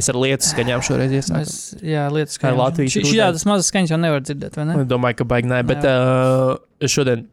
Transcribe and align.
Mēs 0.00 0.08
ar 0.08 0.16
lietas 0.16 0.48
skaņām 0.54 0.80
šoreiz 0.86 1.12
iesākām. 1.12 1.42
Mēs, 1.44 1.56
jā, 1.84 2.06
lietas 2.08 2.40
Kā 2.40 2.48
kā 2.48 2.56
Latvijas 2.56 2.96
rudens. 2.96 3.18
tādas 3.20 3.44
mazas 3.50 3.68
skaņas 3.68 3.92
jau 3.92 3.98
nevar 4.00 4.24
dzirdēt, 4.24 4.56
vai 4.56 4.64
ne? 4.70 4.78
Es 4.80 4.88
domāju, 4.88 5.18
ka 5.20 5.26
baigi 5.28 5.50
nē, 5.52 5.60
bet 5.68 5.84
uh, 5.84 6.54
šodien 6.88 7.26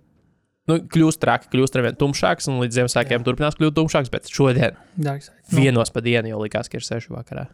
nu, 0.67 0.79
kļūst 0.91 1.21
traki, 1.23 1.47
kļūst 1.53 1.79
ar 1.79 1.85
vien 1.87 1.97
tumšāks, 2.03 2.49
un 2.51 2.59
līdz 2.65 2.81
Ziemassvētkiem 2.81 3.23
turpinās 3.23 3.55
kļūt 3.55 3.77
tumšāks. 3.79 4.11
Bet 4.11 4.27
šodien 4.27 4.75
Dārgs. 4.99 5.31
Nu, 5.47 5.61
vienos 5.63 5.93
pa 5.95 6.03
dienu 6.03 6.33
jau 6.33 6.43
likās, 6.43 6.67
ka 6.67 6.81
ir 6.81 6.83
seši 6.83 7.15
vakarā. 7.15 7.47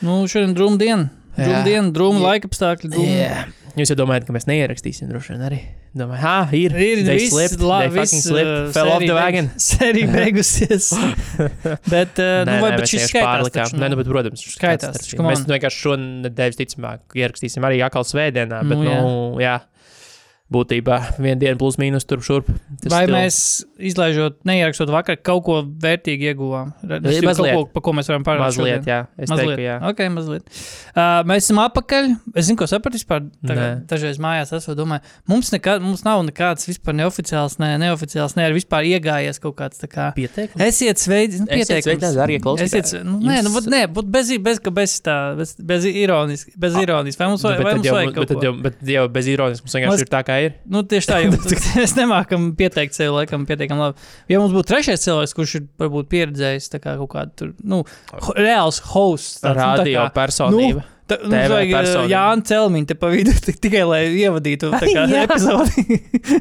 nu, 0.00 0.22
šodien 0.24 0.56
drūma 0.56 0.80
diena. 0.80 1.10
Drūma 1.36 1.64
diena, 1.68 1.92
drūma 1.94 2.24
laika 2.24 2.48
apstākļi. 2.48 2.94
drūma-. 2.96 3.59
Jūs 3.78 3.92
jau 3.92 3.96
domājat, 4.00 4.24
ka 4.26 4.34
mēs 4.34 4.46
neierakstīsim 4.50 5.10
droši 5.10 5.34
vien 5.34 5.42
arī. 5.46 5.58
Domāju, 5.94 6.22
ah, 6.26 6.50
ir. 6.54 6.74
Ir 6.74 7.02
They 7.06 7.18
viss, 7.20 7.32
slipped, 7.34 7.62
la, 7.62 7.80
they 7.84 7.92
viss, 7.94 8.10
fucking 8.12 8.22
slipped, 8.24 8.50
uh, 8.50 8.72
fell 8.74 8.90
off 8.90 9.04
the 9.04 9.14
wagon. 9.14 9.50
Sērija 9.62 10.10
beigusies. 10.16 10.90
bet, 11.94 12.18
uh, 12.22 12.42
nu, 12.48 12.56
vai, 12.64 12.72
bet 12.78 12.90
šis 12.90 13.08
skaitās 13.10 13.74
Nē, 13.74 13.90
nu, 13.92 13.98
bet, 14.00 14.10
protams, 14.10 14.42
šis 14.42 14.56
Skaitās 14.58 15.10
Mēs 15.14 15.44
on. 15.44 15.48
vienkārši 15.54 15.82
šonadēļ, 15.86 16.56
ticamāk, 16.60 17.04
ierakstīsim 17.18 17.66
arī 17.66 17.82
atkal 17.86 18.06
svētdienā, 18.06 18.62
bet, 18.66 18.78
Nu, 18.80 18.86
nu, 18.90 19.14
jā. 19.42 19.58
Būtībā 20.50 20.96
viena 21.22 21.38
diena 21.38 21.54
plus 21.60 21.76
mīnus 21.78 22.02
turp 22.10 22.24
šurp. 22.26 22.48
Tas 22.82 22.90
Vai 22.90 23.04
still- 23.04 23.14
mēs, 23.14 23.36
izlaižot, 23.78 24.40
neierakstot 24.44 24.90
vakar, 24.90 25.14
kaut 25.22 25.44
ko 25.46 25.60
vērtīgu 25.62 26.26
ieguvām? 26.32 26.72
Nu, 26.82 26.96
es 27.06 27.20
jau 27.20 27.28
mazliet. 27.28 27.54
Kaut 27.54 27.68
ko, 27.68 27.70
pa 27.76 27.80
ko 27.86 27.92
mēs 27.94 28.08
varam 28.10 28.24
parunāt. 28.26 28.56
Mazliet, 28.58 28.84
jā. 28.90 29.06
Es 29.16 29.30
teiktu, 29.30 29.54
ka 29.54 29.62
jā. 29.62 29.76
Ok, 29.92 30.02
mazliet. 30.10 30.42
Uh, 30.90 31.22
mēs 31.30 31.46
esam 31.46 31.60
apakaļ. 31.62 32.10
Es 32.34 32.48
zinu, 32.48 32.58
ko 32.58 32.66
sapratu 32.66 32.98
vispār. 32.98 33.28
Dažreiz 33.86 34.18
mājās 34.18 34.50
esmu 34.58 34.74
domājis, 34.74 35.14
mums, 35.30 35.52
nekā, 35.54 35.76
mums 35.80 36.02
nav 36.04 36.24
nekāds 36.26 36.66
vispār 36.66 36.98
neoficiāls, 36.98 37.54
ne, 37.62 37.70
neoficiāls, 37.84 38.34
ne 38.34 38.48
arī 38.48 38.58
vispār 38.58 38.82
iegājies 38.90 39.38
kaut 39.40 39.54
kāds 39.62 39.78
tā 39.78 39.86
kā. 39.86 40.08
Pieteikums. 40.18 40.58
Esiet 40.66 40.98
sveicināti, 40.98 41.46
nu, 41.46 41.62
Esiet 41.62 41.84
pieteikums. 41.86 42.18
sveicināti. 42.18 42.66
Esiet, 42.66 43.04
nu, 43.06 43.20
nē, 43.22 43.38
nu, 43.44 43.50
Jums- 43.50 43.54
vat 43.54 43.70
nē, 43.70 43.82
būt 43.94 44.10
bez, 44.10 44.34
bez, 44.42 44.58
bez, 44.58 44.98
tā, 45.06 45.16
bez, 45.38 45.54
bez 45.62 45.84
ironijas, 45.86 46.44
bez 46.58 46.74
ironijas. 46.74 47.16
Vai 47.22 47.28
mums, 47.30 47.42
Nu, 47.44 47.48
vai, 47.50 47.56
bet 47.58 47.64
vai 47.70 47.74
mums 47.78 47.86
vajag 47.94 48.06
bet 48.10 48.14
kaut 48.18 48.28
tad 48.28 48.36
ko? 48.36 48.42
jau, 48.50 48.54
bet 48.66 48.74
jau 48.82 49.08
bez 49.08 49.26
ironijas 49.30 49.62
mums 49.62 49.74
vienkārši 49.78 49.94
Mas- 49.94 50.02
ir 50.02 50.10
tā, 50.10 50.24
kā 50.26 50.39
ir. 50.46 50.54
Nu, 50.70 50.82
tieši 50.86 51.10
tā, 51.10 51.18
jau 51.24 51.32
mēs 51.34 51.94
nemākam 52.00 52.50
pieteikt 52.58 52.96
sevi, 52.96 53.12
laikam, 53.14 53.46
pietiekami 53.48 53.86
labi. 53.88 54.08
Ja 54.32 54.40
mums 54.42 54.54
būtu 54.56 54.70
trešais 54.72 55.04
cilvēks, 55.06 55.36
kurš 55.36 55.56
ir 55.60 55.66
varbūt 55.80 56.10
pieredzējis 56.12 56.70
kā 56.78 56.96
kaut 57.02 57.10
kādu 57.14 57.36
tur, 57.36 57.52
nu, 57.62 57.82
ho, 58.12 58.36
reāls 58.38 58.80
hosts, 58.92 59.40
tāds, 59.44 59.58
nu, 59.58 59.62
tā 59.62 59.84
Radio 59.84 60.06
kā- 60.06 60.14
personība. 60.20 60.86
Tā, 61.10 61.16
nu, 61.24 61.32
vajag 61.34 61.70
uh, 61.70 61.76
personība. 61.76 62.10
Jānis 62.12 62.48
Celmiņš 62.50 62.86
te 62.90 62.96
pa 63.00 63.10
vidu 63.12 63.32
tik- 63.46 63.60
tikai, 63.66 63.82
lai 63.88 64.00
ievadītu 64.22 64.70
tā 64.74 64.80
kā 64.86 65.04
epizodi. 65.24 65.98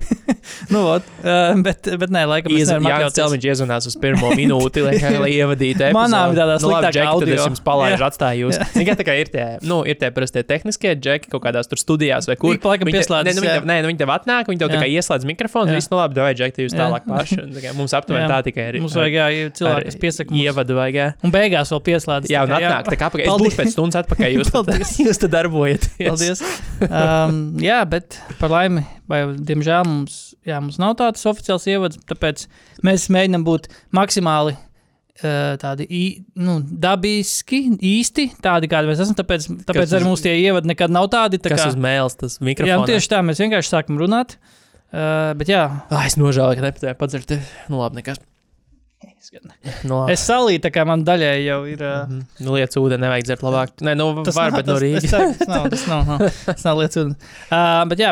nu, 0.73 0.83
ot, 0.95 1.03
uh, 1.23 1.57
bet, 1.65 1.89
bet 2.01 2.13
nē, 2.13 2.23
laikam, 2.29 2.53
mēs 2.53 2.69
nevaram 2.69 2.87
Jā, 2.89 2.97
atļauties. 2.99 3.17
Celmiņš 3.19 3.47
iezvanās 3.51 3.87
uz 3.89 3.95
pirmo 4.01 4.31
minūti, 4.39 4.83
lai, 4.85 4.95
lai 5.19 5.31
ievadītu 5.35 5.85
epizodi. 5.89 5.97
Manām 5.97 6.33
ir 6.35 6.39
tādā 6.41 6.57
nu, 6.59 6.63
sliktākā 6.67 6.93
tad 6.99 7.11
audio. 7.13 7.35
es 7.37 7.45
jums 7.47 7.63
palaižu, 7.65 8.05
atstāju 8.09 8.45
jūs. 8.47 8.59
Tikai 8.75 8.95
tā 8.99 9.05
kā 9.07 9.15
ir 9.19 9.31
tie, 9.33 9.45
nu, 9.65 9.81
ir 9.89 9.97
tie 10.01 10.11
parastie 10.15 10.43
tehniskie 10.47 10.93
džeki 10.99 11.31
kaut 11.33 11.43
kādās 11.47 11.69
tur 11.71 11.81
studijās 11.81 12.29
vai 12.29 12.37
kur. 12.39 12.55
Laikam 12.59 12.89
Viņi 12.89 12.95
te- 12.95 13.01
pieslēdzas, 13.03 13.29
Nē, 13.29 13.35
nu, 13.39 13.43
viņi 13.45 13.55
tev, 13.57 13.67
nē, 13.69 13.77
nu, 13.83 13.89
viņi 13.91 13.99
tev 14.03 14.11
atnāk, 14.13 14.49
viņi 14.51 14.61
tev 14.63 14.69
tā 14.71 14.77
Jā. 14.77 14.83
kā 14.83 14.89
ieslēdz 14.99 15.27
mikrofonu, 15.29 15.73
viss, 15.75 15.89
nu 15.91 15.97
labi, 15.99 16.19
vai 16.21 16.33
džeki, 16.37 16.65
jūs 16.67 16.75
tālāk 16.77 17.03
paši. 17.09 17.39
Un 17.43 17.53
tā 17.55 17.63
kā 17.63 17.73
Mums 17.79 17.93
aptuveni 17.95 18.27
tā 18.29 18.39
tikai 18.45 18.65
ir. 18.73 18.77
Mums 18.83 18.95
vajag, 18.99 19.15
jā, 19.15 19.49
cilvēki, 19.59 19.85
kas 19.89 19.97
piesaka. 20.03 20.35
Ievadu 20.39 20.75
vajag, 20.77 20.95
jā. 20.99 21.07
Un 21.25 21.31
beigās 21.33 21.71
vēl 21.73 21.81
pieslēdz. 21.87 22.29
Jā, 22.31 22.41
un 22.45 22.51
tā 22.51 22.59
atnāk, 22.59 22.89
tā 22.91 22.97
kā 22.99 23.07
apakaļ. 23.09 23.25
Es 23.29 23.41
būšu 23.43 23.59
pēc 23.61 23.71
stundas 23.73 23.99
atpakaļ, 24.03 24.35
tad, 24.49 24.58
Paldies. 24.67 24.93
jūs 25.07 25.19
tad 25.21 25.33
darbojaties. 25.33 25.97
Paldies. 25.99 26.41
Um, 26.85 27.39
jā, 27.63 27.79
bet 27.89 28.19
par 28.39 28.53
laimi, 28.53 28.85
vai 29.09 29.21
diemžēl 29.35 29.85
mums, 29.87 30.17
jā, 30.47 30.59
mums 30.63 30.79
nav 30.81 30.95
tāds 30.99 31.25
oficiāls 31.29 31.67
ievads, 31.71 31.99
tāpēc 32.09 32.45
mēs 32.85 33.07
mēģinām 33.15 33.45
būt 33.47 33.69
maksimāli 33.95 34.55
uh, 34.55 35.57
tādi 35.61 35.87
nu, 36.39 36.59
dabiski, 36.63 37.63
īsti 37.77 38.29
tādi, 38.43 38.69
kādi 38.71 38.91
mēs 38.91 39.03
esam. 39.03 39.17
Tāpēc, 39.19 39.49
tāpēc 39.67 39.83
Kas 39.83 39.97
arī 39.97 40.09
mums 40.09 40.23
tie 40.25 40.37
ievadi 40.39 40.71
nekad 40.73 40.93
nav 40.93 41.09
tādi. 41.13 41.41
Tā 41.41 41.53
Kas 41.53 41.65
kā, 41.65 41.73
uz 41.73 41.79
mēles, 41.79 42.17
tas 42.19 42.39
jā, 42.39 42.47
mikrofons. 42.51 42.85
nu, 42.85 42.89
tieši 42.93 43.13
tā, 43.15 43.21
mēs 43.25 43.43
vienkārši 43.43 43.73
sākam 43.75 43.99
runāt. 44.01 44.37
Uh, 44.89 45.35
bet 45.37 45.51
jā, 45.51 45.67
Ah, 45.93 46.07
es 46.09 46.17
nožēloju, 46.17 46.57
ka 46.57 46.65
nepatēju 46.65 46.97
padzert. 46.97 47.35
Nu, 47.69 47.77
labi, 47.83 48.01
nekas. 48.01 48.21
Nu, 49.87 50.01
labi. 50.01 50.11
es 50.13 50.23
salīju, 50.27 50.59
tā 50.65 50.71
kā 50.75 50.83
man 50.87 51.03
daļai 51.07 51.45
jau 51.45 51.59
ir. 51.71 51.81
Uh, 51.83 52.05
Mhm. 52.09 52.23
Nu, 52.45 52.55
lietas 52.57 52.75
ūdeni 52.81 52.99
nevajag 53.05 53.23
dzert 53.29 53.43
labāk. 53.45 53.69
Nē, 53.85 53.93
nu, 53.97 54.23
Tas 54.27 54.35
var, 54.35 54.51
nav, 54.51 54.57
bet 54.59 54.67
no 54.67 54.73
tas- 54.75 54.83
Rīgas. 54.83 55.05
Tas, 55.05 55.11
ceru, 55.11 55.37
tas 55.39 55.47
nav, 55.47 55.69
tas 55.69 55.87
nav, 55.87 56.05
nav, 56.07 56.19
tas 56.45 56.65
nav 56.67 56.77
lietas. 56.81 56.97
un- 57.05 57.15
Uh, 57.51 57.85
bet 57.91 57.99
jā, 58.03 58.11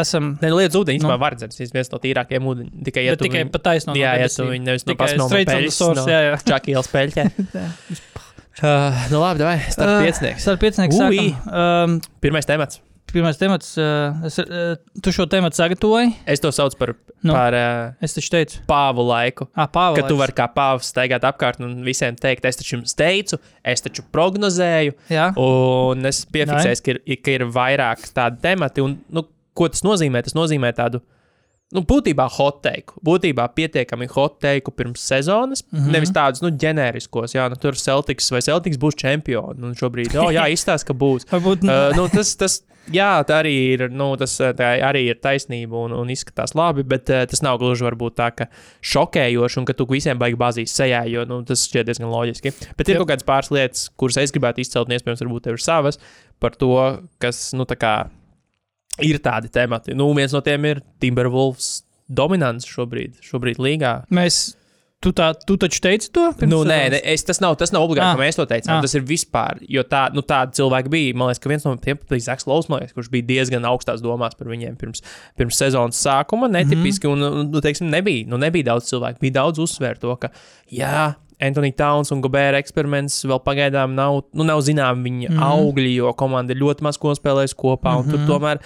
esam. 0.00 0.30
Nē, 0.40 0.48
lietas 0.56 0.76
ūdeni 0.80 0.96
Nu. 1.00 1.08
īstenībā 1.08 1.18
var 1.20 1.34
dzert. 1.36 1.50
Tas 1.56 1.60
ir 1.60 1.74
viens 1.76 1.92
no 1.92 1.98
tīrākajiem 1.98 2.48
ūdeņiem. 2.52 2.84
Tikai, 2.88 3.04
ja 3.04 3.16
tikai 3.20 3.44
viņu- 3.44 3.52
pa 3.52 3.58
taisno. 3.68 3.94
Jā, 3.94 4.14
ja 4.20 4.28
tu 4.28 4.48
viņu 4.48 4.64
nevis 4.64 4.86
no 4.86 4.94
Tikai 4.94 5.06
pasmām 5.06 5.28
straight 5.28 5.72
source, 5.76 6.06
jā, 6.08 6.20
jā. 6.30 6.36
Čakīlas 6.52 6.88
peļķē. 6.94 7.24
uh, 8.64 9.10
nu, 9.10 9.20
labi, 9.20 9.44
vai. 9.44 9.58
Starp 9.68 9.88
Uh, 9.98 10.04
piecinieks. 10.06 10.40
Starp 10.46 10.60
sākam. 10.60 11.52
Um, 11.52 12.00
Pirmais 12.20 12.46
temats. 12.48 12.80
Pirmais 13.14 13.38
temats. 13.40 13.72
Uh, 13.78 14.26
es, 14.28 14.38
uh, 14.42 14.74
tu 15.02 15.12
šo 15.14 15.26
tematu 15.30 15.58
sagatavoji. 15.58 16.12
Es 16.30 16.40
to 16.42 16.50
saucu 16.54 16.78
par, 16.80 16.92
Nu. 17.22 17.34
par 17.36 17.52
uh, 17.52 17.92
Es 18.00 18.14
taču 18.16 18.30
teicu, 18.32 18.62
pāvu 18.68 19.04
laiku. 19.04 19.48
ah, 19.54 19.66
Pāvils. 19.68 20.00
Ka 20.00 20.08
tu 20.08 20.16
vari 20.20 20.32
kā 20.36 20.46
pāvs 20.54 20.88
staigāt 20.92 21.26
apkārt 21.28 21.60
un 21.60 21.82
visiem 21.84 22.16
teikt, 22.16 22.46
es 22.48 22.56
taču 22.60 22.76
jums 22.78 22.94
teicu, 22.96 23.36
es 23.64 23.82
taču 23.84 24.02
prognozēju, 24.14 24.94
Jā, 25.12 25.30
un 25.36 26.06
es 26.08 26.22
piefiksēju, 26.32 26.82
ka 26.86 26.94
ir, 26.96 27.00
ka 27.20 27.34
ir 27.38 27.44
vairāk 27.52 28.06
tādu 28.16 28.40
tematu. 28.40 28.86
Un, 28.88 28.98
nu, 29.12 29.26
ko 29.54 29.68
tas 29.68 29.82
nozīmē? 29.84 30.22
Tas 30.24 30.36
nozīmē 30.38 30.72
tādu. 30.78 31.02
Nu, 31.70 31.84
būtībā 31.86 32.24
hot 32.34 32.64
take. 32.64 32.96
Būtībā 33.06 33.44
pietiekami 33.54 34.08
hot 34.10 34.40
take 34.42 34.72
pirms 34.74 35.04
sezonas. 35.06 35.62
Mm. 35.70 35.78
-hmm. 35.78 35.92
Nevis 35.94 36.10
tādus 36.10 36.42
nu, 36.42 36.50
ģenēriskos, 36.50 37.36
jā, 37.36 37.46
nu, 37.48 37.58
tur 37.62 37.78
Celtics 37.78 38.30
vai 38.34 38.42
Celtics 38.42 38.78
būs 38.78 38.98
čempioni. 38.98 39.62
Un 39.62 39.78
šobrīd, 39.78 40.16
oh, 40.18 40.32
jā, 40.34 40.48
izstāsta, 40.56 40.90
ka 40.90 40.98
būs. 40.98 41.28
varbūt. 41.30 41.62
uh, 41.62 41.94
nu, 41.96 42.08
tas, 42.10 42.34
tas, 42.36 42.64
jā, 42.90 43.22
tā 43.22 43.38
arī 43.44 43.54
ir, 43.76 43.86
nu, 43.90 44.16
tas 44.18 44.34
uh, 44.40 44.50
tā 44.50 44.72
arī 44.82 45.06
ir 45.12 45.22
taisnība 45.22 45.78
un, 45.78 45.94
un 45.94 46.10
izskatās 46.10 46.56
labi, 46.58 46.82
bet 46.82 47.10
uh, 47.10 47.22
tas 47.30 47.42
nav 47.42 47.62
gluži 47.62 47.86
varbūt 47.86 48.18
tā, 48.18 48.32
ka 48.34 48.50
šokējoši 48.82 49.58
un 49.62 49.64
ka 49.64 49.72
tu 49.72 49.86
visiem 49.86 50.18
baigi 50.18 50.42
bāzīs 50.42 50.74
sejā, 50.74 51.06
jo 51.06 51.24
nu, 51.24 51.44
tas 51.46 51.68
šķiet 51.70 51.86
diezgan 51.86 52.10
loģiski. 52.10 52.50
Bet 52.76 52.88
ir 52.88 52.96
Jep. 52.96 53.04
kaut 53.04 53.14
kādas 53.14 53.26
pāris 53.30 53.50
lietas, 53.54 53.90
kuras 53.96 54.18
es 54.18 54.34
gribētu 54.34 54.60
izcelt, 54.60 54.90
un 54.90 54.98
iespējams, 54.98 55.22
varbūt 55.22 55.46
tev 55.46 55.54
ir 55.54 55.62
savas 55.62 56.02
par 56.40 56.50
to, 56.50 56.74
kas, 57.22 57.52
nu, 57.54 57.62
tā 57.62 57.78
kā 57.78 57.94
ir 59.02 59.18
tādi 59.18 59.48
temati. 59.52 59.94
Nu, 59.94 60.12
viens 60.14 60.32
no 60.32 60.40
tiem 60.40 60.64
ir 60.64 60.80
Timberwolves 61.00 61.82
dominants 62.08 62.66
šobrīd, 62.66 63.20
šobrīd 63.22 63.58
līgā. 63.62 64.00
Mēs. 64.10 64.56
Tu, 65.00 65.14
tā, 65.16 65.30
tu 65.46 65.54
taču 65.56 65.80
teici 65.80 66.10
to? 66.12 66.26
Nu, 66.44 66.58
nē, 66.68 66.90
nē 66.92 66.98
es, 67.08 67.22
tas 67.24 67.38
nav, 67.40 67.54
tas 67.56 67.70
nav 67.72 67.86
obligāti, 67.86 68.04
Ah. 68.10 68.16
ka 68.18 68.20
mēs 68.20 68.36
to 68.36 68.44
teicām. 68.44 68.74
Ah. 68.76 68.80
Tas 68.84 68.92
ir 68.94 69.00
vispār, 69.08 69.62
jo 69.64 69.80
tā, 69.82 70.12
nu, 70.12 70.20
tādi 70.20 70.52
cilvēki 70.58 70.90
bija. 70.92 71.14
Man 71.16 71.30
liekas, 71.30 71.40
ka 71.40 71.48
viens 71.48 71.64
no 71.64 71.72
tiem 71.80 71.96
bija 72.10 72.20
Zaks 72.26 72.44
Laus, 72.46 72.68
man 72.68 72.80
liekas, 72.82 72.92
kurš 72.92 73.08
bija 73.08 73.24
diezgan 73.30 73.64
augstās 73.64 74.02
domās 74.04 74.36
par 74.36 74.48
viņiem 74.52 74.76
pirms, 74.76 75.00
pirms 75.40 75.56
sezonas 75.56 75.96
sākuma. 76.04 76.50
Netipiski, 76.52 77.08
mm 77.08 77.14
-hmm. 77.16 77.40
un, 77.40 77.50
nu, 77.50 77.60
teiksim, 77.60 77.88
nebija, 77.88 78.26
nu, 78.28 78.36
nebija 78.36 78.64
daudz 78.74 78.92
cilvēku. 78.92 79.20
Bija 79.20 79.32
daudz 79.40 79.58
uzsvērt 79.58 80.00
to, 80.00 80.16
ka, 80.16 80.28
jā, 80.70 81.14
Anthony 81.40 81.72
Towns 81.72 82.12
un 82.12 82.20
Gobēra 82.20 82.58
eksperiments 82.60 83.24
vēl 83.24 83.40
pagaidām 83.40 83.94
nav, 83.96 84.20
nu, 84.34 84.44
nav 84.44 84.60
zinām 84.60 85.00
viņa 85.02 85.30
mm 85.30 85.32
Mhm. 85.32 85.40
-hmm. 85.40 85.50
augļi, 85.52 85.94
jo 85.94 86.12
komanda 86.12 86.52
ļoti 86.54 86.82
maz 86.82 86.98
ko 86.98 87.14
spēlējusi 87.14 87.56
kopā, 87.56 87.96
un 87.96 88.04
mm 88.04 88.10
-hmm. 88.12 88.26
tur 88.26 88.36
tomēr 88.36 88.58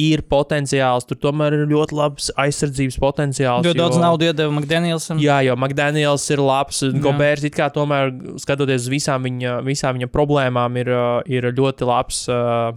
ir 0.00 0.22
potenciāls, 0.30 1.06
tur 1.08 1.18
tomēr 1.22 1.56
ir 1.58 1.66
ļoti 1.70 1.96
labs 1.98 2.30
aizsardzības 2.40 2.98
potenciāls. 3.02 3.66
Ļoti 3.66 3.80
daudz 3.80 3.98
naudas 4.02 4.32
iedeva 4.32 4.54
McDanielsam. 4.54 5.20
Jā, 5.22 5.40
jo 5.46 5.56
McDaniels 5.58 6.24
ir 6.34 6.42
labs. 6.44 6.82
Gobērs 7.04 7.44
it 7.48 7.56
kā 7.56 7.70
tomēr, 7.74 8.12
skatoties 8.42 8.86
uz 8.86 8.92
visām 8.92 9.26
viņa, 9.28 9.58
visām 9.66 9.98
viņa 9.98 10.10
problēmām, 10.14 10.80
ir, 10.82 10.90
uh, 10.94 11.20
ir 11.30 11.50
ļoti 11.54 11.88
labs. 11.88 12.24
Uh, 12.30 12.74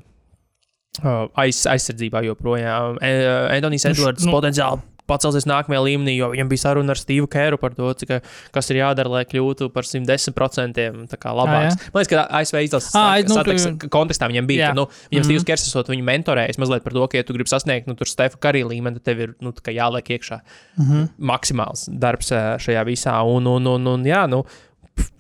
uh, 1.04 1.26
aiz, 1.40 1.64
aizsardzībā 1.70 2.24
joprojām. 2.28 3.02
E- 3.02 3.26
Antonijs 3.58 3.88
Nu, 3.88 3.96
Edvards 3.96 4.26
nu, 4.28 4.34
potenciāli 4.34 4.86
pacelsies 5.08 5.46
nākamajā 5.48 5.82
līmenī, 5.88 6.18
jo 6.18 6.30
viņam 6.34 6.50
bija 6.52 6.64
saruna 6.66 6.92
ar 6.94 7.00
Stevu 7.00 7.28
Kēru 7.32 7.58
par 7.62 7.74
to, 7.78 7.94
cik, 7.94 8.22
kas 8.52 8.70
ir 8.72 8.82
jādara, 8.82 9.10
lai 9.10 9.24
kļūtu 9.26 9.72
par 9.74 9.84
110% 9.84 11.08
tā 11.08 11.18
kā 11.20 11.32
labāks. 11.36 11.78
Ah, 11.78 11.90
Man 11.94 12.04
liekas, 12.04 12.12
ka 12.12 12.28
ASV 12.40 12.62
izlases 12.68 12.94
nu, 13.28 13.36
sateks- 13.36 13.80
tu- 13.80 13.90
kontekstā 13.90 14.28
viņam 14.32 14.48
bija, 14.48 14.60
Jā. 14.60 14.68
ka 14.70 14.74
nu, 14.76 14.86
viņam 15.12 15.24
Mhm. 15.24 15.30
Steve's 15.30 15.46
Kers 15.46 15.68
esot 15.68 15.88
viņu 15.88 16.04
mentorējis 16.04 16.58
mazliet 16.58 16.84
par 16.84 16.94
to, 16.94 17.08
ka, 17.08 17.18
ja 17.18 17.24
tu 17.24 17.34
gribi 17.34 17.50
sasniegt 17.50 17.88
nu, 17.88 17.96
Stefa 18.08 18.38
Karī 18.38 18.64
līmeni, 18.64 18.94
tad 19.00 19.04
tev 19.04 19.20
ir 19.20 19.36
nu, 19.42 19.52
jāliek 19.52 20.04
iekšā 20.20 20.42
Mhm. 20.80 21.10
maksimāls 21.20 21.88
darbs 21.90 22.30
šajā 22.32 22.84
visā. 22.86 23.16
Un, 23.26 23.46
un, 23.48 23.66
un, 23.68 23.88
un 23.88 24.04
jā, 24.04 24.28
nu, 24.30 24.44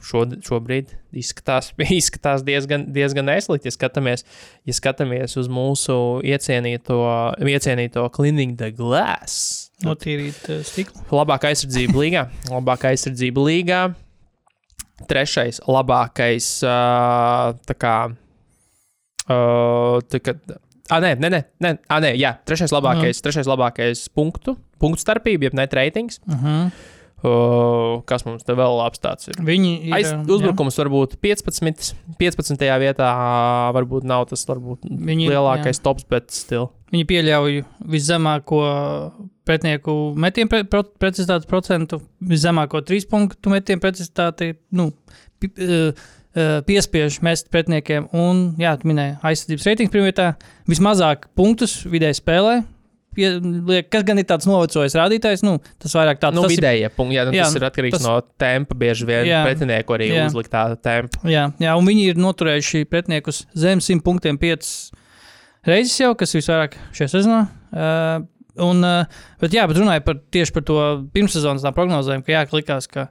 šo, 0.03 0.23
šobrīd 0.43 0.93
izskatās, 1.17 1.71
izskatās 1.99 2.43
diezgan, 2.47 2.87
diezgan 2.93 3.27
neslikti. 3.29 3.69
Ja 3.69 3.75
skatāmies, 3.75 4.25
ja 4.67 4.75
skatāmies 4.77 5.37
uz 5.39 5.49
mūsu 5.51 5.97
iecienīto, 6.25 6.99
iecienīto 7.43 8.07
Cleaning 8.15 8.57
the 8.59 8.71
Glass, 8.75 9.71
Notīrīt 9.85 10.47
uh, 10.49 10.61
stiklu. 10.65 11.03
labākā 11.13 11.51
aizsardzība 11.53 12.03
līgā. 12.03 12.27
Labākā 12.49 12.93
aizsardzība 12.95 13.43
līgā. 13.45 13.81
Trešais, 15.07 15.61
labākais. 15.69 16.47
Uh, 16.65 17.51
tā 17.69 17.75
kā. 17.77 17.97
Uh, 19.27 19.99
tā 20.09 20.23
kā 20.23 20.33
Ah, 20.87 21.01
nē, 21.03 21.17
nē, 21.19 21.27
nē, 21.27 21.39
nē, 21.59 21.71
ah, 21.91 21.99
nē 21.99 22.13
jā, 22.15 22.31
trešais 22.47 22.71
labākais, 22.71 23.19
trešais 23.19 23.47
labākais 23.49 24.05
punktu, 24.15 24.53
punktu 24.79 25.03
starpība, 25.03 25.49
jeb 25.49 25.57
net 25.59 25.73
ratings. 25.75 26.21
Uh 26.23 26.43
-huh. 26.43 26.71
Uh, 27.25 28.03
kas 28.05 28.21
mums 28.27 28.45
te 28.45 28.53
vēl 28.53 28.75
labs 28.77 29.01
tāds 29.01 29.31
ir? 29.31 29.39
Viņi 29.41 29.71
ir. 29.87 29.93
Aiz, 29.97 30.11
uzbrukums 30.29 30.75
var 30.77 30.89
būt 30.93 31.15
15, 31.23 31.95
15. 32.19 32.65
vietā, 32.83 33.07
varbūt 33.73 34.05
nav 34.05 34.27
tas 34.29 34.45
varbūt 34.45 34.85
Viņi 34.85 35.25
ir, 35.25 35.33
lielākais 35.33 35.81
tops, 35.81 36.05
bet 36.05 36.29
stil. 36.35 36.67
jā. 36.67 36.91
Viņi 36.93 37.07
pieļauj 37.09 37.57
viszemāko 37.89 38.61
pretinieku 39.49 39.95
metienu 40.19 40.51
pre, 40.51 40.61
pro, 40.69 40.83
precizitātes 40.85 41.49
procentu, 41.49 42.03
viszemāko 42.21 42.83
trīs 42.85 43.09
punktu 43.09 43.49
metienu 43.55 43.81
precizitāti. 43.81 44.53
Nu, 44.77 44.91
pi, 45.41 45.49
uh, 45.57 46.07
Piespiež 46.37 47.15
mest 47.25 47.47
pretiniekiem, 47.49 48.11
un, 48.13 48.51
jā, 48.61 48.75
tu 48.77 48.91
minēji, 48.91 49.15
aizsardzības 49.25 49.63
reitings 49.65 49.89
pirmā, 49.89 50.27
vismazāk 50.69 51.25
punktus 51.33 51.79
vidēji 51.89 52.19
spēlē. 52.19 52.59
Liek, 53.17 53.89
kas 53.89 54.03
gan 54.05 54.19
ir 54.21 54.27
tāds 54.29 54.45
novecojis 54.49 54.93
rādītājs, 54.99 55.41
nu, 55.47 55.55
tas 55.81 55.95
vairāk 55.97 56.19
tāds 56.21 56.37
Nu, 56.37 56.43
vidējie 56.49 56.89
punkti, 56.93 57.17
jā, 57.17 57.25
nu, 57.25 57.33
jā, 57.33 57.47
tas 57.47 57.55
ir 57.57 57.65
atkarīgs 57.65 57.97
tas- 57.97 58.05
no 58.05 58.21
tempa. 58.37 58.75
Bieži 58.77 59.07
vien 59.09 59.25
Jā. 59.25 59.43
pretinieku 59.47 59.95
arī 59.97 60.11
Jā. 60.13 60.27
uzliktā 60.29 60.63
tempa. 60.81 61.17
Jā, 61.25 61.47
jā, 61.59 61.75
un 61.77 61.85
viņi 61.89 62.07
ir 62.11 62.15
noturējuši 62.21 62.85
pretiniekus 62.85 63.45
zem 63.57 63.79
100 63.79 64.03
punktiem 64.05 64.37
5 64.37 64.91
reizes 65.65 65.97
jau, 65.99 66.13
kas 66.15 66.33
ir 66.35 66.41
visvairāk 66.41 66.77
šajā 66.93 67.09
sezonā. 67.17 67.41
Uh, 67.73 68.25
un, 68.63 68.83
uh, 68.83 69.05
bet, 69.41 69.51
jā, 69.51 69.65
bet 69.67 69.77
runāju 69.77 70.03
par, 70.05 70.15
tieši 70.31 70.53
par 70.53 70.63
to 70.63 70.77
pirmssezonas 71.13 71.65
prognozēm, 71.75 72.23
ka 72.25 72.31
jā, 72.31 72.45
likās, 72.53 72.87
ka 72.87 73.09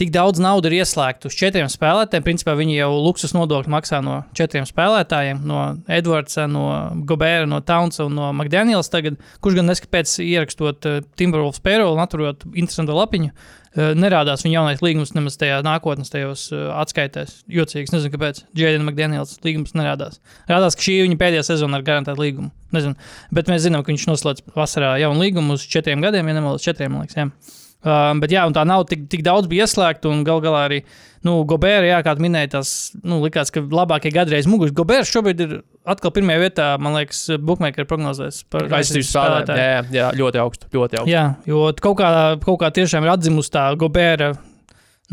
tik 0.00 0.12
daudz 0.14 0.40
naudas 0.42 0.70
ir 0.70 0.82
ieslēgta 0.82 1.30
uz 1.30 1.36
četriem 1.38 1.68
spēlētājiem. 1.72 2.24
Principā 2.26 2.56
viņi 2.58 2.78
jau 2.78 2.90
luksus 3.00 3.34
nodokļu 3.36 3.72
maksā 3.72 4.02
no 4.04 4.20
četriem 4.36 4.68
spēlētājiem, 4.68 5.42
no 5.48 5.66
Edvardsa, 5.92 6.46
no 6.50 6.66
Gobēra, 7.08 7.46
no 7.48 7.62
Taunsa 7.64 8.06
un 8.06 8.16
no 8.18 8.30
McDaniels. 8.32 8.92
Tagad, 8.92 9.20
kurš 9.44 9.60
gan 9.60 9.70
neskapēc 9.70 10.18
ierakstot 10.24 10.88
uh, 10.88 11.04
Timberwolves 11.18 11.62
payroll 11.64 11.96
un 11.96 12.04
aturot 12.04 12.44
interesantu 12.52 12.96
lapiņu, 12.96 13.32
uh, 13.32 13.92
nerādās 13.96 14.44
viņa 14.44 14.58
jaunais 14.58 14.84
līgums 14.84 15.14
nemaz 15.16 15.40
tajā 15.40 15.62
nākotnes 15.66 16.12
tajos 16.12 16.48
uh, 16.52 16.68
atskaitēs. 16.82 17.40
Jocīgs, 17.52 17.94
nezinu, 17.96 18.12
kāpēc. 18.16 18.44
Jēden 18.56 18.84
McDaniels 18.84 19.38
līgums 19.46 19.76
nerādās. 19.78 20.20
Rādās, 20.50 20.76
ka 20.76 20.88
šī 20.88 21.00
ir 21.00 21.08
viņa 21.08 21.20
pēdējā 21.24 21.46
sezona 21.52 21.80
ar 21.80 21.86
garantētu 21.86 22.20
līgumu. 22.20 22.52
Nezinu. 22.76 22.98
Bet 23.32 23.48
mēs 23.48 23.64
zinām, 23.64 23.84
ka 23.86 23.94
viņš 23.94 24.10
noslēdz 24.10 24.50
vasarā 24.56 24.96
jaunu 25.00 25.24
līgumu 25.24 25.56
uz 25.56 25.64
četriem 25.70 26.04
gadiem, 26.04 26.28
ja 26.28 26.36
nemaldos, 26.36 26.66
četriem, 26.66 26.92
man 26.92 27.06
liekas. 27.06 27.22
Jā. 27.22 27.64
Um, 27.86 28.18
bet 28.22 28.32
jā, 28.34 28.42
un 28.48 28.54
tā 28.56 28.64
nav 28.66 28.82
tik, 28.90 29.04
tik 29.12 29.20
daudz 29.22 29.46
bija 29.50 29.66
ieslēgta, 29.66 30.10
un 30.10 30.24
gal 30.26 30.40
galā 30.42 30.64
arī 30.66 30.80
nu, 31.26 31.36
Gobēra, 31.46 31.86
jā, 31.86 32.00
kā 32.06 32.16
tu 32.16 32.24
minēji, 32.24 32.50
tas 32.56 32.72
nu, 33.06 33.20
likās, 33.22 33.52
ka 33.54 33.62
labākie 33.62 34.10
gadreiz 34.14 34.48
muguras. 34.50 34.74
Gobērs 34.74 35.12
šobrīd 35.14 35.42
ir 35.44 35.54
atkal 35.86 36.12
pirmajā 36.14 36.42
vietā, 36.42 36.66
man 36.82 36.96
liekas, 36.98 37.22
Bookmaker 37.42 37.86
prognozēs 37.86 38.42
par 38.50 38.66
Aizsardzības 38.66 39.12
spēlētāji. 39.12 39.62
Jā, 39.62 39.80
jā, 39.94 40.10
ļoti 40.18 40.42
augstu. 40.42 40.70
Ļoti 40.74 41.00
augstu. 41.00 41.14
Jā, 41.14 41.24
jo 41.46 41.62
kaut 41.82 41.98
kā, 42.02 42.10
kaut 42.42 42.60
kā 42.62 42.72
tiešām 42.80 43.06
ir 43.06 43.14
atzimusi 43.14 43.54
tā 43.54 43.68
Gobēra 43.78 44.32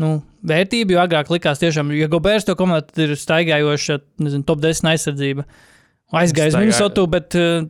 nu, 0.02 0.16
vērtība, 0.46 0.96
jo 0.96 1.02
agrāk 1.04 1.30
likās 1.30 1.62
tiešām, 1.62 1.92
ja 1.94 2.10
Gobērs 2.10 2.46
to 2.48 2.56
komandā 2.58 2.88
tad 2.88 3.04
ir 3.06 3.14
staigājoša, 3.18 4.00
nezinu, 4.26 4.46
top 4.48 4.62
10 4.64 4.90
aizsardzība. 4.94 5.46
Aizgājis 6.14 6.58
Minnesotu, 6.58 7.06
bet 7.10 7.34
uh, 7.38 7.66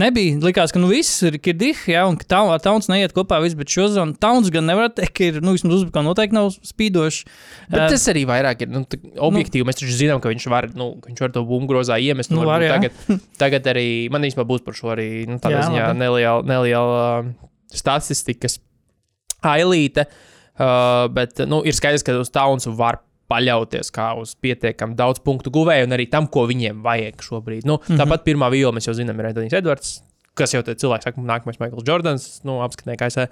nebija. 0.00 0.38
Likās, 0.42 0.72
ka 0.74 0.80
nu 0.82 0.88
viss 0.90 1.22
ir 1.26 1.36
kirdīgi, 1.42 1.92
jā, 1.94 2.02
un 2.08 2.16
ka 2.20 2.26
tā 2.30 2.40
ar 2.50 2.62
Tauns 2.62 2.88
neiet 2.90 3.14
kopā 3.16 3.38
viss, 3.44 3.56
bet 3.58 3.70
šo 3.70 3.86
zonu 3.92 4.16
Tauns 4.20 4.50
gan 4.54 4.66
nevar 4.68 4.90
teikt, 4.94 5.14
ka 5.16 5.28
ir, 5.28 5.38
nu, 5.44 5.54
vismaz 5.56 5.78
uzbrukuma 5.78 6.08
noteikti 6.08 6.36
nav 6.36 6.50
spīdošs. 6.56 7.22
Bet 7.70 7.80
Eh, 7.84 7.94
tas 7.94 8.06
arī 8.12 8.24
vairāk 8.28 8.66
ir 8.66 8.72
nu, 8.74 8.84
objektīvi. 9.28 9.62
Nu, 9.62 9.70
mēs 9.70 9.80
taču 9.80 9.94
zinām, 9.94 10.22
ka 10.24 10.32
viņš 10.32 10.48
var, 10.52 10.68
nu, 10.74 10.90
viņš 11.06 11.24
var 11.24 11.34
to 11.34 11.44
bumbu 11.46 11.70
grozā 11.72 12.00
iemest. 12.02 12.32
Nu, 12.34 12.42
Nu, 12.42 12.50
var, 12.50 12.60
var, 12.60 12.76
tagad, 12.76 13.18
tagad 13.42 13.70
arī 13.70 13.88
man 14.12 14.26
īstenībā 14.26 14.46
būs 14.50 14.66
par 14.66 14.76
šo 14.76 14.92
arī 14.96 15.08
nu, 15.30 15.38
Jā, 15.38 15.64
ziņā 15.70 15.88
neliela, 15.96 16.42
neliela 16.44 17.00
uh, 17.22 17.32
statistikas 17.72 18.58
ailīte. 19.44 20.08
Uh, 20.54 21.08
bet 21.14 21.40
nu, 21.50 21.62
ir 21.66 21.74
skaidrs, 21.74 22.04
ka 22.06 22.14
uz 22.18 22.30
Taunsu 22.34 22.74
var 22.78 23.00
paļauties 23.30 23.92
kā 23.94 24.10
uz 24.20 24.34
pietiekami 24.44 24.96
daudz 24.98 25.22
punktu 25.24 25.52
guvēju 25.54 25.88
un 25.88 25.96
arī 25.96 26.08
tam, 26.12 26.28
ko 26.28 26.46
viņiem 26.50 26.82
vajag 26.84 27.22
šobrīd. 27.24 27.68
Nu, 27.68 27.78
mm. 27.78 27.86
-hmm. 27.86 28.00
Tāpat 28.00 28.26
pirmā 28.26 28.50
viola 28.52 28.74
mēs 28.76 28.88
jau 28.88 28.96
zinām, 28.96 29.20
ir 29.20 29.32
Antonius 29.32 29.60
Edvards. 29.60 30.02
Kas 30.34 30.50
jau 30.50 30.62
te 30.66 30.74
cilvēks 30.74 31.06
saka, 31.06 31.20
nākamais 31.20 31.60
Maikls 31.60 31.86
Jordans, 31.86 32.40
nu, 32.42 32.58
apskatnieks 32.64 33.06
ASV. 33.06 33.28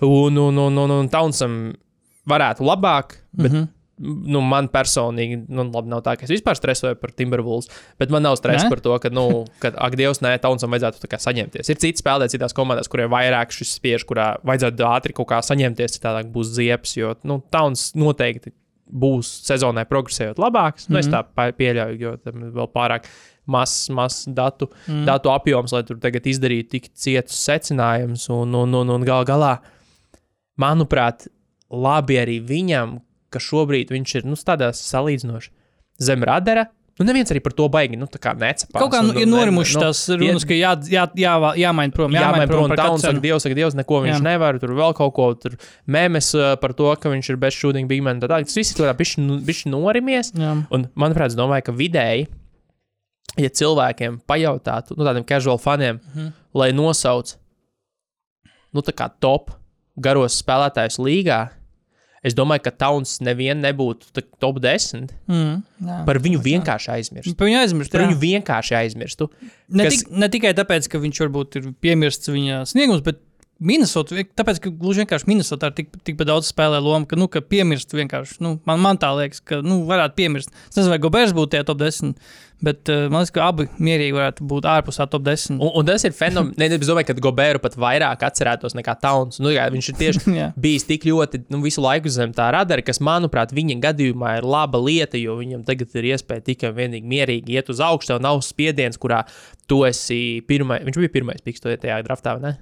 Un, 0.00 0.38
un, 0.38 0.58
un, 0.58 0.78
un, 0.78 0.90
un 0.90 1.08
Taunsam 1.08 1.74
varētu 2.28 2.64
labāk, 2.64 3.18
bet 3.32 3.52
Mm 3.52 3.58
-hmm. 3.58 4.32
nu, 4.32 4.40
man 4.40 4.68
personīgi, 4.68 5.44
nu, 5.48 5.70
labi, 5.74 5.88
nav 5.88 6.00
tā, 6.00 6.16
ka 6.16 6.24
es 6.24 6.30
vispār 6.30 6.56
stresoju 6.56 6.94
par 6.94 7.10
Timberwolves, 7.12 7.68
bet 7.98 8.10
man 8.10 8.22
nav 8.22 8.36
stresa 8.36 8.68
par 8.68 8.80
to, 8.80 8.98
ka, 8.98 9.08
nu, 9.08 9.44
ka 9.58 9.72
ak, 9.76 9.96
Dievs, 9.96 10.22
nē, 10.24 10.38
Taunsam 10.40 10.70
vajadzētu 10.70 11.04
tā 11.04 11.08
kā 11.08 11.18
saņemties. 11.20 11.68
Ir 11.68 11.76
citi 11.76 12.02
spēlētāji 12.02 12.28
citās 12.28 12.56
komandās, 12.56 12.88
kuriem 12.88 13.10
vairāk 13.10 13.52
šis 13.52 13.74
spiež, 13.76 14.06
kurā 14.08 14.36
vajadzētu 14.42 14.88
ātri 14.88 15.12
kaut 15.12 15.28
kā 15.28 15.42
saņemties, 15.42 15.98
citādāk 15.98 16.32
būs 16.32 16.54
ziepes, 16.56 16.96
jo, 16.96 17.14
nu, 17.22 17.42
Tauns 17.50 17.92
noteikti 17.94 18.52
būs 18.92 19.28
sezonai 19.46 19.84
progresējot 19.88 20.40
labāks. 20.42 20.88
Nu, 20.88 20.98
es 20.98 21.08
Mhm. 21.08 21.14
tā 21.14 21.52
pieļauju, 21.56 21.98
jo 22.00 22.16
tam 22.16 22.46
vēl 22.52 22.70
pārāk 22.74 23.04
mazs 23.46 23.88
mas 23.90 24.24
datu, 24.28 24.68
mm. 24.86 25.04
datu 25.06 25.30
apjoms, 25.30 25.72
lai 25.72 25.82
tur 25.82 25.96
tagad 25.98 26.22
izdarītu 26.22 26.68
tik 26.70 26.88
cietus 26.94 27.38
secinājumus. 27.48 28.28
Un, 28.30 28.54
un, 28.54 28.74
un, 28.74 28.90
un 28.90 29.06
gal 29.06 29.24
galā, 29.24 29.58
manuprāt, 30.60 31.26
labi 31.70 32.18
arī 32.20 32.40
viņam, 32.44 33.00
ka 33.30 33.38
šobrīd 33.42 33.90
viņš 33.94 34.14
ir 34.20 34.28
nu, 34.28 34.34
tādā 34.34 34.72
salīdzinoši 34.74 35.50
zem 36.02 36.24
radara. 36.26 36.66
Nu, 36.98 37.06
neviens 37.08 37.30
arī 37.32 37.40
par 37.40 37.54
to 37.56 37.64
baigi 37.72 37.96
nu, 37.96 38.04
necepās. 38.04 38.66
Kaut 38.74 38.90
kā 38.92 39.00
nu, 39.04 39.14
ir 39.16 39.28
norimušas 39.30 39.76
nu, 39.78 39.82
tās 39.86 40.00
runas, 40.20 40.44
ka 40.48 40.56
jā, 40.56 40.72
jā, 40.90 41.06
jā, 41.16 41.34
jāmaina 41.62 41.94
prom. 41.96 42.12
Jā, 42.12 42.26
man 42.34 42.50
prom 42.50 42.66
par 42.72 42.82
tā, 42.82 42.88
un 42.92 43.00
saka. 43.00 43.22
Dievs, 43.24 43.46
saka, 43.46 43.56
Dievs, 43.56 43.76
neko 43.78 44.02
viņš 44.04 44.18
Jā. 44.18 44.24
nevar. 44.26 44.58
Tur 44.60 44.74
vēl 44.76 44.92
kaut 44.98 45.14
ko, 45.16 45.28
tur 45.40 45.56
mēmes 45.88 46.28
uh, 46.36 46.50
par 46.60 46.74
to, 46.76 46.90
ka 47.00 47.12
viņš 47.12 47.30
ir 47.32 47.38
bez 47.40 47.56
shooting 47.56 47.88
big 47.88 48.02
man. 48.04 48.20
Tā, 48.20 48.28
tā. 48.28 48.42
tas 48.44 48.58
viss 48.58 48.76
ir 48.76 48.92
bišķi 48.98 49.72
norimies. 49.72 50.34
Jā. 50.36 50.52
Un, 50.68 50.88
manuprāt, 50.98 51.32
es 51.32 51.38
domāju, 51.38 51.70
ka 51.70 51.76
vidēji, 51.78 52.26
ja 53.40 53.52
cilvēkiem 53.62 54.20
pajautātu, 54.28 54.98
nu, 54.98 55.06
tādiem 55.06 55.24
casual 55.28 55.60
faniem, 55.62 56.00
mm. 56.02 56.12
-hmm. 56.18 56.32
lai 56.60 56.72
nosauc, 56.76 57.36
nu, 58.74 58.84
tā 58.84 58.92
kā 58.92 59.08
top 59.20 59.54
garos 59.96 60.36
spēlētājus 60.42 61.00
līgā, 61.00 61.46
es 62.24 62.34
domāju, 62.36 62.64
ka 62.66 62.72
Tauns 62.82 63.18
nevien 63.24 63.60
nebūtu 63.64 64.22
top 64.42 64.58
10. 64.60 65.08
Mm, 65.30 65.62
jā. 65.86 65.98
Par 66.08 66.20
viņu 66.20 66.42
vienkārši 66.44 66.92
aizmirst. 66.98 67.36
Par 67.38 67.48
viņu 67.48 67.60
aizmirst. 67.62 67.92
Par 67.94 68.04
viņu 68.04 68.18
vienkārši 68.20 68.76
aizmirstu. 68.82 69.30
Ne, 69.68 69.86
kas- 69.88 70.02
tik, 70.04 70.10
ne 70.12 70.28
tikai 70.28 70.52
tāpēc, 70.58 70.88
ka 70.92 71.00
viņš 71.00 71.22
varbūt 71.24 71.56
ir 71.62 71.70
piemirsts 71.80 72.28
viņa 72.28 72.62
sniegums, 72.68 73.02
bet 73.06 73.22
Minnesota, 73.60 74.16
tāpēc, 74.40 74.58
ka 74.64 74.70
gluži 74.72 75.02
vienkārši 75.02 75.28
Minnesota 75.28 75.68
ir 75.68 75.74
tik, 75.76 75.90
tikpat 76.08 76.30
daudz 76.30 76.48
spēlē 76.48 76.78
lomu, 76.80 77.04
ka, 77.08 77.18
nu, 77.20 77.26
ka 77.28 77.42
piemirst 77.44 77.92
vienkārši. 77.92 78.38
Nu, 78.40 78.54
man, 78.68 78.80
man 78.80 79.00
tā 79.00 79.10
liekas, 79.18 79.42
ka 79.44 79.58
nu, 79.60 79.82
varētu 79.88 80.16
piemirst. 80.16 80.54
Es 80.70 80.78
nezinu, 80.78 80.94
vai 80.94 81.00
Gobērs 81.04 81.34
būtu 81.36 81.52
tajā 81.52 81.66
top 81.68 81.82
10, 81.82 82.14
bet 82.64 82.88
uh, 82.88 83.02
man 83.12 83.20
liekas, 83.20 83.34
ka 83.36 83.50
abi 83.52 83.66
mierīgi 83.76 84.16
varētu 84.16 84.46
būt 84.48 84.68
ārpus 84.70 84.96
tā 85.02 85.04
top 85.12 85.26
10. 85.28 85.58
Un, 85.58 85.74
un 85.76 85.90
tas 85.90 86.06
ir 86.08 86.16
fenomens. 86.16 86.56
Ne, 86.56 86.70
es 86.72 86.88
domāju, 86.88 87.10
ka 87.10 87.18
Goberu 87.20 87.60
pat 87.60 87.76
vairāk 87.80 88.24
atcerētos 88.30 88.78
nekā 88.78 88.96
Tauns. 89.02 89.42
Nu, 89.44 89.52
jā, 89.52 89.68
viņš 89.76 89.92
ir 89.92 90.00
tieši 90.00 90.38
bijis 90.64 90.88
tik 90.88 91.04
ļoti 91.10 91.42
nu, 91.52 91.60
visu 91.66 91.84
laiku 91.84 92.08
zem 92.16 92.32
tā 92.36 92.48
radara, 92.56 92.86
kas, 92.86 93.02
manuprāt, 93.04 93.52
viņa 93.56 93.76
gadījumā 93.84 94.38
ir 94.40 94.48
laba 94.48 94.80
lieta, 94.80 95.20
jo 95.20 95.36
viņam 95.42 95.68
tagad 95.68 96.00
ir 96.00 96.14
iespēja 96.14 96.48
tikai 96.48 96.72
un 96.72 96.80
vienīgi 96.80 97.12
mierīgi 97.12 97.60
iet 97.60 97.68
uz 97.68 97.84
augšu. 97.84 98.14
Tev 98.14 98.24
nav 98.24 98.40
spiediens, 98.46 98.96
kurā 98.96 99.26
tu 99.68 99.84
esi 99.84 100.40
pirmais. 100.48 100.80
Viņš 100.88 101.04
bija 101.04 101.16
pirmais 101.20 101.44
piks 101.44 101.60
tajā 101.60 102.00
draftā, 102.08 102.38
vai 102.40 102.48
ne? 102.48 102.56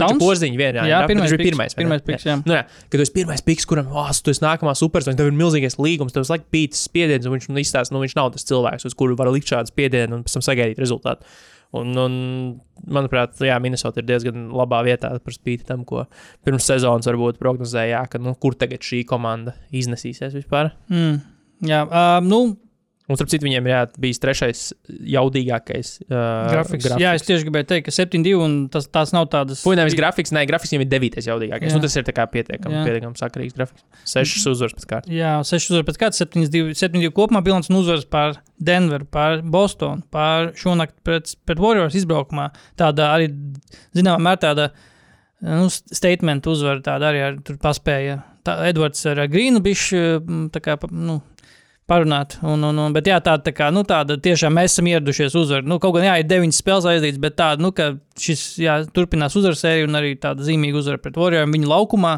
Tauns? 0.00 0.20
porziņš 0.22 0.56
vienā. 0.56 0.84
Jā, 0.88 1.02
pirmais 1.10 1.32
piks, 1.32 1.44
pirmais. 1.44 1.76
pirmais 1.76 2.04
piks, 2.06 2.24
jā. 2.26 2.38
Nu, 2.48 2.56
jā, 2.56 2.62
kad 2.86 2.96
tu 2.96 3.04
esi 3.04 3.14
pirmais 3.14 3.44
piks, 3.44 3.66
kuram, 3.68 3.90
oh, 3.92 4.08
tu 4.24 4.32
esi 4.32 4.44
nākamā 4.44 4.72
superzvaigzne, 4.78 5.20
tev 5.20 5.28
ir 5.28 5.36
milzīgais 5.36 5.76
līgums, 5.76 6.14
tev 6.14 6.24
ir 6.24 6.32
laikam 6.32 6.48
pītis 6.54 6.86
spiediens, 6.88 7.28
un 7.28 7.36
viņš 7.36 7.48
man 7.50 7.60
izstāsta, 7.60 7.94
nu, 7.94 8.00
viņš 8.04 8.16
nav 8.16 8.30
tas 8.34 8.48
cilvēks, 8.48 8.88
uz 8.88 8.96
kuru 8.96 9.18
var 9.20 9.28
likt 9.34 9.52
šādu 9.52 9.72
spiedienu 9.72 10.16
un 10.16 10.24
pēc 10.24 10.38
tam 10.38 10.46
sagaidīt 10.48 10.80
rezultātu. 10.80 11.28
Un, 11.72 11.92
un, 11.96 12.14
manuprāt, 12.92 13.38
jā, 13.40 13.54
Minnesota 13.64 14.02
ir 14.02 14.08
diezgan 14.10 14.50
labā 14.52 14.82
vietā 14.84 15.14
par 15.16 15.32
spīti 15.32 15.64
tam, 15.68 15.86
ko 15.88 16.04
pirms 16.44 16.66
sezonas 16.68 17.08
varbūt 17.08 17.40
prognozēja, 17.40 18.02
ka, 18.12 18.20
nu, 18.20 18.34
kur 18.40 18.56
tagad 18.60 18.84
šī 18.84 19.06
komanda 19.08 19.54
iznesīsies 19.72 20.36
vispār. 20.36 20.74
Mm, 20.92 21.22
jā, 21.68 21.80
uh, 21.86 22.18
nu, 22.24 22.42
Un, 23.12 23.18
starp 23.20 23.30
citu, 23.32 23.44
viņiem 23.44 23.68
jā, 23.68 23.80
bijis 24.00 24.20
trešais 24.22 24.62
jaudīgākais 25.12 25.90
uh, 26.06 26.14
Grafiks. 26.48 26.86
grafiks. 26.86 27.02
Jā, 27.02 27.12
es 27.18 27.26
tieši 27.26 27.46
gribēju 27.48 27.68
teikt, 27.68 27.86
ka 27.88 27.94
7-2 27.94 28.34
un 28.40 28.54
tas, 28.72 28.88
tās 28.88 29.12
nav 29.12 29.28
tādas. 29.32 29.64
Nevis 29.68 29.96
grafiks, 29.98 30.32
nē, 30.34 30.46
grafiks 30.48 30.72
viņam 30.72 30.86
ir 30.86 30.90
devītais 30.92 31.28
jaudīgākais. 31.28 31.72
Jā. 31.72 31.76
Nu, 31.76 31.84
tas 31.84 31.96
ir 31.98 32.06
pietiekami, 32.08 32.84
pietiekami 32.86 33.20
sakarīgs 33.20 33.56
grafiks. 33.58 33.84
Sešas 34.08 34.48
uzvaras 34.54 34.76
pēc 34.78 34.88
kārtas. 34.88 35.12
Jā, 35.12 35.34
6 35.46 35.72
uzvaras 35.74 35.88
pēc 35.90 36.00
kārtas, 36.00 36.22
7-2 36.24 36.72
7-2 36.78 37.12
kopumā 37.14 37.42
bilants 37.44 37.70
un 37.70 37.80
uzvaras 37.82 38.06
pār 38.08 38.38
Denveru, 38.62 39.06
pār 39.12 39.42
Bostonu, 39.42 40.04
pār 40.14 40.52
šonakt 40.58 40.96
pret, 41.06 41.34
pret 41.46 41.62
Warriors 41.62 41.96
izbraukumā. 41.98 42.50
Tāda 42.78 43.12
arī, 43.16 43.30
zināmā 43.96 44.22
mērā, 44.28 44.40
tāda 44.46 44.68
nu, 45.42 45.66
statement 45.70 46.46
uzvara, 46.50 46.82
tāda 46.84 47.10
arī 47.10 47.24
ar, 47.26 47.40
tur 47.44 47.58
paspēja. 47.62 48.20
Tā, 48.46 48.56
Edvards 48.66 49.04
ar 49.06 49.20
Grīnu 49.30 49.62
bišķi, 49.62 49.98
tā 50.54 50.62
kā, 50.62 50.74
nu, 50.90 51.20
parunāt. 51.92 52.38
Un, 52.40 52.64
un, 52.64 52.78
un, 52.80 52.94
bet 52.96 53.10
jā, 53.10 53.18
tāda, 53.24 53.44
tā 53.46 53.52
kā, 53.56 53.68
nu, 53.74 53.84
tāda 53.88 54.16
tiešām 54.22 54.56
mēs 54.56 54.72
esam 54.74 54.88
ieradušies 54.88 55.36
uzvaru. 55.38 55.68
Nu, 55.68 55.78
kaut 55.82 55.98
gan, 55.98 56.08
jā, 56.08 56.16
ir 56.22 56.30
deviņas 56.30 56.62
spēles 56.62 56.88
aizdītas, 56.94 57.20
bet 57.22 57.36
tāda, 57.38 57.62
nu, 57.62 57.72
ka 57.76 57.92
šis, 58.20 58.46
jā, 58.64 58.78
turpinās 58.96 59.36
uzvaru 59.38 59.58
sēriju 59.60 59.90
un 59.90 60.00
arī 60.00 60.16
tāda 60.22 60.46
zīmīga 60.46 60.80
uzvara 60.80 61.02
pret 61.02 61.20
Warrioriem 61.20 61.54
viņu 61.58 61.70
laukumā. 61.70 62.16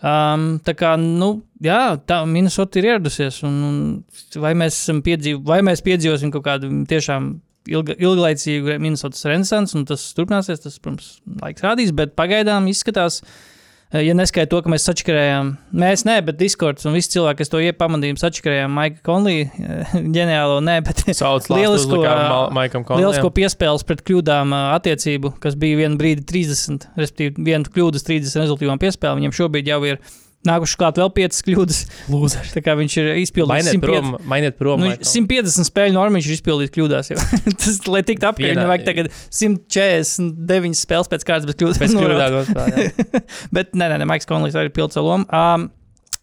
Um, 0.00 0.46
tā 0.64 0.72
kā, 0.78 0.94
nu, 1.00 1.34
jā, 1.60 1.82
tā 2.08 2.22
Minnesota 2.30 2.80
ir 2.80 2.92
ieradusies. 2.94 3.42
Un, 3.44 3.60
un 3.68 4.40
vai, 4.40 4.54
mēs 4.56 4.78
esam 4.78 5.02
piedzīvo, 5.04 5.42
vai 5.50 5.60
mēs 5.66 5.84
piedzīvosim 5.84 6.32
kaut 6.32 6.46
kādu 6.46 6.72
tiešām 6.88 7.34
ilga, 7.74 7.98
ilglaicīgu 8.00 8.78
Minnesotas 8.80 9.26
renesansu, 9.28 9.80
un 9.82 9.86
tas 9.90 10.06
turpināsies, 10.16 10.62
tas, 10.64 10.80
protams, 10.80 11.16
laiks 11.42 11.66
rādīs, 11.66 11.92
bet 11.96 12.16
pagaidām 12.18 12.70
izskatās. 12.72 13.20
eh, 13.24 13.49
Ja 13.90 14.14
neskaidro 14.14 14.60
to, 14.60 14.62
ka 14.62 14.70
mēs 14.70 14.84
sačakarējām, 14.86 15.48
mēs 15.82 16.04
ne, 16.06 16.14
bet 16.22 16.36
Discords 16.38 16.86
un 16.86 16.94
visi 16.94 17.10
cilvēki, 17.16 17.40
kas 17.40 17.50
to 17.50 17.58
iepamanīja, 17.58 18.20
sačakarējām 18.22 18.76
Maika 18.78 19.02
Konlī, 19.06 19.48
ģeniālo, 20.16 20.60
ne, 20.62 20.76
bet 20.86 21.02
Lielisko, 21.10 21.98
Maikam 22.54 22.86
Konlijam. 22.86 23.08
lielisko 23.08 23.32
piespēles 23.34 23.82
pret 23.88 24.04
kļūdām 24.06 24.54
ā, 24.54 24.62
attiecību, 24.76 25.34
kas 25.42 25.58
bija 25.58 25.80
vienu 25.82 25.98
brīdi 25.98 26.22
30, 26.22 26.86
respektīvi, 27.02 27.48
viena 27.50 27.66
kļūdas 27.66 28.06
30 28.06 28.44
rezultātām 28.44 28.78
piespēle. 28.78 29.18
Viņam 29.18 29.34
šobrīd 29.40 29.72
jau 29.72 29.80
ir 29.90 29.98
nākušas 30.48 30.78
klāt 30.80 30.98
vēl 31.00 31.10
5 31.16 31.40
kļūdas. 31.46 31.78
Lūzers. 32.12 32.52
Tā 32.54 32.62
kā 32.64 32.74
viņš 32.78 32.96
ir 33.02 33.08
izpildījis 33.20 33.50
Mainiet 33.50 33.76
150 33.76 33.84
prom, 33.84 34.28
mainiet 34.30 34.56
prom. 34.60 34.80
Nu, 34.80 34.88
Maikam. 34.92 35.08
150 35.10 35.68
spēļu 35.68 35.96
normu 35.96 36.20
viņš 36.20 36.28
ir 36.30 36.36
izpildījis 36.38 36.72
kļūdās. 36.76 37.10
Tas, 37.60 37.80
lai 37.90 38.02
tiktu 38.08 38.30
Vienā- 38.38 38.54
viņam 38.54 38.70
vajag 38.72 38.86
tagad 38.88 39.10
149 39.36 40.80
spēles 40.80 41.10
pēc 41.12 41.26
kārtas, 41.28 41.48
bet 41.50 41.60
kļūdas 41.60 41.82
Pēc 41.82 41.96
kļūdām 41.96 42.36
nospēlē. 42.38 42.86
Bet 43.56 43.76
nē, 43.76 43.90
nē, 43.92 44.00
nē 44.02 44.08
Maiks 44.08 44.28
Konlijs 44.30 44.56
arī 44.58 44.72
pilda 44.74 44.96
savu 44.96 45.12
lomu. 45.12 45.28
Um, 45.28 45.68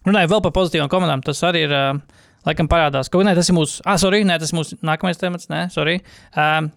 runājot 0.08 0.34
vēl 0.34 0.44
par 0.48 0.56
pozitīvām 0.58 0.90
komandām, 0.92 1.22
tas 1.26 1.42
arī 1.46 1.64
ir, 1.68 1.74
uh, 1.74 2.26
laikam, 2.48 2.70
parādās. 2.70 3.10
Kaut 3.12 3.26
nē, 3.28 3.36
tas 3.38 3.50
ir 3.50 3.56
mūsu, 3.58 3.80
ah, 3.86 3.98
sorry, 4.00 4.24
nē, 4.26 4.38
tas 4.42 4.50
ir 4.54 4.58
mūsu 4.58 4.78
nākamais 4.86 5.20
temats, 5.20 5.50
nē, 5.52 5.66
sorry. 5.74 6.00
Um, 6.34 6.72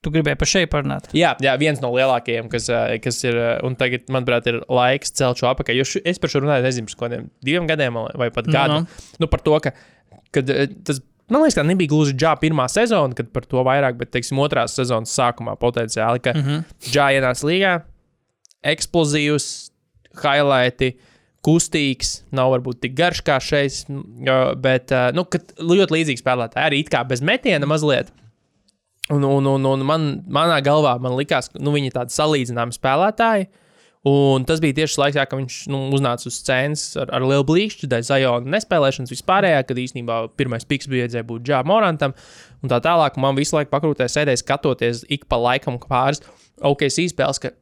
tu 0.00 0.12
gribēji 0.14 0.38
par 0.40 0.48
šeit 0.48 0.70
parunāt. 0.72 1.10
Jā, 1.16 1.34
jā, 1.44 1.52
viens 1.60 1.80
no 1.82 1.92
lielākajiem, 1.92 2.48
kas, 2.52 2.70
kas 3.04 3.22
ir, 3.26 3.36
un 3.66 3.76
tagad, 3.80 4.06
manuprāt, 4.12 4.48
ir 4.48 4.62
laiks 4.68 5.12
celt 5.16 5.40
šo 5.40 5.50
apakaļ. 5.52 5.76
Jo 5.76 5.86
š- 5.86 6.04
es 6.08 6.20
par 6.22 6.32
šo 6.32 6.44
runāju, 6.44 6.64
nezinu, 6.64 6.88
pirms 6.88 7.00
kādiem 7.02 7.30
diviem 7.44 7.68
gadiem 7.68 7.98
vai 8.16 8.30
pat 8.32 8.48
gadu. 8.48 8.80
nu. 8.80 8.86
Nu, 9.20 9.28
par 9.30 9.44
to, 9.44 9.58
ka 9.60 9.74
kad, 10.34 10.50
tas, 10.86 11.02
man 11.30 11.44
liekas, 11.44 11.58
tā 11.58 11.66
nebija 11.66 11.90
gluži 11.92 12.16
džā 12.18 12.34
pirmā 12.40 12.66
sezona, 12.70 13.16
kad 13.18 13.30
par 13.34 13.46
to 13.50 13.62
vairāk, 13.66 13.98
bet, 14.00 14.12
teiksim, 14.14 14.40
otrās 14.42 14.76
sezonas 14.78 15.12
sākumā 15.16 15.56
potenciāli, 15.60 16.22
ka 16.24 16.34
mm. 16.36 16.46
-hmm. 16.46 16.90
džā 16.94 17.10
ienāca 17.18 17.50
līgā, 17.50 17.76
eksplozīvs, 18.74 19.70
highlighti. 20.22 20.96
Kustīgs, 21.40 22.18
nav 22.36 22.50
varbūt 22.52 22.82
tik 22.82 22.92
garš 22.92 23.22
kā 23.24 23.38
šeit, 23.40 23.86
bet 24.60 24.92
nu, 25.16 25.22
ļoti 25.24 25.94
līdzīgi 25.94 26.20
spēlētāji 26.20 26.66
arī 26.66 26.80
it 26.84 26.90
kā 26.92 27.00
bez 27.08 27.22
metiena 27.24 27.64
mazliet. 27.64 28.10
Un, 29.10 29.24
un, 29.26 29.46
un, 29.50 29.66
un 29.66 29.82
man, 29.86 30.06
manā 30.30 30.60
galvā 30.62 30.94
man 31.02 31.16
likās, 31.18 31.50
ka 31.50 31.58
nu, 31.62 31.72
viņi 31.74 31.90
ir 31.90 31.96
tādi 31.96 32.14
salīdzināmi 32.14 32.76
spēlētāji. 32.76 33.48
Un 34.08 34.46
tas 34.48 34.62
bija 34.64 34.78
tieši 34.78 34.96
laikā, 34.96 35.26
kad 35.28 35.36
viņš 35.36 35.56
nu, 35.68 35.82
uznāca 35.92 36.24
uz 36.30 36.38
scēnas 36.38 36.84
ar, 37.02 37.10
ar 37.18 37.24
lielu 37.26 37.44
blīkšķi, 37.44 37.88
dēļ 37.90 38.04
Zajona 38.06 38.52
nespēlēšanas 38.54 39.12
vispārējā, 39.12 39.58
kad 39.68 39.80
īstenībā 39.82 40.20
pirmais 40.40 40.64
piks 40.68 40.88
bija 40.88 41.04
iedzēja 41.04 41.26
būt 41.28 41.44
Džā 41.44 41.58
Morantam. 41.68 42.14
Un 42.64 42.72
tā 42.72 42.78
tālāk 42.84 43.18
man 43.20 43.36
visu 43.36 43.58
laiku 43.58 43.74
pakrūtē 43.74 44.08
sēdēja 44.08 44.40
skatoties 44.40 45.02
ik 45.12 45.26
pa 45.28 45.36
laikam 45.42 45.76
pāris 45.82 46.24
OKC 46.64 47.10
spēles, 47.12 47.42
ka 47.42 47.52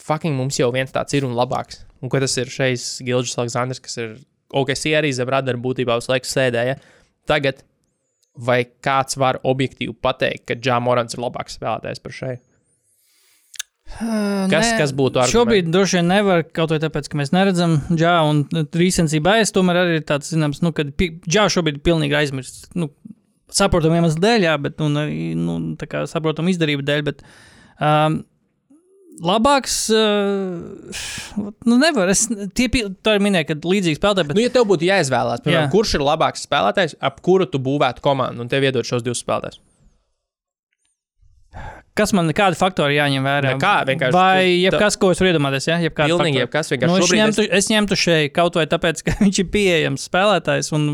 fucking 0.00 0.38
mums 0.38 0.56
jau 0.62 0.70
viens 0.72 0.94
tāds 0.94 1.18
ir 1.18 1.28
un 1.28 1.36
labāks. 1.36 1.82
Un 2.00 2.12
ko 2.12 2.22
tas 2.22 2.32
ir 2.40 2.48
šeit 2.52 2.80
Gilžs 3.04 3.36
Aleksandrs, 3.36 3.82
kas 3.84 4.00
ir 4.00 4.16
OKC 4.56 4.94
arī 4.96 5.12
zem 5.12 5.28
radara 5.28 5.60
būtībā 5.60 5.98
uz 6.00 6.08
laiku 6.08 6.30
sēdēja. 6.30 6.78
Tagad 7.28 7.60
vai 8.36 8.64
kāds 8.82 9.16
var 9.20 9.38
objektīvi 9.46 9.94
pateikt, 10.02 10.46
ka 10.48 10.54
Džā 10.58 10.80
Morants 10.82 11.14
ir 11.14 11.22
labāks 11.22 11.54
spēlētājs 11.58 12.02
par 12.02 12.12
šeit? 12.12 12.42
Kas- 13.94 14.70
Nē, 14.72 14.78
kas 14.80 14.92
būtu 14.96 15.20
argumenti? 15.20 15.34
Šobrīd 15.36 15.66
droši 15.70 15.98
vien 16.00 16.08
nevar, 16.08 16.42
kaut 16.56 16.70
vai 16.72 16.78
tāpēc, 16.82 17.08
ka 17.12 17.18
mēs 17.20 17.30
neredzam 17.36 17.76
džā 17.92 18.14
un 18.26 18.40
rīcensībā. 18.50 19.36
Es 19.44 19.52
tomēr 19.54 19.76
arī 19.82 19.98
ir 20.00 20.06
tāds, 20.08 20.32
zināms, 20.32 20.62
nu, 20.64 20.72
ka 20.72 20.86
pi- 20.96 21.20
džā 21.28 21.44
šobrīd 21.52 21.78
ir 21.78 21.84
pilnīgi 21.84 22.16
aizmirsts. 22.16 22.70
Nu, 22.74 22.88
saprotam 23.54 23.92
iemeslu 23.94 24.22
dēļ, 24.24 24.46
jā, 24.48 24.54
bet, 24.64 24.80
un 24.80 24.96
arī, 25.04 25.34
nu, 25.38 25.58
tā 25.78 25.86
kā 25.86 26.02
saprotam 26.10 26.48
izdarību 26.50 26.82
dēļ, 26.88 27.02
bet 27.10 27.22
um, 27.78 28.22
labāks, 29.22 29.76
uh, 29.94 31.04
nu, 31.66 31.76
nevar. 31.78 32.10
Es, 32.12 32.26
ir 32.30 33.22
minēja, 33.22 33.52
ka 33.52 33.58
līdzīgi 33.62 34.00
spēlētāji, 34.00 34.30
bet 34.30 34.38
Nu, 34.38 34.42
ja 34.42 34.54
tev 34.54 34.66
būtu 34.70 34.88
jāizvēlās, 34.88 35.44
piemēram, 35.44 35.68
Jā. 35.68 35.72
kurš 35.74 35.94
ir 35.98 36.06
labāks 36.06 36.46
spēlētājs, 36.48 36.96
ap 37.04 37.20
kuru 37.24 37.46
tu 37.50 37.60
būvētu 37.62 38.04
komandu, 38.04 38.44
un 38.44 38.50
tev 38.50 38.66
iedod 38.66 38.86
šos 38.88 39.04
divus 39.06 39.22
spēlētājus. 39.24 39.62
kas 41.94 42.10
man, 42.16 42.32
kādi 42.34 42.58
faktori 42.58 42.96
jāņem 42.98 43.26
vērā? 43.28 43.52
Nekā, 43.54 43.74
vienkārši 43.90 44.16
Vai 44.16 44.48
jebkas, 44.64 44.96
ko 44.98 45.12
es 45.14 45.20
varu 45.22 45.30
iedomāties, 45.30 45.68
jā, 45.70 45.76
jebkādi 45.86 46.16
Pilnīgi 46.16 46.42
jebkas, 46.42 46.72
vienkārši 46.72 46.90
Nu, 46.90 47.04
es, 47.04 47.14
ņemtu, 47.20 47.44
es 47.60 47.70
ņemtu 47.70 47.98
šeit 47.98 48.34
kaut 48.34 48.58
vai 48.58 48.66
tāpēc, 48.70 49.04
ka 49.06 49.14
viņš 49.22 49.44
ir 49.44 49.48
pieejams 49.54 50.08
spēlētājs 50.10 50.72
un 50.74 50.88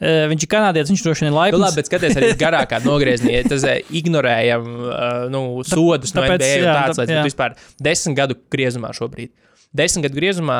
viņš 0.00 0.44
ir 0.44 0.50
kanādietis. 0.52 0.90
Viņš 0.92 1.02
droši 1.06 1.24
vien 1.24 1.30
ir 1.30 1.34
Nu, 1.34 1.38
laipns. 1.40 1.62
labi, 1.62 1.76
bet 1.80 1.88
skaties 1.90 2.16
arī 2.20 2.30
garākā 2.40 2.80
nogriezienī. 2.84 3.36
ja 3.38 3.48
Tas 3.48 3.64
ignorējam 3.96 4.66
nu, 5.32 5.42
sodus 5.64 6.12
no 6.14 6.22
tāpēc, 6.22 6.40
NBA 6.40 6.50
jā, 6.62 6.74
tāds 6.76 6.98
jā. 7.00 7.06
bet 7.06 7.28
Vispār 7.30 7.54
desmit 7.80 8.16
gadu 8.18 8.36
griezumā 8.52 8.92
šobrīd. 8.96 9.30
Desmit 9.76 10.06
gadu 10.08 10.18
griezumā 10.20 10.58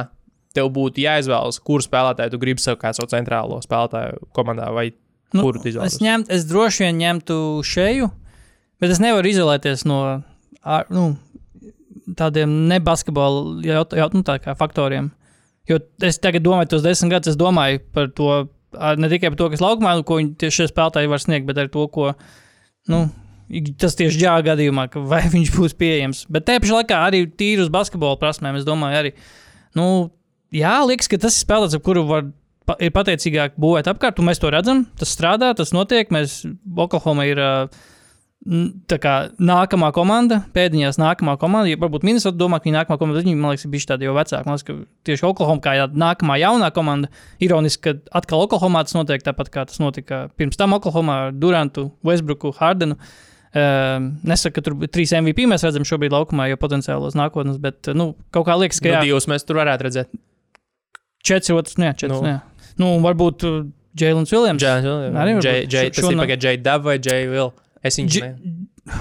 tev 0.56 0.70
būtu 0.72 1.02
jāizvēlas, 1.04 1.58
kuru 1.60 1.84
spēlētāju 1.84 2.32
tu 2.32 2.38
gribi 2.40 2.62
sev 2.64 2.78
kā 2.80 2.94
savu 2.96 3.10
centrālo 3.12 3.58
spēlētāju 3.64 4.30
komandā 4.32 4.70
vai 4.72 4.90
Nu, 5.34 5.42
kuru 5.42 5.58
tu 5.60 5.68
es, 5.68 5.74
izvēlies. 5.74 5.98
ņemt, 6.00 6.28
es 6.32 6.44
droši 6.48 6.84
vien 6.86 6.96
ņemtu 7.02 7.36
šeju, 7.66 8.06
bet 8.80 8.92
es 8.94 9.00
nevaru 9.02 9.28
izolēties 9.28 9.82
no 9.84 10.22
nu, 10.88 11.04
tādiem 12.16 12.52
nebasketbola 12.70 13.60
jaut, 13.66 13.92
jaut, 13.98 14.14
nu, 14.16 14.22
tā 14.26 14.38
faktoriem. 14.56 15.10
Jo 15.68 15.80
es 16.06 16.20
tagad 16.22 16.44
domāju, 16.46 16.70
tos 16.76 16.84
desmit 16.86 17.10
gadus, 17.16 17.34
es 17.34 17.38
domāju 17.40 17.80
par 17.92 18.08
to, 18.14 18.30
ar- 18.78 18.98
ne 19.00 19.08
tikai 19.12 19.30
par 19.32 19.38
to, 19.40 19.48
kas 19.52 19.62
laukumā, 19.64 19.94
nu, 19.98 20.04
ko 20.06 20.18
viņi 20.20 20.34
tieši 20.42 20.60
šie 20.62 20.66
spēlētāji 20.72 21.10
var 21.12 21.22
sniegt, 21.22 21.46
bet 21.48 21.60
arī 21.62 21.72
to, 21.72 21.86
ko. 21.92 22.12
Nu, 22.92 23.06
Tas 23.78 23.94
tieši 23.94 24.18
ģēā 24.24 24.40
gadījumā, 24.42 24.88
vai 25.06 25.20
viņš 25.36 25.52
būs 25.54 25.74
pieejams. 25.78 26.24
Bet 26.34 26.48
tajā 26.48 26.64
pašā 26.64 26.80
laikā 26.80 26.96
arī 27.06 27.20
tīri 27.30 27.62
uz 27.62 27.68
basketbola 27.70 28.18
prasmēm. 28.18 28.56
Es 28.58 28.64
domāju, 28.66 28.98
arī. 28.98 29.12
Nu, 29.78 29.84
jā, 30.50 30.72
liekas, 30.82 31.06
ka 31.06 31.20
tas 31.22 31.36
ir 31.36 31.44
spēlētājs, 31.44 31.76
ap 31.78 31.84
kuru 31.86 32.02
var 32.08 32.24
pa, 32.66 32.74
ir 32.82 32.90
pateicīgāk 32.90 33.54
būvēt 33.62 33.86
apkārt, 33.92 34.18
un 34.18 34.26
mēs 34.32 34.42
to 34.42 34.50
redzam. 34.50 34.82
Tas 34.98 35.14
strādā, 35.14 35.52
tas 35.54 35.70
notiek. 35.70 36.10
Mēs 36.10 36.40
Oklahoma 36.74 37.28
ir 37.30 37.38
tā 37.38 37.50
kā 38.46 39.14
nākamā 39.42 39.88
komanda, 39.96 40.40
pēdiņās 40.54 40.98
nākamā 41.02 41.34
komanda. 41.40 41.70
Ja 41.70 41.78
varbūt 41.82 42.04
Minnesota 42.06 42.38
domā, 42.38 42.60
ka 42.60 42.68
viņa 42.68 42.78
nākamā 42.82 42.98
komanda, 43.00 43.22
viņi, 43.24 43.34
man 43.36 43.52
liekas, 43.54 43.64
ir 43.66 43.72
bijuši 43.74 43.88
tādi 43.90 44.06
jau 44.06 44.14
vecāki. 44.16 44.46
Man 44.46 44.56
liekas, 44.56 44.66
ka 44.68 44.76
tieši 45.08 45.26
Oklahoma 45.26 45.64
kā 45.64 45.74
jā, 45.78 45.86
nākamā 45.90 46.38
jaunā 46.42 46.70
komanda. 46.76 47.10
Ironiski, 47.42 47.82
ka 47.82 48.18
atkal 48.20 48.44
Oklahomā 48.46 48.84
tas 48.86 48.94
notiek 48.94 49.24
tāpat, 49.26 49.50
kā 49.54 49.66
tas 49.66 49.80
notika 49.82 50.26
pirms 50.38 50.56
tam 50.60 50.76
Oklahomā 50.78 51.16
ar 51.28 51.32
Durantu, 51.34 51.88
Westbrooku, 52.06 52.54
Hardenu. 52.60 52.98
Uh, 53.56 54.10
nesaku, 54.26 54.58
ka 54.58 54.66
tur 54.66 54.74
bija 54.76 54.92
trīs 54.92 55.14
MVP. 55.16 55.46
Mēs 55.48 55.62
redzam, 55.64 55.84
šobrīd 55.88 56.12
laukumā 56.12 56.50
jau 56.50 56.58
potenciālos 56.60 57.14
nākotnes, 57.16 57.56
bet 57.62 57.88
nu, 57.96 58.10
kaut 58.34 58.44
kā 58.50 58.56
liekas, 58.60 58.82
ka 58.84 58.90
Nu, 58.90 58.94
jā, 58.98 59.04
divus 59.08 59.26
mēs 59.32 59.46
tur 59.48 59.62
varētu 59.62 59.86
redzēt. 59.86 60.10
četri 61.24 61.54
otrs, 61.56 61.78
nē, 61.80 61.94
četri. 61.96 62.14
Nu. 62.20 62.34
Nu, 62.76 62.84
nu 62.84 62.90
varbūt 63.06 63.46
Jēlins 63.96 64.28
Viljams. 64.34 64.60
Džai, 64.60 65.62
Džai, 65.66 65.86
Šo- 65.88 65.94
tas 65.96 66.10
ir 66.10 66.18
pagaidām 66.20 66.42
Džai 66.44 66.56
Dab 66.60 66.84
vai 66.84 66.98
Džai 66.98 67.22
Vil. 67.32 67.52
Es 67.86 67.98
viņu 68.00 68.12
Dž- 68.16 68.26
ne. 68.26 69.00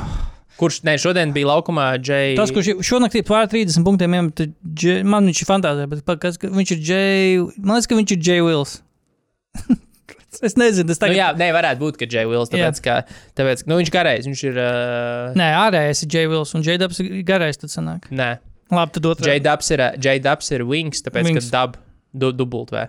Kurš, 0.55 0.77
ne, 0.87 0.93
šodien 1.01 1.33
bija 1.35 1.49
laukumā 1.49 1.89
Džai. 1.99 2.35
Tas, 2.39 2.51
kurš 2.55 2.69
šonakt 2.87 3.17
ir 3.19 3.25
pār 3.27 3.49
30 3.51 3.83
punktiem, 3.83 4.13
iemet, 4.15 4.45
Dž- 4.63 5.01
man 5.03 5.27
viņš 5.27 5.41
ir 5.43 5.49
fantāzija, 5.49 5.89
bet 5.91 6.05
kas, 6.23 6.37
ka 6.39 6.47
viņš 6.47 6.71
ir 6.77 6.79
Džei. 6.85 7.39
Man 7.59 7.75
liekas, 7.75 7.89
ka 7.91 7.97
viņš 7.99 8.13
ir 8.15 8.21
Džei 8.23 8.45
Vils. 8.45 8.77
es 10.45 10.55
nezinu, 10.59 10.87
tas 10.91 10.99
Nu, 10.99 11.07
tagad. 11.07 11.17
jā, 11.19 11.27
nē, 11.39 11.49
varētu 11.55 11.79
būt, 11.83 11.99
ka 11.99 12.07
Džai 12.07 12.23
Vils, 12.31 12.51
tāpēc, 12.51 12.79
ka, 12.83 12.95
tāpēc, 13.39 13.65
nu, 13.67 13.77
viņš 13.81 13.91
garais, 13.93 14.25
viņš 14.27 14.43
ir. 14.49 14.57
Uh, 14.63 15.35
Nē, 15.39 15.47
ārējais 15.65 16.03
ir 16.05 16.11
Džei 16.15 16.25
Vils 16.31 16.55
un 16.57 16.63
Džei 16.65 16.79
Dabs 16.81 16.99
ir 17.03 17.21
garais, 17.27 17.59
tad 17.59 17.71
sanāk. 17.71 18.07
nē, 18.11 18.31
Labi, 18.71 18.95
tad 18.97 19.05
otrā. 19.11 19.27
Džai 19.29 19.39
Dabs 19.45 19.71
ir, 19.75 19.83
Jay 20.01 20.19
Dabs 20.23 20.51
ir 20.55 20.63
Wings, 20.67 21.03
tāpēc, 21.05 21.27
Wings. 21.29 21.51
ka 21.51 21.55
Dab 21.59 21.75
du, 22.15 22.31
dubult 22.33 22.71
V. 22.73 22.87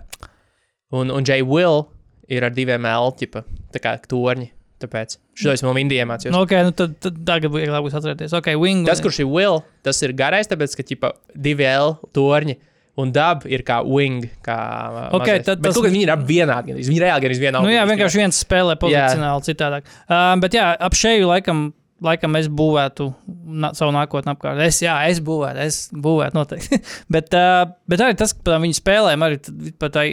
Un, 0.97 1.11
un 1.11 1.23
Džai 1.27 1.41
Will 1.45 1.83
ir 2.31 2.43
ar 2.47 2.55
diviem 2.55 2.87
L 2.89 3.11
ķipa, 3.19 3.43
tā 3.75 3.79
kā 3.83 3.95
torņi. 4.07 4.49
Tāpēc 4.83 5.17
šo 5.37 5.51
es 5.55 5.63
man 5.65 5.79
Indijā 5.81 6.05
mācījos. 6.09 6.33
Nu, 6.35 6.43
okay, 6.45 6.63
nu 6.67 6.71
tad, 6.77 6.95
tad 7.03 7.19
tagad 7.27 7.51
būs 7.53 7.63
vieglāk 7.65 7.87
atcerēties. 7.99 8.33
Ok, 8.37 8.51
wing. 8.61 8.85
Tas, 8.87 9.01
kurš 9.03 9.21
ir 9.23 9.29
Will, 9.31 9.61
tas 9.85 10.01
ir 10.05 10.13
garais, 10.17 10.49
tāpēc, 10.49 10.75
ka 10.77 10.85
ķipa, 10.87 11.13
divi 11.35 11.65
L 11.69 11.95
torņi. 12.17 12.57
Un 12.97 13.11
dab 13.13 13.43
ir 13.45 13.61
kā 13.61 13.75
wing. 13.85 14.23
Kā, 14.41 14.55
uh, 14.57 15.01
Ok, 15.13 15.27
mazais. 15.27 15.43
tad 15.45 15.59
Bet 15.61 15.69
tas- 15.69 15.75
kaut 15.77 15.85
viņi 15.93 16.07
ir 16.07 16.13
vienādi. 16.25 16.73
Viņi 16.81 17.01
reāli 17.03 17.27
ir 17.29 17.35
vienādi. 17.37 17.61
Nu, 17.67 17.69
jā, 17.69 17.83
vienkārši 17.85 18.17
viens 18.23 18.39
spēlē 18.41 18.73
pozicionāli 18.81 19.45
citādāk. 19.45 19.83
Uh, 20.09 20.33
bet 20.41 20.57
jā, 20.57 20.71
ap 20.81 20.97
šeju 20.97 21.27
laikam, 21.29 21.59
laikam 22.01 22.35
es 22.39 22.47
būvētu 22.49 23.13
na 23.45 23.69
savu 23.77 23.93
nākotni 23.93 24.33
apkārt. 24.33 24.63
Es, 24.65 24.81
jā, 24.81 24.95
es 25.11 25.21
būvētu, 25.21 25.61
es 25.61 25.77
būvētu 25.93 26.33
noteikti. 26.39 26.81
bet, 27.13 27.29
uh, 27.37 27.69
bet 27.85 28.01
arī 28.01 28.17
tas, 28.17 28.33
ka 28.33 28.57
viņu 28.65 28.79
spēlēm, 28.81 29.27
arī 29.29 29.37
pat 29.77 29.93
tā 29.93 30.07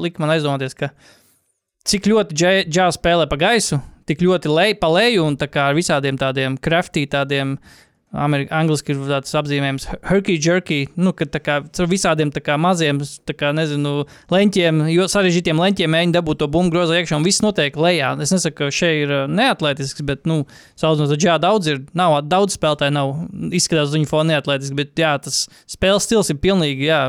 lika 0.00 0.24
man 0.24 0.32
aizdomāties, 0.32 0.72
ka 0.74 0.88
cik 1.84 2.08
ļoti 2.08 2.32
džē- 2.32 2.64
džāz 2.72 2.96
spēlē 2.96 3.28
pa 3.28 3.36
gaisu, 3.36 3.76
tik 4.08 4.24
ļoti 4.24 4.52
lej, 4.52 4.76
pa 4.80 4.90
leju 4.92 5.24
un 5.30 5.38
tā 5.40 5.48
kā 5.50 5.70
ar 5.70 5.78
visādiem 5.78 6.20
tādiem 6.20 6.60
crafty, 6.60 7.06
tādiem. 7.10 7.56
Amerik 8.12 8.50
angliski 8.52 8.92
ir 8.92 8.98
tāds 9.08 9.32
apzīmējums, 9.40 9.86
herky 10.04 10.34
jerky, 10.36 10.82
nu, 11.00 11.14
ka 11.16 11.24
tā 11.32 11.40
kā 11.40 11.54
ar 11.64 11.86
visādiem 11.88 12.28
tā 12.28 12.42
kā 12.44 12.58
maziem, 12.60 12.98
tā 13.00 13.32
kā, 13.32 13.54
nezinu, 13.56 14.02
leņķiem, 14.28 14.82
jo 14.92 15.06
sarežģītiem 15.08 15.62
leņķiem 15.64 15.94
mēģina 15.94 16.18
dabūt 16.18 16.42
to 16.42 16.48
bumbu 16.52 16.74
grozu 16.74 16.98
iekšā, 16.98 17.16
un 17.16 17.24
viss 17.24 17.40
notiek 17.40 17.72
lejā. 17.80 18.10
Es 18.20 18.34
nesaku, 18.36 18.58
ka 18.58 18.68
šeit 18.68 19.06
ir 19.06 19.14
uh, 19.16 19.22
neatletisks, 19.32 20.04
bet, 20.04 20.28
nu, 20.28 20.42
saucamās, 20.76 21.14
ka 21.14 21.24
jā, 21.24 21.38
daudz 21.40 21.72
ir, 21.72 21.80
nav 21.96 22.18
daudz 22.28 22.58
spēlētāju, 22.58 22.96
nav 22.98 23.14
izskatās 23.56 23.96
viņu 23.96 24.10
fonu 24.12 24.34
neatletisks, 24.34 24.76
bet, 24.76 24.92
jā, 25.00 25.14
tas 25.24 25.46
spēles 25.72 26.04
stils 26.04 26.34
ir 26.34 26.42
pilnīgi, 26.44 26.90
jā, 26.92 27.00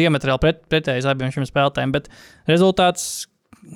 diametrāli 0.00 0.40
pret, 0.40 0.64
pretējs 0.72 1.12
abiem 1.12 1.36
šiem 1.36 1.44
spēlētājiem, 1.52 1.92
bet 2.00 2.08
rezultāts 2.48 3.26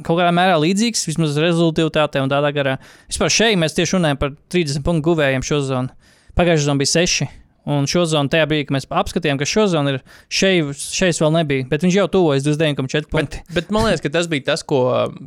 kaut 0.06 0.20
kādā 0.20 0.30
mērā 0.34 0.56
līdzīgs, 0.62 1.06
vismaz 1.08 1.36
rezultātā 1.42 2.22
un 2.22 2.32
tādā 2.32 2.52
garā. 2.54 2.78
Vispār 3.10 3.32
šeit 3.32 3.58
mēs 3.60 3.76
tieši 3.76 3.98
runājam 3.98 4.20
par 4.20 4.34
30 4.52 4.84
punktu 4.86 5.10
guvējiem 5.10 5.44
šo 5.46 5.60
zonu. 5.66 6.10
Pagājušā 6.38 6.68
zona 6.70 6.82
bija 6.82 6.94
6. 7.00 7.28
Un 7.68 7.84
šo 7.90 8.06
zonu 8.08 8.32
tajā 8.32 8.46
brīdī, 8.48 8.68
kad 8.68 8.78
mēs 8.78 8.86
apskatījām, 8.88 9.36
ka 9.40 9.48
šo 9.48 9.66
zonu 9.68 9.92
ir 9.92 9.98
šeit, 10.32 10.70
šeit 10.80 11.18
vēl 11.20 11.34
nebija, 11.34 11.66
bet 11.68 11.82
viņš 11.84 11.98
jau 11.98 12.06
tuvojas 12.14 12.46
29,4 12.46 13.10
punkti. 13.12 13.42
Bet, 13.42 13.56
bet 13.58 13.74
man 13.74 13.84
liekas, 13.84 14.00
ka 14.06 14.12
tas 14.14 14.28
bija 14.30 14.46
tas, 14.46 14.62
ko 14.64 14.78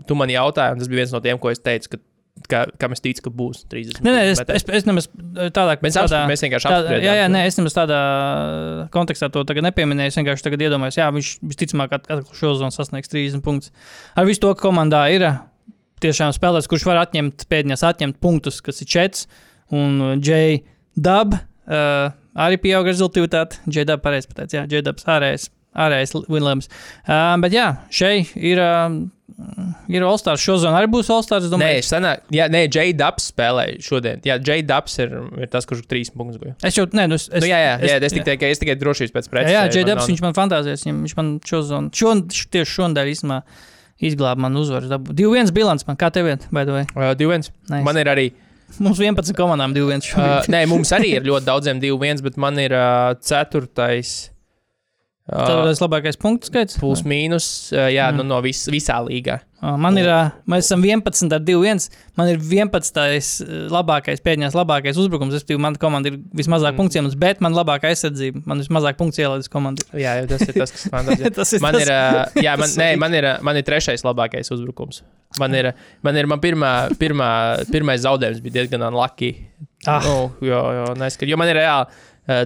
tu 0.09 0.17
man 0.17 0.31
jautāji. 0.33 0.73
un 0.73 0.81
Tas 0.81 0.89
bija 0.89 1.03
viens 1.03 1.13
no 1.13 1.21
tiem, 1.21 1.37
ko 1.41 1.51
es 1.53 1.61
teicu, 1.61 1.91
ka, 1.93 2.01
ka, 2.49 2.65
kam 2.81 2.95
es 2.95 3.03
ticu, 3.03 3.25
ka 3.27 3.33
būs 3.35 3.65
30. 3.71 4.01
Nē, 4.05 4.13
nē, 4.15 4.23
es, 4.31 4.41
Bet- 4.41 4.53
es, 4.55 4.65
es 4.81 4.87
nemaz 4.87 5.07
tādā 5.53 5.75
Mēs, 5.83 5.97
tādā, 5.97 6.23
mēs 6.29 6.43
vienkārši 6.45 6.71
tādā, 6.71 6.97
jā, 7.03 7.15
jā, 7.21 7.27
nē, 7.31 7.43
es 7.49 7.59
nemaz 7.59 7.75
tādā 7.77 7.99
kontekstā 8.93 9.31
to 9.33 9.43
nepieminēju. 9.43 10.13
Es 10.13 10.19
vienkārši 10.19 10.47
tagad 10.47 10.65
iedomājos, 10.67 10.99
jā, 10.99 11.09
viņš 11.13 11.31
visticamāk 11.51 11.95
atkal 11.99 12.23
šo 12.37 12.55
zonu 12.59 12.75
sasniegs 12.75 13.11
30 13.11 13.43
punktus. 13.45 13.71
Ar 14.15 14.27
visu 14.29 14.43
to, 14.43 14.53
ka 14.55 14.67
komandā 14.67 15.05
ir 15.13 15.27
tiešām 16.01 16.33
spēlētājs, 16.35 16.69
kurš 16.71 16.87
var 16.89 17.03
atņemt 17.05 17.45
pēdiņās, 17.51 17.85
atņemt 17.91 18.19
punktus, 18.23 18.61
kas 18.65 18.81
ir 18.81 18.89
čets 18.89 19.27
un 19.71 20.19
J. 20.19 20.61
Dub. 20.97 21.37
Uh, 21.71 22.09
arī 22.35 22.57
pieauga 22.61 22.91
rezultāti. 22.91 23.61
J. 23.69 23.85
Dub 23.87 24.01
pareizi 24.03 24.31
pateicis, 24.31 24.57
jā, 24.59 24.63
J. 24.71 24.85
Dubs 24.87 25.05
ārējais. 25.07 25.49
Ārējais 25.71 26.11
Williams. 26.27 26.67
Uh, 27.05 27.37
bet 27.39 27.53
jā, 27.55 27.67
šeit 27.93 28.33
ir, 28.35 28.59
uh, 28.59 28.97
ir 29.91 30.03
All-Stars. 30.05 30.41
Šo 30.43 30.55
zonu 30.61 30.77
arī 30.77 30.89
būs 30.91 31.09
All-Stars. 31.13 31.47
es 31.47 31.53
Nē, 31.55 31.69
es 31.79 31.89
senāk, 31.91 32.21
jā, 32.33 32.47
nē, 32.51 32.63
J. 32.67 32.91
Dubs 32.97 33.29
spēlēja 33.31 33.79
šodien. 33.85 34.21
Jā, 34.27 34.37
J. 34.39 34.61
Dubs 34.67 34.97
ir, 35.03 35.15
ir 35.41 35.51
tas, 35.51 35.65
kurš 35.69 35.83
3 35.91 36.11
punktus 36.15 36.39
guva. 36.41 36.53
Es 36.67 36.77
jau, 36.77 36.85
nē, 36.91 37.07
nu, 37.11 37.15
es, 37.19 37.27
es, 37.31 37.41
Nu, 37.43 37.49
jā, 37.49 37.59
jā, 37.63 37.73
jā, 37.87 37.97
es 38.03 38.13
tikai, 38.15 38.51
es 38.51 38.61
tikai 38.61 38.77
drošības 38.81 39.15
pēc 39.17 39.27
Jā, 39.27 39.31
preces. 39.33 39.51
jā 39.55 39.63
Džeidabs, 39.75 40.07
viņš 40.11 40.21
man 40.27 40.37
viņam, 40.87 41.01
viņš 41.07 41.17
man 41.21 41.33
šo 41.47 41.61
zonu, 41.71 41.91
šo, 41.95 42.13
tieši 42.51 42.71
šonadēļ 42.77 43.11
īstenībā 43.15 43.41
izglāba 44.11 44.41
man 44.47 44.55
uzvaras. 44.57 44.89
dabu. 44.89 45.13
2-1 45.13 45.51
bilants 45.53 45.85
man, 45.87 45.97
kā 45.97 46.09
tev 46.13 46.27
ir, 46.31 46.39
vai 46.51 46.63
vai? 46.73 46.85
Uh, 46.95 47.11
2-1. 47.19 47.51
Nice. 47.69 47.83
Man 47.85 47.97
ir 48.01 48.09
arī. 48.09 48.31
Mums 48.79 49.01
11 49.03 49.35
komandām 49.35 49.73
2-1 49.75 49.99
Uh, 49.99 50.05
šobrīd. 50.07 50.47
nē, 50.53 50.61
mums 50.71 50.89
arī 50.95 51.09
ir 51.17 51.25
ļoti 51.27 51.43
daudziem 51.45 51.81
2-1, 51.83 52.21
bet 52.23 52.37
man 52.39 52.57
ir 52.63 52.71
uh, 52.71 53.13
ceturtais. 53.19 54.29
Tad 55.31 55.47
Uh, 55.63 55.69
ir 55.71 55.77
labākais 55.79 56.17
punktu 56.19 56.49
skaits. 56.49 56.75
Plus 56.77 57.01
mīnus, 57.07 57.45
uh, 57.71 57.85
jā, 57.87 58.09
Mm. 58.11 58.17
nu, 58.19 58.23
no 58.33 58.41
vis, 58.43 58.65
visā 58.67 58.97
līgā. 58.99 59.37
Ā, 59.63 59.77
Man 59.79 59.95
ir, 59.97 60.05
ā, 60.11 60.33
mēs 60.49 60.65
esam 60.67 60.81
11 60.83 61.31
ar 61.31 61.39
2-1. 61.39 61.85
Man 62.17 62.27
ir 62.27 62.37
11. 62.37 62.97
ā, 62.99 63.05
labākais, 63.71 64.19
pēdējais 64.25 64.57
labākais 64.57 64.97
uzbrukums. 64.99 65.33
Es 65.37 65.45
domāju, 65.47 65.59
mana 65.63 65.77
komanda 65.79 66.07
ir 66.11 66.17
vismazāk 66.35 66.73
Mm. 66.73 66.77
punktu 66.81 66.99
ielas, 66.99 67.15
bet 67.15 67.39
man 67.39 67.53
labākā 67.55 67.93
aizsardzība. 67.93 68.41
Man 68.45 68.59
ir 68.59 68.65
vismazāk 68.67 68.97
punktu 68.99 69.21
ielas 69.23 69.47
komanda. 69.47 69.83
Jā, 69.93 70.27
tas 70.27 70.41
ir 70.41 70.53
tas, 70.53 70.71
kas 70.71 70.91
man 70.91 71.05
ir. 71.15 71.29
Tas 71.39 71.53
ir 71.53 71.61
Man 71.61 71.73
tas- 71.73 71.81
ir, 71.87 71.91
uh, 71.93 72.25
jā, 72.43 72.57
man, 72.61 72.67
nē, 72.67 72.89
man, 72.99 73.13
ir, 73.13 73.29
man 73.41 73.55
ir 73.55 73.63
trešais 73.63 74.03
labākais 74.03 74.51
uzbrukums. 74.51 75.01
Man 75.39 75.55
ir, 75.55 75.73
man 76.03 76.15
ir 76.17 76.27
man 76.27 76.39
pirmā, 76.41 76.89
pirmā, 76.99 77.63
pirmais 77.71 78.01
zaudējums 78.03 78.41
bija 78.43 78.59
diezgan 78.65 78.83
unlucky. 78.83 79.37
Ah. 79.87 80.01
Nu, 80.03 80.33
jo, 80.41 80.59
jo, 80.59 80.93
neskat, 80.99 81.29
jo 81.29 81.37
man 81.37 81.47
ir 81.47 81.55
reāli 81.55 81.87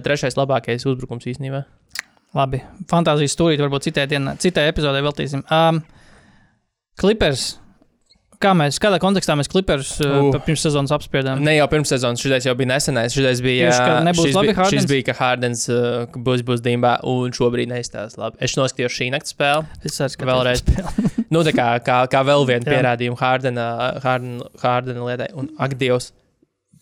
trešais 0.06 0.36
labākais 0.38 0.86
uzbrukums 0.86 1.26
īstenībā. 1.26 1.64
Labi, 2.36 2.62
fantāzijas 2.90 3.36
stūrīt, 3.36 3.62
varbūt 3.64 3.88
citai, 3.88 4.08
dienā, 4.10 4.36
citai 4.42 4.66
epizodē 4.70 5.00
veltīsim. 5.06 5.44
Um, 5.52 5.80
Clippers. 7.00 7.54
Kā 8.36 8.50
mēs, 8.52 8.76
kādā 8.82 8.98
kontekstā 9.00 9.32
mēs 9.38 9.48
Clippers 9.48 9.94
uh, 10.04 10.26
Uh. 10.26 10.36
pirms 10.44 10.60
sezonas 10.66 10.92
apspriedām? 10.92 11.40
Ne 11.44 11.54
jau 11.56 11.64
pirms 11.72 11.88
sezonas, 11.88 12.20
šis 12.20 12.44
jau 12.44 12.52
bija 12.58 12.68
nesenais. 12.74 13.14
Šis 13.16 13.40
bija, 13.44 13.70
ka 13.72 14.12
šis 14.12 14.36
labi 14.36 14.52
bija, 14.52 14.82
bija, 14.90 15.06
ka 15.08 15.14
Hardens 15.16 15.64
uh, 15.72 16.04
ka 16.12 16.20
būs, 16.20 16.44
būs 16.44 16.60
dīmbā, 16.64 16.98
un 17.08 17.32
šobrīd 17.36 17.72
neizstāsta 17.72 18.20
labi. 18.20 18.40
Es 18.44 18.58
noskatījos 18.60 18.92
šī 18.92 19.08
naktas 19.14 19.32
spēli. 19.32 19.64
Es 19.88 19.96
arī 20.04 20.12
skatos 20.12 20.32
Vēlreiz. 20.34 20.66
Nu, 21.32 21.40
tā 21.42 21.50
kā, 21.56 21.70
kā, 21.82 21.96
kā 22.12 22.20
vēl 22.22 22.44
viena 22.46 22.62
Jā. 22.62 22.76
pierādījuma 22.76 23.18
Hardena, 23.18 23.64
Hardena, 24.04 24.50
Hardena 24.62 25.08
lietai. 25.08 25.26
Un, 25.34 25.48
ak, 25.58 25.72
Dievs, 25.80 26.12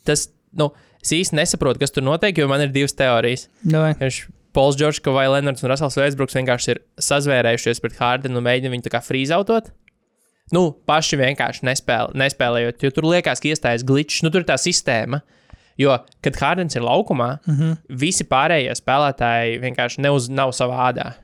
tas, 0.04 0.26
nu, 0.58 0.68
es 1.00 1.14
īsti 1.16 1.38
nesaprotu, 1.38 1.80
kas 1.80 1.94
tur 1.94 2.04
notiek, 2.04 2.36
jo 2.36 2.50
man 2.50 2.66
ir 2.66 2.74
divas 2.74 2.92
teorijas. 2.98 3.46
Viņš 3.64 4.18
Pols 4.54 4.76
Džordžs, 4.78 5.02
vai 5.14 5.26
Lenards 5.28 5.64
un 5.64 5.70
Rasels 5.72 5.96
Vēsbruks 5.98 6.36
vienkārši 6.38 6.70
ir 6.74 6.80
sazvērējušies 7.02 7.80
pret 7.82 7.96
Hardenu 7.98 8.38
un 8.38 8.46
mēģina 8.46 8.70
viņu 8.74 8.86
tā 8.86 8.92
kā 8.94 9.00
frīzautot. 9.02 9.72
Nu, 10.52 10.68
paši 10.86 11.16
vienkārši 11.18 11.64
nespēl, 11.66 12.12
nespēlējot, 12.20 12.82
jo 12.84 12.90
tur 12.94 13.06
liekas, 13.08 13.40
ka 13.40 13.48
iestājas 13.48 13.84
glitch, 13.88 14.20
nu 14.22 14.30
tur 14.30 14.44
ir 14.44 14.48
tā 14.50 14.58
sistēma. 14.60 15.22
Jo, 15.80 15.96
kad 16.22 16.36
Hardens 16.38 16.76
ir 16.78 16.82
laukumā, 16.86 17.38
mm 17.46 17.52
Mhm. 17.52 17.62
-hmm. 17.62 17.76
visi 17.98 18.24
pārējie 18.24 18.74
spēlētāji 18.78 19.60
vienkārši 19.60 20.00
neuz, 20.04 20.28
nav 20.30 20.52
savā 20.52 20.92
ādā. 20.92 21.14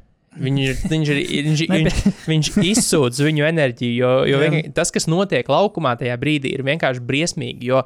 Viņi 0.41 0.67
viņš, 0.91 1.09
ir, 1.11 1.45
viņš, 1.45 1.61
viņš, 1.71 2.27
viņš 2.31 2.51
izsūdz 2.71 3.21
viņu 3.27 3.47
enerģiju, 3.49 3.95
jo, 3.95 4.11
jo 4.31 4.39
vienkār- 4.39 4.73
tas, 4.75 4.91
kas 4.91 5.07
notiek 5.07 5.47
laukumā 5.49 5.97
tajā 5.99 6.17
brīdī, 6.19 6.53
ir 6.55 6.63
vienkārši 6.63 7.01
briesmīgi. 7.01 7.63
Jo 7.71 7.83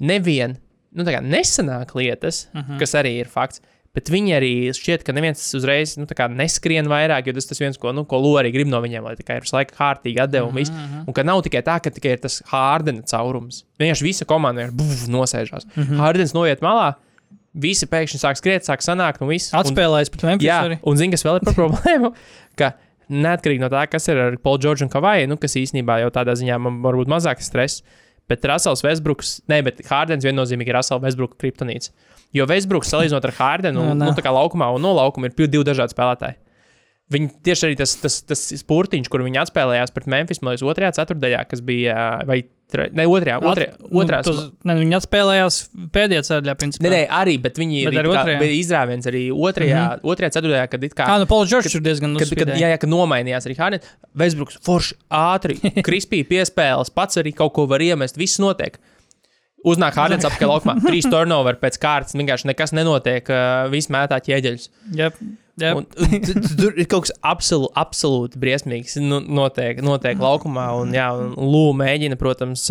nevien 0.00 0.56
nu, 0.92 1.04
nesanāk 1.04 1.94
lietas, 1.94 2.48
uh 2.54 2.60
-huh. 2.60 2.78
kas 2.78 2.94
arī 2.94 3.20
ir 3.20 3.28
fakts. 3.28 3.60
Bet 3.92 4.08
viņi 4.08 4.32
arī 4.32 4.52
šķiet, 4.72 5.02
ka 5.04 5.12
neviens 5.12 5.40
uzreiz 5.58 5.98
nu, 6.00 6.06
neskrien 6.32 6.86
vairāk, 6.88 7.26
jo 7.28 7.34
tas 7.36 7.50
tas 7.50 7.58
viens, 7.60 7.76
ko, 7.76 7.90
nu, 7.92 8.06
ko 8.08 8.16
Lorija 8.24 8.54
grib 8.54 8.70
no 8.72 8.78
viņiem, 8.80 9.04
lai 9.04 9.12
ir 9.18 9.42
visu 9.44 9.52
laiku 9.52 9.76
kārtīgi 9.76 10.24
viss. 10.56 10.72
Uh 10.72 10.76
-huh. 10.76 11.04
Un 11.06 11.12
ka 11.12 11.22
nav 11.22 11.42
tikai 11.44 11.60
tā, 11.60 11.76
ka 11.76 11.90
tikai 11.90 12.12
ir 12.16 12.22
tas 12.22 12.42
Hārdena 12.48 13.04
caurums. 13.04 13.64
Vienkārši 13.78 14.02
visa 14.02 14.24
komanda 14.24 14.62
ir 14.62 14.70
buf, 14.72 15.06
nosēžās. 15.08 15.66
Uh 15.76 15.84
-huh. 15.84 15.98
Hārdens 16.00 16.32
noiet 16.32 16.62
malā, 16.62 16.94
visi 17.52 17.86
pēkšņi 17.86 18.20
sāk 18.22 18.40
skriet, 18.40 18.64
sāk 18.64 18.80
sanākt 18.80 19.20
un 19.20 19.28
viss. 19.28 19.52
Atspēlējis 19.52 20.10
pret 20.10 20.22
Memphis 20.22 20.48
Jā, 20.48 20.62
arī. 20.64 20.78
un 20.82 20.96
zini, 20.96 21.12
kas 21.12 21.24
vēl 21.24 21.36
ir 21.36 21.44
par 21.44 21.54
problēmu? 21.60 22.14
Ka 22.56 22.72
neatkarīgi 23.10 23.60
no 23.60 23.68
tā, 23.68 23.84
kas 23.90 24.08
ir 24.08 24.16
ar 24.16 24.38
Paulu 24.38 24.58
Džordžu 24.58 24.86
un 24.86 24.92
Kavaju, 24.92 25.28
nu, 25.28 25.36
kas 25.36 25.56
īstenībā 25.60 26.00
jau 26.00 26.10
tādā 26.10 26.32
ziņā 26.32 26.58
man 26.58 26.80
varbūt 26.84 27.12
mazāk 27.12 27.44
stress. 27.44 27.82
Bet 28.28 28.44
Rasels 28.44 28.82
Vesbruks, 28.82 29.42
ne, 29.50 29.60
bet 29.66 29.82
Hārdens 29.84 30.24
viennozīmīgi 30.24 30.68
ir 30.68 30.78
Rasels 30.78 31.02
Vesbruka 31.02 31.36
kriptonīts. 31.42 31.90
Jo 32.32 32.46
Vesbruks 32.48 32.88
salīdzinot 32.92 33.26
ar 33.28 33.34
Hārdenu, 33.36 33.82
Jā, 33.82 33.92
nu, 33.92 33.98
nē. 33.98 34.08
nu, 34.08 34.16
tā 34.16 34.24
kā 34.24 34.32
laukumā 34.32 34.70
un 34.72 34.84
no 34.84 34.94
laukuma 34.96 35.28
ir 35.28 35.36
divi 35.36 35.66
dažādi 35.68 35.92
spēlētāji. 35.92 36.38
Viņi 37.12 37.28
tieši 37.44 37.68
arī 37.68 37.76
tas, 37.76 37.92
tas, 38.00 38.18
tas 38.24 38.40
spurtiņš, 38.62 39.10
kur 39.12 39.24
viņi 39.24 39.40
atspēlējās 39.42 39.92
pret 39.92 40.08
Memphis, 40.08 40.40
man 40.40 40.54
liekas, 40.54 40.64
otrajā 40.72 40.94
ceturtajā, 40.96 41.42
kas 41.50 41.60
bija, 41.64 41.96
vai 42.28 42.38
tre, 42.72 42.86
ne, 42.96 43.04
otrajā, 43.10 43.36
otrajā, 43.42 43.74
otrajā, 43.90 44.20
Nu, 44.24 44.32
tas- 44.32 44.46
ne, 44.68 44.76
viņi 44.78 44.96
atspēlējās 44.96 45.58
pēdējā 45.92 46.22
ceļā, 46.28 46.54
principā. 46.60 46.86
Nē, 46.86 46.92
nē, 46.94 47.02
arī, 47.18 47.34
bet 47.42 47.60
viņi 47.60 47.82
Bet 47.90 47.98
arī 48.00 48.14
kā 48.16 48.38
bija 48.40 48.56
izrāviens 48.56 49.08
arī 49.10 49.24
otrajā, 49.28 49.82
mm 49.82 49.90
-hmm. 49.90 50.14
otrajā 50.14 50.30
ceturtajā, 50.38 50.70
kad 50.70 50.84
it 50.84 50.94
kā. 50.94 51.04
Ah, 51.08 51.18
nu, 51.18 51.26
Pauls 51.26 51.50
Džordžs 51.50 51.74
ir 51.74 51.84
diezgan 51.84 52.16
Kad, 52.16 52.32
kad, 52.38 52.48
jā, 52.56 52.72
jā, 52.72 52.78
kad 52.78 52.88
nomainījās 52.88 53.46
arī 53.46 53.58
Hārdens, 53.58 53.84
Veisbruks 54.14 54.58
forši 54.64 54.94
ātri, 55.10 55.60
krispīgi 55.88 56.24
piespēles, 56.32 56.88
pats 56.94 57.16
arī 57.20 57.34
kaut 57.34 57.52
ko 57.52 57.66
var 57.66 57.80
iemest, 57.80 58.16
viss 58.16 58.38
notiek. 58.38 58.78
Uznāk 59.68 59.94
Hārdens 59.94 60.24
apkārt 60.26 60.50
laukumā, 60.50 60.74
trīs 60.88 61.06
turnover 61.06 61.54
pēc 61.60 61.76
kārtas, 61.82 62.16
vienkārši 62.18 62.48
nekas 62.50 62.72
nenotiek, 62.74 63.28
viss 63.70 63.90
mētā 63.94 64.18
ķieģeļus. 64.26 64.64
Jā, 64.98 65.10
jā. 65.62 65.72
Un, 65.78 65.86
un, 65.86 66.14
tu- 66.26 66.34
tu- 66.42 66.56
tur 66.58 66.78
ir 66.82 66.88
kaut 66.90 67.06
kas 67.06 67.14
absolūti, 67.22 67.70
absolūti 67.78 68.40
briesmīgs, 68.42 68.96
nu, 69.04 69.20
notiek, 69.22 69.78
notiek 69.86 70.18
laukumā, 70.22 70.66
un, 70.82 70.90
jā, 70.96 71.06
un 71.14 71.36
Lū 71.38 71.68
mēģina, 71.78 72.18
protams, 72.18 72.66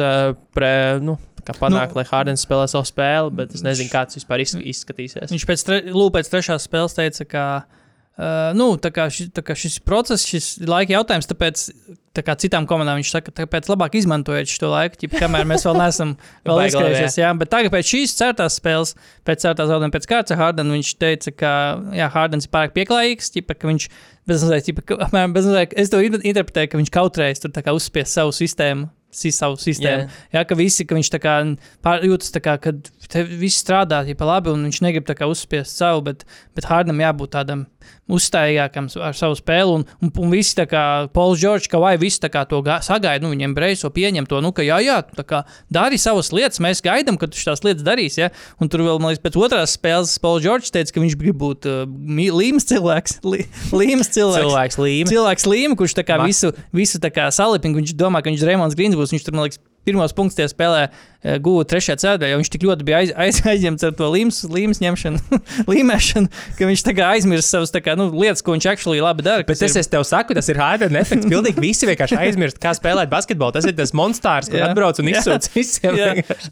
pre, 0.58 0.74
nu, 1.00 1.16
kā 1.48 1.56
panākt, 1.58 1.96
nu, 1.96 2.02
lai 2.02 2.08
Hārdens 2.12 2.44
spēlē 2.46 2.68
savu 2.70 2.86
spēli, 2.92 3.32
bet 3.40 3.56
es 3.56 3.64
nezinu, 3.66 3.90
kā 3.94 4.04
tas 4.06 4.20
vispār 4.20 4.44
iz, 4.44 4.52
izskatīsies. 4.76 5.32
Viņš 5.32 5.48
pēc, 5.50 5.64
tre, 5.70 5.80
Lūk, 5.96 6.12
pēc 6.20 6.28
trešās 6.36 6.68
spēles 6.68 6.98
teica, 7.00 7.26
ka 7.32 7.46
uh, 8.20 8.52
nu, 8.58 8.74
tā 8.82 8.92
kā 8.96 9.08
šis, 9.14 9.30
tā 9.36 9.44
kā 9.46 9.56
šis 9.58 9.80
process, 9.86 10.26
šis 10.28 10.50
laika 10.68 10.96
jautājums, 10.98 11.30
tāpēc 11.30 11.66
tā 12.12 12.24
kā 12.28 12.36
citām 12.36 12.66
komandām 12.68 12.98
viņš 13.00 13.10
saka, 13.14 13.32
tāpēc 13.32 13.70
labāk 13.72 13.94
izmantojiet 13.96 14.50
šo 14.52 14.68
laiku, 14.74 14.98
ķip, 15.00 15.14
kamēr 15.22 15.46
mēs 15.48 15.64
vēl 15.64 15.78
neesam 15.80 16.16
izskrējušies. 16.46 17.18
Jā, 17.22 17.30
bet 17.40 17.52
tagad 17.54 17.72
pēc 17.72 17.88
šīs 17.94 18.16
certās 18.20 18.58
spēles, 18.60 18.96
pēc 19.28 19.46
certās 19.48 19.70
zaudējuma 19.72 19.96
pēc 19.96 20.10
kārtas 20.12 20.40
Hardena, 20.42 20.76
viņš 20.76 20.94
teica, 21.00 21.32
ka 21.40 21.52
jā, 21.96 22.10
Hardens 22.12 22.48
ir 22.50 22.52
pārāk 22.52 22.76
pieklājīgs, 22.76 23.32
ķipa, 23.38 23.56
ka 23.62 23.72
viņš 23.72 23.88
bezmazliet, 24.28 24.68
ķipa, 24.68 24.86
ka, 24.92 25.00
apmēram, 25.08 25.38
bezmazliet, 25.38 25.78
es 25.80 25.90
to 25.94 26.04
inter- 26.04 26.26
interpretēju, 26.28 26.74
ka 26.76 26.82
viņš 26.84 26.92
kautrējas 27.00 27.46
tur 27.46 27.56
kā 27.64 27.78
uzspies 27.80 28.12
savu 28.20 28.36
sistēmu. 28.36 28.90
si- 29.12 29.28
Savu 29.36 29.58
sistēmu. 29.60 30.06
Jā. 30.08 30.40
jā, 30.40 30.42
ka 30.48 30.56
visi, 30.56 30.86
ka 30.88 30.96
viņš 30.96 31.10
tā 31.12 31.20
kā 31.20 31.32
pār- 31.84 32.04
jūtas 32.08 32.32
tā, 32.32 32.40
kā, 32.40 32.54
ka 32.62 32.72
viss 33.28 33.60
strādā 33.60 33.98
pa 34.16 34.24
labi, 34.30 34.54
un 34.54 34.64
viņš 34.70 34.80
negrib 34.86 35.04
tā 35.04 35.16
kā 35.20 35.28
uzspiest 35.28 35.76
savu, 35.76 36.00
bet, 36.06 36.24
bet 36.56 36.64
Hārdam 36.64 36.96
jābūt 37.04 37.34
tādam 37.36 37.66
uzstājīgākam 38.12 38.90
ar 39.02 39.16
savu 39.18 39.38
spēli. 39.40 39.80
Un, 39.80 39.86
un, 40.04 40.12
un 40.26 40.34
visi, 40.34 40.56
tā 40.58 40.66
kā 40.70 40.84
Pols 41.16 41.42
Čorčs, 41.42 41.70
ka 41.72 41.82
vai 41.82 41.96
visi 42.02 42.22
to 42.22 42.62
ga- 42.66 42.82
sagaida, 42.84 43.24
nu, 43.24 43.32
viņiem 43.34 43.56
breiso 43.58 43.92
pieņem 43.94 44.28
to, 44.30 44.42
nu, 44.44 44.52
ka 44.56 44.66
jā, 44.66 44.80
jā, 44.84 45.00
tā 45.18 45.26
kā 45.28 45.44
dari 45.72 46.00
savas 46.02 46.32
lietas, 46.36 46.62
mēs 46.64 46.84
gaidām, 46.86 47.18
ka 47.22 47.30
tu 47.32 47.40
šīs 47.40 47.64
lietas 47.66 47.86
darīs. 47.88 48.20
Ja? 48.20 48.32
Un 48.62 48.72
tur 48.72 48.84
vēl, 48.86 49.00
man 49.02 49.14
liekas, 49.14 49.24
pēc 49.26 49.40
otrās 49.40 49.76
spēles 49.78 50.18
Pols 50.22 50.46
Čorčs 50.46 50.74
teica, 50.74 50.96
ka 50.96 51.04
viņš 51.04 51.18
grib 51.22 51.40
būt 51.42 51.70
uh, 51.70 51.84
līmes 52.42 52.68
cilvēks. 52.70 53.20
Lī, 53.32 53.46
līmes 53.76 54.12
cilvēks. 54.14 54.46
Cilvēks 54.46 54.82
līme. 54.82 55.12
Cilvēks 55.12 55.50
līme, 55.50 55.80
kurš 55.80 55.98
tā 56.02 56.06
kā 56.08 56.20
Ma- 56.22 56.30
visu, 56.30 56.54
visu 56.76 57.02
tā 57.04 57.14
kā 57.14 57.30
salipina, 57.34 57.80
viņš 57.80 57.96
domā, 58.00 58.24
ka 58.24 58.32
viņš 58.32 58.44
ir 58.44 58.54
Rēmons 58.54 58.78
Grīns 58.78 59.00
būs. 59.00 59.16
Viņš 59.16 59.28
tur, 59.28 59.38
man 59.38 59.48
liekas, 59.48 59.62
pirmos 59.88 60.14
punktus 60.18 60.38
tajā 60.38 60.50
spēlē 60.52 60.82
eh, 60.88 61.38
guva 61.44 61.64
trešajā 61.66 61.96
ceturtajā, 62.04 62.32
jo 62.36 62.40
viņš 62.42 62.50
tik 62.54 62.66
ļoti 62.68 62.86
bija 62.88 63.00
aiz, 63.02 63.12
aiz, 63.18 63.40
aizņemts 63.54 63.86
ar 63.88 63.96
to 63.98 64.10
līmes, 64.14 64.42
līmes 64.52 64.82
ņemšanu, 64.84 65.40
līmēšanu, 65.72 66.30
ka 66.60 66.70
viņš 66.70 66.84
tā 66.88 66.94
kā 66.98 67.08
aizmirst 67.16 67.50
savas 67.54 67.74
kā, 67.82 67.96
nu, 67.98 68.10
lietas, 68.14 68.44
ko 68.46 68.54
viņš 68.56 68.68
actually 68.74 69.02
labi 69.02 69.26
dara. 69.26 69.46
Bet 69.48 69.58
es, 69.62 69.74
ir- 69.76 69.82
es 69.82 69.90
tev 69.92 70.06
saku, 70.08 70.38
tas 70.38 70.50
ir 70.54 70.60
Hārdena 70.62 71.02
efekts. 71.02 71.26
Pilnīgi 71.32 71.64
visi 71.64 71.90
vienkārši 71.90 72.20
aizmirst, 72.22 72.60
kā 72.62 72.76
spēlēt 72.78 73.10
basketbolu. 73.12 73.56
Tas 73.58 73.66
ir 73.70 73.74
tas 73.78 73.94
monstrs, 73.98 74.52
kurš 74.52 74.68
atbrauc 74.70 75.02
un 75.02 75.10
izsūc 75.14 75.50
visiem. 75.58 75.98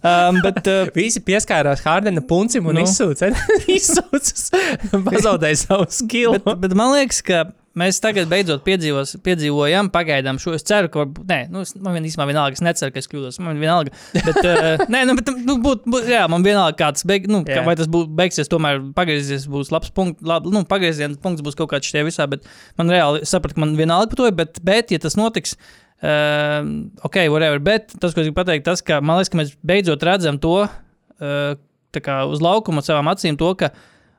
Um, 0.02 0.42
bet, 0.46 0.62
uh, 0.66 0.90
Visi 0.96 1.22
pieskārās 1.26 1.86
Hārdena 1.86 2.24
puncim 2.26 2.66
un 2.70 2.80
Nu. 2.80 2.88
izsūca. 2.88 3.30
izsūca, 3.70 4.60
pazaudēja 5.06 5.62
savu 5.68 5.88
skilu. 5.94 6.40
bet, 6.44 6.60
bet 6.66 6.76
man 6.78 6.94
liekas, 6.98 7.22
ka 7.26 7.44
mēs 7.80 7.98
tagad 8.04 8.28
beidzot 8.32 8.62
piedzīvos, 8.66 9.16
piedzīvojam, 9.26 9.90
pagaidām 9.94 10.38
šo. 10.42 10.54
Es 10.58 10.66
ceru, 10.68 10.90
ka 10.92 11.02
varbūt, 11.04 11.26
nē, 11.30 11.40
nu, 11.54 11.64
es- 11.66 11.74
man 11.80 11.98
īstenībā 12.04 12.28
vienalga, 12.30 12.58
es 12.60 12.64
neceru, 12.66 12.94
ka 12.96 13.02
es 13.02 13.10
kļūdos. 13.12 13.40
Man 13.46 13.60
vienalga. 13.62 13.94
Bet, 14.14 14.40
uh, 14.44 14.84
nē, 14.94 15.04
nu, 15.10 15.16
bet, 15.20 15.32
nu, 15.48 15.58
būt, 15.64 15.88
būt, 15.90 16.08
jā, 16.12 16.24
man 16.32 16.46
vienalga, 16.46 16.78
kāds 16.84 17.06
beig, 17.10 17.26
nu, 17.32 17.42
kā, 17.48 17.62
vai 17.68 17.76
tas 17.80 17.90
būs 17.92 18.08
beigsies, 18.20 18.52
tomēr 18.52 18.82
pagriezies, 18.98 19.48
būs 19.50 19.72
labs 19.74 19.92
punkts, 19.96 20.26
lab, 20.28 20.48
nu, 20.52 20.66
pagrieziens 20.70 21.18
punkts 21.24 21.46
būs 21.46 21.58
kaut 21.60 21.72
kāds 21.74 21.90
šajā 21.90 22.06
visā, 22.08 22.28
bet 22.32 22.48
man 22.80 22.92
reāli 22.94 23.24
sapratu, 23.30 23.56
ka 23.58 23.66
man 23.66 23.76
vienalga 23.80 24.12
par 24.14 24.22
to, 24.24 24.32
bet, 24.44 24.60
bet, 24.66 24.92
ja 24.96 25.00
tas 25.04 25.16
notiks, 25.20 25.56
uh, 26.04 26.60
ok, 27.08 27.24
whatever, 27.32 27.60
bet 27.64 27.94
tas, 28.00 28.14
ko 28.14 28.22
es 28.22 28.28
gribu 28.30 28.38
pateikt, 28.42 28.66
tas, 28.68 28.84
ka 28.86 29.00
man 29.02 29.20
liekas, 29.20 29.32
ka 29.34 29.40
mēs 29.42 29.56
beidzot 29.66 30.06
redzam 30.08 30.40
to, 30.42 30.56
uh, 30.68 31.54
tā 31.96 32.04
kā 32.06 32.20
uz 32.30 32.42
laukuma 32.44 32.84
savām 32.86 33.10
acīm, 33.12 33.38
to, 33.40 33.54
ka, 33.60 33.72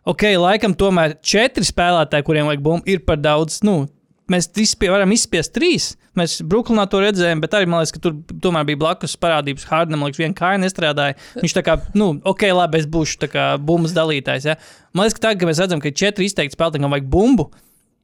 ok, 0.08 0.26
laikam 0.40 0.74
tomēr 0.78 1.16
četri 1.24 1.66
spēlētāji, 1.66 2.26
kuriem 2.26 2.50
vajag 2.50 2.62
bumbu, 2.64 2.86
ir 2.90 3.02
par 3.06 3.20
daudz. 3.20 3.60
Nu, 3.66 3.84
mēs 4.30 4.48
izspie, 4.62 4.90
varam 4.92 5.12
izspiest 5.14 5.54
trīs. 5.56 5.92
Mēs 6.18 6.40
Brooklynā 6.46 6.86
to 6.90 7.00
redzējām, 7.02 7.42
bet 7.42 7.54
arī 7.54 7.68
man 7.70 7.82
liekas, 7.82 7.94
ka 7.94 8.02
tur 8.02 8.16
tomēr 8.42 8.66
bija 8.68 8.80
blakus 8.80 9.14
parādības. 9.20 9.68
Hardam 9.70 10.02
liekas, 10.04 10.20
viena 10.20 10.36
kāja 10.36 10.60
nestrādāja. 10.62 11.16
Viņš 11.38 11.54
tā 11.56 11.62
kā, 11.66 11.78
nu, 11.98 12.12
ok, 12.26 12.48
labi, 12.56 12.80
es 12.82 12.88
būšu 12.90 13.30
bumbas 13.62 13.94
dalītājs. 13.96 14.50
Ja? 14.50 14.58
Man 14.92 15.06
liekas, 15.06 15.18
ka 15.18 15.28
tagad, 15.28 15.42
kad 15.42 15.52
mēs 15.52 15.62
redzam, 15.62 15.82
ka 15.82 15.94
četri 15.94 16.26
izteikti 16.26 16.58
spēlētāji, 16.58 16.90
vajag 16.96 17.08
bumbu, 17.12 17.50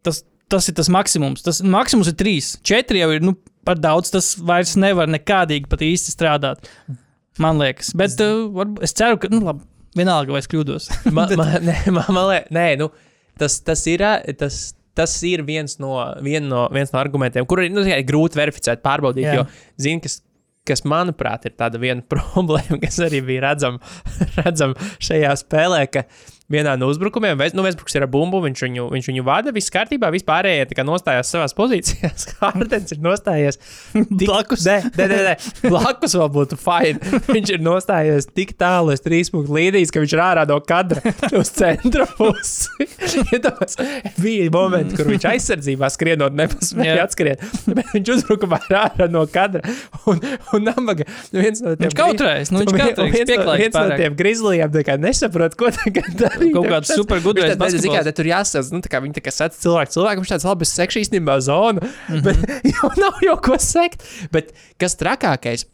tas, 0.07 0.23
tas 0.53 0.71
ir 0.71 0.79
tas 0.79 0.91
maksimums. 0.93 1.43
Tas 1.47 1.63
maksimums 1.67 2.13
ir 2.13 2.19
trīs. 2.19 2.55
Četri 2.67 3.03
jau 3.03 3.11
ir 3.15 3.27
nu, 3.27 3.35
par 3.67 3.81
daudz. 3.83 4.13
Tas 4.15 4.35
vairs 4.39 4.77
nevar 4.79 5.11
nekādīgi 5.11 5.71
pat 5.71 5.83
īsti 5.87 6.15
strādāt. 6.15 6.71
Man 7.43 7.59
liekas, 7.61 7.91
bet 7.99 8.15
uh, 8.25 8.63
es 8.87 8.95
ceru, 8.97 9.19
ka, 9.21 9.29
nu, 9.33 9.43
labi, 9.45 9.67
vienalga, 9.99 10.35
vai 10.35 10.43
es 10.43 10.51
kļūdos. 10.53 10.89
Man, 11.17 11.35
man, 11.41 11.55
nē, 11.67 11.77
man, 11.91 12.11
man 12.15 12.31
liek, 12.31 12.51
nē, 12.55 12.67
nu, 12.83 12.91
tas, 13.41 13.61
tas 13.67 13.87
ir. 13.93 14.05
Tas, 14.41 14.65
Tas 14.97 15.13
ir 15.29 15.43
viens 15.45 15.75
no, 15.77 15.91
vien 16.25 16.47
no, 16.49 16.63
viens 16.73 16.89
no 16.89 16.97
argumentiem, 16.97 17.45
kur 17.45 17.61
ir 17.61 17.69
nu, 17.69 17.83
tikai 17.85 17.99
grūti 18.09 18.39
verificēt, 18.39 18.81
pārbaudīt. 18.81 19.27
Jā. 19.27 19.35
Jo, 19.37 19.43
zini, 19.77 20.01
kas, 20.01 20.15
kas, 20.65 20.81
manuprāt, 20.89 21.45
ir 21.45 21.53
tāda 21.53 21.77
viena 21.83 22.01
problēma, 22.15 22.79
kas 22.81 22.97
arī 23.05 23.21
bija 23.27 23.43
redzama 23.51 24.33
redzam 24.39 24.73
šajā 25.05 25.35
spēlē, 25.43 25.83
ka 25.93 26.07
vienā 26.53 26.77
no 26.79 26.89
uzbrukumiem, 26.93 27.41
nu, 27.57 27.65
Vēsbruks 27.67 27.97
ir 27.99 28.05
ar 28.07 28.11
bumbu, 28.13 28.41
viņš 28.45 28.63
viņu, 28.67 28.85
viņš 28.93 29.09
viņu 29.11 29.25
vada, 29.27 29.53
viss 29.55 29.73
kārtībā, 29.75 30.11
vispārējie 30.15 30.85
nostājās 30.87 31.31
savās 31.33 31.55
pozīcijās. 31.57 32.29
Hārdens 32.43 32.93
ir 32.95 33.01
nostājies 33.03 33.59
blakus. 33.95 34.67
Nē, 34.69 34.77
nē, 34.95 35.09
nē, 35.11 35.19
nē, 35.27 35.35
blakus 35.67 36.15
vēl 36.19 36.31
būtu 36.37 36.59
fine. 36.61 37.01
Viņš 37.37 37.53
ir 37.57 37.65
nostājies 37.65 38.29
tik 38.37 38.55
tālu 38.61 38.95
uz 38.95 39.03
trīs 39.05 39.31
punktu 39.35 39.57
līnijas, 39.57 39.91
ka 39.95 40.03
viņš 40.03 40.15
ir 40.15 40.23
ārā 40.23 40.45
no 40.49 40.59
kadra 40.65 41.03
uz 41.37 41.51
centra. 41.57 42.07
Iedomās, 43.35 43.75
bija 44.21 44.47
momenti, 44.55 44.97
kur 44.99 45.09
viņš 45.11 45.27
aizsardzībā 45.33 45.89
skrienot, 45.93 46.37
nepaspēja 46.39 47.05
atskriet, 47.07 47.43
bet 47.67 47.91
viņš 47.95 48.13
uzbrukumā 48.17 48.61
ir 48.69 48.79
ārā 48.85 49.09
no 49.13 49.25
kadra. 49.31 49.63
Un, 50.07 50.21
un 50.55 50.67
nabaga, 50.67 51.07
nu 51.35 51.43
Viņš 51.47 51.61
nu, 51.63 51.73
Un 51.77 51.81
vien- 51.81 51.95
kautrējas, 51.97 52.51
un 52.53 53.59
viens 53.59 53.77
no- 53.77 53.99
tiem 54.01 54.17
grizlijiem 54.19 54.73
tā 54.75 54.83
kā 54.87 54.97
nesaprot, 55.01 55.57
ko 55.59 55.71
tagad 55.75 56.09
darīt. 56.21 56.36
Kaut 56.41 56.69
kāds 56.69 56.91
viņš 56.93 56.99
tad- 57.53 57.77
zini, 57.77 57.93
kā, 57.95 58.03
tad 58.07 58.19
tur 58.19 58.29
jāsaka, 58.31 58.73
nu, 58.75 58.83
tā 58.85 58.93
kā 58.93 59.01
viņi 59.05 59.17
tā 59.19 59.23
kā 59.25 59.33
sēž 59.35 59.57
cilvēku, 59.63 59.95
cilvēku, 59.97 60.23
viņš 60.23 60.35
tāds 60.35 60.47
labi 60.49 60.69
sekš 60.71 61.01
īstenībā 61.03 61.39
zonu, 61.45 61.83
mm 61.83 61.89
-hmm. 62.13 62.23
bet 62.23 62.37
jau 62.75 62.91
nav 63.01 63.25
jau 63.25 63.37
ko 63.49 63.59
sekt. 63.63 64.05
Bet 64.33 64.53
kas 64.79 64.97
trakākais? 65.01 65.67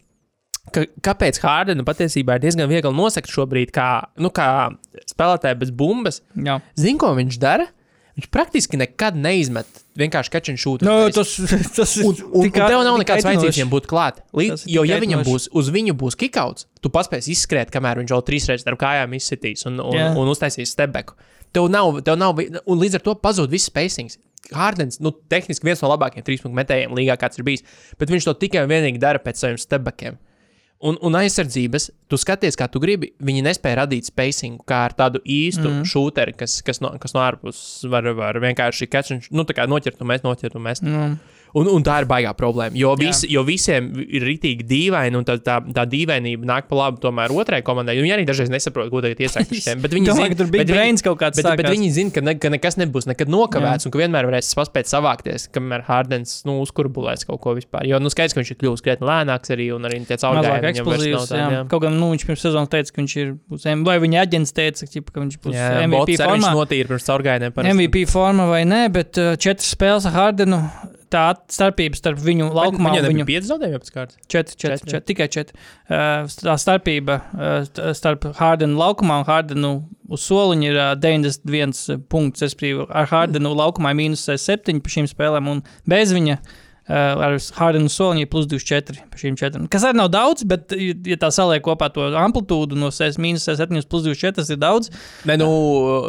Ka, 0.73 0.87
kāpēc 1.03 1.41
Hārdenu 1.43 1.83
patiesībā 1.83 2.37
ir 2.39 2.45
diezgan 2.45 2.69
viegli 2.71 2.93
nosakt 2.95 3.29
šobrīd, 3.29 3.73
kā, 3.75 4.07
nu, 4.17 4.31
kā 4.31 4.71
spēlētāji 5.11 5.59
bez 5.59 5.71
bumbas? 5.71 6.23
Zini, 6.79 6.99
ko 6.99 7.15
viņš 7.19 7.39
dara? 7.43 7.67
Viņš 8.13 8.29
praktiski 8.29 8.77
nekad 8.77 9.17
neizmet 9.17 9.69
vienkārši 9.97 10.33
kačinu 10.35 10.61
šūtu. 10.61 10.85
Nu, 10.85 11.09
tas, 11.17 11.31
tas 11.79 11.95
ir. 11.97 12.09
Un, 12.09 12.19
un, 12.29 12.43
un 12.45 12.51
tev 12.53 12.83
nav 12.85 12.99
nekāds 13.01 13.25
vajadzības 13.25 13.57
viņam 13.57 13.71
būt 13.73 13.89
klāt. 13.89 14.21
Līdz, 14.37 14.67
jo, 14.69 14.85
ja 14.89 14.99
viņam 15.01 15.25
būs, 15.25 15.49
uz 15.57 15.71
viņu 15.73 15.95
būs 16.01 16.19
kikauts, 16.21 16.67
tu 16.85 16.93
paspēsi 16.93 17.33
izskriet, 17.33 17.73
kamēr 17.73 18.03
viņš 18.03 18.13
vēl 18.13 18.25
trīs 18.29 18.49
reizes 18.51 18.69
ar 18.69 18.77
kājām 18.81 19.17
izsitīs 19.17 19.65
un, 19.71 19.81
un, 19.81 19.97
Jā. 19.97 20.11
un 20.21 20.29
uztaisīs 20.29 20.75
stebeku. 20.77 21.17
Tev 21.57 21.71
nav, 21.73 22.03
tev 22.05 22.19
nav, 22.21 22.37
un 22.41 22.85
līdz 22.85 23.01
ar 23.01 23.07
to 23.07 23.17
pazūd 23.21 23.53
viss 23.53 23.73
spacings. 23.73 24.19
Hārdens, 24.53 24.99
nu, 25.01 25.15
tehniski 25.33 25.65
viens 25.65 25.81
no 25.81 25.89
labākajiem 25.93 26.27
trīspunktu 26.27 26.59
metējiem 26.59 26.93
līgā, 26.99 27.17
kāds 27.21 27.41
ir 27.41 27.47
bijis, 27.47 27.65
bet 28.01 28.13
viņš 28.13 28.29
to 28.29 28.37
tikai 28.43 28.65
un 28.67 28.73
vienīgi 28.73 29.01
dara 29.01 29.21
pēc 29.23 29.41
saviem 29.41 29.61
stebekiem. 29.61 30.19
Un, 30.83 30.97
un 31.07 31.15
aizsardzības, 31.15 31.85
tu 32.11 32.19
skaties, 32.19 32.57
kā 32.59 32.67
tu 32.67 32.81
gribi. 32.83 33.13
Viņi 33.23 33.45
nespēja 33.47 33.85
radīt 33.85 34.09
spacingu, 34.09 34.65
kā 34.67 34.81
ar 34.89 34.97
tādu 34.99 35.21
īstu 35.23 35.69
mm. 35.69 35.85
šūteri, 35.87 36.35
kas, 36.35 36.57
kas, 36.67 36.81
no, 36.83 36.91
kas 37.03 37.15
no 37.15 37.23
ārpuses 37.23 37.85
var, 37.93 38.09
var 38.19 38.41
vienkārši 38.43 38.89
catch 38.91 39.31
nu, 39.31 39.47
tā 39.47 39.55
kā 39.55 39.69
noķert 39.71 40.03
un 40.03 40.11
mēs 40.11 40.25
noķert 40.27 40.59
un 40.59 40.67
mēs. 40.67 40.83
Nu, 40.83 41.05
Un, 41.55 41.69
un 41.69 41.83
tā 41.85 41.99
ir 42.01 42.07
baigā 42.09 42.31
problēma. 42.33 42.73
Jo, 42.81 42.95
Jā. 42.97 43.01
visi, 43.11 43.29
jo 43.29 43.43
visiem 43.45 43.91
ir 44.01 44.25
rītīgi 44.25 44.65
dīvaini, 44.65 45.19
un 45.19 45.25
tā, 45.29 45.35
tā, 45.45 45.59
tā 45.77 45.83
dīvainība 45.85 46.47
nāk 46.49 46.69
pa 46.71 46.79
labu 46.79 46.97
tomēr 47.03 47.29
otrai 47.37 47.59
komandai. 47.67 47.99
Viņi 48.01 48.15
arī 48.15 48.25
dažreiz 48.25 48.49
nesaprot, 48.49 48.89
ko 48.89 49.03
tagad 49.05 49.21
iesākt. 49.21 49.53
šitiem, 49.53 49.83
Bet 49.85 49.93
viņi 49.93 50.13
zina, 50.17 50.29
ka 50.33 50.39
tur 50.41 50.49
bija 50.55 50.65
bet 50.65 50.73
brains 50.73 51.05
kaut 51.05 51.19
kāds 51.21 51.37
Bet, 51.37 51.45
bet 51.61 51.67
sākās. 51.67 51.75
viņi 51.77 51.91
zina, 51.93 52.15
ka, 52.15 52.23
ne, 52.25 52.35
ka 52.41 52.49
nekas 52.55 52.79
nebūs 52.81 53.05
nekad 53.11 53.29
nokavēts, 53.29 53.85
un 53.85 53.93
ka 53.93 54.01
vienmēr 54.01 54.31
varēs 54.31 54.49
paspēt 54.57 54.89
savākties, 54.89 55.45
kamēr 55.53 55.85
Hārdens 55.91 56.39
nu, 56.49 56.57
uzkurbulēs 56.65 57.27
kaut 57.29 57.43
ko 57.45 57.53
vispār. 57.61 57.85
Jo 57.91 58.01
nu, 58.01 58.09
skaidrs, 58.13 58.33
ka 58.33 58.41
viņš 58.41 58.55
ir 58.55 58.59
kļuvis 58.65 58.85
krietni 58.89 59.11
lēnāks 59.11 59.53
arī, 59.53 59.69
un 59.77 59.85
arī 59.91 60.01
tie 60.09 60.17
caurgājēji 60.25 60.65
viņam 60.73 60.89
vairs 60.89 61.05
nav 61.13 61.29
tādi, 61.29 61.43
jā. 61.43 61.51
jā. 61.59 61.63
Kaut 61.75 61.85
gan 61.85 62.01
nu, 62.01 62.09
viņš 62.17 62.27
pirms 62.31 62.47
sezonas 62.49 62.73
teica, 62.73 62.95
ka 62.97 63.03
viņš 63.05 63.17
ir. 63.21 63.35
Būs, 63.53 63.69
M- 63.77 63.85
vai 63.85 63.99
viņa 64.01 64.25
aģents 64.25 64.57
teica, 64.57 64.89
ka 64.89 65.21
viņš 65.27 65.37
būs 65.45 65.59
Jā, 65.61 65.69
MVP 65.85 66.17
arī 66.17 66.17
viņš 66.17 66.25
formā. 66.33 66.55
notīra 66.57 66.89
pirms 66.95 67.07
caurgājējiem. 67.13 67.61
MVP 67.77 68.07
forma 68.09 68.49
vai 68.49 68.65
nē, 68.65 68.83
bet 68.97 69.21
uh, 69.21 69.35
četras 69.37 69.69
spēles 69.77 70.09
ar 70.09 70.17
Hardenu. 70.17 70.63
Tā 71.13 71.25
starpība 71.53 71.99
starp 71.99 72.23
viņu 72.25 72.47
laukumā 72.57 72.89
un 72.89 72.97
bija 72.97 73.11
viņu 73.11 73.27
pieci 73.29 73.49
zaudējumi 73.51 73.81
pēc 73.83 73.93
kārtas. 73.93 74.17
Četri, 74.33 74.57
četri, 74.57 74.79
Četri. 74.79 74.93
četri, 74.95 75.07
tikai 75.13 75.27
četri. 75.35 75.59
Uh, 75.93 76.31
tā 76.41 76.55
starpība 76.63 77.19
uh, 77.21 77.53
st- 77.69 77.93
starp 77.99 78.25
Hārdenu 78.39 78.81
laukumā 78.81 79.21
un 79.21 79.29
Hārdenu 79.29 79.73
uz 80.13 80.25
soliņa 80.25 80.71
ir 80.71 80.81
uh, 80.81 80.91
91 80.97 82.03
punkts. 82.13 82.45
Respektīvi, 82.47 82.89
ar 82.89 83.11
Hārdenu 83.13 83.53
laukumā 83.59 83.93
mīnus 83.99 84.25
7 84.33 84.81
par 84.81 84.95
šīm 84.97 85.11
spēlēm, 85.11 85.51
un 85.53 85.61
bez 85.93 86.15
viņa 86.17 86.39
uh, 86.41 86.55
ar 87.29 87.37
Hārdenu 87.59 87.91
uz 87.93 87.99
soliņa 88.01 88.25
ir 88.25 88.31
plus 88.33 88.49
24 88.51 89.05
par 89.13 89.23
šīm 89.27 89.37
četrām. 89.43 89.69
Kas 89.73 89.85
arī 89.89 90.01
nav 90.01 90.09
daudz, 90.17 90.47
bet, 90.49 90.73
ja 90.73 91.21
tā 91.21 91.29
saliek 91.35 91.61
kopā 91.69 91.91
to 91.93 92.09
amplitūdu 92.23 92.81
no 92.81 92.89
6, 92.95 93.21
mīnus 93.23 93.45
7 93.53 93.83
uz 93.83 93.91
plus 93.91 94.09
24, 94.09 94.39
tas 94.41 94.51
ir 94.57 94.63
daudz. 94.65 94.89
Nē, 95.29 95.37
nu, 95.45 95.53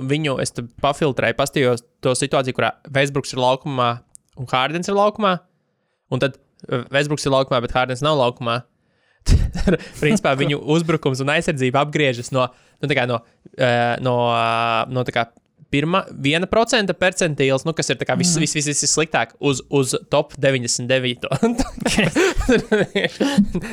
viņu 0.08 0.40
es 0.44 0.56
te 0.56 0.64
pafiltrēju, 0.84 1.40
pastījos 1.44 1.84
to 2.04 2.16
situāciju, 2.18 2.56
kurā 2.58 2.74
Vēsbruks 2.88 3.36
ir 3.36 3.44
laukumā 3.44 3.92
un 4.40 4.50
Hārdens 4.50 4.90
ir 4.90 4.98
laukumā. 4.98 5.38
Un 6.14 6.24
tad 6.24 6.40
Vēsbruks 6.64 7.26
ir 7.28 7.34
laukumā, 7.34 7.60
bet 7.64 7.76
Hārdens 7.76 8.04
nav 8.06 8.18
laukumā. 8.20 8.62
Principā 10.04 10.34
viņu 10.40 10.60
uzbrukums 10.76 11.22
un 11.24 11.32
aizsardzība 11.34 11.86
apgriežas 11.86 12.32
no, 12.36 12.50
nu, 12.84 12.92
no, 13.08 13.22
eh, 13.56 13.96
no, 14.04 14.18
eh, 14.36 14.92
no 14.92 15.06
kā 15.16 15.30
pirmā, 15.74 16.04
viena 16.26 16.48
procenta 16.50 16.94
percentīls, 16.98 17.66
nu, 17.66 17.74
kas 17.76 17.90
ir 17.90 17.98
tā 18.00 18.06
kā 18.08 18.16
viss, 18.20 18.38
viss, 18.40 18.56
viss, 18.58 18.70
viss 18.70 18.94
sliktāk, 18.94 19.28
uz, 19.42 19.62
uz 19.74 19.96
top 20.14 20.28
99. 20.42 21.28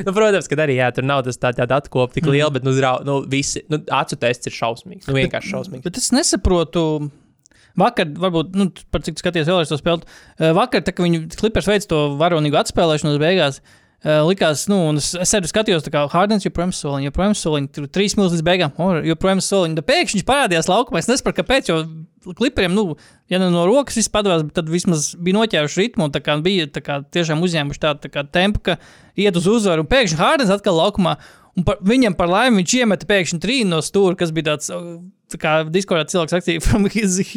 nu, 0.06 0.14
protams, 0.14 0.48
ka 0.48 0.54
arī, 0.64 0.74
jā, 0.80 0.88
tur 0.96 1.04
nav 1.08 1.20
tas 1.26 1.40
tā, 1.40 1.48
tā 1.56 1.64
datu 1.70 1.92
kopa 1.92 2.12
tik 2.16 2.26
liela, 2.30 2.50
bet, 2.54 2.62
nu, 2.66 2.72
drau, 2.76 2.96
nu 3.06 3.14
visi, 3.30 3.58
nu, 3.72 3.76
acu 4.00 4.14
tests 4.20 4.44
ir 4.48 4.54
šausmīgs, 4.56 5.06
nu, 5.10 5.16
vienkārši 5.18 5.48
šausmīgs. 5.56 5.84
Bet 5.86 5.94
es 6.00 6.08
nesaprotu. 6.16 6.84
Vakar, 7.80 8.08
varbūt, 8.22 8.56
nu, 8.58 8.70
par 8.92 9.04
cik 9.06 9.20
skaties 9.20 9.48
vēl 9.48 9.66
to 9.68 9.78
spēli. 9.80 10.06
eh, 10.38 10.52
Vakar, 10.56 10.84
tā, 10.84 10.94
kad 10.94 11.06
viņi 11.06 11.26
klipers 11.40 11.68
veids 11.70 11.88
to 11.90 12.10
varonīgu 12.20 12.58
atspēlēšanos 12.60 13.18
beigās, 13.22 13.60
eh, 14.04 14.20
likās, 14.24 14.66
nu, 14.68 14.78
un 14.90 15.00
es, 15.00 15.14
es 15.14 15.34
arī 15.36 15.50
skatījos, 15.50 15.84
tā 15.86 15.92
kā 15.94 16.04
Hardens 16.12 16.46
joprojām 16.46 16.72
soliņš, 16.76 17.08
joprojām 17.10 17.34
soliņš, 17.36 17.72
tur 17.76 17.88
trīs 17.88 18.16
minūtes 18.16 18.38
līdz 18.38 18.46
beigām, 18.46 18.76
o, 18.78 18.92
joprojām 19.10 19.42
soliņš. 19.44 19.80
Tad 19.80 19.88
pēkšņi 19.90 20.20
viņš 20.20 20.28
parādījās 20.30 20.70
laukumā. 20.70 21.02
Es 21.02 21.10
nesaprotu, 21.10 21.42
kāpēc, 21.42 21.72
jo 21.72 22.34
kliperiem, 22.36 22.72
nu, 22.76 22.96
ja 23.32 23.40
ne 23.40 23.48
no 23.52 23.64
rokas 23.68 23.96
viss 23.96 24.12
padavās, 24.12 24.44
tad 24.56 24.68
vismaz 24.68 25.14
bija 25.16 25.38
noķēruši 25.38 25.80
ritmu 25.80 26.08
un 26.08 26.12
tā 26.12 26.20
kā 26.24 26.36
bija 26.44 26.68
tā 26.68 26.82
kā, 26.84 27.00
tiešām 27.16 27.40
uzņēmuši 27.44 27.80
tādu 27.80 28.04
tā 28.04 28.12
kā 28.12 28.24
tempu, 28.28 28.60
ka 28.60 28.76
iet 29.16 29.36
uz 29.40 29.48
uzvaru. 29.48 29.84
Un 29.86 29.90
pēkšņi 29.90 30.20
Hardens 30.20 30.52
atkal 30.52 30.76
laukumā. 30.76 31.16
Un 31.58 31.66
par, 31.66 31.80
viņam 31.82 32.14
par 32.18 32.30
laimi 32.30 32.60
viņš 32.60 32.74
iemeta 32.78 33.08
pēkšņi 33.10 33.40
trīnu 33.42 33.74
no 33.74 33.80
stūra, 33.84 34.18
kas 34.18 34.34
bija 34.34 34.52
tāds. 34.52 34.70
uh, 34.74 35.00
Tā 35.30 35.38
kā 35.38 35.50
diskordā 35.70 36.08
cilvēks 36.10 36.34
rakstīja, 36.34 36.60
from, 36.66 36.88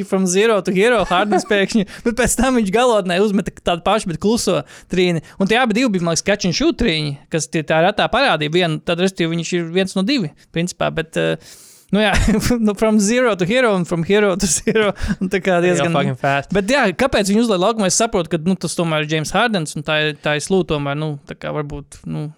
from 0.09 0.23
zero 0.25 0.55
to 0.65 0.73
hero, 0.73 1.03
Hardens 1.05 1.45
pēkšņi, 1.45 1.83
bet 2.07 2.15
pēc 2.17 2.33
tam 2.39 2.57
viņš 2.57 2.71
galotnē 2.73 3.19
uzmeta 3.21 3.53
tādu 3.61 3.85
pašu, 3.85 4.09
bet 4.09 4.17
kluso 4.23 4.63
trīni. 4.89 5.21
Un 5.37 5.51
tie 5.51 5.59
abi 5.61 5.77
bija, 5.77 6.01
man 6.01 6.17
liekas, 6.17 6.47
shoot 6.57 6.79
trīni, 6.81 7.19
kas 7.29 7.45
tie 7.53 7.61
tā 7.61 7.83
retā 7.85 8.07
parādīja. 8.09 8.53
Vienu, 8.55 8.81
tad, 8.81 9.03
respektīvi, 9.03 9.35
viņš 9.35 9.53
ir 9.59 9.69
viens 9.75 9.93
no 9.93 10.01
divi, 10.07 10.31
principā, 10.55 10.89
bet, 10.89 11.21
uh, 11.21 11.53
nu 11.93 12.01
jā, 12.01 12.15
nu, 12.65 12.73
from 12.73 12.97
zero 12.97 13.35
to 13.37 13.45
hero 13.45 13.75
un 13.77 13.85
from 13.85 14.03
hero 14.09 14.33
to 14.41 14.49
zero. 14.49 14.89
Tā 15.29 15.41
kā 15.45 15.59
Diezgan 15.61 15.93
fucking 15.93 16.17
fast. 16.17 16.53
Bet, 16.55 16.73
jā, 16.73 16.87
kāpēc 16.97 17.29
viņi 17.29 17.45
uzlika 17.45 17.61
laukumā? 17.61 17.93
Es 17.93 18.01
saprotu, 18.01 18.33
ka 18.33 18.41
nu, 18.41 18.57
tas 18.57 18.73
tomēr 18.77 19.05
ir 19.05 19.13
James 19.13 19.33
Hardens, 19.37 19.77
un 19.77 19.85
tā 19.85 19.99
ir, 20.01 20.15
tā 20.17 20.39
ir 20.39 20.45
slūta, 20.45 20.73
tomēr, 20.73 20.97
nu, 20.97 21.13
tā 21.29 21.37
kā 21.37 21.53
varbūt, 21.53 22.01
nu, 22.09 22.31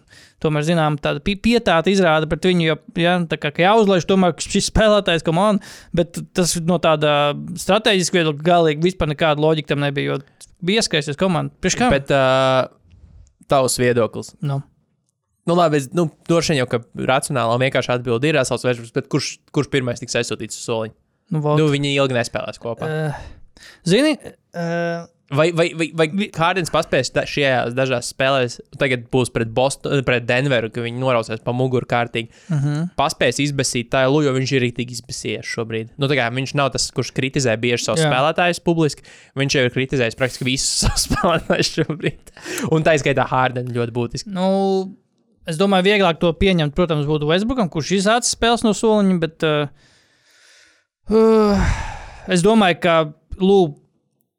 tomēr, 0.44 0.66
zinām, 0.68 0.98
tāda 1.02 1.22
pi- 1.24 1.38
pietāta 1.42 1.92
izrāda 1.92 2.28
pret 2.30 2.46
viņu, 2.50 2.66
jo, 2.68 2.76
jā, 3.00 3.16
tā 3.32 3.40
kā 3.42 3.52
jāuzlaiž 3.64 4.08
tomēr 4.10 4.36
šis 4.42 4.70
spēlētājs, 4.72 5.26
on, 5.32 5.60
bet 5.96 6.20
tas 6.36 6.56
no 6.68 6.78
tāda 6.84 7.34
strateģiska 7.62 8.20
viedokļa 8.20 8.48
galīgi 8.50 8.88
vispār 8.90 9.12
nekāda 9.14 9.42
loģika 9.42 9.74
tam 9.74 9.86
nebija, 9.86 10.16
jo 10.16 10.46
bija 10.66 10.84
ieskaisies 10.84 11.20
komanda. 11.20 11.54
Priekš 11.64 11.80
kā? 11.80 11.90
Bet 11.94 12.12
uh, 12.14 12.68
tavs 13.52 13.80
viedoklis. 13.82 14.34
Nu. 14.46 14.62
Nu, 15.46 15.54
labi, 15.54 15.78
es 15.78 15.92
nu, 15.94 16.08
droši 16.26 16.54
vien 16.54 16.64
jau, 16.64 16.70
ka 16.72 16.80
racionāli 17.06 17.54
un 17.54 17.62
vienkārši 17.62 17.92
atbildi 18.00 18.32
ir 18.32 18.40
savs 18.50 18.66
vērtības, 18.66 18.94
bet 18.96 19.10
kurš, 19.14 19.36
kurš 19.54 19.70
pirmais 19.74 20.02
tiks 20.02 20.18
aizsūtīts 20.18 20.58
uz 20.58 20.64
soliņu? 20.66 20.96
Nu. 21.36 21.42
Nu, 21.58 21.68
viņi 21.70 21.92
ilgi 21.98 22.18
nespēlēs 22.18 22.58
kopā. 22.62 22.90
uh, 22.90 23.20
zini, 23.86 24.16
uh, 24.18 25.06
Vai, 25.34 25.48
vai, 25.58 25.72
vai, 25.74 25.88
vai 25.98 26.06
Hārdens 26.38 26.70
paspēs 26.70 27.10
šajās 27.10 27.74
dažās 27.74 28.12
spēlēs, 28.14 28.60
tagad 28.78 29.08
būs 29.10 29.32
pret, 29.34 29.50
Boston, 29.50 30.04
pret 30.06 30.28
Denveru, 30.30 30.70
ka 30.70 30.84
viņi 30.86 31.00
norausies 31.02 31.40
pa 31.42 31.54
muguru 31.56 31.88
kārtīgi. 31.90 32.30
Uh 32.30 32.54
Mhm. 32.56 32.74
-huh. 32.76 32.90
Paspēs 32.96 33.40
izbēsīt 33.42 33.90
tā, 33.90 34.04
jo 34.06 34.34
viņš 34.36 34.52
ir 34.54 34.62
rītīgi 34.62 35.00
izbēsījies 35.00 35.50
šobrīd. 35.50 35.90
Nu, 35.98 36.08
kā 36.08 36.30
viņš 36.30 36.54
nav 36.56 36.70
tas, 36.72 36.92
kurš 36.92 37.10
kritizē 37.12 37.58
bieži 37.58 37.86
savus 37.86 38.02
Jā. 38.02 38.12
spēlētājus 38.12 38.62
publiski. 38.64 39.02
Viņš 39.36 39.56
jau 39.56 39.64
ir 39.66 39.72
kritizējis 39.74 40.16
praktiski 40.16 40.46
visus 40.46 40.80
savus 40.86 41.08
spēlētājus 41.10 41.74
šobrīd. 41.74 42.32
Un 42.72 42.84
tā 42.84 42.94
izskaitā 42.94 43.26
Hārdenu 43.26 43.74
ļoti 43.74 43.92
būtiski. 43.92 44.30
Nu, 44.30 44.96
es 45.48 45.58
domāju, 45.58 45.84
vieglāk 45.90 46.20
to 46.20 46.32
pieņemt, 46.34 46.76
protams, 46.76 47.06
būtu 47.10 47.26
Westbrookam, 47.26 47.70
kurš 47.70 47.92
izsācis 47.98 48.36
spēles 48.38 48.64
no 48.64 48.74
soliņa, 48.74 49.20
bet 49.20 49.44
uh, 49.44 49.68
uh, 51.10 51.58
es 52.28 52.44
domāju, 52.46 52.80
ka 52.80 53.14
Lūks 53.42 53.85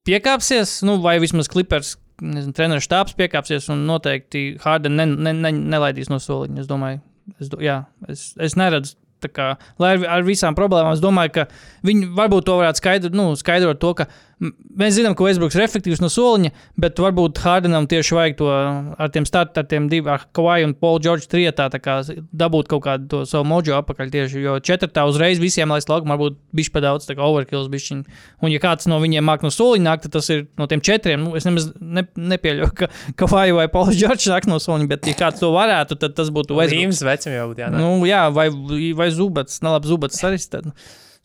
piekāpsies, 0.06 0.80
nu, 0.86 0.98
vai 1.04 1.18
vismaz 1.22 1.50
Clippers. 1.52 1.96
Nezinu, 2.24 2.54
treneris 2.56 2.86
štābs 2.86 3.16
piekāpsies 3.18 3.66
un 3.74 3.82
noteikti 3.88 4.54
Hārdena 4.62 5.04
ne, 5.04 5.18
ne, 5.26 5.34
ne, 5.36 5.50
nelaidīs 5.74 6.08
no 6.08 6.16
soliņa. 6.22 6.62
Es 6.62 6.70
domāju, 6.70 7.02
es, 7.36 7.50
do, 7.52 7.60
jā, 7.60 7.82
es, 8.08 8.30
es 8.40 8.56
neredzu, 8.56 8.96
kā, 9.32 9.50
lai 9.80 9.94
ar, 9.96 10.04
ar 10.18 10.24
visām 10.26 10.56
problēmām, 10.56 10.94
es 10.94 11.02
domāju, 11.02 11.32
ka 11.34 11.44
viņi 11.86 12.10
varbūt 12.16 12.46
to 12.46 12.56
varētu 12.60 12.80
skaidrot, 12.82 13.16
nu, 13.16 13.30
skaidrot 13.38 13.80
to, 13.82 13.92
ka 13.98 14.06
mēs 14.40 14.96
zinām, 14.96 15.16
ka 15.16 15.24
Westbrooks 15.26 15.56
ir 15.58 15.64
efektīvs 15.64 16.02
no 16.02 16.10
soliņa, 16.12 16.52
bet 16.80 17.00
varbūt 17.02 17.40
Hārdenam 17.44 17.88
tieši 17.90 18.16
vajag 18.16 18.38
to 18.40 18.48
ar 18.50 19.12
tiem 19.12 19.26
startiem, 19.28 19.62
ar 19.62 19.68
tiem 19.70 19.90
diviem, 19.92 20.10
ar 20.14 20.26
Kawai 20.36 20.62
un 20.66 20.74
Paulu 20.78 21.02
Džordžu 21.04 21.30
trietā, 21.32 21.68
tā 21.72 21.80
kā 21.82 21.98
dabūt 22.32 22.70
kaut 22.72 22.84
kādu 22.86 23.10
to 23.12 23.22
savu 23.28 23.48
mojo 23.48 23.76
apakaļ 23.78 24.12
tieši, 24.14 24.42
jo 24.44 24.56
četrtā 24.64 25.06
uzreiz 25.08 25.40
visiem 25.42 25.72
laist 25.72 25.92
laukumā 25.92 26.16
varbūt 26.16 26.40
bišķi 26.56 26.74
pa 26.74 26.84
daudz, 26.84 27.08
tā 27.08 27.16
kā 27.18 27.24
overkills 27.24 27.68
bišķiņ. 27.72 28.02
Un 28.44 28.52
ja 28.52 28.62
kāds 28.62 28.88
no 28.90 29.00
viņiem 29.02 29.24
māk 29.26 29.44
no 29.44 29.52
soliņa 29.52 29.88
nākt, 29.88 30.06
tad 30.06 30.16
tas 30.18 30.30
ir 30.32 30.46
no 30.60 30.68
tiem 30.70 30.84
četriem, 30.84 31.24
nu, 31.28 31.36
es 31.38 31.48
nemaz 31.48 31.70
ne, 31.80 32.06
nepieļauju, 32.16 32.72
ka 32.76 32.90
Kawai 33.24 33.48
vai 33.56 33.68
Paulu 33.72 33.96
Džordžs 33.96 34.28
nāk 34.32 34.48
no 34.50 34.60
soliņa, 34.62 34.90
bet 34.92 35.10
ja 35.10 35.16
kāds 35.18 35.42
to 35.42 35.52
varētu, 35.54 35.98
tad 36.00 36.16
tas 36.18 36.32
būtu 36.32 36.46
būtu 36.46 37.64
jānāk. 37.64 37.80
Nu, 37.82 38.06
jā, 38.08 38.26
vai, 38.34 38.48
vai 38.96 39.10
zubats, 39.14 39.60
ne 39.64 39.74
labi, 39.74 39.90
zubats 39.90 40.22
arī. 40.26 40.40
Tad, 40.50 40.70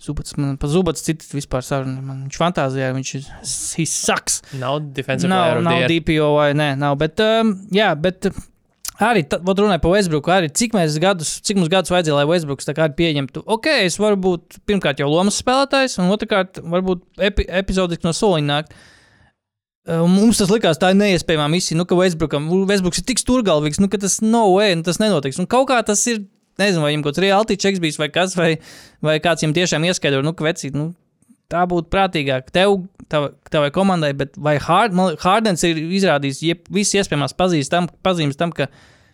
zubats, 0.02 0.36
man 0.38 0.56
pa 0.62 0.70
zubats 0.72 1.04
citu 1.06 1.28
vispār 1.38 1.66
sarunu. 1.66 2.02
Man 2.06 2.24
viņš 2.26 2.40
fantāzijā, 2.42 2.92
viņš 2.96 3.12
ir, 3.20 3.28
sucks. 3.90 4.42
Nav 4.62 4.80
defensive 4.96 5.32
Nav, 5.32 5.44
player 5.48 5.66
nav. 5.68 5.84
DPO 5.92 6.30
vai 6.38 6.52
nē, 6.58 6.72
nav. 6.82 6.98
Bet, 7.02 7.22
um, 7.24 7.54
jā, 7.76 7.92
bet 8.00 8.30
uh, 8.30 8.40
arī, 9.08 9.26
tad, 9.30 9.44
vot 9.48 9.60
runāju 9.62 9.84
par 9.84 9.96
Westbrooku, 9.96 10.34
arī 10.34 10.52
cik 10.62 10.76
mēs 10.78 10.98
gadus, 11.02 11.36
cik 11.46 11.60
mums 11.60 11.72
gadus 11.72 11.94
vajadzēja, 11.94 12.18
lai 12.20 12.30
Westbrooks 12.30 12.68
tā 12.70 12.76
kā 12.78 12.90
pieņemtu. 12.98 13.46
Ok, 13.58 13.70
es 13.86 14.00
varu 14.02 14.20
būt 14.26 14.62
pirmkārt 14.70 15.02
jau 15.02 15.10
lomas 15.12 15.40
spēlētājs, 15.42 16.00
un 16.02 16.12
otrkārt 16.14 16.62
varbūt 16.62 17.06
epi, 17.30 17.48
epizodiski 17.62 18.08
no 18.08 18.16
soliņa 18.18 18.52
nākt. 18.52 18.76
Uh, 19.82 20.04
un 20.06 20.12
Mums 20.14 20.38
tas 20.38 20.52
likās 20.54 20.78
tā 20.82 20.92
neiespējama 20.94 21.48
misija, 21.50 21.78
nu, 21.80 21.88
ka 21.90 21.98
Westbrookam, 21.98 22.50
Westbrooks 22.70 23.02
ir 23.02 23.08
tik 23.10 23.22
stūrgalvīgs, 23.22 23.82
nu, 23.82 23.90
ka 23.90 23.98
tas 24.02 24.20
no 24.22 24.44
way, 24.54 24.76
nu, 24.78 24.86
tas 24.86 25.02
nenotiks. 25.02 25.42
Un 25.42 25.50
kaut 25.50 25.72
kā 25.72 25.80
tas 25.86 26.04
ir, 26.12 26.22
nezinu, 26.62 26.84
vai 26.86 26.93
viņam 26.93 27.06
kaut 27.06 27.15
kāds 27.15 27.24
reality 27.26 27.58
checks 27.60 27.82
bijis 27.84 28.00
vai 28.02 28.10
kas, 28.13 28.36
vai, 28.38 28.52
vai 29.04 29.17
kāds 29.24 29.43
viņam 29.43 29.56
tiešām 29.58 29.88
ieskaidro, 29.89 30.21
nu, 30.26 30.34
ka 30.38 30.45
vecīt, 30.47 30.78
nu, 30.78 30.91
tā 31.52 31.63
būtu 31.69 31.91
prātīgāk 31.91 32.52
tev, 32.56 32.86
tava, 33.12 33.32
tavai 33.52 33.71
komandai, 33.76 34.13
bet 34.17 34.38
vai 34.39 34.56
Hard, 34.62 34.95
Hardens 35.24 35.65
ir 35.67 35.80
izrādījis 36.00 36.41
jeb, 36.47 36.63
visas 36.71 37.02
iespējamās 37.02 37.36
pazīmes 37.38 37.71
tam, 37.71 37.89
pazīmes 38.06 38.39
tam, 38.39 38.54
ka 38.56 38.69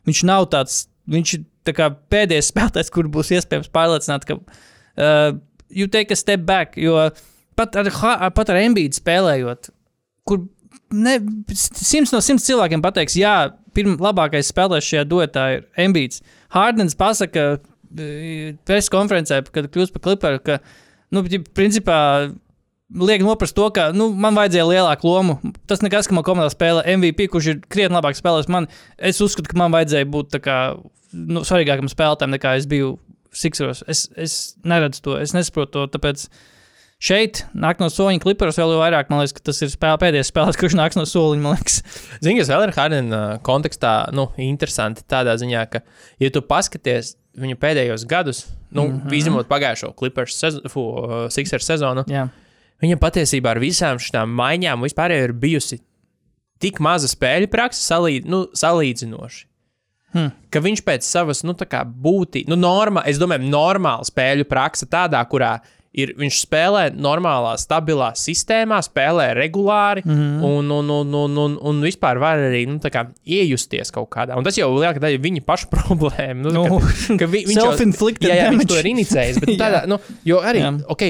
viņš 0.10 0.24
nav 0.30 0.50
tāds, 0.54 0.84
viņš 1.10 1.34
ir 1.38 1.46
tā 1.68 1.76
kā 1.78 1.90
pēdējais 2.14 2.50
spēlētājs, 2.54 2.92
kur 2.94 3.10
būs 3.12 3.34
iespējams 3.38 3.72
pārliecināt, 3.74 4.28
ka 4.28 4.38
uh, 4.38 5.32
you 5.70 5.90
take 5.92 6.14
a 6.14 6.20
step 6.20 6.46
back, 6.48 6.78
jo 6.80 7.10
pat 7.58 7.80
ar, 7.80 7.90
pat 8.36 8.54
ar 8.54 8.62
Embīdu 8.62 9.00
spēlējot, 9.00 9.72
kur 10.28 10.46
ne, 10.94 11.18
simts 11.58 12.14
no 12.14 12.22
simts 12.24 12.46
cilvēkiem 12.48 12.84
pateiks, 12.86 13.18
jā, 13.20 13.38
pirmā 13.78 13.96
labākais 14.10 14.50
spēlētājs 14.52 14.92
šajā 14.92 15.06
duetā 15.08 15.48
ir 15.56 15.66
Embīds. 15.86 16.24
Hārdens 16.56 16.98
pasaka 16.98 17.48
preses 18.68 18.92
konferencē, 18.92 19.42
kad 19.54 19.70
kļūst 19.72 19.96
par 19.96 20.04
kliperu, 20.10 20.42
ka, 20.44 20.60
nu, 21.14 21.24
principā, 21.56 22.00
liek 22.88 23.24
noprast 23.26 23.56
to, 23.58 23.68
ka 23.76 23.90
nu, 23.96 24.10
man 24.16 24.38
vajadzēja 24.38 24.68
lielāku 24.68 25.10
lomu. 25.10 25.38
Tas 25.70 25.84
nekas, 25.84 26.10
ka 26.10 26.16
man 26.18 26.26
komandā 26.28 26.52
spēlē 26.54 26.86
MVP, 26.98 27.30
kurš 27.32 27.52
ir 27.54 27.64
krietni 27.68 27.98
labāks 27.98 28.22
spēlētājs. 28.24 28.52
Man, 28.54 28.70
es 28.98 29.22
uzskatu, 29.24 29.52
ka 29.52 29.60
man 29.60 29.76
vajadzēja 29.76 30.10
būt 30.14 30.40
kā, 30.44 30.60
nu, 31.14 31.44
svarīgākam 31.48 31.92
spēlētājam 31.92 32.36
nekā 32.36 32.58
es 32.60 32.70
biju 32.70 32.96
Sixeros. 33.38 33.84
Es, 33.92 34.08
es 34.18 34.38
neredzu 34.68 35.04
to, 35.04 35.18
es 35.22 35.36
nesaprotu 35.36 35.76
to. 35.76 35.88
Tāpēc 35.98 36.28
šeit 36.98 37.44
nāk 37.58 37.82
no 37.82 37.90
soliņa 37.94 38.24
kliperos 38.24 38.58
vēl 38.60 38.74
vairāk. 38.80 39.12
Man 39.12 39.22
liekas, 39.22 39.36
ka 39.38 39.46
tas 39.50 39.62
ir 39.62 39.72
spēle, 39.72 40.00
pēdējais 40.02 40.32
spēlētājs, 40.32 40.60
kurš 40.62 40.78
nāks 40.80 40.98
no 41.00 41.06
soliņa. 41.10 41.44
Man 41.44 41.58
liekas, 41.58 41.80
Zini, 42.24 42.40
kas 42.42 42.52
vēl 42.52 42.68
ir 42.68 42.76
Hardena 42.78 43.22
kontekstā 43.46 43.94
nu, 44.18 44.30
interesanti 44.42 45.06
tādā 45.10 45.38
ziņā, 45.40 45.66
ka, 45.72 45.84
ja 46.24 46.34
tu 46.34 46.44
paskaties 46.46 47.16
viņa 47.38 47.58
pēdējos 47.62 48.06
gadus, 48.10 48.46
nu, 48.72 48.88
mm. 48.88 49.02
-hmm. 49.04 49.18
izņemot 49.20 49.50
pagājušo 49.50 49.92
Clippers 49.98 50.40
sezonu, 50.42 50.72
fu, 50.74 50.86
uh, 50.98 51.28
Sixers 51.34 51.70
sezonu, 51.70 52.06
jā. 52.10 52.26
viņa 52.82 52.98
patiesībā 53.02 53.54
ar 53.54 53.62
visām 53.62 54.02
šīm 54.02 54.34
maiņām 54.40 54.82
vispār 54.88 55.14
ir 55.14 55.36
bijusi 55.38 55.78
tik 56.58 56.82
maza 56.82 57.10
spēļu 57.12 57.52
praksa, 57.54 57.84
salīd, 57.94 58.26
nu, 58.26 58.48
salīdzinoši. 58.58 59.46
Hmm. 60.16 60.32
Ka 60.50 60.62
viņš 60.64 60.82
pēc 60.88 61.06
savas, 61.06 61.44
nu, 61.46 61.54
tā 61.54 61.68
kā 61.70 61.84
būtības, 61.86 62.50
nu, 62.50 62.58
normā, 62.58 63.04
es 63.10 63.20
domāju, 63.22 63.46
normāla 63.52 64.08
spēļu 64.08 64.48
praksa, 64.50 64.88
tādā, 64.90 65.22
kurā 65.30 65.58
ir, 65.98 66.14
viņš 66.20 66.42
spēlē 66.46 66.84
normālā, 66.96 67.56
stabilā 67.62 68.12
sistēmā, 68.18 68.80
spēlē 68.86 69.30
regulāri 69.38 70.04
mm. 70.06 70.18
-hmm. 70.18 70.44
un, 70.48 70.74
un, 70.78 70.92
un, 70.98 71.16
un, 71.22 71.40
un, 71.46 71.56
un 71.72 71.82
vispār 71.86 72.22
var 72.22 72.42
arī 72.50 72.66
nu, 72.70 72.78
kā 72.82 73.08
iejusties 73.26 73.94
kaut 73.96 74.10
kādā. 74.14 74.38
Un 74.38 74.46
tas 74.48 74.58
jau 74.58 74.70
lielākā 74.76 75.02
daļa 75.04 75.24
viņa 75.24 75.46
paša 75.48 75.72
problēma. 75.76 76.44
Nu, 76.44 76.54
Nu, 76.58 76.82
ka, 76.82 77.18
ka 77.22 77.32
vi, 77.32 77.46
viņš 77.48 77.58
jau- 77.58 77.72
jā, 78.22 78.36
jā, 78.44 78.52
viņš 78.54 78.70
to 78.70 78.78
ir 78.80 78.92
inicijējis. 78.94 79.42
Bet 79.44 79.58
tādā, 79.64 79.84
nu, 79.90 80.00
jo 80.28 80.40
arī, 80.44 80.64
Jā. 80.66 80.72
ok, 80.94 81.04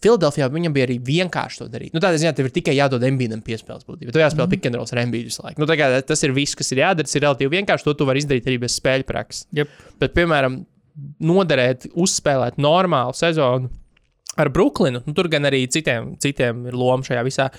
Filadelfijā 0.00 0.46
viņam 0.48 0.72
bija 0.72 0.86
arī 0.86 0.96
vienkārši 1.04 1.60
to 1.60 1.66
darīt. 1.68 1.92
Nu, 1.92 2.00
tādā 2.00 2.16
ziņā 2.16 2.32
tev 2.36 2.46
ir 2.48 2.54
tikai 2.56 2.72
jādod 2.72 3.02
ambītam 3.04 3.42
piespēles 3.44 3.84
būtībā. 3.84 4.14
Tu 4.14 4.22
jāspēlē 4.22 4.46
mm 4.46 4.54
-hmm. 4.56 4.76
rolls 4.78 4.92
ar 4.94 5.00
ambītu 5.02 5.28
visu 5.28 5.42
laiku. 5.44 5.60
Nu, 5.60 5.66
kā 5.66 6.02
tas 6.08 6.22
ir 6.24 6.32
viss, 6.32 6.56
kas 6.56 6.72
ir 6.72 6.78
jādara. 6.78 7.04
Tas 7.04 7.14
ir 7.14 7.22
relatīvi 7.22 7.52
vienkārši. 7.60 7.84
To 7.84 7.94
tu 7.94 8.06
vari 8.08 8.22
izdarīt 8.22 8.48
arī 8.48 8.58
bez 8.60 8.80
spēļu 8.80 9.04
prakses. 9.04 9.46
Yep. 9.52 9.68
Bet, 10.00 10.14
piemēram, 10.14 10.64
noderēt, 11.20 11.86
uzspēlēt 11.92 12.56
normālu 12.56 13.12
sezonu 13.12 13.68
ar 14.38 14.50
Brooklynu, 14.54 15.02
nu, 15.06 15.14
tur 15.16 15.28
gan 15.32 15.48
arī 15.48 15.64
citiem, 15.72 16.14
citiem 16.22 16.66
ir 16.70 16.76
loma 16.78 17.06
šajā 17.06 17.24
visā. 17.26 17.50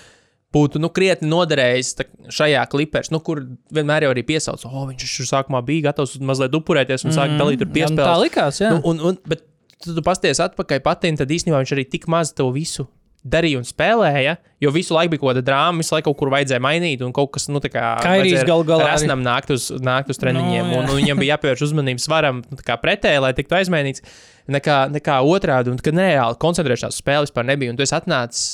Būtu 0.52 0.76
nu, 0.82 0.90
krietni 0.92 1.30
noderējis 1.30 1.94
tā- 1.96 2.08
šajā 2.28 2.66
klipers, 2.68 3.08
nu, 3.10 3.22
kur 3.24 3.40
vienmēr 3.72 4.04
jau 4.04 4.10
arī 4.12 4.24
piesauc, 4.28 4.60
oh, 4.68 4.82
viņš 4.90 5.14
tur 5.16 5.28
sākumā 5.30 5.62
bija 5.64 5.86
gatavs 5.88 6.18
mazliet 6.20 6.52
upurēties 6.58 7.06
un 7.08 7.14
sāk 7.16 7.38
dalīt 7.40 7.62
tur 7.62 7.70
Jā, 7.72 7.88
nu, 7.88 7.96
tā 7.96 8.18
likās, 8.20 8.60
jā. 8.60 8.74
Nu, 8.76 8.82
un, 8.90 9.00
un, 9.00 9.16
bet 9.24 9.46
tu, 9.80 9.94
tu 9.96 10.04
pasties 10.04 10.42
atpakaļ 10.44 10.82
patīn, 10.84 11.16
tad 11.16 11.32
īstenībā 11.32 11.62
viņš 11.62 11.72
arī 11.72 11.86
tik 11.88 12.04
maz 12.12 12.34
to 12.36 12.50
visu 12.52 12.84
darīja 13.22 13.60
un 13.60 13.66
spēlēja, 13.66 14.36
jo 14.62 14.72
visu 14.74 14.96
laiku 14.96 15.12
bija 15.12 15.22
kaut 15.22 15.30
kāda 15.30 15.44
drāma, 15.46 15.82
visu 15.82 15.94
laiku 15.94 16.08
kaut 16.10 16.18
kur 16.18 16.32
vajadzēja 16.34 16.62
mainīt, 16.62 17.04
un 17.06 17.14
kaut 17.14 17.30
kas, 17.36 17.46
nu, 17.52 17.62
tā 17.62 17.70
kā 17.70 17.84
Kairijs 18.02 18.32
vajadzēja 18.32 18.48
galu 18.48 18.66
galā. 18.66 18.88
Rasnam 18.90 19.22
nākt 19.22 19.52
uz, 19.54 19.68
nākt 19.82 20.10
uz 20.12 20.20
treniņiem, 20.22 20.72
Nu, 20.72 20.80
un, 20.80 20.90
un 20.90 20.98
viņam 20.98 21.22
bija 21.22 21.36
jāpievērš 21.36 21.64
uzmanību 21.68 22.02
svaram 22.02 22.42
nu, 22.42 22.58
tā 22.58 22.66
kā 22.66 22.78
pretēji, 22.82 23.22
lai 23.22 23.32
tiktu 23.38 23.58
aizmainīts, 23.60 24.04
nekā, 24.50 24.82
nekā 24.96 25.20
otrādi, 25.28 25.70
un 25.70 25.78
kad 25.82 25.96
nereāli 25.98 26.38
koncentrēšanās 26.42 26.98
uz 26.98 27.02
spēli 27.04 27.28
vispār 27.28 27.46
nebija, 27.52 27.74
un 27.74 27.78
tu 27.78 27.86
esi 27.86 27.96
atnācis 27.98 28.46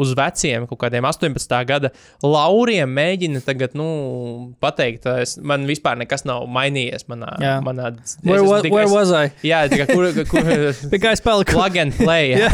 uz 0.00 0.14
veciem, 0.16 0.64
kaut 0.70 0.80
kādiem 0.82 1.04
18. 1.08 1.56
gada 1.68 1.90
lauriem, 2.24 2.88
mēģina 2.96 3.42
tagad, 3.44 3.74
nu, 3.78 3.86
pateikt, 4.64 5.06
es, 5.20 5.36
man 5.44 5.66
vispār 5.68 5.98
nekas 6.00 6.24
nav 6.28 6.46
mainījies 6.50 7.04
manā. 7.10 7.30
Jā. 7.42 7.56
manā 7.64 7.90
Where, 8.24 8.40
es- 8.42 8.48
wa, 8.50 8.60
tikai- 8.64 8.74
where 8.78 8.90
was 8.92 9.12
I? 9.12 9.26
Jā, 9.46 9.62
kā 9.72 9.86
kur, 9.90 10.08
kur 10.32 10.50
Tikai 10.94 11.12
es 11.16 11.24
paliku. 11.24 11.56
plug 11.58 11.76
and 11.82 11.96
play. 11.98 12.32
jā. 12.40 12.48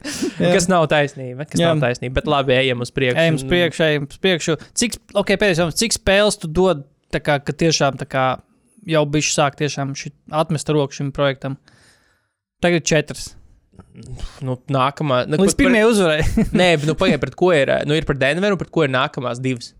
kas 0.56 0.68
nav 0.72 0.86
taisnība, 0.92 1.46
kas 1.48 1.60
Jā. 1.62 1.72
nav 1.72 1.82
taisnība, 1.86 2.18
bet 2.20 2.28
labi, 2.30 2.56
ejam 2.58 2.84
uz 2.84 2.92
priekšu. 2.94 3.20
Ejam 3.24 3.38
uz 3.40 3.46
priekšu, 3.48 3.84
ejam 3.88 4.08
uz 4.10 4.20
priekšu. 4.22 4.58
Cik, 4.76 4.98
okay, 5.16 5.38
pēdējais, 5.40 5.62
jautājums, 5.64 5.80
cik 5.80 5.96
spēles 5.96 6.38
tu 6.42 6.50
dod, 6.52 6.84
tā 7.14 7.20
kā, 7.24 7.38
ka 7.40 7.54
tiešām 7.56 7.96
tā 8.00 8.06
kā, 8.10 8.26
jau 8.86 9.02
bijuši 9.10 9.32
sāk 9.34 9.56
tiešām 9.58 9.94
atmest 10.42 10.68
roku 10.74 10.94
šim 10.98 11.08
projektam? 11.16 11.56
Tagad 12.62 12.84
četras. 12.88 13.32
Nu, 14.44 14.56
nākamā, 14.72 15.22
nu, 15.28 15.38
Līdz 15.40 15.54
pirmajai 15.58 15.88
uzvarai. 15.88 16.20
Nē, 16.60 16.68
nu, 16.86 16.94
pagaidi, 16.98 17.20
pret 17.22 17.34
ko 17.38 17.50
ir? 17.56 17.72
Nu, 17.88 17.94
ir 17.96 18.04
par 18.08 18.16
Denveru, 18.20 18.58
pret 18.60 18.70
ko 18.74 18.84
ir 18.84 18.92
nākamās 18.92 19.40
divas. 19.42 19.72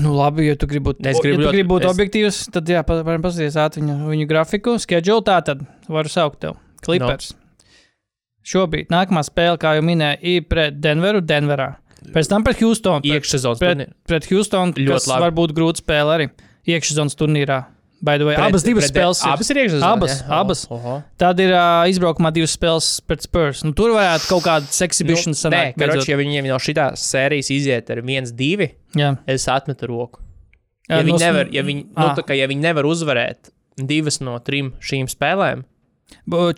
nu, 0.00 0.14
labi, 0.16 0.46
ja 0.48 0.56
tu 0.56 0.66
gribi 0.66 0.88
būt, 0.90 1.02
Es 1.06 1.18
gribu 1.20 1.34
ja 1.34 1.36
tu 1.36 1.44
ļoti- 1.48 1.56
gribi 1.58 1.68
būt 1.74 1.84
es- 1.84 1.92
objektīvs, 1.92 2.38
tad 2.54 2.64
jā, 2.72 2.80
varam 2.88 3.22
paskatīties 3.22 3.58
ātri 3.60 3.82
viņu, 3.84 3.96
viņu 4.08 4.26
grafiku, 4.30 4.78
schedule 4.80 5.20
tā 5.26 5.38
tad 5.44 5.60
varu 5.88 6.08
saukt 6.08 6.40
tev. 6.40 6.56
Clippers. 6.84 7.32
No. 7.34 7.40
Šobrīd 8.44 8.88
nākamā 8.92 9.22
spēle, 9.24 9.56
kā 9.60 9.74
jau 9.76 9.82
minēju, 9.84 10.18
ir 10.22 10.42
pret 10.48 10.80
Denveru, 10.80 11.20
Denverā. 11.24 11.76
Pēc 12.12 12.28
tam 12.28 12.42
pret 12.44 12.58
Houstonu. 12.60 13.00
Pret, 13.00 13.22
Iekšsezonas 13.22 13.58
pret, 13.58 13.78
turnīrā. 13.78 13.92
pret 14.06 14.26
Houstonu, 14.28 14.74
Ļoti 14.76 15.08
labi. 15.08 15.20
var 15.24 15.30
būt 15.32 15.54
grūta 15.56 15.80
spēle 15.80 16.12
arī 16.18 16.26
iekšsezonas 16.68 17.16
turnīrā. 17.16 17.64
By 18.04 18.18
the 18.20 18.26
way, 18.28 18.34
Pret- 18.36 18.50
abas 18.52 18.64
divas 18.66 18.84
pret- 18.84 18.92
spēles. 18.98 19.20
ir. 19.24 19.30
Abas 19.32 19.50
ir 19.50 19.56
iekšsezonas. 19.62 19.92
Abas, 19.96 20.14
jā? 20.20 20.26
abas. 20.36 20.62
Oho. 20.74 20.96
Tad 21.22 21.38
ir 21.40 21.54
uh, 21.56 21.86
izbraukumā 21.88 22.32
divas 22.36 22.52
spēles 22.58 22.88
pret 23.08 23.24
Spurs. 23.24 23.62
Nu, 23.64 23.72
tur 23.72 23.94
varētu 23.96 24.28
kaut 24.28 24.44
kādas 24.44 24.80
exhibitions 24.84 25.40
Nu, 25.40 25.48
sanākt. 25.48 25.78
karoči, 25.80 26.10
ja 26.12 26.18
viņiem 26.20 26.50
no 26.50 26.58
šitās 26.60 27.06
sērijas 27.14 27.48
iziet 27.54 27.88
ar 27.94 28.02
1-2, 28.04 28.68
Jā, 29.00 29.14
es 29.26 29.46
atmetu 29.48 29.88
roku. 29.88 30.20
Jā, 30.90 30.98
Ja, 31.00 31.02
viņi 31.06 31.22
nevar, 31.22 31.48
ja, 31.54 31.62
viņi, 31.64 31.86
nu, 31.96 32.08
kā, 32.28 32.36
ja 32.36 32.46
viņi 32.50 32.60
nevar 32.60 32.84
uzvarēt 32.84 33.48
divas 33.80 34.20
no 34.20 34.36
trim 34.44 34.74
šīm 34.84 35.08
spēlēm, 35.08 35.64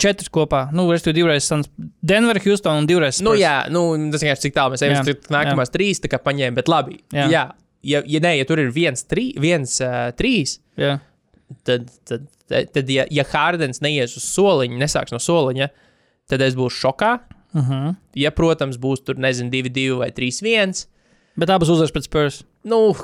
četras 0.03 0.29
kopā. 0.35 0.65
Nu, 0.75 0.89
es 0.93 1.03
tur 1.07 1.15
divreiz 1.15 1.47
Suns- 1.47 1.71
Denver, 2.03 2.41
Houston 2.43 2.83
un 2.83 2.87
divreiz. 2.91 3.21
nu, 3.23 3.31
Spurs. 3.37 3.41
jā, 3.41 3.55
nu, 3.71 4.11
tas 4.11 4.23
vienkārši 4.27 4.49
cik 4.49 4.55
tālu 4.59 4.75
mēs 4.75 4.83
ejam. 4.83 4.99
Jā, 4.99 5.05
Tur 5.05 5.31
nākamās 5.37 5.71
trīs 5.71 6.03
tā 6.03 6.11
kā 6.11 6.19
paņēma, 6.19 6.55
bet 6.59 6.67
labi. 6.69 6.99
Jā. 7.15 7.29
Jā, 7.29 7.31
jā 7.31 7.45
ja, 7.87 8.03
ja, 8.05 8.21
nē, 8.21 8.33
ja 8.41 8.45
tur 8.49 8.59
ir 8.59 8.71
viens, 8.75 9.05
trī, 9.07 9.29
viens 9.39 9.81
uh, 9.81 10.11
trīs, 10.19 10.59
jā. 10.77 10.97
Tad, 11.65 11.91
tad, 12.09 12.27
tad, 12.49 12.73
tad 12.75 12.91
ja, 12.91 13.05
ja 13.11 13.25
Hārdens 13.33 13.81
neies 13.85 14.17
uz 14.19 14.25
soliņa, 14.35 14.79
nesāks 14.83 15.13
no 15.15 15.19
soliņa, 15.23 15.69
tad 16.31 16.41
es 16.47 16.55
būšu 16.59 16.87
šokā. 16.89 17.15
Uh 17.57 17.63
-huh. 17.71 17.95
Ja, 18.15 18.31
protams, 18.31 18.77
būs 18.77 19.05
tur, 19.05 19.17
nezinu, 19.17 19.51
2-2 19.51 19.99
vai 19.99 20.11
3-1. 20.11 20.87
Bet 21.37 21.51
abas 21.51 21.69
uzvaras 21.69 21.93
pret 21.93 22.05
Spurs. 22.05 22.43
Nu, 22.65 22.95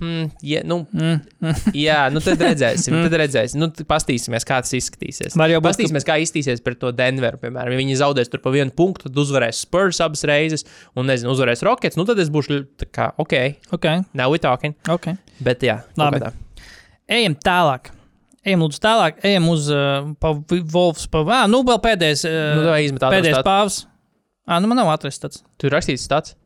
mm, 0.00 0.30
ja, 0.42 0.60
nu, 0.64 0.86
Mm. 0.92 1.20
jā, 1.88 2.10
nu 2.12 2.20
tad 2.20 2.38
redzēsim. 2.38 2.92
Tad 3.08 3.12
redzēsim. 3.12 3.58
Nu, 3.58 3.68
tad 3.70 3.86
pastīsimies, 3.86 4.44
kā 4.46 4.60
tas 4.62 4.72
izskatīsies. 4.72 5.34
Ka- 5.60 5.60
Pastīsimies, 5.68 6.04
kā 6.04 6.18
izskatīsies 6.22 6.60
pret 6.62 6.78
to 6.78 6.92
Denveru. 6.92 7.36
Piemēram, 7.38 7.72
ja 7.72 7.78
viņi 7.78 7.96
zaudēs 7.96 8.28
tur 8.30 8.40
pa 8.40 8.50
vienu 8.50 8.70
punktu, 8.70 9.08
tad 9.08 9.16
uzvarēs 9.16 9.52
Spurs 9.64 10.00
abas 10.00 10.22
reizes, 10.24 10.64
un, 10.96 11.06
nezinu, 11.06 11.32
uzvarēs 11.32 11.62
Rockets. 11.64 11.96
Nu, 11.96 12.04
tad 12.04 12.18
es 12.18 12.28
būšu 12.28 12.66
tā 12.78 12.86
kā, 12.92 13.12
ok, 13.18 13.56
Ok, 13.72 13.84
now 14.14 14.30
we're 14.30 14.38
talking. 14.38 14.74
ok. 14.88 15.16
Bet, 15.40 15.60
jā, 15.62 15.80
Labi. 15.96 16.18
kādā. 16.20 16.32
Ejam 17.08 17.36
tālāk. 17.44 17.92
Ejam 18.46 18.64
lūdzu 18.64 18.80
tālāk. 18.84 19.22
Ejam 19.26 19.48
uz 19.52 19.68
uh, 19.72 20.10
pa 20.20 20.34
Wolves. 20.72 21.06
Pa, 21.10 21.24
ah, 21.42 21.46
nu, 21.50 21.62
vēl 21.66 21.80
pēdējais. 21.84 22.26
Uh, 22.28 22.42
Nu, 22.58 22.66
vai 22.70 22.82
izmet 22.86 23.02
ātros 23.02 23.18
pēdējais 23.18 23.46
pāvs. 23.46 23.78
Ah, 24.48 24.60
nu 24.62 24.70
man 24.70 24.80
nav 24.80 24.92
atrasts 24.94 25.24
tāds. 25.24 25.42
Tur 25.60 25.74
rakstīts 25.74 26.08
tāds. 26.08 26.36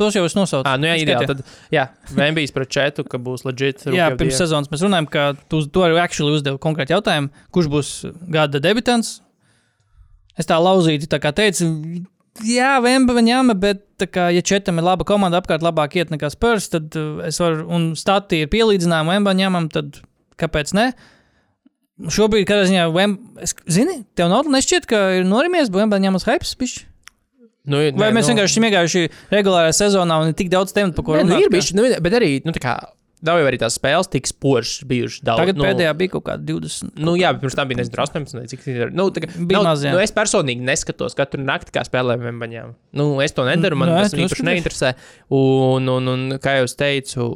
Tos 0.00 0.16
jau 0.16 0.22
es 0.24 0.36
nosaucu. 0.36 0.64
Ah, 0.64 0.78
nu 0.80 0.88
jā, 0.88 0.94
ideāli. 1.02 1.26
Tad, 1.28 1.42
jā, 1.74 1.88
Vembijs 2.16 2.54
pret 2.56 2.70
četu, 2.72 3.04
ka 3.04 3.18
būs 3.20 3.44
legit. 3.44 3.82
Jā, 3.92 4.08
pirms 4.14 4.32
year. 4.32 4.46
sezonas 4.46 4.70
mēs 4.72 4.84
runājam, 4.86 5.08
ka 5.12 5.24
tu 5.50 5.60
to 5.68 5.84
arī 5.84 5.98
actually 6.00 6.38
uzdevi 6.38 6.60
konkrēti 6.62 6.94
jautājumu, 6.94 7.28
kurš 7.52 7.68
būs 7.74 7.90
gada 8.32 8.62
debitants. 8.64 9.18
Es 10.40 10.48
tā 10.48 10.56
lauzīti 10.62 11.10
tā 11.10 11.18
kā 11.20 11.34
teicu, 11.36 11.68
jā, 12.48 12.70
Vemba 12.80 13.16
viņam, 13.18 13.52
bet 13.60 13.82
tā 14.00 14.08
kā, 14.08 14.30
ja 14.32 14.40
četam 14.40 14.80
ir 14.80 14.86
laba 14.86 15.04
komanda 15.04 15.42
apkārt, 15.42 15.64
labāk 15.66 15.98
iet 16.00 16.14
nekā 16.14 16.30
Spurs, 16.32 16.70
tad 16.72 16.96
uh, 16.96 17.20
es 17.26 17.36
varu, 17.42 17.66
un 17.68 17.90
stati 17.98 18.40
ir 18.46 18.52
pielīdzināma 18.52 19.18
Vemba 19.18 19.34
ņemam, 19.36 19.68
tad 19.74 20.00
kāpēc 20.40 20.74
ne? 20.76 20.90
Šobrīd, 22.00 22.46
kad 22.48 22.62
es 22.62 22.70
viņā, 22.72 22.86
Vemba, 22.94 23.42
es, 23.44 23.52
zini, 23.68 24.00
tev 24.16 24.30
nav 24.32 24.48
nešķiet, 24.48 24.86
ka 24.88 25.02
ir 25.18 25.26
norimies, 25.28 25.68
bet 25.68 25.82
Vemba 25.82 26.00
ņemas 26.00 26.24
hypes, 26.28 26.54
pišķi? 26.60 26.86
Nu, 27.70 27.82
Vai 28.00 28.08
nē, 28.08 28.14
mēs 28.16 28.24
nu, 28.24 28.32
vienkārši 28.32 28.56
esam 28.56 28.66
iegājuši 28.70 29.02
regulārā 29.34 29.74
sezonā 29.76 30.16
un 30.22 30.30
ir 30.32 30.38
tik 30.38 30.48
daudz 30.52 30.72
tematu, 30.72 31.04
par 31.04 31.20
Nē, 31.20 31.26
nu, 31.28 31.42
ir 31.44 31.52
bijuši, 31.52 31.76
nu, 31.76 31.84
bet 32.00 32.16
arī, 32.16 32.30
nu, 32.46 32.54
tā 32.56 32.62
kā, 32.62 32.72
jau 33.20 33.48
arī 33.50 33.58
tās 33.60 33.76
spēles 33.76 34.08
tik 34.08 34.28
spožas 34.30 34.80
bijušas 34.88 35.24
daudz. 35.26 35.42
Tagad 35.42 35.58
nu, 35.60 35.66
pēdējā 35.66 35.92
bija 35.98 36.14
kaut 36.14 36.24
kāda 36.30 36.46
20. 36.48 36.94
Nu, 37.04 37.14
jā, 37.20 37.32
bet 37.34 37.44
pirms 37.44 37.56
tam 37.58 37.68
bija 37.68 37.82
nezinu, 37.82 37.98
18. 38.00 38.38
vai 38.38 38.46
Cik 38.48 38.64
tas 38.64 38.70
ir? 38.72 38.94
Nu, 38.96 39.06
tā 39.12 39.24
kā, 39.24 39.30
Bija 39.36 39.60
nav, 39.60 39.68
maz, 39.68 39.84
jā. 39.84 39.92
nu, 39.92 40.00
es 40.00 40.14
personīgi 40.16 40.64
neskatos 40.64 41.16
katru 41.18 41.44
nakti, 41.44 41.74
kā 41.74 41.84
spēlēm 41.84 42.24
Vembaņām. 42.30 42.72
Nu, 42.96 43.10
es 43.24 43.36
to 43.36 43.44
nedaru, 43.48 43.78
man 43.80 43.92
Nē, 43.92 44.00
tas 44.06 44.16
īpaši 44.16 44.46
neinteresē. 44.48 44.94
Un, 45.36 45.92
un, 45.98 46.12
un, 46.14 46.26
kā 46.40 46.56
jau 46.62 46.70
teicu, 46.80 47.28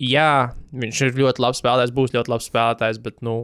jā, 0.00 0.28
viņš 0.72 1.00
ir 1.06 1.18
ļoti 1.20 1.42
labs 1.44 1.60
spēlētājs, 1.62 1.94
būs 1.96 2.14
ļoti 2.16 2.32
labs 2.32 2.48
spēlētājs, 2.50 3.00
bet, 3.04 3.18
nu, 3.26 3.34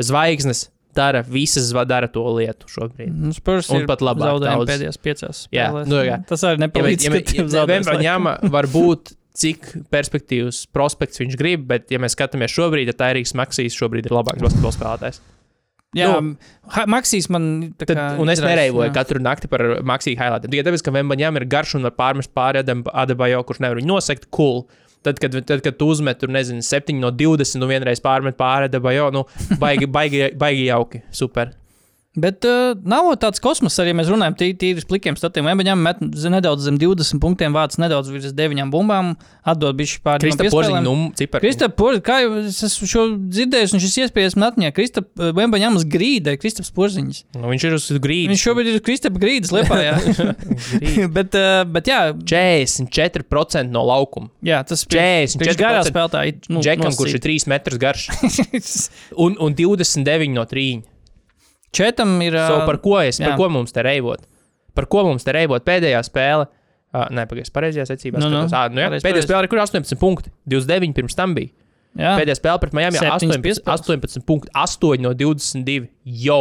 zvaigznes 0.00 0.68
dara, 0.96 1.22
visas 1.26 1.70
dara 1.86 2.08
to 2.10 2.22
lietu 2.34 2.66
šobrīd. 2.70 3.12
Nu, 3.14 3.30
Spurs 3.36 3.68
Un 3.74 3.86
pat 3.90 4.02
labāk 4.02 4.26
zaudējumi 4.32 4.68
pēdējās 4.70 4.98
piecās 5.02 5.42
Jā, 5.54 5.68
spēlēs. 5.70 5.90
nu, 5.90 6.00
jā. 6.06 6.20
Tas 6.26 6.42
arī 6.46 6.58
Ja, 6.58 6.62
nepalīdz. 6.66 7.06
ja, 7.06 7.14
ja, 7.14 7.24
tev 7.30 7.50
zaudēs 7.52 7.86
Vembaņāma 7.86 8.36
var 8.50 8.68
būt, 8.72 9.12
cik 9.40 9.68
perspektīvs 9.94 10.64
prospekts 10.74 11.20
viņš 11.22 11.36
grib, 11.38 11.68
bet, 11.70 11.86
ja 11.94 12.00
mēs 12.02 12.16
skatāmies 12.18 12.50
šobrīd, 12.56 12.90
tad 12.90 12.98
Tērijas 13.04 13.36
Maksīs 13.38 13.76
šobrīd 13.78 14.08
ir 14.10 14.16
labāks 14.16 14.42
basketbola 14.42 14.74
spēlētājs. 14.74 15.20
Jā, 15.96 16.06
Nu, 16.22 16.36
ha, 16.70 16.84
Maksīs 16.90 17.26
man 17.34 17.46
tā 17.78 17.86
Tad, 17.88 17.96
kā 17.98 18.02
un 18.22 18.30
es 18.30 18.38
nereivoju 18.42 18.90
jā. 18.90 18.94
katru 18.94 19.22
nakti 19.22 19.48
par 19.50 19.62
Maksiju 19.86 20.18
highlightiem. 20.18 20.52
Tikai 20.52 20.66
tāpēc, 20.68 20.84
ka 20.86 20.92
Vembaņām 20.94 21.38
ir 21.40 21.46
garš 21.50 21.76
un 21.78 21.86
var 21.88 21.94
pārmest 21.98 22.30
pāri 22.34 22.62
Adebayo, 22.62 23.40
kurš 23.46 23.62
nevar 23.64 23.80
viņu 23.80 23.90
nosegt, 23.90 24.28
cool. 24.34 24.68
Tad, 25.02 25.16
kad, 25.16 25.36
tad, 25.48 25.62
kad 25.64 25.78
tu 25.80 25.86
uzmet, 25.88 26.18
tur 26.20 26.28
nezinu, 26.32 26.60
7 26.64 26.98
no 27.00 27.08
20, 27.16 27.56
un 27.56 27.70
vienreiz 27.70 28.02
pārmet 28.04 28.36
pāri 28.36 28.68
Adebayo, 28.68 29.08
nu, 29.14 29.24
baigi, 29.62 29.88
baigi, 29.88 30.26
baigi 30.36 30.66
jauki, 30.66 31.00
super. 31.16 31.54
Bet 32.18 32.42
uh, 32.42 32.72
nav 32.90 33.06
tāds 33.22 33.38
kosmos, 33.38 33.76
arī 33.78 33.92
mēs 33.94 34.08
runājam 34.10 34.34
tī- 34.34 34.54
tīri 34.58 34.80
uz 34.82 34.86
plikiem 34.90 35.14
statiem. 35.14 35.46
Viņam 35.60 35.78
met 35.78 36.00
nedaudz 36.02 36.64
zem 36.66 36.74
20 36.80 37.20
punktiem, 37.22 37.54
vāc 37.54 37.76
nedaudz 37.78 38.10
virs 38.10 38.32
9 38.34 38.66
bumbām, 38.72 39.12
atdod 39.46 39.78
bišķi 39.78 40.00
pār 40.02 40.18
Krista 40.24 40.48
Porziņa, 40.50 40.80
nu, 40.82 40.94
cipari. 41.14 41.44
Kristap, 41.46 41.76
Porziņš, 41.78 42.02
kā 42.08 42.16
jau 42.24 42.32
es 42.42 42.58
šo 42.90 43.04
dzirdējis, 43.14 43.76
un 43.78 43.84
šis 43.84 43.94
iespējas 44.02 44.34
man 44.34 44.48
atmiņā, 44.48 44.72
Kristap, 44.74 45.06
Vembaņāmas 45.38 45.86
grīda, 45.86 46.34
Kristaps 46.42 46.74
Porziņš. 46.74 47.22
Nu, 47.38 47.46
viņš 47.54 47.68
ir 47.70 47.78
uz 47.78 47.86
grīdas. 48.02 48.34
Viņš 48.34 48.44
šobrīd 48.48 48.72
ir 48.74 48.82
Kristap 48.90 49.22
grīdas 49.22 49.54
liepā, 49.54 49.78
jā. 49.86 49.96
bet, 51.16 51.38
uh, 51.38 51.62
bet 51.70 51.94
jā, 51.94 52.02
44% 52.18 53.70
no 53.70 53.86
laukuma. 53.86 54.32
jā, 54.42 54.64
tas 54.66 54.82
44% 54.82 55.46
Viņš 55.46 55.62
garā 55.62 55.86
spēlētāji. 55.86 56.40
Nu, 56.50 56.58
Džekam, 56.58 56.90
kurš 56.98 57.20
ir 57.20 57.22
3 57.30 57.50
metrus 57.54 57.78
garš, 57.86 58.10
un, 59.24 59.38
un 59.38 59.54
29 59.54 60.34
no 60.34 60.42
3. 60.50 60.80
Četam 61.76 62.16
ir. 62.24 62.34
So, 62.34 62.62
par 62.66 62.80
ko 62.82 62.98
es, 63.02 63.20
par 63.22 63.34
jā. 63.34 63.36
ko 63.38 63.48
mums 63.52 63.74
te 63.74 63.84
reivot? 63.86 64.24
Par 64.74 64.86
ko 64.90 65.04
mums 65.06 65.26
te 65.26 65.34
reivot 65.36 65.64
pēdējā 65.66 66.00
spēle? 66.06 66.48
Uh, 66.90 67.04
nē, 67.14 67.22
pagaidzi, 67.30 67.52
pareizajā 67.54 67.84
secībā. 67.86 68.18
Nu, 68.18 68.26
nu. 68.32 68.42
Ā, 68.50 68.64
nu, 68.72 68.80
jā, 68.82 68.88
Pareizi, 68.90 69.04
pēdējā 69.04 69.20
pareizi. 69.20 69.28
spēle, 69.28 69.46
ir, 69.46 69.50
kur 69.52 69.60
18 69.62 70.00
punkti. 70.00 70.32
29 70.50 70.96
pirms 70.96 71.14
tam 71.18 71.36
bija. 71.36 71.52
jā, 71.94 72.16
Pēdējā 72.18 72.34
spēle 72.40 72.62
pret 72.64 72.74
Miami 72.74 72.98
Septiņas 72.98 73.36
18, 73.38 73.44
piespēles. 73.44 73.84
18 73.86 74.26
punkti, 74.26 74.50
8 74.58 75.04
no 75.04 75.12
22. 75.14 75.86
Jau, 76.24 76.40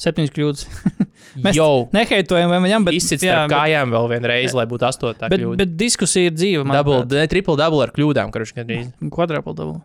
septiņas 0.00 0.32
kļūdas. 0.32 0.64
Mēs 1.44 1.58
jau. 1.58 1.68
Neheitojam 1.92 2.56
viņam, 2.64 2.88
bet. 2.88 2.96
Izsits 2.96 3.24
jā, 3.24 3.36
starp 3.36 3.52
kājām 3.52 3.92
vēl 3.92 4.08
vienreiz, 4.14 4.56
lai 4.56 4.64
būtu 4.70 4.88
8. 4.88 5.12
Bet, 5.12 5.20
bet, 5.28 5.36
kļūda. 5.44 5.60
bet 5.60 5.76
diskusija 5.84 6.32
ir 6.32 6.38
dzīva. 6.40 6.64
Double, 6.72 7.02
ne, 7.12 7.28
triple 7.28 7.58
double 7.60 7.84
ar 7.84 7.92
kļūdām, 7.92 8.32
kurš 8.32 8.56
gandrīz. 8.56 8.88
Kvadrāpla 9.12 9.54
dabu. 9.60 9.76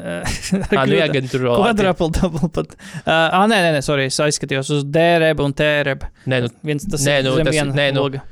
Ah, 0.80 0.84
nu, 0.88 0.96
jā, 0.96 1.06
gan 1.12 1.28
tur 1.30 1.44
vēl. 1.46 1.56
Quadruple 1.60 2.10
double 2.16 2.50
pat. 2.54 2.76
Uh, 3.02 3.10
ah, 3.12 3.46
nē, 3.50 3.58
nē, 3.66 3.72
nē, 3.76 3.80
sorry, 3.84 4.08
es 4.10 4.20
aizskatījos 4.22 4.70
uz 4.76 4.84
D-rebu 4.88 5.46
un 5.46 5.56
T-rebu. 5.56 6.08
Nē, 6.30 6.44
nu, 6.46 6.52
Viens 6.66 6.86
tas 6.86 7.04
Nē, 7.06 7.20
ir 7.20 7.28
nu, 7.28 7.34
zem 7.38 7.50
tas- 7.50 7.56
viena 7.56 7.76
nē, 7.76 7.90
nu, 7.96 8.06
loga. 8.06 8.22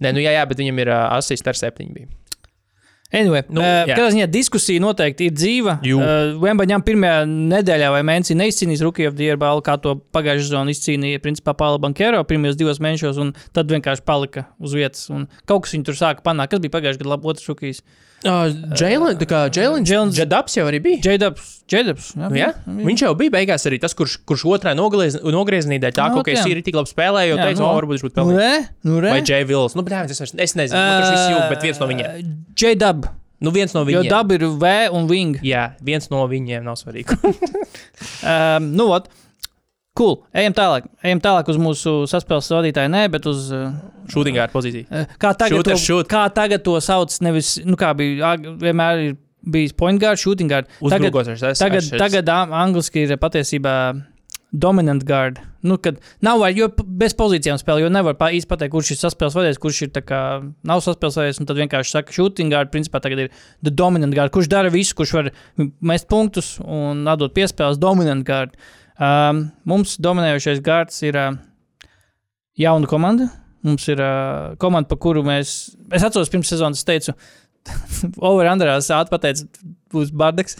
nē, 0.00 0.14
nu 0.16 0.24
jā, 0.24 0.32
jā, 0.36 0.46
bet 0.48 0.62
viņam 0.62 0.80
ir 0.84 0.92
uh, 0.94 1.04
asist 1.18 1.50
ar 1.50 1.58
septiņu. 1.58 1.94
Bija. 1.96 2.10
Anyway, 3.08 3.40
Nu, 3.48 3.62
nu, 3.62 3.64
uh, 3.64 3.88
kādā 3.88 4.10
ziņā 4.12 4.26
diskusija 4.28 4.82
noteikti 4.84 5.30
ir 5.30 5.36
dzīva. 5.36 5.78
Uh, 5.80 6.34
Vembaņām 6.42 6.82
pirmajā 6.84 7.22
nedēļā 7.28 7.88
vai 7.94 8.02
mēnesī 8.04 8.36
neizcīnījis 8.36 8.84
Rukija 8.84 9.38
balvu, 9.40 9.64
kā 9.64 9.78
to 9.80 9.94
pagājušajā 10.12 10.50
sezonā 10.50 10.74
izcīnīja 10.74 11.22
principā 11.24 11.54
Paula 11.56 11.80
Bankero 11.80 12.20
pirmajos 12.28 12.58
divos 12.60 12.82
mēnešos, 12.84 13.22
un 13.22 13.32
tad 13.56 13.72
vienkārši 13.72 14.04
palika 14.04 14.44
uz 14.60 14.76
vietas. 14.76 15.08
Un 15.08 15.24
kaut 15.48 15.64
kas 15.64 15.72
viņu 15.72 15.88
tur 15.88 15.96
sāka 15.96 16.20
panākt. 16.26 16.52
Kas 16.52 16.60
bija 16.60 16.76
pagājušajā 16.76 17.06
gadā 17.06 17.32
otrs 17.32 17.48
Rukijs? 17.48 17.80
Uh, 17.80 18.04
Jēlins, 18.24 19.18
tā 19.20 19.26
kā 19.30 19.40
Jēlins- 19.54 20.16
Jadaps 20.18 20.56
jau 20.58 20.64
arī 20.66 20.80
bija. 20.82 20.98
Jadaps. 21.06 21.54
Jadaps. 21.70 22.08
Jā, 22.16 22.28
Nu, 22.28 22.34
jā? 22.34 22.48
Viņš 22.66 23.02
jau 23.04 23.12
bija 23.14 23.30
beigās 23.30 23.66
arī 23.68 23.78
tas, 23.80 23.94
kurš, 23.94 24.18
kurš 24.26 24.42
otrā 24.48 24.74
nogriez, 24.74 25.20
nogriezienī 25.22 25.78
dēļ 25.78 25.92
tā, 25.94 26.08
Nu, 26.10 26.22
ka 26.24 26.32
ok. 26.32 26.48
ir 26.50 26.62
tik 26.62 26.74
labi 26.74 26.90
spēlēja, 26.90 27.28
jo 27.30 27.36
Jā, 27.36 27.44
teica, 27.46 27.58
nu, 27.60 27.66
o, 27.68 27.74
varbūt 27.78 27.94
viņš 27.94 28.04
būtu 28.08 28.16
Nu, 28.16 28.24
pelnījis. 28.24 28.68
nu. 28.84 29.00
Vai 29.04 29.22
Jay 29.22 29.44
Vills. 29.44 29.74
Nu, 29.76 29.82
bet, 29.82 30.10
es, 30.10 30.20
es 30.20 30.54
nezinu, 30.58 30.74
uh, 30.80 30.98
kurš 30.98 31.10
visi 31.14 31.30
jūt, 31.36 31.48
bet 31.52 31.62
viens 31.62 31.78
no 31.78 31.86
viņiem. 31.86 32.34
J-Dub. 32.58 33.08
Nu, 33.40 33.50
viens 33.54 33.72
no 33.72 33.84
Jo 33.86 34.02
viņiem. 34.02 34.08
dub 34.10 34.32
ir 34.32 34.46
V 34.58 34.88
un 34.90 35.06
Wing. 35.06 35.38
Jā, 35.46 35.74
viens 35.80 36.10
no 36.10 36.26
viņiem 36.26 36.64
nav 36.64 36.74
svarīgi. 36.74 37.14
Um, 38.22 38.72
nu, 38.74 38.88
ot. 38.92 39.08
Cool. 39.98 40.18
Ejam 40.38 40.54
tālāk. 40.54 40.84
Ejam 41.02 41.20
tālāk 41.24 41.48
uz 41.50 41.56
mūsu 41.58 41.94
saspēles 42.10 42.50
vadītāju. 42.54 42.90
Nē, 42.94 43.06
bet 43.10 43.24
uz. 43.26 43.48
Uh, 43.54 43.72
Šūtingā 44.12 44.44
ar 44.46 44.52
pozīciju. 44.52 44.86
kā, 45.18 45.32
tagad 45.34 45.56
Shooter, 45.56 45.74
to, 45.74 45.80
shoot. 45.82 46.08
kā 46.12 46.22
tagad 46.32 46.62
to 46.64 46.76
sauc? 46.84 47.16
Nevis, 47.24 47.56
nu, 47.66 47.74
kā 47.80 47.90
bija 47.98 48.36
vienmēr 48.62 49.02
ir 49.08 49.16
bijis 49.48 49.74
point 49.76 49.98
guard, 50.00 50.20
shooting 50.20 50.48
guard. 50.50 50.70
Tagad, 50.78 51.18
ar 51.18 51.36
ses- 51.40 51.58
tagad, 51.58 51.82
ar 51.82 51.88
ses- 51.88 51.98
tagad 52.00 52.30
ang- 52.30 52.54
angliski 52.54 53.04
ir 53.08 53.16
patiesībā 53.18 53.74
dominant 54.52 55.04
guard. 55.04 55.38
Nu, 55.62 55.76
kad 55.76 55.98
nav 56.22 56.40
p- 56.70 56.84
bez 56.86 57.12
pozīcijām 57.14 57.58
spēlē, 57.60 57.82
jo 57.82 57.88
nevar 57.92 58.14
pa, 58.14 58.30
īsti 58.30 58.46
pateikt, 58.48 58.72
kurš 58.72 58.92
ir 58.94 58.96
saspēles 59.02 59.34
vadījis, 59.36 59.58
kurš 59.60 59.82
ir 59.82 59.88
kā 60.00 60.20
nav 60.64 60.80
saspēles 60.80 61.40
un 61.40 61.46
tad 61.46 61.56
vienkārši 61.56 61.90
saka, 61.90 62.12
shooting 62.12 62.50
guard, 62.50 62.70
principā 62.72 63.00
tagad 63.02 63.18
ir 63.18 63.30
the 63.62 63.70
dominant 63.70 64.14
guard, 64.14 64.30
kurš 64.32 64.48
dara 64.48 64.70
visu, 64.70 64.94
kurš 64.94 65.12
var 65.12 65.30
mest 65.82 66.08
punktus 66.08 66.58
un 66.64 67.04
atdot 67.04 67.34
piespēles 67.34 67.78
dominant 67.78 68.24
guard. 68.24 68.56
Um, 68.98 69.44
mums 69.68 69.96
dominējošais 70.02 70.62
guards 70.64 71.02
ir 71.06 71.18
uh, 71.18 71.36
jauna 72.58 72.90
komanda. 72.90 73.28
Mums 73.66 73.86
ir 73.90 74.00
uh, 74.02 74.54
komanda, 74.62 74.90
par 74.90 75.00
kuru 75.02 75.24
mēs. 75.26 75.76
Es 75.94 76.06
atceros, 76.06 76.30
pirms 76.32 76.50
sezonas 76.50 76.86
teicu, 76.86 77.14
Over 78.28 78.48
Andrēs 78.50 78.88
atpateica, 78.94 79.46
būs 79.92 80.10
Bardaks. 80.16 80.56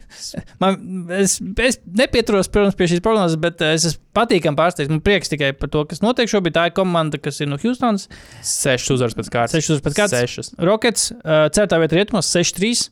Man, 0.62 1.08
es, 1.16 1.38
es 1.62 1.78
nepieturos, 1.84 2.50
protams, 2.52 2.76
pie 2.78 2.88
šīs 2.90 3.02
problēmas, 3.04 3.36
bet 3.40 3.62
es 3.66 3.86
esmu 3.90 4.02
patīkami 4.16 4.58
pārsteigts. 4.58 4.92
Man 4.92 5.02
prieks 5.04 5.32
tikai 5.32 5.52
par 5.56 5.72
to, 5.72 5.84
kas 5.90 6.02
notiek 6.04 6.30
šobrīd. 6.30 6.56
Tā 6.56 6.68
ir 6.70 6.76
komanda, 6.76 7.20
kas 7.22 7.40
ir 7.42 7.50
no 7.50 7.58
Houstonas. 7.60 8.08
Sešas 8.46 8.96
uzvaras 8.96 9.18
pēc 9.18 9.32
kārtas. 9.32 9.56
Sešas 9.58 9.76
uzvaras 9.76 9.86
pēc 9.88 10.00
kārtas. 10.00 10.24
Sešas. 10.24 10.54
Rockets, 10.70 11.10
uh, 11.20 11.46
ceturtā 11.54 11.80
vietā 11.82 12.00
rietumos, 12.00 12.30
6-3. 12.34 12.88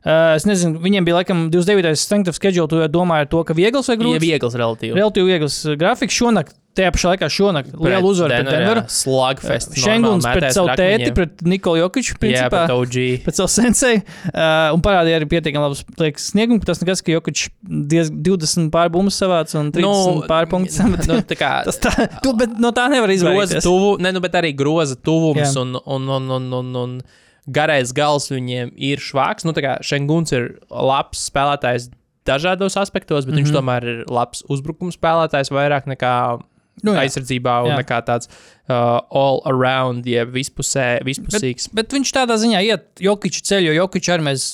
Uh, 0.00 0.32
es 0.32 0.46
nezinu, 0.48 0.78
viņiem 0.80 1.04
bija 1.04 1.18
laikam 1.18 1.48
29. 1.52 1.92
strength 2.00 2.32
of 2.32 2.38
schedule. 2.38 2.64
Tu 2.70 2.80
domāji, 2.88 3.28
to, 3.28 3.42
ka 3.44 3.52
viegls 3.56 3.90
vai 3.90 3.98
grūts? 4.00 4.22
viegls 4.22 4.56
relatīvi. 4.56 4.96
Relatīvi 4.96 5.34
viegls 5.34 5.58
uh, 5.66 5.74
grafiks. 5.76 6.16
Šonakt, 6.16 6.54
tajā 6.78 6.92
pašā 6.94 7.10
laikā 7.12 7.28
šonakt, 7.28 7.74
liela 7.76 8.00
uzvara 8.08 8.38
pret 8.40 8.48
Denveru. 8.48 8.84
Slugfest. 8.88 9.76
Šenguns 9.76 10.24
pret 10.24 10.56
savu 10.56 10.72
tēti, 10.80 11.10
pret 11.16 11.44
Nikolu 11.44 11.82
Jokiču. 11.82 12.14
Jā, 12.14 12.20
Principā, 12.22 12.64
pret 12.64 12.74
OG. 12.78 12.98
pēc 13.26 13.42
savu 13.42 13.52
sensei. 13.52 14.00
Uh, 14.30 14.72
un 14.72 14.84
parādīja 14.84 15.20
arī 15.20 15.28
pietiekami 15.34 15.66
labus 15.66 15.84
liekas, 16.00 16.30
sniegumus. 16.32 16.64
Tas 16.68 16.80
nekas, 16.80 17.04
ka 17.04 17.12
Jokičs 17.12 17.52
diez 17.92 18.08
20 18.08 18.72
pārbumus 18.72 19.20
savāca 19.20 19.60
un 19.60 19.72
30 19.76 19.84
nu, 19.84 20.26
pārpunktus. 20.30 20.80
Nu, 21.10 21.20
tā 21.28 21.36
kā 21.36 21.54
Tas 21.68 21.80
tā, 21.82 21.92
tu, 22.24 22.32
bet 22.40 22.56
no 22.56 22.72
tā 22.76 22.88
nevar 22.92 23.12
groza 23.12 23.20
izvairīties. 23.20 23.68
tuvu, 23.68 23.96
ne, 24.00 24.16
nu, 24.16 24.24
bet 24.24 24.40
arī 24.40 24.56
groza 24.56 24.96
tuvums 24.96 25.44
Jā. 25.44 25.58
un, 25.60 25.76
un, 25.84 26.14
un, 26.16 26.30
un, 26.38 26.54
un, 26.62 26.78
un 26.84 27.00
garais 27.46 27.94
gals 27.96 28.30
viņiem 28.30 28.74
ir 28.76 29.00
švāks. 29.02 29.46
Nu, 29.48 29.54
Šenguns 29.86 30.32
ir 30.36 30.52
labs 30.70 31.26
spēlētājs 31.30 31.90
dažādos 32.28 32.76
aspektos, 32.76 33.24
bet 33.24 33.34
mm 33.34 33.38
-hmm. 33.38 33.42
Mhm. 33.42 33.50
viņš 33.50 33.58
tomēr 33.58 33.88
ir 33.88 34.04
labs 34.08 34.44
uzbrukuma 34.48 34.92
spēlētājs 34.92 35.50
vairāk 35.50 35.86
nekā 35.86 36.40
Nu, 36.80 36.94
jā. 36.96 37.04
aizsardzībā 37.04 37.60
un 37.66 37.74
Jā. 37.74 37.78
nekā 37.82 37.98
tāds 38.06 38.28
uh, 38.30 39.00
all 39.12 39.42
around, 39.44 40.06
jeb 40.08 40.32
vispusē, 40.32 41.02
vispusīgs. 41.04 41.68
Bet 41.76 41.92
viņš 41.92 42.12
tādā 42.16 42.38
ziņā 42.40 42.62
iet 42.64 43.02
Jokiča 43.04 43.42
ceļu, 43.50 43.66
jo 43.68 43.82
Jokiča 43.82 44.14
arī 44.16 44.28
mēs, 44.30 44.46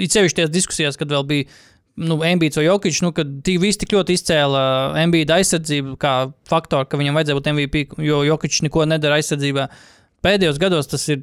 sevišķi 0.00 0.40
tajās 0.40 0.50
diskusijās, 0.50 0.98
kad 0.98 1.12
vēl 1.14 1.26
bija 1.28 1.44
nu, 2.00 2.18
Embīds 2.26 2.58
vai 2.58 2.66
Jokičs, 2.66 3.02
nu, 3.04 3.12
kad 3.14 3.50
visi 3.62 3.82
tik 3.84 3.94
ļoti 3.94 4.18
izcēla 4.18 4.64
Embīda 5.02 5.38
aizsardzību 5.38 5.96
kā 6.00 6.14
faktoru, 6.50 6.88
ka 6.90 7.00
viņam 7.00 7.18
vajadzēja 7.18 7.38
būt 7.38 7.50
MVP, 7.54 7.84
jo 8.08 8.22
Jokičs 8.26 8.64
neko 8.66 8.86
nedara 8.90 9.20
aizsardzībā. 9.20 9.68
Pēdējos 10.24 10.58
gados 10.60 10.90
tas 10.90 11.06
ir, 11.12 11.22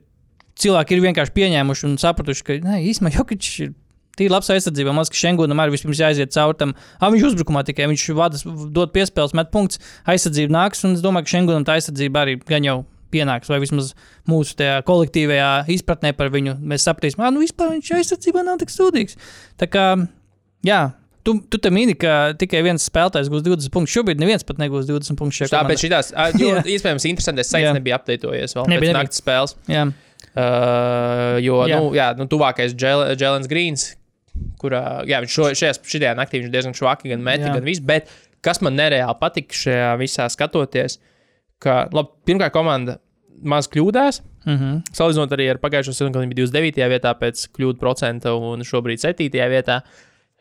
cilvēki 0.63 0.95
ir 0.97 1.03
vienkārši 1.07 1.35
pieņēmuši 1.37 1.85
un 1.89 1.97
sapratuši, 2.01 2.45
ka, 2.47 2.57
nē, 2.65 2.79
īstenībā 2.91 3.15
Jokičs 3.19 3.59
ir 3.65 3.73
tīri 4.17 4.33
labs 4.33 4.49
aizsardzībā. 4.49 4.89
Man 4.89 5.03
liekas, 5.05 5.13
ka 5.13 5.21
Šengunam 5.21 5.59
arī 5.61 5.75
vispirms 5.75 5.99
jāiziet 6.01 6.33
cauri 6.33 6.57
tam. 6.57 6.71
Ah, 6.97 7.11
viņš 7.13 7.25
uzbrukumā 7.31 7.61
tikai 7.67 7.85
viņš 7.91 8.05
vadas, 8.17 8.41
dod 8.73 8.93
piespēles, 8.95 9.35
met 9.37 9.51
punktus, 9.53 9.77
aizsardzība 10.09 10.55
nāks, 10.55 10.81
un 10.87 10.95
es 10.97 11.03
domāju, 11.05 11.27
ka 11.27 11.35
Šengunam 11.35 11.67
tā 11.67 11.75
aizsardzība 11.77 12.23
arī 12.25 12.37
gan 12.49 12.65
jau 12.65 12.79
pienāks, 13.13 13.47
vai 13.47 13.59
vismaz 13.61 13.93
mūsu 14.27 14.57
kolektīvajā 14.89 15.51
izpratnē 15.77 16.11
par 16.17 16.31
viņu. 16.33 16.57
Mēs 16.59 16.87
sapratīsim, 16.89 17.21
ka 17.21 17.29
nu, 17.31 17.43
vispār 17.45 17.69
viņš 17.75 17.91
aizsardzībā 18.01 18.43
nav 18.43 18.57
tik 18.63 18.73
sūdīgs. 18.73 19.15
Tā 19.61 19.69
kā, 19.71 19.85
jā. 20.67 20.81
Tu, 21.27 21.33
tu 21.51 21.59
te 21.59 21.67
mini, 21.75 21.91
ka 21.99 22.31
tikai 22.39 22.61
viens 22.63 22.83
spēlētājs 22.87 23.27
gūs 23.31 23.41
20 23.43 23.71
punktus. 23.73 23.91
Šobrīd 23.97 24.19
neviens 24.21 24.45
pat 24.47 24.61
negūs 24.61 24.85
20 24.87 25.17
punktus. 25.19 25.51
Tāpēc 25.51 25.81
jo, 26.39 26.53
Jā. 26.55 26.61
iespējams 26.63 27.03
interesantais 27.09 27.49
Jā. 27.49 27.51
saits 27.51 27.75
nebija 27.75 27.97
apdeitojies 27.99 28.55
vēl 28.55 28.69
Nebija, 28.71 28.79
pēc 28.79 28.87
nebija. 28.87 29.01
naktas 29.01 29.19
spēles. 29.19 29.55
Jā, 29.67 29.81
Uh, 30.37 31.39
jo, 31.41 31.61
Jā. 31.65 31.79
nu, 31.79 31.93
jā, 31.97 32.11
nu, 32.19 32.27
tuvākais 32.29 32.75
Jēlens 32.77 33.49
Grīns, 33.49 33.87
kurā, 34.61 35.01
jā, 35.09 35.17
viņš 35.23 35.33
šo, 35.33 35.47
šajā, 35.57 35.73
šajā 35.81 36.11
naktī 36.19 36.43
viņš 36.43 36.51
diezgan 36.53 36.75
švaki 36.77 37.09
gan 37.09 37.23
meti, 37.25 37.47
Jā. 37.47 37.55
gan 37.57 37.65
viss, 37.65 37.81
bet 37.81 38.11
kas 38.45 38.61
man 38.61 38.77
nereāli 38.77 39.17
patika 39.17 39.57
šajā 39.57 39.87
visā 39.97 40.27
skatoties, 40.29 40.99
ka, 41.63 41.87
labi, 41.95 42.13
pirmkārt 42.29 42.53
komanda 42.53 42.99
maz 43.49 43.69
kļūdās, 43.73 44.21
mm 44.45 44.53
-hmm. 44.59 44.75
salīdzinot 44.97 45.33
arī 45.33 45.49
ar 45.55 45.61
pagājušo 45.63 45.93
sezonu, 45.95 46.13
kad 46.13 46.21
viņi 46.25 46.35
bija 46.35 46.45
29. 46.51 46.91
vietā 46.93 47.13
pēc 47.17 47.47
kļūdu 47.57 47.81
procenta 47.81 48.33
un 48.37 48.61
šobrīd 48.65 49.01
7. 49.01 49.29
vietā. 49.49 49.81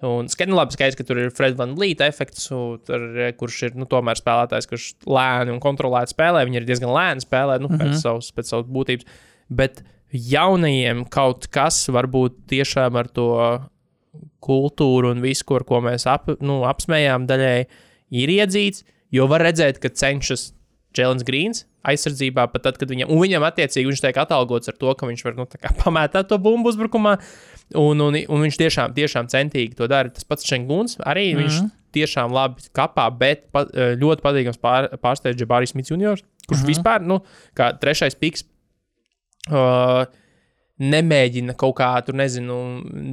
Un 0.05 0.29
skaidrs, 0.29 0.53
labi, 0.59 0.73
skaidrs, 0.77 0.97
ka 0.99 1.05
tur 1.09 1.19
ir 1.23 1.31
Fred 1.33 1.57
Van 1.57 1.73
Līta 1.81 2.05
efekts, 2.05 2.49
tur, 2.49 3.01
eh, 3.17 3.33
kurš 3.33 3.63
ir 3.63 3.77
nu, 3.81 3.87
tomēr 3.89 4.19
spēlētājs, 4.21 4.69
kurš 4.69 4.91
lēni 5.09 5.55
un 5.55 5.61
kontrolēti 5.61 6.13
spēlē. 6.13 6.45
Viņi 6.45 6.57
ir 6.61 6.67
diezgan 6.69 6.93
lēni 6.93 7.25
spēlē, 7.25 7.57
nu, 7.61 7.69
Mhm. 7.69 7.81
pēc, 7.81 8.03
savas, 8.03 8.29
pēc 8.37 8.45
savas 8.53 8.67
būtības. 8.69 9.05
Bet 9.49 9.83
jaunajiem 10.13 11.05
kaut 11.13 11.49
kas 11.53 11.85
varbūt 11.93 12.47
tiešām 12.51 12.97
ar 12.97 13.09
to 13.09 13.31
kultūru 14.47 15.13
un 15.15 15.23
visu, 15.25 15.45
ko, 15.47 15.61
ar 15.61 15.67
ko 15.69 15.81
mēs 15.85 16.07
ap, 16.11 16.31
nu, 16.41 16.63
apsmējām, 16.69 17.27
daļai 17.29 17.67
ir 18.17 18.35
iedzīts. 18.39 18.85
Jo 19.15 19.29
var 19.31 19.45
redzēt, 19.47 19.79
ka 19.83 19.91
cenšas 19.93 20.51
Jēlins 20.97 21.27
Grīns 21.27 21.65
aizsardzībā, 21.87 22.49
pat 22.51 22.65
tad, 22.67 22.79
kad 22.81 22.91
viņam, 22.91 23.11
un 23.13 23.21
viņam 23.23 23.45
attiecīgi 23.47 23.87
viņš 23.87 24.03
tiek 24.03 24.17
atalgots 24.19 24.71
ar 24.73 24.77
to, 24.81 24.91
ka 24.99 25.07
viņš 25.09 25.25
var 25.27 25.37
nu, 25.39 25.47
pamētāt 25.85 26.31
to 26.31 26.39
bumbu 26.43 26.73
uzbrukumā. 26.73 27.17
Un, 27.79 28.03
un, 28.03 28.15
un 28.15 28.45
viņš 28.47 28.59
tiešām, 28.61 28.95
tiešām 28.95 29.31
centīgi 29.31 29.75
to 29.79 29.89
dara. 29.91 30.13
Tas 30.15 30.27
pats 30.27 30.47
Šenguns 30.47 31.01
arī 31.03 31.33
mm 31.33 31.39
-hmm. 31.39 31.43
viņš 31.43 31.77
tiešām 31.97 32.35
labi 32.35 32.69
kapā, 32.77 33.07
bet 33.19 33.47
pa, 33.53 33.65
ļoti 34.03 34.23
patīkams 34.23 34.61
pār, 34.63 34.91
pārsteidz 35.03 35.39
Džabāris 35.41 35.75
Smits 35.75 35.91
juniors, 35.91 36.23
kurš 36.47 36.61
mm 36.61 36.63
-hmm. 36.63 36.69
vispār, 36.69 37.03
nu, 37.03 37.21
kā 37.57 37.73
trešais 37.81 38.15
piks, 38.15 38.45
uh, 39.51 40.07
nemēģina 40.77 41.55
kaut 41.57 41.79
kā 41.79 41.89
tur, 42.05 42.17
nezinu, 42.21 42.57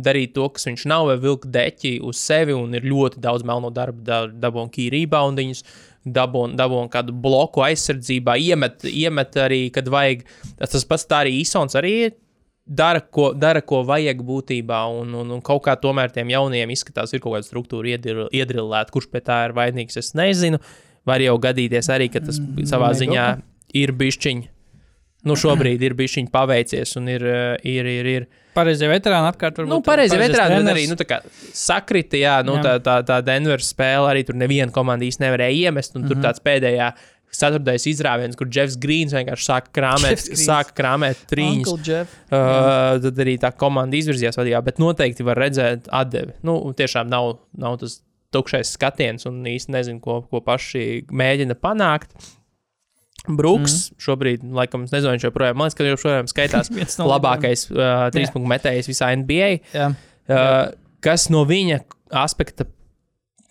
darīt 0.04 0.34
to, 0.36 0.50
kas 0.52 0.68
viņš 0.68 0.86
nav, 0.92 1.08
vai 1.12 1.18
vilkt 1.24 1.48
deķi 1.54 1.96
uz 2.04 2.20
sevi, 2.20 2.56
un 2.56 2.76
ir 2.76 2.88
ļoti 2.88 3.22
daudz 3.24 3.46
melno 3.48 3.72
darba, 3.74 4.04
da, 4.04 4.20
dabūna 4.28 4.72
key 4.74 4.90
reboundiņus, 4.92 5.64
dabūna, 6.04 6.58
dabūna 6.60 6.92
kādu 6.92 7.16
bloku 7.16 7.64
aizsardzībā, 7.64 8.36
iemet, 8.36 8.84
iemet 8.90 9.40
arī, 9.40 9.62
kad 9.74 9.88
vajag. 9.92 10.26
Tas 10.60 10.88
pats 10.90 11.08
tā 11.08 11.24
arī 11.24 11.38
Īsons 11.40 11.80
arī 11.80 11.96
ir. 12.10 12.20
Dara 12.64 13.02
ko, 13.04 13.34
dara, 13.36 13.60
ko 13.60 13.82
vajag 13.84 14.22
būtībā, 14.24 14.86
un, 14.96 15.10
un, 15.20 15.32
un 15.36 15.42
kaut 15.44 15.66
kā 15.66 15.74
tomēr 15.76 16.14
tiem 16.16 16.30
jauniem 16.32 16.72
izskatās, 16.72 17.12
ir 17.12 17.20
kaut 17.24 17.36
kāda 17.36 17.48
struktūra 17.48 17.92
iedril- 17.92 18.30
iedrillēta. 18.32 18.92
Kurš 18.94 19.10
pie 19.12 19.20
tā 19.20 19.42
ir 19.50 19.56
vainīgs, 19.58 20.00
es 20.00 20.14
nezinu. 20.16 20.62
Var 21.04 21.26
jau 21.26 21.36
gadīties 21.44 21.92
arī, 21.92 22.08
ka 22.12 22.24
tas 22.24 22.40
savā 22.70 22.94
Nē, 22.94 23.00
ziņā 23.02 23.26
ir 23.84 23.92
bišķiņš. 24.00 24.53
Nu, 25.24 25.38
šobrīd 25.40 25.84
ir 25.88 25.94
bijis 25.96 26.18
viņa 26.20 26.32
paveicies, 26.34 26.98
un 27.00 27.08
ir, 27.08 27.24
eh, 27.24 27.68
ir, 27.72 27.88
ir, 27.88 28.10
ir. 28.12 28.26
pareizie 28.54 28.90
veterāni 28.92 29.32
apkārt. 29.32 29.56
varbūt 29.62 29.72
Nu, 29.72 29.80
pareizi, 29.82 30.18
pareizais 30.18 30.36
veterāni 30.36 30.72
arī 30.74 30.84
nu, 30.92 30.98
sakrita, 31.56 32.20
jā, 32.20 32.36
nu, 32.44 32.58
Jā. 32.60 32.64
tā, 32.64 32.74
tā, 32.84 32.98
tā 33.08 33.22
Denveras 33.24 33.72
spēle 33.72 34.12
arī 34.12 34.26
tur 34.28 34.36
neviena 34.36 34.72
komanda 34.72 35.08
īsti 35.08 35.24
nevarēja 35.24 35.70
iemest, 35.70 35.96
un 35.96 36.02
mm 36.04 36.08
-hmm. 36.08 36.14
tur 36.14 36.28
tāds 36.28 36.44
pēdējā 36.44 36.94
ceturtais 37.34 37.88
izrāviens, 37.90 38.38
kur 38.38 38.50
Jeffs 38.52 38.78
Grīns 38.78 39.16
vienkārši 39.16 39.48
sāka 39.48 39.74
Greens. 39.74 40.30
sāka. 40.46 41.58
Uncle 41.58 41.80
Jeff. 41.88 42.16
Uh, 42.30 43.00
tad 43.02 43.18
arī 43.24 43.38
tā 43.42 43.52
komanda 43.58 43.98
izvirzījās 43.98 44.38
vadībā, 44.38 44.62
bet 44.64 44.82
noteikti 44.82 45.26
var 45.26 45.42
redzēt 45.42 45.90
atdevi. 45.90 46.38
Nu, 46.44 46.60
tiešām 46.78 47.10
nav, 47.10 47.40
nav 47.58 47.80
tas 47.82 48.02
tukšais 48.34 48.76
skatiens, 48.78 49.26
un 49.30 49.44
īsti 49.46 49.74
nezinu, 49.74 50.02
ko, 50.04 50.22
ko 50.30 50.42
paši 50.46 51.06
mēģina 51.10 51.58
panākt. 51.62 52.14
Brooks 53.28 53.76
mm. 53.92 54.04
šobrīd, 54.04 54.46
laikam, 54.58 54.84
nezinu, 54.90 55.14
viņš 55.16 55.26
joprojām, 55.30 55.56
man 55.58 55.70
liekas, 55.70 55.78
ka 55.80 55.86
viņš 55.86 55.94
joprojām 55.96 56.30
skaitās 56.32 56.72
no 57.00 57.08
labākais 57.08 57.68
uh, 57.72 58.08
trīspunktu 58.14 58.52
metējs 58.52 58.90
visā 58.92 59.14
NBA. 59.16 59.52
Jā. 59.72 59.92
Uh, 60.28 60.74
kas 61.04 61.30
no 61.32 61.46
viņa 61.48 61.82
aspekta 62.24 62.68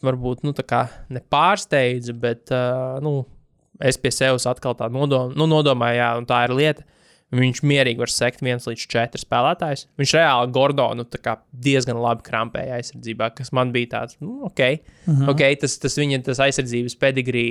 varbūt 0.05 0.43
nu, 0.45 0.53
nepārsteidza, 1.17 2.15
bet 2.19 2.53
uh, 2.53 2.99
nu, 3.05 3.23
es 3.83 3.99
pie 4.01 4.13
sevis 4.15 4.49
atkal 4.51 4.77
tā 4.79 4.91
nodom, 4.93 5.33
nu, 5.39 5.49
nodomāju, 5.51 6.01
jā, 6.03 6.11
un 6.21 6.29
tā 6.29 6.45
ir 6.49 6.57
lieta. 6.59 6.89
Viņš 7.33 7.63
mierīgi 7.65 7.97
var 7.97 8.11
sekt 8.13 8.43
viens 8.45 8.67
līdz 8.69 8.83
četri 8.93 9.21
spēlētājs. 9.23 9.87
Viņš 9.97 10.11
reāli 10.19 10.53
Gordonu 10.53 11.07
kā 11.17 11.39
diezgan 11.65 11.97
labi 11.97 12.27
krampēja 12.27 12.77
aizsardzībā, 12.77 13.31
kas 13.39 13.55
man 13.57 13.73
bija 13.73 13.89
tāds, 13.95 14.19
nu, 14.21 14.43
ok, 14.51 14.61
uh 14.61 15.15
-huh. 15.15 15.31
okay 15.33 15.57
tas, 15.57 15.79
tas 15.81 15.97
viņa 15.97 16.21
tas 16.27 16.43
aizsardzības 16.45 16.99
pedigrī 17.01 17.47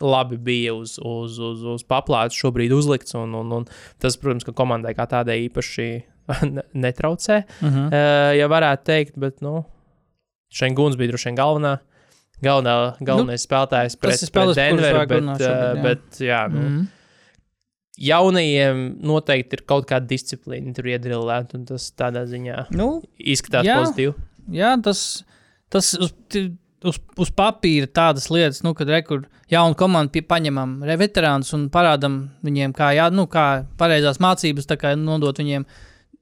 labi 0.00 0.36
bija 0.36 0.74
uz, 0.74 0.98
uz, 1.02 1.38
uz, 1.38 1.62
uz 1.64 1.84
paplātes 1.84 2.36
šobrīd 2.38 2.72
uzlikts, 2.74 3.14
un, 3.14 3.34
un, 3.34 3.52
un 3.52 3.66
tas, 3.98 4.16
protams, 4.16 4.44
ka 4.44 4.52
komandai 4.52 4.94
kā 4.98 5.06
tādai 5.10 5.38
īpaši 5.48 5.88
ne- 6.54 6.64
netraucē, 6.74 7.42
uh 7.62 7.68
-huh. 7.68 7.86
uh, 7.88 8.36
ja 8.38 8.48
varētu 8.48 8.84
teikt, 8.84 9.18
bet, 9.18 9.40
nu, 9.40 9.64
Šenguns 10.50 10.96
bija 10.96 11.08
droši 11.12 11.28
vien 11.28 11.36
galvenā. 11.36 11.78
Galvenā, 12.42 12.94
galvenais 13.04 13.42
nu, 13.42 13.48
spēlētājs 13.48 13.96
pret, 14.00 14.22
ir 14.22 14.30
pret 14.32 14.54
Denveru, 14.56 14.98
bet, 15.08 15.22
šobrīd, 15.22 15.40
jā. 15.76 15.82
bet 15.82 16.18
jā, 16.20 16.48
nu, 16.52 16.60
Mm. 16.60 16.86
jaunajiem 17.98 18.82
noteikti 19.02 19.58
ir 19.58 19.62
kaut 19.66 19.88
kāda 19.90 20.06
disciplīna 20.06 20.74
tur 20.76 20.84
iedrillēta, 20.84 21.58
un 21.58 21.64
tas 21.68 21.90
tādā 21.98 22.22
ziņā 22.30 22.68
Nu, 22.78 23.02
izskatās 23.18 23.66
Jā. 23.66 23.78
pozitīvi. 23.82 24.14
jā, 24.54 24.76
tas, 24.82 25.24
tas 25.68 25.94
uz, 25.98 26.12
uz, 26.86 26.98
uz 27.18 27.30
papīra 27.34 27.88
tādas 27.90 28.28
lietas, 28.32 28.62
nu, 28.66 28.74
kad 28.76 28.90
rekur 28.92 29.26
jaunu 29.50 29.76
komandu 29.78 30.12
pie, 30.14 30.22
paņemam 30.26 30.78
veterānus 31.00 31.52
un 31.56 31.68
parādam 31.72 32.20
viņiem, 32.46 32.74
kā, 32.76 32.92
jā, 32.96 33.08
nu, 33.14 33.26
kā 33.30 33.64
pareizās 33.80 34.20
mācības, 34.22 34.68
kā 34.78 34.94
nodot 34.98 35.38
viņiem. 35.38 35.66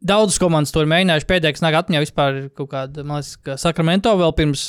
Daudzas 0.06 0.38
komandas 0.38 0.74
to 0.74 0.82
ir 0.84 0.90
mēģinājuši. 0.92 1.28
Pēdējais 1.28 1.64
nāk 1.64 1.78
atmiņā 1.80 2.02
vispār 2.04 2.40
kaut 2.56 2.70
kāda, 2.72 3.04
man 3.06 3.22
liekas, 3.22 3.36
ka 3.42 3.56
Sakramento 3.60 4.12
vēl 4.20 4.34
pirms 4.36 4.66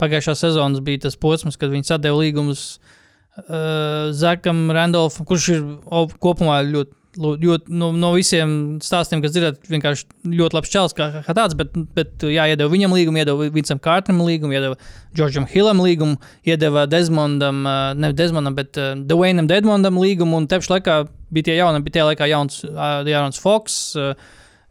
pagājušās 0.00 0.40
sezonas 0.46 0.82
bija 0.84 1.04
tas 1.06 1.18
posms, 1.20 1.58
kad 1.60 1.70
viņi 1.70 1.86
sadeva 1.86 2.18
līgumus 2.18 2.64
uh, 2.74 4.10
Zakam 4.16 4.66
Randolfam, 4.74 5.28
kurš 5.28 5.48
ir 5.54 5.64
o, 5.84 6.06
kopumā 6.20 6.62
ļoti. 6.66 6.96
Ļoti 7.18 7.72
no, 7.74 7.90
no 7.96 8.12
visiem 8.16 8.52
stāstiem, 8.82 9.22
kas 9.24 9.34
dzirdēt, 9.34 9.66
vienkārši 9.70 10.06
ļoti 10.34 10.58
labs 10.58 10.72
čels 10.72 10.96
kā, 10.96 11.08
kā 11.26 11.36
tāds, 11.36 11.56
bet, 11.58 11.74
bet 11.96 12.24
jā, 12.26 12.46
iedeva 12.50 12.72
viņam 12.72 12.94
līgumu, 12.96 13.20
iedeva 13.20 13.48
Vincam 13.54 13.80
Kārtam 13.82 14.22
līgumu, 14.24 14.56
iedeva 14.56 14.78
Džordžam 15.14 15.48
Hillam 15.50 15.82
līgumu, 15.84 16.18
iedeva 16.46 16.86
Desmondam, 16.90 17.64
ne 17.98 18.12
Desmondam, 18.16 18.56
bet 18.58 18.80
uh, 18.80 18.94
Dwayneam 18.98 19.50
Dedmondam 19.50 20.00
līgumu, 20.02 20.42
un 20.42 20.48
tepš 20.50 20.72
laikā 20.74 21.02
bija 21.34 21.50
tie 21.50 21.58
jauni, 21.60 21.84
bija 21.86 21.98
tie 21.98 22.08
laikā 22.10 22.30
jauns, 22.30 22.62
uh, 22.68 23.02
jauns 23.08 23.42
Fox. 23.42 23.84
Uh, 23.98 24.14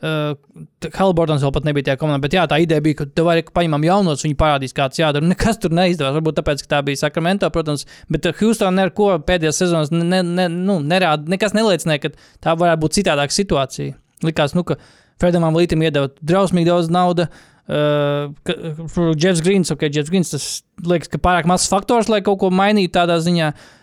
Halbortons 0.03 1.43
vēl 1.45 1.51
pat 1.55 1.67
nebija 1.67 1.87
tajā 1.87 1.99
komandā, 2.01 2.19
bet 2.25 2.33
jā, 2.35 2.43
tā 2.49 2.57
ideja 2.59 2.83
bija, 2.83 2.97
ka 2.99 3.05
tev 3.07 3.29
vajag 3.29 3.51
paņemam 3.55 3.85
jaunos, 3.87 4.23
viņi 4.25 4.35
parādīs, 4.39 4.73
kāds 4.75 4.99
jādara. 4.99 5.23
Nekas 5.29 5.61
tur 5.63 5.71
neizdevās. 5.75 6.17
Varbūt 6.17 6.39
tāpēc, 6.41 6.63
ka 6.65 6.71
tā 6.73 6.81
bija 6.83 6.99
Sakramento, 7.05 7.47
protams, 7.53 7.85
bet 8.11 8.27
uh, 8.27 8.35
Houston 8.41 8.75
neko 8.75 9.13
pēdējās 9.23 9.61
sezonas 9.63 9.93
ne, 9.95 10.19
ne, 10.27 10.49
nu, 10.51 10.81
nerāda, 10.83 11.29
nekas 11.31 11.55
neliecināja, 11.55 12.03
ka 12.03 12.11
tā 12.43 12.55
varētu 12.59 12.83
būt 12.83 12.97
citādāka 12.97 13.35
situācija. 13.35 13.95
Likās, 14.27 14.55
nu, 14.57 14.65
ka 14.67 14.75
Fredam 15.21 15.47
Lītam 15.55 15.85
iedeva 15.85 16.11
drausmīgi 16.19 16.71
daudz 16.71 16.91
naudas. 16.91 17.31
Uh, 17.63 18.33
Jeffs 19.15 19.39
Grīns, 19.45 19.71
ok, 19.71 19.87
Jeffs 19.87 20.11
Grīns, 20.11 20.33
tas 20.33 20.49
liekas, 20.83 21.07
ka 21.13 21.21
pārāk 21.23 21.47
mazs 21.47 21.69
faktors, 21.71 22.11
lai 22.11 22.19
kaut 22.25 22.41
ko 22.41 22.51
mainītu 22.51 22.97
tādā 22.97 23.21
ziņā. 23.23 23.53
Uh, 23.53 23.79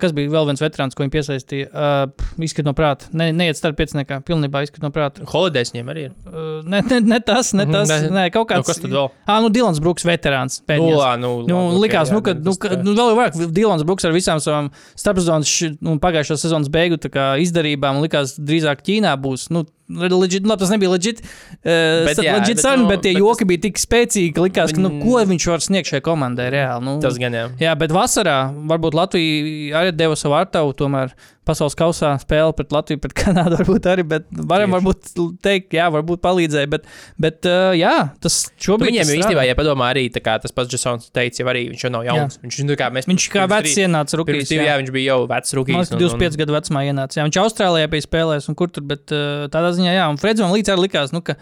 kas 0.00 0.12
bija 0.12 0.28
vēl 0.28 0.50
viens 0.50 0.60
veterāns, 0.60 0.92
ko 0.96 1.04
viņi 1.04 1.12
piesaistīja? 1.14 1.68
Uh, 1.72 2.26
izskat 2.44 2.66
no 2.68 2.74
prāta. 2.76 3.08
Ne, 3.16 3.30
neiet 3.32 3.56
starp 3.56 3.78
pieciniekā, 3.80 4.20
pilnībā 4.28 4.60
izskat 4.66 4.84
no 4.84 4.90
prāta. 4.92 5.24
Holidays 5.30 5.72
viņiem 5.72 5.88
arī 5.94 6.04
ir. 6.10 6.12
Uh, 6.28 6.58
ne, 6.68 6.82
ne, 6.84 7.00
ne 7.14 7.20
tas, 7.24 7.54
ne 7.56 7.64
tas. 7.64 7.88
Mhm, 7.88 8.10
ne, 8.12 8.26
ne. 8.26 8.26
kaut 8.34 8.44
Nu, 8.44 8.50
kāds. 8.52 8.68
kas 8.68 8.82
tad 8.82 8.92
vēl? 8.92 9.08
Ah, 9.24 9.40
nu, 9.44 9.48
Dilans 9.54 9.80
Brooks, 9.80 10.04
veterāns. 10.08 10.60
Nu, 10.60 10.68
pēdējais. 10.68 11.00
lā, 11.00 11.14
nu, 11.22 11.32
Nu, 11.48 11.62
labi, 11.70 11.80
likās, 11.86 12.12
ok, 12.12 12.18
nu, 12.18 12.22
ka, 12.26 12.36
jā, 12.36 12.42
nu, 12.44 12.52
tas 12.52 12.60
ka 12.60 12.82
nu, 12.84 12.94
vēl 12.98 13.16
vairāk 13.16 13.40
Dilans 13.56 13.86
Brooks 13.88 14.04
ar 14.04 14.12
visām 14.16 14.42
savām 14.44 14.68
starpzonas 14.98 15.54
nu, 15.80 15.96
pagājušās 16.02 16.44
sezonas 16.44 16.68
beigu 16.72 17.00
kā 17.08 17.32
izdarībām 17.40 18.02
likās 18.04 18.36
drīzāk 18.36 18.84
Ķīnā 18.84 19.16
būs. 19.16 19.48
Nu, 19.54 19.64
Legit, 19.88 20.42
nu, 20.44 20.50
labi, 20.52 20.60
tas 20.60 20.68
nebija 20.68 20.90
legit, 20.92 21.22
uh, 21.24 22.04
Bet 22.04 22.18
jā, 22.20 22.34
legit 22.36 22.58
bet, 22.58 22.60
saruna, 22.60 22.82
nu, 22.82 22.88
bet 22.92 23.00
tie 23.06 23.14
bet 23.14 23.22
joki 23.22 23.46
bija 23.48 23.62
tik 23.62 23.78
spēcīgi, 23.80 24.34
ka 24.36 24.42
likās, 24.44 24.74
ka, 24.76 24.82
nu, 24.84 24.90
ko 25.00 25.22
viņš 25.30 25.46
var 25.48 25.64
sniegt 25.64 25.88
šai 25.88 26.02
komandai 26.04 26.50
reāli. 26.52 26.84
Nu, 26.84 26.98
Tas 27.00 27.16
gan 27.16 27.32
jā. 27.32 27.46
Jā, 27.62 27.72
bet 27.80 27.94
vasarā 27.96 28.50
varbūt 28.68 28.98
Latvija 28.98 29.37
arī 29.76 29.92
deva 29.96 30.16
savu 30.18 30.36
artavu, 30.38 30.72
tomēr 30.76 31.12
pasaules 31.48 31.76
kausā 31.78 32.10
spēle 32.20 32.52
pret 32.56 32.72
Latviju, 32.74 33.00
pret 33.02 33.14
Kanādu 33.20 33.58
varbūt 33.60 33.88
arī, 33.90 34.04
bet 34.08 34.26
varam 34.32 34.68
Tieši. 34.68 34.74
varbūt 34.76 35.38
teikt, 35.44 35.76
jā, 35.78 35.86
varbūt 35.94 36.22
palīdzēja, 36.24 36.70
bet, 36.74 36.88
bet 37.20 37.48
uh, 37.48 37.70
jā, 37.78 37.92
tas 38.22 38.36
šobrīd 38.60 38.92
viņiem 38.92 39.06
tas 39.06 39.14
īstenībā, 39.16 39.46
ja 39.48 39.56
padomā, 39.58 39.90
arī 39.94 40.06
kā 40.12 40.36
tas 40.42 40.54
pats 40.54 40.72
Jasons 40.74 41.08
teica, 41.14 41.40
jau 41.42 41.48
arī 41.52 41.64
viņš 41.70 41.86
jau 41.86 41.92
nav 41.94 42.04
jauns. 42.08 42.36
Jā. 42.38 42.44
Viņš, 42.46 42.60
nu, 42.68 42.78
kā 42.80 42.90
mēs, 42.94 43.08
Viņš 43.08 43.28
kā 43.32 43.46
vecs 43.50 43.78
ienāca 43.84 44.20
rūkīs. 44.20 44.50
divi, 44.50 44.66
jā, 44.68 44.76
viņš 44.82 44.92
bija 44.98 45.14
jau 45.14 45.20
vecs 45.30 45.56
rūkīs. 45.58 45.92
ka 45.94 46.02
25 46.02 46.40
gadu 46.42 46.58
vecumā 46.58 46.84
ienāca. 46.90 47.20
Jā, 47.20 47.28
viņš 47.28 47.40
Austrālijā 47.44 47.92
bija 47.94 48.04
spēlējis 48.08 48.50
un 48.52 48.58
kur 48.58 48.72
tur, 48.74 48.84
bet 48.88 49.14
uh, 49.16 49.46
tādā 49.52 49.72
ziņā, 49.78 49.96
jā, 49.96 50.10
un 50.12 50.20
Freds 50.20 50.44
man 50.44 50.52
līdz 50.56 50.74
arī 50.74 50.84
likās, 50.88 51.14
nu, 51.16 51.24
ka, 51.24 51.38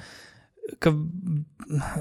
ka 0.82 0.94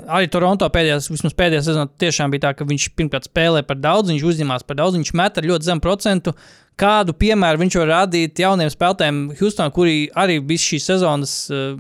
arī 0.06 0.30
Toronto 0.32 0.68
pēdējās, 0.72 1.10
vismaz 1.10 1.34
pēdējā 1.38 1.64
sezonā 1.66 1.88
tiešām 2.02 2.34
bija 2.34 2.48
tā, 2.48 2.54
ka 2.58 2.68
viņš 2.70 2.88
pirmkārt 2.98 3.30
spēlē 3.30 3.64
par 3.66 3.80
daudz, 3.82 4.12
viņš 4.12 4.26
uzņemās 4.32 4.66
par 4.68 4.80
daudz, 4.82 5.00
viņš 5.00 5.12
met 5.18 5.40
ar 5.40 5.50
ļoti 5.50 5.70
zemu 5.70 5.84
procentu. 5.84 6.36
Kādu 6.80 7.16
piemēru 7.18 7.64
viņš 7.64 7.78
var 7.82 7.92
rādīt 7.94 8.42
jauniem 8.44 8.70
spēlētājiem 8.72 9.22
Houstonā, 9.40 9.72
kuri 9.74 10.10
arī 10.12 10.42
visu 10.44 10.74
šīs 10.74 10.90
sezonas 10.92 11.36
uh, 11.50 11.78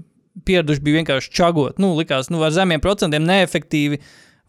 pieraduši 0.47 0.83
bija 0.85 1.01
vienkārši 1.01 1.33
čagot. 1.35 1.81
Nu, 1.81 1.93
likās, 1.99 2.31
nu, 2.31 2.41
ar 2.45 2.55
zemiem 2.55 2.83
procentiem, 2.83 3.27
neefektīvi. 3.27 4.01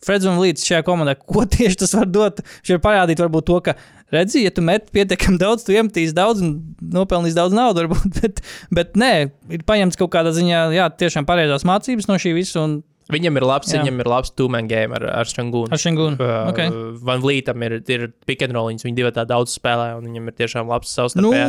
Freds 0.06 0.26
un 0.28 0.36
Līdz 0.38 0.64
šajā 0.68 0.82
komandā, 0.86 1.16
ko 1.18 1.44
tieši 1.56 1.80
tas 1.82 1.94
var 1.96 2.08
dot? 2.08 2.42
Viņš 2.62 2.74
var 2.76 2.82
parādīt, 2.84 3.20
varbūt 3.20 3.48
to, 3.48 3.60
ka, 3.64 3.76
redzi, 4.14 4.44
ja 4.44 4.52
tu 4.54 4.64
met 4.64 4.90
pietiekami 4.94 5.40
daudz, 5.40 5.64
tu 5.66 5.74
iemetīs 5.74 6.14
daudz 6.16 6.44
un 6.44 6.58
nopelnīs 6.94 7.36
daudz 7.36 7.56
naudas, 7.56 7.84
varbūt. 7.84 8.20
Bet, 8.22 8.42
bet 8.70 8.98
nē, 9.00 9.14
ir 9.52 9.64
paņemts 9.66 9.98
kaut 9.98 10.12
kādā 10.14 10.32
ziņā, 10.36 10.66
jā, 10.76 10.90
tiešām 11.00 11.26
pareizās 11.28 11.66
mācības 11.66 12.08
no 12.10 12.20
šī 12.20 12.36
visa. 12.36 12.62
Un 12.62 12.78
Viņam 13.12 13.36
ir 13.38 13.44
labs, 13.46 13.70
Jā. 13.70 13.84
viņam 13.84 14.00
ir 14.02 14.08
labs 14.10 14.32
two-man 14.34 14.66
game 14.66 14.96
ar, 14.96 15.04
ar 15.22 15.28
Šangūnu. 15.30 15.70
ar 15.70 15.78
Šengūnu. 15.78 16.16
Uh, 16.18 16.48
Okay. 16.50 16.70
Van 17.06 17.20
Vlītam 17.22 17.62
ir, 17.62 17.76
ir 17.86 18.08
pick 18.26 18.42
and 18.42 18.52
roll, 18.56 18.66
viņi 18.72 18.96
divi 18.96 19.12
tā 19.14 19.22
daudz 19.28 19.54
spēlē, 19.54 19.92
un 19.98 20.08
viņam 20.08 20.26
ir 20.32 20.34
tiešām 20.40 20.66
labs 20.66 20.90
Nu, 20.90 21.04
savstarpējā, 21.30 21.46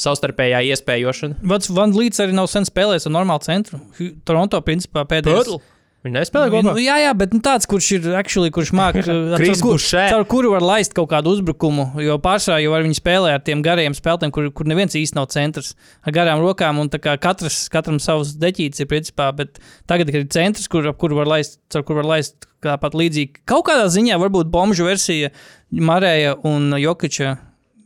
savstarpējā 0.00 0.62
iespējošana. 0.72 1.36
Vats 1.44 1.68
Van 1.68 1.92
Līdz 1.92 2.22
arī 2.24 2.32
nav 2.36 2.48
sen 2.48 2.64
spēlējis 2.64 3.06
ar 3.10 3.16
normālu 3.18 3.44
centru. 3.44 3.80
Toronto, 4.24 4.60
principā, 4.64 5.04
pēdējais. 5.04 5.44
Purtle? 5.44 5.60
Viņi 6.04 6.18
nespēlē 6.18 6.50
kopā. 6.52 6.72
Nu, 6.76 6.80
jā, 6.84 6.98
jā, 7.00 7.12
bet 7.16 7.32
nu, 7.32 7.38
tāds, 7.44 7.64
kurš 7.68 7.86
ir 7.96 8.06
actually, 8.18 8.50
kurš 8.52 8.74
māca, 8.76 9.00
Chris 9.38 9.62
Boucher. 9.64 10.10
caur 10.12 10.26
kuru 10.28 10.50
var 10.52 10.64
laist 10.64 10.92
kaut 10.96 11.08
kādu 11.14 11.32
uzbrukumu. 11.32 11.86
Jo 12.04 12.18
pārsvarā 12.20 12.58
jau 12.60 12.74
viņi 12.74 12.98
spēlē 12.98 13.30
ar 13.38 13.44
tiem 13.46 13.62
gariem 13.64 13.96
spēlētājiem, 13.96 14.34
kur, 14.36 14.50
kur 14.52 14.68
neviens 14.68 14.96
īsti 15.00 15.16
nav 15.16 15.30
centrs 15.32 15.72
ar 16.04 16.12
garām 16.16 16.44
rokām. 16.44 16.82
Un 16.82 16.92
katrs, 16.92 17.62
katram 17.72 17.96
savs 18.04 18.34
deķītis 18.36 18.84
ir 18.84 18.90
principā, 18.90 19.30
bet 19.36 19.56
tagad 19.88 20.12
ir 20.12 20.28
centrs, 20.28 20.68
kur, 20.68 20.84
ap 20.92 21.00
kuru 21.00 21.22
var 21.22 21.30
laist, 21.38 21.56
caur 21.72 21.86
kuru 21.88 22.02
var 22.02 22.10
laist 22.18 22.50
tāpat 22.64 22.96
līdzīgi. 23.00 23.40
Kaut 23.48 23.64
kādā 23.70 23.88
ziņā 23.92 24.20
varbūt 24.20 24.52
bomžu 24.52 24.84
versija 24.84 25.32
Marēja 25.72 26.36
un 26.44 26.68
Jokiča 26.80 27.38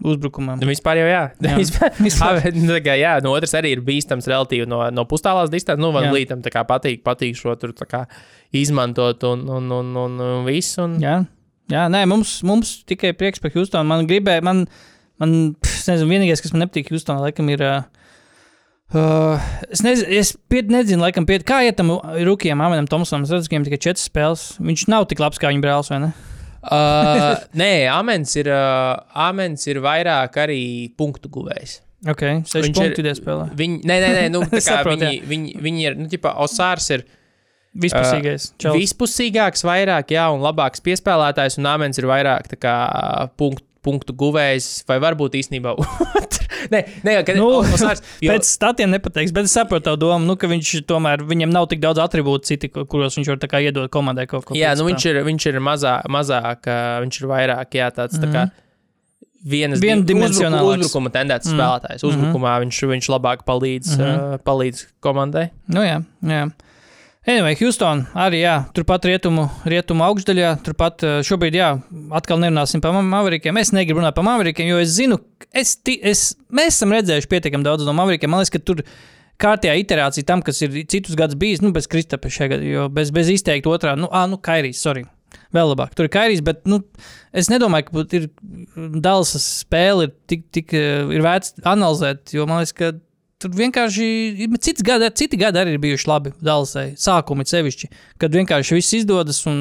uzbrukumam. 0.05 0.59
Nu, 0.61 0.69
vispār 0.71 1.01
jau 1.01 1.09
jā. 1.09 1.23
Jā. 1.45 1.55
Vispār, 1.59 1.95
Vispār. 1.99 2.41
Nu, 2.69 2.77
kā, 2.85 2.95
jā, 2.99 3.17
no 3.25 3.33
otras 3.37 3.55
arī 3.59 3.75
ir 3.77 3.83
bīstams 3.85 4.29
relatīvi 4.31 4.69
no, 4.71 4.81
no 4.95 5.05
pustālās 5.11 5.51
distances. 5.53 5.83
Nu, 5.83 5.93
tā 6.45 6.53
kā 6.55 6.65
patīk, 6.69 7.03
patīk 7.07 7.39
šo 7.39 7.57
tur 7.59 7.75
kā 7.89 8.05
izmantot 8.55 9.25
un, 9.29 9.45
un, 9.59 9.73
un, 9.81 9.91
un, 10.05 10.21
un 10.29 10.47
visu. 10.49 10.85
Un... 10.87 10.99
Jā, 11.03 11.21
jā 11.73 11.87
nē, 11.93 12.05
mums, 12.11 12.39
mums 12.47 12.79
tikai 12.89 13.15
prieks 13.19 13.43
par 13.43 13.55
Houstonu. 13.55 13.89
Man 13.89 14.09
gribēja, 14.11 14.45
man, 14.47 14.67
man 15.21 15.37
pff, 15.59 15.89
nezinu, 15.91 16.13
vienīgais, 16.15 16.45
kas 16.45 16.55
man 16.55 16.67
nepatīk 16.67 16.93
Houstonā, 16.95 17.29
laikam, 17.29 17.51
ir. 17.53 17.65
Uh, 17.67 17.83
uh, 18.95 19.51
es 19.69 19.83
nezinu, 19.85 20.09
es 20.21 20.33
piet, 20.51 20.71
nezinu, 20.73 21.03
laikam, 21.05 21.27
piet, 21.29 21.47
kā 21.49 21.61
iet 21.67 21.81
tam 21.81 21.97
Rukijam, 22.29 22.63
Amenam 22.65 22.89
Tomsonam. 22.91 23.27
Es 23.27 23.35
redzu, 23.35 23.51
ka 23.51 23.57
viņam 23.57 23.69
tikai 23.69 23.85
četras 23.91 24.09
spēles. 24.09 24.49
Viņš 24.63 24.89
nav 24.95 25.11
tik 25.11 25.23
labs 25.25 25.43
kā 25.43 25.53
viņa 25.53 25.65
brālis, 25.65 25.93
vai 25.93 26.05
ne? 26.07 26.17
Uh, 26.69 27.45
nē, 27.59 27.73
Amens 27.93 28.35
ir, 28.37 28.51
uh, 28.53 28.99
Amens 29.29 29.67
ir 29.71 29.81
vairāk 29.85 30.41
arī 30.45 30.63
punktu 30.99 31.31
guvējs. 31.33 31.79
Ok, 32.09 32.23
seši 32.47 32.69
Viņš 32.69 32.75
ir- 32.75 32.79
punkti 32.79 33.05
tie 33.07 33.15
spēlē. 33.19 33.49
Viņi, 33.59 33.81
nē, 33.89 33.97
nē, 34.05 34.11
nē 34.19 34.27
nu, 34.35 34.43
Saprotu, 34.63 35.03
viņi, 35.03 35.23
viņi, 35.27 35.55
viņi 35.65 35.87
ir, 35.89 35.97
nu, 35.99 36.11
tipā, 36.13 36.35
Osārs 36.45 36.91
ir 36.95 37.07
Vispusīgais. 37.79 38.49
Uh, 38.65 38.75
vispusīgāks, 38.75 39.63
vairāk, 39.67 40.11
jā, 40.17 40.25
un 40.33 40.41
labāks 40.43 40.83
piespēlētājs, 40.83 41.59
un 41.61 41.69
Amens 41.71 42.01
ir 42.01 42.09
vairāk 42.11 42.49
kā 42.59 42.75
punktu, 43.39 43.68
punktu 43.83 44.13
guvējs, 44.19 44.85
vai 44.89 44.99
varbūt 45.03 45.37
īstenībā 45.39 45.75
otrs. 45.79 46.45
Nē, 46.73 46.81
nē, 47.07 47.13
kad 47.25 47.37
Nu, 47.39 47.47
Osārs, 47.63 48.03
jo, 48.21 48.33
Pēc 48.33 48.45
statiem 48.51 48.91
nepateiks, 48.91 49.31
bet 49.33 49.47
es 49.47 49.53
saprotu 49.55 49.87
tā 49.87 49.93
domu, 49.97 50.27
nu, 50.27 50.35
ka 50.37 50.49
viņš 50.51 50.73
tomēr 50.91 51.23
viņam 51.25 51.53
nav 51.55 51.69
tik 51.71 51.79
daudz 51.81 52.01
attribūtu, 52.03 52.49
citi, 52.51 52.69
ku- 52.75 52.83
kuros 52.91 53.15
viņš 53.17 53.31
var 53.31 53.61
iedot 53.63 53.87
komandai 53.95 54.27
kaut 54.27 54.45
ko. 54.45 54.55
jā, 54.59 54.73
nu 54.77 54.89
viņš 54.91 55.07
ir, 55.13 55.21
viņš 55.29 55.47
ir 55.53 55.61
mazā, 55.63 55.95
mazāk, 56.11 56.67
viņš 57.05 57.21
ir 57.23 57.29
vairāk, 57.31 57.71
jā, 57.79 57.87
tāds 57.95 58.19
tā 58.19 58.27
kā. 58.35 58.49
Vienas 59.47 59.79
Mhm. 59.79 59.87
Viendimensionālāks. 60.03 60.83
uzbrukuma, 60.83 61.13
tendences 61.15 61.53
Mm. 61.53 61.57
spēlētājs. 61.61 62.03
Uzbrukumā 62.03 62.57
viņš, 62.67 62.79
viņš 62.91 63.07
labāk 63.15 63.45
palīdz, 63.47 63.93
Mhm. 63.95 64.33
uh, 64.35 64.39
palīdz 64.45 64.87
komandai. 65.01 65.51
Nu, 65.69 65.81
jā, 65.87 66.03
jā. 66.27 66.51
Anyway, 67.29 67.59
Houston 67.61 68.07
arī, 68.17 68.39
jā, 68.41 68.55
turpat 68.73 69.05
rietumu, 69.05 69.43
rietumu 69.69 70.01
augšdaļā, 70.07 70.53
turpat 70.65 71.03
eh, 71.05 71.17
šobrīd, 71.29 71.59
jā, 71.59 71.67
atkal 72.17 72.39
nerunāsim 72.41 72.81
par 72.81 72.95
Maverikiem. 73.05 73.59
Es 73.61 73.69
negribu 73.77 74.01
runāt 74.01 74.17
par 74.17 74.25
Maverikiem, 74.25 74.71
jo 74.71 74.79
es 74.81 74.95
zinu, 74.97 75.19
es, 75.53 75.75
es, 75.85 76.23
mēs 76.49 76.79
esam 76.79 76.95
redzējuši 76.97 77.29
pietiekami 77.29 77.67
daudz 77.67 77.85
no 77.85 77.93
Maverikiem. 77.99 78.33
Man 78.33 78.41
liekas, 78.41 78.55
ka 78.55 78.63
tur 78.65 78.81
kārtējā 79.45 79.75
iterācija 79.83 80.25
tam, 80.31 80.41
kas 80.47 80.63
ir 80.65 80.73
citus 80.89 81.19
gadus 81.21 81.37
bijis, 81.37 81.61
nu, 81.61 81.69
bez 81.77 81.91
Kristapa 81.93 82.33
šajā 82.33 82.55
gadā, 82.55 82.71
jo 82.73 82.87
bez, 82.97 83.13
bez 83.13 83.29
izteikti 83.35 83.69
otrā, 83.69 83.93
nu, 84.01 84.09
ah, 84.09 84.25
nu, 84.31 84.41
Kairijs, 84.41 84.81
sorry. 84.81 85.05
Vēl 85.53 85.69
labāk. 85.75 85.93
Tur 85.97 86.09
ir 86.09 86.13
Kairijs, 86.15 86.41
bet 86.45 86.65
nu, 86.65 86.81
es 87.37 87.53
nedomāju, 87.53 87.91
ka 87.91 88.23
Dālasas 89.05 89.45
spēle 89.67 90.09
ir 90.09 90.17
tik, 90.33 90.49
tik 90.57 90.73
eh, 90.81 91.05
ir 91.13 91.29
vērts 91.29 91.59
analizēt, 91.69 92.33
jo 92.33 92.49
man 92.49 92.65
liekas, 92.65 92.73
ka 92.73 92.95
tur 93.43 93.53
vienkārši 93.55 94.07
cits 94.63 94.83
gadi, 94.85 95.09
citi 95.15 95.39
gadi 95.39 95.61
arī 95.61 95.77
ir 95.77 95.83
bijuši 95.83 96.09
labi 96.11 96.33
Dālasai. 96.45 96.91
Sākumi 96.99 97.47
sevišķi, 97.49 97.91
kad 98.19 98.35
vienkārši 98.35 98.79
viss 98.79 98.97
izdodas 98.99 99.41
un 99.51 99.61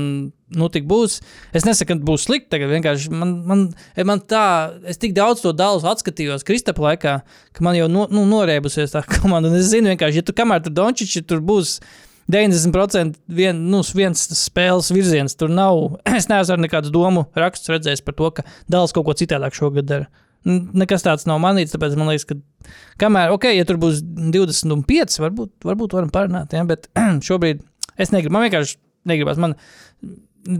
nu 0.58 0.70
tik 0.74 0.88
būs. 0.90 1.20
Es 1.56 1.68
nesaku, 1.68 1.94
ka 1.94 2.08
būs 2.08 2.26
slikti, 2.28 2.50
tagad 2.56 2.74
vienkārši 2.74 3.14
man, 3.14 3.36
man, 3.48 3.64
man 4.10 4.24
tā, 4.26 4.48
es 4.90 5.00
tik 5.02 5.14
daudz 5.18 5.44
to 5.46 5.54
Dālas 5.58 5.86
atskatījos 5.88 6.46
Kristapa 6.48 6.88
laikā, 6.90 7.16
ka 7.54 7.66
man 7.66 7.78
jau 7.78 7.88
no, 7.92 8.08
nu, 8.14 8.26
norēbusies 8.30 8.96
tā 8.96 9.06
komanda. 9.20 9.52
Un 9.52 9.62
es 9.62 9.70
zinu, 9.74 9.94
vienkārši, 9.94 10.24
ja 10.24 10.28
tu 10.28 10.36
kamēr 10.38 10.66
tur 10.66 10.78
Dončiči 10.82 11.26
tur 11.28 11.44
būs. 11.46 11.80
90% 12.28 13.22
vien, 13.32 13.60
nu, 13.72 13.80
viens 13.96 14.20
spēles 14.36 14.90
virziens 14.92 15.38
tur 15.40 15.48
nav. 15.48 16.00
Es 16.18 16.28
neesmu 16.28 16.58
nekādu 16.66 16.92
domu 16.92 17.24
rakstus 17.40 17.72
redzējis 17.72 18.04
par 18.04 18.18
to, 18.20 18.32
ka 18.40 18.44
Dāls 18.68 18.92
kaut 18.96 19.08
ko 19.08 19.16
citādāk 19.16 19.56
šogad 19.56 19.88
dara. 19.88 20.10
Nekas 20.48 21.04
tāds 21.04 21.26
nav 21.28 21.42
manīts, 21.44 21.74
tāpēc 21.76 21.98
man 22.00 22.12
liekas, 22.12 22.28
ka 22.30 22.38
kamēr, 23.04 23.34
ok, 23.36 23.50
ja 23.52 23.66
tur 23.68 23.80
būs 23.82 24.00
25, 24.04 25.18
varbūt, 25.24 25.52
varbūt 25.68 25.96
varam 25.98 26.12
parunāt, 26.14 26.56
ja, 26.56 26.64
bet 26.68 26.88
šobrīd 27.28 27.66
es 28.00 28.14
negribu, 28.14 28.36
man 28.38 28.48
vienkārši 28.48 28.78
negribas. 29.10 29.42
Man 29.42 29.58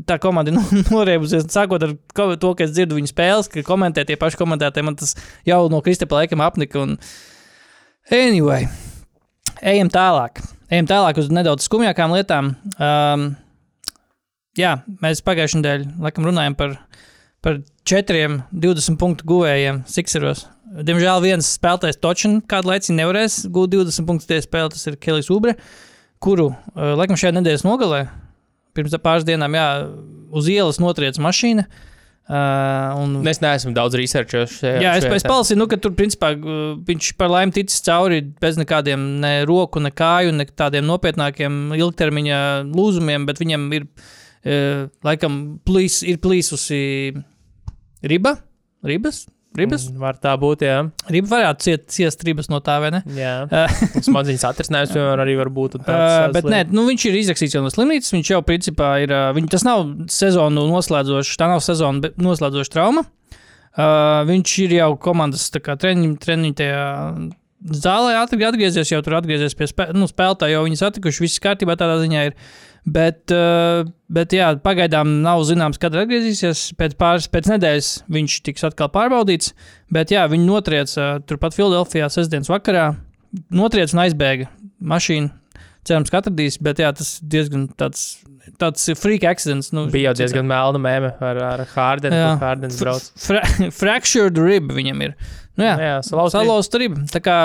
tā 0.08 0.18
komanda 0.22 0.52
ir 0.54 0.92
norēbusies, 0.92 1.48
sākot 1.54 1.86
ar 1.88 1.96
to, 2.14 2.52
ka 2.52 2.66
es 2.66 2.76
dzirdu 2.76 2.98
viņu 3.00 3.12
spēles, 3.12 3.50
ka 3.52 3.66
komentē 3.68 4.06
tie 4.08 4.20
paši 4.20 4.40
komentētāji, 4.42 4.88
man 4.88 5.00
tas 5.00 5.16
jau 5.48 5.64
no 5.72 5.82
Kristapa 5.86 6.22
laikam 6.22 6.44
apnika. 6.46 6.84
Un... 6.84 6.98
Anyway, 8.14 8.68
ejam 9.62 9.92
tālāk. 9.94 10.42
Ejam 10.72 10.88
tālāk 10.90 11.20
uz 11.22 11.32
nedaudz 11.32 11.68
skumjākām 11.68 12.16
lietām. 12.16 12.56
Um, 12.76 13.30
jā, 14.60 14.78
mēs 15.04 15.24
pagājušajā 15.24 15.62
nedēļā 15.62 15.94
laikam 16.04 16.28
runājam 16.28 16.58
par, 16.60 16.76
par 17.42 17.60
četriem 17.88 18.42
20 18.52 18.98
punktu 19.00 19.28
guvējiem 19.30 19.84
Sixeros. 19.90 20.46
Diemžēl 20.68 21.22
viens 21.24 21.50
spēlētājs 21.58 22.00
Točin 22.04 22.40
kādu 22.50 22.74
laiku 22.74 22.96
nevarēs 22.96 23.46
gūt 23.54 23.72
20 23.76 24.08
punktus 24.08 24.30
tie 24.30 24.42
spēlē, 24.44 24.72
tas 24.74 24.84
ir 24.90 24.98
Kelijs 25.00 25.30
Ubre, 25.34 25.56
kuru 26.24 26.50
uh, 26.52 26.96
laikam 27.00 27.20
šajā 27.20 27.38
nedēļas 27.38 27.64
nogalē, 27.68 28.08
pirms 28.76 28.98
pāris 29.04 29.26
dienām, 29.28 29.56
jā, 29.56 29.68
uz 30.36 30.50
ielas 30.52 30.82
notriec 30.84 31.20
mašīna. 31.24 31.68
Uh, 32.28 32.98
un, 33.00 33.14
Es 33.32 33.40
neesmu 33.40 33.72
daudz 33.72 33.96
researchējuši. 33.96 34.74
Jā, 34.84 34.98
es, 35.00 35.06
es 35.08 35.24
palasīju, 35.24 35.62
nu, 35.62 35.70
ka 35.72 35.78
tur 35.80 35.94
principā 35.96 36.34
viņš 36.36 37.14
par 37.16 37.32
laimi 37.32 37.56
ticis 37.56 37.80
cauri 37.86 38.20
bez 38.42 38.60
nekādiem 38.60 39.06
ne 39.24 39.32
roku, 39.48 39.80
ne 39.80 39.94
kāju, 39.96 40.36
ne 40.36 40.44
tādiem 40.52 40.84
nopietnākiem 40.90 41.78
ilgtermiņa 41.78 42.42
lūzumiem, 42.68 43.30
bet 43.30 43.40
viņam 43.40 43.70
ir 43.80 43.88
uh, 43.88 44.10
laikam 45.08 45.40
plīs, 45.68 46.02
ir 46.08 46.22
plīsusi 46.24 46.80
riba. 48.08 48.38
Ribas? 48.88 49.26
Ribas? 49.58 49.88
Mm, 49.90 50.02
Var 50.04 50.18
tā 50.22 50.34
būt, 50.38 50.64
jā. 50.68 50.76
Riba 51.10 51.32
varētu 51.32 51.66
ciet, 51.66 51.86
ciest 51.94 52.22
ribas 52.28 52.50
no 52.52 52.60
tā, 52.62 52.76
vai 52.84 52.92
ne? 52.94 53.02
jā. 53.18 53.34
Uh, 53.50 54.02
Smadziņas 54.06 54.46
atrisinājums 54.52 54.94
vienmēr 54.98 55.24
arī 55.24 55.34
var 55.40 55.50
būt. 55.54 55.80
Uh, 55.82 56.28
bet 56.36 56.46
nē, 56.46 56.62
nu, 56.70 56.84
viņš 56.90 57.08
ir 57.10 57.18
izrakstīts 57.24 57.58
jau 57.58 57.64
no 57.66 57.72
slimnīcas. 57.74 58.14
Viņš 58.14 58.32
jau 58.36 58.42
principā 58.46 58.92
ir. 59.06 59.14
Viņ, 59.38 59.50
tas 59.56 59.66
nav 59.66 59.86
sezonu 60.14 60.68
noslēdzošs, 60.70 61.40
tā 61.42 61.50
nav 61.50 61.64
sezona 61.66 62.06
bet 62.06 62.22
noslēdzoša 62.22 62.76
trauma. 62.76 63.08
Uh, 63.78 64.22
viņš 64.30 64.54
ir 64.66 64.78
jau 64.80 64.92
komandas 65.02 65.50
treniņu, 65.54 66.14
treniņu 66.22 66.58
tajā 66.58 66.86
zālē 67.66 68.16
atg- 68.22 68.46
atgriezies, 68.52 68.92
jau 68.92 69.02
tur 69.06 69.18
atgriezies 69.18 69.56
pie 69.58 69.68
spē, 69.70 69.90
nu, 69.98 70.08
spēlētāja, 70.10 70.58
jau 70.58 70.64
viņi 70.68 70.80
satikuši, 70.82 71.24
viss 71.26 71.42
kārtībā 71.44 71.78
tādā 71.80 72.00
ziņā 72.04 72.26
ir. 72.30 72.36
Bet, 72.88 73.34
uh, 73.36 73.84
bet 74.08 74.32
jā, 74.32 74.54
pagaidām 74.64 75.18
nav 75.26 75.42
zināms, 75.44 75.76
kad 75.82 75.92
atgriezīsies. 76.00 76.70
Pēc 76.80 76.94
pāris 76.96 77.26
pēc 77.28 77.50
nedēļas 77.52 77.90
viņš 78.16 78.36
tiks 78.48 78.64
atkal 78.64 78.88
pārbaudīts. 78.94 79.52
Bet 79.92 80.14
jā, 80.16 80.22
viņi 80.32 80.48
notrieca 80.48 81.02
uh, 81.18 81.18
turpat 81.28 81.58
Filadelfijā 81.58 82.08
sestdienas 82.14 82.48
vakarā. 82.48 82.86
Notrieca 83.52 83.92
un 83.98 84.06
aizbēga 84.06 84.48
mašīnu. 84.80 85.34
Cerams, 85.88 86.12
ka 86.12 86.22
atradīs, 86.22 86.56
bet 86.64 86.80
jā, 86.80 86.94
tas 86.96 87.18
diezgan 87.24 87.68
tāds, 87.80 88.22
tāds 88.60 88.88
freak 89.00 89.24
accidents. 89.28 89.74
Nu, 89.76 89.86
Bija 89.92 90.14
jau 90.14 90.22
diezgan 90.22 90.48
melna 90.48 90.80
mēmē 90.84 91.12
ar, 91.24 91.42
ar 91.44 91.66
Hārdenu. 91.74 92.16
Jā. 92.16 92.32
Hārdens 92.40 92.80
brauc. 92.80 93.12
Fra 93.20 93.44
fractured 93.82 94.40
rib 94.40 94.72
viņam 94.76 95.04
ir. 95.10 95.14
Nu, 95.58 95.66
jā, 95.66 95.74
Jā, 95.82 95.98
salauzt 96.06 96.76
rib. 96.78 97.00
Tā 97.10 97.22
kā 97.24 97.38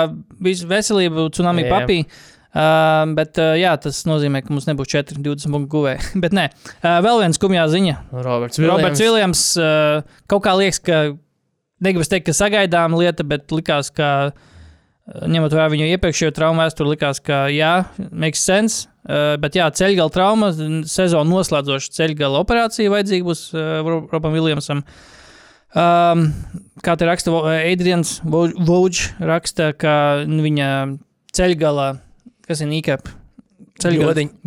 viss 0.43 0.65
veselība, 0.69 1.27
tsunami 1.33 1.65
Jā. 1.65 1.71
papī. 1.73 1.99
Uh, 2.53 3.09
bet, 3.17 3.33
uh, 3.41 3.55
jā, 3.57 3.71
tas 3.81 4.03
nozīmē, 4.05 4.43
ka 4.45 4.53
mums 4.53 4.67
nebūs 4.69 4.91
4, 4.93 5.17
20 5.25 5.49
punktu 5.49 5.71
guvēji. 5.73 6.11
bet 6.23 6.35
nē, 6.37 6.43
uh, 6.53 6.99
vēl 7.01 7.23
viena 7.23 7.33
skumjā 7.33 7.63
ziņa. 7.71 7.95
Roberts 8.13 8.61
Roberts 8.61 9.01
Viljams 9.01 9.41
uh, 9.57 10.03
kaut 10.29 10.43
kā 10.45 10.53
liekas, 10.59 10.77
ka 10.85 10.99
negribu 11.81 12.05
teikt, 12.05 12.27
ka 12.29 12.35
sagaidām 12.37 12.93
lieta, 12.99 13.25
bet 13.25 13.49
likās, 13.49 13.89
ka 13.97 14.09
uh, 14.29 15.25
ņemot 15.33 15.55
vērā 15.57 15.71
viņu 15.73 15.89
iepriekšējo 15.95 16.35
traumu 16.37 16.61
vēsturi, 16.61 16.93
likās, 16.93 17.23
ka 17.25 17.47
jā, 17.49 17.73
makes 18.13 18.45
sense. 18.45 18.85
Uh, 19.03 19.33
bet 19.41 19.57
jā, 19.57 19.65
ceļgala 19.73 20.13
trauma, 20.13 20.51
sezonu 20.87 21.33
noslēdzoša 21.39 21.89
ceļgala 21.97 22.39
operācija 22.45 22.93
vajadzīga 22.93 23.27
būs 23.27 23.41
uh, 23.57 23.81
Ro- 23.81 24.05
Robam 24.13 24.37
Viljamsam. 24.37 24.85
Um, 25.73 26.27
kā 26.85 26.93
te 26.99 27.07
raksta 27.09 27.33
Adrians 27.55 28.19
Vauģis, 28.23 29.07
raksta, 29.23 29.71
ka 29.73 29.95
viņa 30.27 30.69
ceļgalā, 31.33 31.89
kas 32.45 32.61
ir 32.61 32.69
nīkap, 32.69 33.09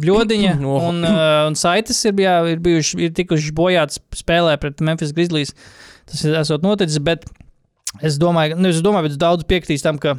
Bļodiņa. 0.01 0.55
No. 0.63 0.77
un, 0.89 1.03
uh, 1.05 1.47
un 1.49 1.57
saites 1.59 1.99
ir, 2.09 2.15
jā, 2.23 2.37
ir, 2.53 2.63
bijuši, 2.63 3.01
ir 3.09 3.17
tikuši 3.17 3.53
bojātas 3.57 4.01
spēlē 4.17 4.55
pret 4.63 4.81
Memphis 4.85 5.13
Grizzlies. 5.17 5.53
Tas 6.07 6.23
ir 6.25 6.37
esot 6.39 6.63
noticis, 6.63 7.01
bet 7.03 7.27
es 8.07 8.21
domāju, 8.23 8.59
nu, 8.61 8.71
es 8.71 8.79
domāju, 8.85 9.11
ka 9.11 9.23
daudz 9.27 9.47
piekritīs 9.49 9.85
tam, 9.85 9.99
ka 10.03 10.17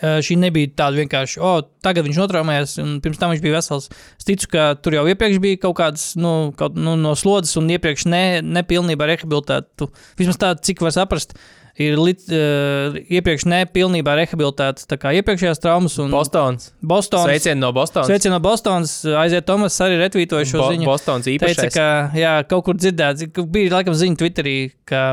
šī 0.00 0.36
nebija 0.40 0.72
tāda 0.82 0.98
vienkārši, 1.02 1.38
o, 1.40 1.54
oh, 1.60 1.64
tagad 1.84 2.06
viņš 2.08 2.20
notraumējās, 2.22 2.76
un 2.82 2.96
pirms 3.04 3.20
tam 3.20 3.32
viņš 3.32 3.42
bija 3.44 3.58
vesels. 3.58 3.88
Es 4.18 4.26
ticu, 4.26 4.50
ka 4.54 4.72
tur 4.82 4.96
jau 4.98 5.06
iepriekš 5.10 5.40
bija 5.42 5.60
kaut 5.62 5.76
kādas 5.78 6.12
nu, 6.18 6.52
kaut, 6.58 6.78
nu, 6.78 6.96
no 6.98 7.14
slodzes, 7.18 7.54
un 7.60 7.70
iepriekš 7.72 8.08
ne, 8.10 8.24
nepilnībā 8.42 9.08
rehabilitēta. 9.12 9.90
Vismaz 10.18 10.40
tā, 10.40 10.54
cik 10.58 10.82
var 10.84 10.94
saprast. 10.96 11.36
Ir 11.80 11.94
lit, 11.96 12.26
uh, 12.28 12.98
iepriekš 13.08 13.46
nepilnībā 13.48 14.12
rehabilitēta 14.18 14.84
tā 14.90 14.98
kā 15.00 15.14
iepriekšējās 15.16 15.62
traumas. 15.62 15.94
Un 16.04 16.12
Bostons. 16.12 16.68
Bostons. 16.84 17.24
Sveicieni 17.24 17.62
no 17.62 17.70
Bostonas. 17.72 18.10
Sveicieni 18.10 18.34
no 18.34 18.42
Bostonas. 18.44 18.98
Aiziet, 19.22 19.46
Tomas 19.48 19.78
arī 19.80 19.96
retvītoja 20.02 20.50
šo 20.50 20.60
Bo 20.60 20.68
ziņu. 20.74 20.88
Bostons 20.90 21.24
Teica, 21.24 21.48
īpašais. 21.48 21.72
ka 21.72 21.86
jā, 22.18 22.34
kaut 22.50 22.66
kur 22.68 22.76
dzirdēts, 22.76 23.30
bija 23.54 23.78
laikam 23.78 23.96
ziņa 23.96 24.20
Twitterī, 24.20 24.56
ka 24.84 25.06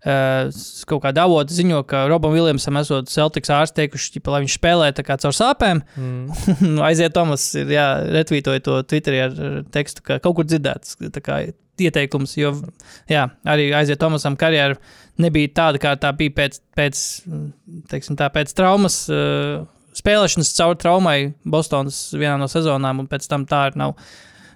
kaut 0.00 1.02
kāda 1.04 1.26
avota 1.28 1.52
ziņo, 1.52 1.82
ka 1.88 2.06
Robam 2.08 2.32
Viljamsam 2.32 2.78
esot 2.80 3.10
Celtics 3.12 3.52
ārsti 3.52 3.82
teikuši, 3.82 4.14
ķipa, 4.16 4.32
lai 4.32 4.42
viņš 4.46 4.56
spēlē 4.56 4.90
tā 4.96 5.04
kā 5.04 5.18
caur 5.20 5.36
sāpēm. 5.36 5.82
Mm. 5.96 6.44
Nu, 6.74 6.84
Aiziet, 6.86 7.12
Tomas 7.16 7.44
ir 7.58 7.72
jā, 7.74 7.88
retvītoja 8.16 8.62
to 8.64 8.78
Twitterī 8.88 9.24
ar 9.26 9.34
tekstu, 9.74 10.04
ka 10.06 10.20
kaut 10.24 10.38
kur 10.38 10.48
dzirdēts 10.48 10.96
kā 11.20 11.42
ieteikums, 11.80 12.36
jo 12.38 12.54
jā, 13.10 13.26
arī 13.48 13.70
aiziet 13.76 14.00
Tomasam 14.00 14.36
karjeru 14.40 14.78
nebija 15.20 15.52
tāda, 15.56 15.80
kā 15.82 15.94
tā 16.00 16.12
bija 16.16 16.34
pēc, 16.36 16.60
pēc, 16.76 17.04
teiksim, 17.92 18.18
tā, 18.20 18.30
pēc 18.32 18.54
traumas. 18.56 19.02
Uh, 19.12 19.68
Spēlēšanas 20.00 20.52
caur 20.54 20.76
traumai 20.78 21.32
Bostonas 21.50 21.96
vienā 22.14 22.36
no 22.38 22.46
sezonām, 22.48 23.02
un 23.02 23.08
pēc 23.10 23.26
tam 23.28 23.42
tā 23.50 23.64
arī 23.68 23.80
nav 23.80 23.96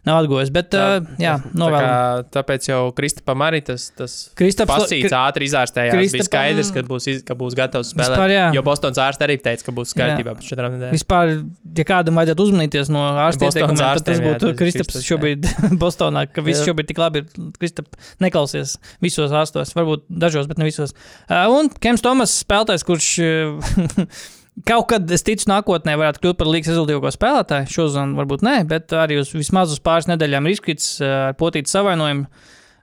nav 0.05 0.19
atgojis. 0.23 0.51
Bet, 0.55 0.69
tā, 0.75 0.85
uh, 1.01 1.07
jā, 1.21 1.35
Tā 1.43 1.51
novēlu. 1.59 1.81
kā, 1.89 2.25
tāpēc 2.39 2.69
jau 2.69 2.81
Kristapam 2.97 3.45
arī 3.47 3.63
tas, 3.65 3.87
tas 3.97 4.15
Kristaps- 4.37 4.71
pasīts 4.73 5.15
ātri 5.17 5.49
izārstējās. 5.49 5.95
Bija 5.97 6.11
Kristapam- 6.13 6.29
skaidrs, 6.29 6.73
ka 6.75 6.83
būs, 6.89 7.09
iz, 7.13 7.23
ka 7.25 7.35
būs 7.41 7.57
gatavs 7.59 7.93
spēlēt. 7.95 8.15
Vispār, 8.17 8.35
jā. 8.35 8.47
jo 8.55 8.63
Bostonas 8.67 9.01
ārsts 9.01 9.25
arī 9.27 9.39
teica, 9.41 9.65
ka 9.65 9.73
būs 9.73 9.95
kārtībā 9.97 10.35
pēc 10.37 10.51
četrām 10.53 10.77
nedēļām. 10.77 10.95
Vispār, 10.99 11.35
ja 11.81 11.85
kādam 11.89 12.21
vajadzētu 12.21 12.47
uzmanīties 12.49 12.93
no 12.93 13.07
ārsta 13.25 13.49
ieteikumiem, 13.49 13.81
tad 13.81 14.05
tas 14.05 14.21
jā, 14.21 14.27
būtu 14.29 14.51
tas 14.53 14.59
Kristaps 14.61 15.01
jā. 15.01 15.05
šobrīd 15.09 15.49
Bostonā, 15.83 16.27
ka 16.31 16.45
viss 16.45 16.61
Jā. 16.61 16.71
šobrīd 16.73 16.91
tik 16.93 16.99
labi 17.01 17.25
ir. 17.25 17.51
Kristap 17.59 17.89
neklausies 18.21 18.77
visos 19.03 19.33
ārstos, 19.33 19.73
varbūt 19.77 20.05
dažos, 20.11 20.47
bet 20.51 20.59
ne 20.61 20.69
visos. 20.69 20.93
Uh, 21.31 21.49
un 21.59 21.69
Kems 21.81 22.03
Tomas 22.05 22.33
spēlētājs, 22.45 22.85
kurš 22.87 23.09
kaut 24.63 24.89
kad, 24.93 25.07
es 25.15 25.25
ticu, 25.27 25.49
nākotnē 25.51 25.97
varētu 25.99 26.23
kļūt 26.23 26.39
par 26.41 26.51
līgas 26.51 26.71
rezultātīvāko 26.73 27.13
spēlētāju. 27.15 27.71
Šozon 27.75 28.15
varbūt 28.19 28.45
nē, 28.47 28.57
bet 28.71 28.95
arī 28.97 29.19
uz 29.23 29.33
vismaz 29.35 29.75
uz 29.75 29.83
pāris 29.85 30.09
nedēļām 30.11 30.47
ir 30.47 30.57
izkrits 30.57 30.91
uh, 31.03 31.15
ar 31.31 31.39
potītu 31.41 31.73
savainojumu. 31.73 32.29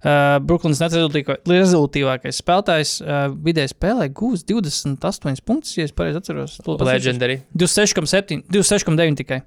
Uh, 0.02 0.40
Brooklynas 0.42 0.82
rezultātīvākais 0.82 2.40
spēlētājs 2.42 2.96
uh, 3.04 3.28
vidēji 3.46 3.76
spēlē 3.76 4.08
gūs 4.18 4.42
28 4.50 5.46
punktus, 5.46 5.76
ja 5.78 5.86
es 5.86 5.94
pareizi 5.94 6.18
atceros. 6.18 6.58
Legendary. 6.82 7.44
26,7, 7.54 8.42
26,9 8.50 9.22
tikai. 9.22 9.44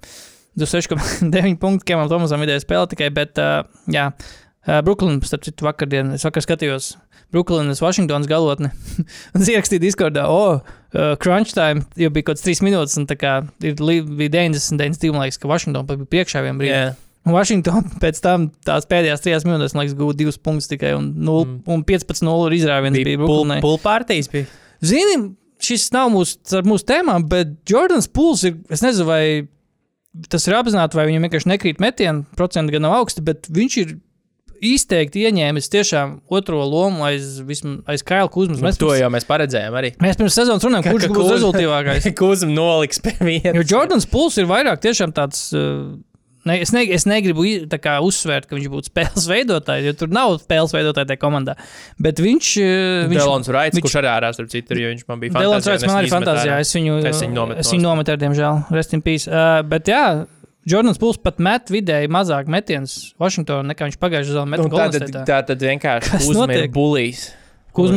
26,9 0.63 1.59
punkti 1.59 1.91
Kemam 1.91 2.07
Tomasam 2.07 2.39
vidēji 2.45 2.63
spēlē 2.63 2.87
tikai, 2.95 3.11
bet, 3.17 3.43
uh, 3.43 3.67
jā, 3.91 4.13
uh, 4.15 4.44
Brooklyn, 4.67 5.21
starp 5.27 5.45
citu, 5.45 5.67
vakardien, 5.67 6.13
es 6.17 6.25
vakar 6.25 6.45
skatījos 6.45 6.95
Brooklynas 7.35 7.81
Vašingtonas 7.83 8.29
galotni 8.31 8.69
un 9.35 9.43
ierakstīju 9.43 9.83
Discordā, 9.83 10.27
o, 10.31 10.37
oh, 10.55 10.75
uh, 10.95 11.15
crunch 11.21 11.53
time, 11.57 11.83
jo 11.99 12.11
bija 12.15 12.29
kaut 12.31 12.39
kāds 12.39 12.47
3 12.47 12.63
minūtes, 12.65 12.95
un 13.01 13.09
tā 13.11 13.17
kā 13.19 13.33
ir, 13.67 13.75
bija 13.77 14.31
90, 14.37 14.79
92, 14.79 15.13
man 15.17 15.27
liekas, 15.27 15.41
ka 15.43 15.51
Vašingtona 15.51 15.89
pat 15.89 15.99
bija 16.05 16.13
priekšā 16.15 16.45
vienā 16.47 16.61
brīdī. 16.61 16.77
Jā. 16.77 16.93
Un 17.25 17.33
Vašingtona 17.35 17.97
pēc 18.05 18.21
tam 18.25 18.51
tās 18.69 18.87
pēdējās 18.91 19.25
trijās 19.25 19.47
minūtēs, 19.49 19.75
man 19.75 19.85
liekas, 19.87 19.97
gūta 19.99 20.21
2 20.23 20.37
punktus 20.45 20.71
tikai, 20.71 20.95
un, 20.99 21.11
0, 21.27 21.49
Mm. 21.49 21.59
un 21.75 21.83
15-0 21.89 22.59
izrāviens 22.61 22.97
bija, 23.01 23.11
Bija 23.11 23.23
Brooklynai. 23.25 23.59
pulpārtīs. 23.65 24.31
Bija. 24.33 24.47
Zini, 24.85 25.19
šis 25.65 25.89
nav 25.97 26.11
mūsu, 26.13 26.39
mūsu 26.69 26.85
tēmām, 26.89 27.25
bet 27.31 27.57
Jordans 27.69 28.07
Pūls 28.13 28.45
ir. 28.49 28.59
Es 28.73 28.85
nezinu, 28.85 29.09
vai 29.09 29.23
tas 30.31 30.45
ir 30.47 30.55
apzināti, 30.59 30.95
vai 30.99 31.09
viņam 31.09 31.25
vienkārši 31.27 31.51
nekrīt 31.51 31.81
metienu, 31.83 32.27
procenti 32.39 32.77
gan 32.77 32.85
nav 32.87 32.99
augsti, 33.01 33.25
bet 33.25 33.49
viņš 33.51 33.77
ir 33.83 33.95
izteikti 34.73 35.27
ieņēmis 35.29 35.69
tiešām 35.73 36.17
otro 36.33 36.63
lomu 36.65 37.05
aiz, 37.09 37.41
vism- 37.45 37.83
aiz 37.91 38.03
Kaila 38.07 38.31
Kuzmas. 38.33 38.61
Nu, 38.63 38.69
Mēs, 38.69 38.79
to 38.81 38.89
pirms, 38.89 39.03
jau 39.03 39.11
mēs 39.15 39.29
paredzējām 39.29 39.77
arī. 39.81 39.93
mēs 40.01 40.17
pirms 40.21 40.35
sezonas 40.41 40.65
runājām, 40.65 40.89
kurš 40.95 41.11
būs 41.13 41.31
rezultātīvākais. 41.37 42.09
Kūzam 42.23 42.55
noliks 42.57 43.03
pie 43.05 43.15
vietas. 43.21 43.55
Jo 43.61 43.67
Jordans 43.77 44.09
Pūls 44.11 44.41
ir 44.41 44.49
vairāk 44.51 44.81
tiešām 44.85 45.13
tāds. 45.17 45.51
uh, 45.57 45.95
Ne, 46.45 46.59
es, 46.61 46.75
ne, 46.77 46.83
es 46.93 47.07
negribu 47.09 47.41
kā 47.81 47.95
uzsvērt, 48.05 48.45
ka 48.45 48.53
viņš 48.53 48.67
būtu 48.69 48.91
spēles 48.91 49.25
veidotājs, 49.31 49.87
jo 49.87 49.95
tur 49.97 50.11
nav 50.13 50.35
spēles 50.43 50.75
veidotāja 50.77 51.09
tajā 51.09 51.21
komandā. 51.23 51.55
Bet 51.97 52.21
viņš. 52.21 52.49
uh, 52.61 53.07
viņš 53.09 53.17
Delons 53.23 53.49
Raits, 53.49 53.79
viņš- 53.79 53.87
kurš 53.87 53.95
arī 54.03 54.11
ārā 54.13 54.29
starp 54.37 54.51
citu, 54.53 54.77
jo 54.77 54.91
viņš 54.93 55.07
man 55.09 55.23
bija 55.23 55.33
Delons 55.41 55.65
Raits 55.65 55.87
man 55.89 56.03
arī 56.03 56.11
fantāzijā. 56.13 56.59
Es 56.61 56.75
viņu, 56.77 56.99
Es 57.09 57.23
viņu 57.25 57.33
nometu 57.39 57.65
es 57.65 57.73
viņu 57.73 57.87
nometu, 57.87 58.19
diemžēl. 58.21 58.61
Rest 58.77 58.93
in 58.93 59.01
peace. 59.01 59.25
Uh, 59.25 59.63
bet 59.65 59.89
jā, 59.89 60.27
Jordans 60.69 61.01
Pūls 61.01 61.21
pat 61.21 61.41
met 61.45 61.69
vidēji 61.73 62.09
mazāk 62.13 62.49
metienus 62.51 63.15
Vašingtonā 63.21 63.69
nekā 63.73 63.91
viņš 63.91 63.99
pagājušajā 64.01 64.33
sezonā 64.33 64.51
met 64.55 64.65
Un 64.65 64.73
Tā 64.73 64.87
tad, 64.95 65.17
tā 65.29 65.41
tad 65.53 65.65
vienkārši 65.69 66.71
bulijs. 66.73 67.29
Un- 67.31 67.41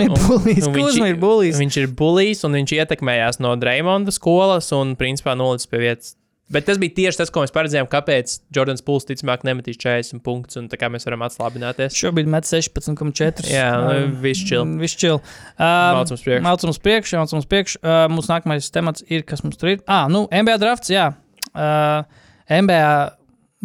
bulīs, 0.10 0.66
Kuzma 0.74 1.12
ir 1.12 1.20
bulīs. 1.22 1.58
Viņš 1.62 1.76
ir 1.84 1.92
bulijs 1.94 2.44
un 2.48 2.56
viņš 2.58 2.72
ietekmējās 2.80 3.38
no 3.46 3.54
Dreimonda 3.62 4.14
skolas 4.16 4.72
un 4.74 4.96
principā 4.98 5.38
nolicis 5.38 5.70
pie 5.70 5.84
vietas. 5.84 6.16
Bet 6.50 6.64
tas 6.64 6.78
bija 6.80 6.96
tieši 6.96 7.20
tas, 7.20 7.30
ko 7.34 7.42
mēs 7.44 7.52
paredzējām, 7.52 7.90
kāpēc 7.92 8.38
Jordans 8.56 8.84
Pūls 8.88 9.04
ticamāk 9.10 9.44
nemetīs 9.44 9.76
40 9.84 10.24
punktus, 10.24 10.56
un 10.56 10.70
tā 10.72 10.80
kā 10.80 10.88
mēs 10.88 11.04
varam 11.04 11.26
atslābināties. 11.28 11.96
Šobrīd 12.00 12.30
met 12.32 12.48
16,4. 12.48 13.50
Jā, 13.52 13.66
nu, 13.84 14.14
viss 14.24 14.46
chill. 14.48 14.64
Viss 14.80 14.96
čil. 14.96 15.20
Priekšu. 15.60 16.46
Mācām 16.48 16.72
uz 16.72 16.80
priekšu, 16.80 17.20
mācām 17.20 17.44
uz 17.44 17.50
priekšu. 17.52 17.82
Uh, 17.84 18.06
mūsu 18.14 18.32
nākamais 18.32 18.72
temats 18.72 19.04
ir, 19.12 19.28
kas 19.28 19.44
mums 19.44 19.60
tur 19.60 19.74
ir. 19.76 19.84
Ah, 19.92 20.08
nu, 20.12 20.24
NBA 20.32 20.56
drafts, 20.64 20.94
jā. 20.94 21.10
Uh, 21.52 22.08
NBA 22.50 22.96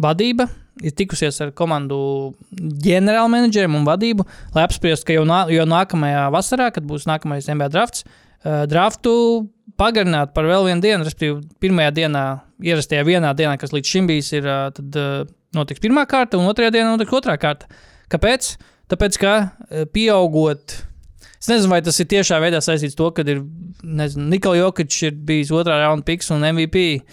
vadība 0.03 0.49
ir 0.81 0.93
tikusies 0.97 1.37
ar 1.43 1.51
komandu 1.55 1.97
ģenerālmenedžeriem 2.83 3.75
un 3.77 3.85
vadību, 3.87 4.25
lai 4.55 4.65
apspriestu, 4.65 5.09
ka 5.09 5.17
jau, 5.17 5.25
nā, 5.29 5.43
jau 5.53 5.65
nākamajā 5.69 6.23
vasarā, 6.33 6.69
kad 6.73 6.85
būs 6.87 7.05
nākamais 7.09 7.49
NBA 7.51 7.69
drafts, 7.73 8.05
uh, 8.07 8.63
draftu 8.69 9.13
pagarināt 9.79 10.33
par 10.35 10.47
vēl 10.49 10.67
vienu 10.69 10.83
dienu, 10.83 11.05
respektīvi, 11.05 11.41
pirmajā 11.63 11.93
dienā, 11.99 12.23
ierastajā 12.63 13.05
vienā 13.07 13.33
dienā, 13.37 13.55
kas 13.61 13.73
līdz 13.75 13.93
šim 13.95 14.09
bijis, 14.09 14.31
ir 14.35 14.47
uh, 14.49 14.69
tad, 14.75 14.97
uh, 14.99 15.27
notiks 15.55 15.83
pirmā 15.83 16.07
kārta, 16.09 16.39
un 16.39 16.49
otrajā 16.49 16.73
dienā 16.77 16.93
notiks 16.93 17.19
otrā 17.21 17.37
kārta. 17.41 17.69
Kāpēc? 18.13 18.55
Tāpēc, 18.91 19.19
ka 19.21 19.35
uh, 19.39 19.85
pieaugot, 19.93 20.77
es 21.37 21.51
nezinu, 21.51 21.71
vai 21.73 21.83
tas 21.85 22.01
ir 22.01 22.09
tiešā 22.11 22.41
veidā 22.43 22.63
saistīts 22.63 22.97
ar 22.97 23.03
to, 23.03 23.11
ka 23.17 23.27
Nikola 24.17 24.59
Jokic 24.59 24.97
ir 25.05 25.15
bijis 25.27 25.53
otrā 25.53 25.79
raunda 25.81 26.05
piks 26.07 26.31
un 26.33 26.45
MVP, 26.49 27.03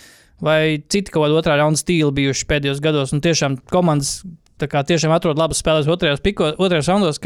vai 0.44 0.80
citi 0.92 1.12
kaut 1.12 1.26
kādi 1.26 1.38
otrā 1.40 1.56
raunda 1.60 1.80
stili 1.80 2.10
bijuši 2.16 2.46
pēdējos 2.50 2.82
gados, 2.84 3.14
un 3.16 3.22
tiešām 3.24 3.58
komandas 3.70 4.20
kā 4.68 4.82
tiešām 4.84 5.12
atrod 5.14 5.38
labus 5.40 5.62
spēlēs 5.62 5.88
otrajos, 5.88 6.20
piko, 6.24 6.50
otrajos 6.60 6.90
raundos. 6.90 7.20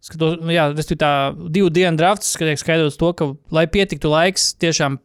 Skatos, 0.00 0.38
jā, 0.48 0.64
tas 0.72 0.92
ir 0.92 0.96
tā 1.00 1.12
divu 1.52 1.68
dienu 1.72 2.00
drafts, 2.00 2.32
kad 2.40 2.48
tiek 2.48 2.60
skaidrots 2.60 2.96
to, 3.00 3.10
ka, 3.16 3.26
lai 3.52 3.66
pietiktu 3.68 4.08
laiks, 4.08 4.54
tiešām 4.60 4.96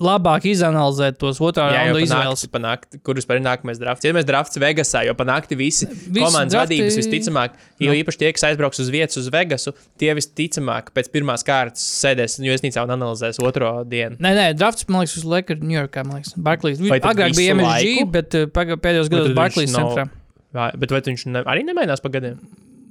labāk 0.00 0.44
izanalizēt 0.48 1.18
tos 1.18 1.38
otrā 1.42 1.68
Jā, 1.72 1.82
raunda 1.88 2.00
izvēles. 2.02 2.42
izvēles. 2.44 2.50
Panākt, 2.54 2.98
kur 3.02 3.14
vispār 3.18 3.38
ir 3.40 3.44
nākamais 3.46 3.78
drafts? 3.80 4.04
Ja 4.04 4.12
mēs 4.16 4.26
drafts 4.28 4.58
Vegasā, 4.62 5.04
jo 5.06 5.14
panākti 5.18 5.56
visi, 5.58 5.86
Visi 5.88 6.12
komandas 6.22 6.54
drafti- 6.54 6.78
vadības 6.80 6.98
visticamāk, 7.00 7.50
jo 7.80 7.90
Nu. 7.92 7.96
īpaši 8.02 8.18
tie, 8.22 8.32
kas 8.32 8.44
aizbrauks 8.50 8.78
uz 8.80 8.88
vietas 8.90 9.16
uz 9.16 9.28
Vegasu, 9.30 9.72
tie 9.98 10.14
visticamāk 10.14 10.92
pēc 10.94 11.10
pirmās 11.10 11.44
kārtas 11.44 11.82
sēdēs 12.02 12.38
Jūsnīcā 12.40 12.82
un 12.84 12.94
analizēs 12.96 13.40
otro 13.42 13.84
dienu. 13.84 14.16
Nē, 14.18 14.34
nē, 14.34 14.46
drafts, 14.56 14.88
man 14.88 15.02
liekas, 15.02 15.16
uz 15.18 15.24
Lakers, 15.24 15.60
Ņujorkā, 15.60 16.06
man 16.06 16.20
liekas, 16.22 16.34
Barclays. 16.36 16.78
Agrāk 16.78 17.34
bija 17.36 17.54
MSG, 17.54 17.98
laiku? 17.98 18.12
bet 18.12 18.30
paga- 18.52 18.76
pēdējos 18.76 19.08
gados 19.10 19.34
Barclays 19.34 19.72
nav- 19.72 19.94
centrā. 19.96 20.10
Vai, 20.52 20.70
bet 20.78 20.90
vai 20.90 21.00
viņš 21.02 21.26
ne, 21.26 21.42
arī 21.44 21.62
nemainās 21.66 22.00
pa 22.00 22.08
gadiem? 22.08 22.38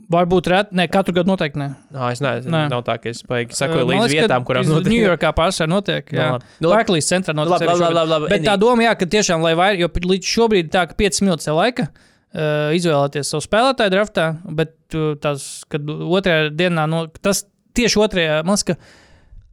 Varbūt 0.07 0.47
rēt, 0.47 0.69
ne, 0.71 0.85
katru 0.87 1.11
gadu 1.17 1.27
noteikti 1.27 1.59
ne. 1.59 1.65
Nā, 1.91 2.11
es 2.15 2.21
nezinu, 2.23 2.53
Nē. 2.53 2.61
nav 2.71 2.83
tā, 2.87 2.93
ka 3.03 3.09
es 3.11 3.19
paigi 3.27 3.57
sakoju 3.57 3.83
Man 3.89 4.05
līdz 4.05 4.13
vietām, 4.15 4.45
kurām 4.47 4.63
uz 4.63 4.69
notiek. 4.71 4.93
Ņujorkā 4.93 5.31
pārsvarā 5.35 5.67
notiek. 5.73 6.11
Nu, 6.13 6.19
Jā, 6.21 6.27
labi. 6.37 6.45
Nu, 6.61 6.69
labi. 6.69 6.77
Barclays 6.77 7.09
centrā 7.11 7.35
notiek. 7.35 7.57
Labi, 7.67 7.81
labi, 7.81 7.97
labi, 7.97 8.11
labi. 8.13 8.29
Bet 8.31 8.45
tā 8.47 8.53
doma, 8.61 8.85
jā, 8.85 8.93
ka 9.01 9.07
tiešām, 9.17 9.43
lai 9.43 9.51
vairāk, 9.59 9.81
jo 9.83 9.89
šī- 9.91 10.29
šobrīd 10.31 10.69
tā, 10.71 10.85
ka 10.87 10.95
5 10.95 11.19
minūtes 11.25 11.49
ir 11.51 11.57
laika 11.59 11.87
uh, 11.89 12.71
izvēlēties 12.79 13.33
savu 13.33 13.43
spēlētāju 13.49 13.93
draftā, 13.97 14.29
bet 14.61 14.73
uh, 14.95 15.09
tas, 15.19 15.49
kad 15.67 15.83
otrajā 15.91 16.53
dienā, 16.55 16.87
no, 16.87 17.03
tas 17.19 17.43
tieši 17.75 17.99
otrajā, 18.07 18.39
man 18.47 18.55
liekas, 18.55 18.63
ka 18.71 18.79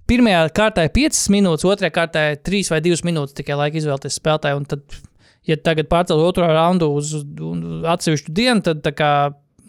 pirmajā 0.07 0.45
kārtā 0.55 0.87
ir 0.87 0.95
5 0.95 1.25
minūtes, 1.35 1.67
otrajā 1.67 1.91
kārtā 1.99 2.29
ir 2.37 2.39
3 2.47 2.71
vai 2.77 2.81
2 2.85 3.03
minūtes 3.11 3.35
tikai 3.43 3.59
laika 3.59 3.83
izvēlēties 3.83 4.21
spēlētāju. 4.23 4.63
un 4.63 4.71
Tad, 4.71 5.01
ja 5.51 5.57
tagad 5.59 5.91
pārcelt 5.91 6.23
otro 6.23 6.47
raundu 6.47 6.93
uz, 6.95 7.11
uz 7.25 7.89
atsevišķu 7.91 8.31
dienu, 8.39 8.63
tad 8.71 8.87
tā 8.87 8.95
kā 8.95 9.11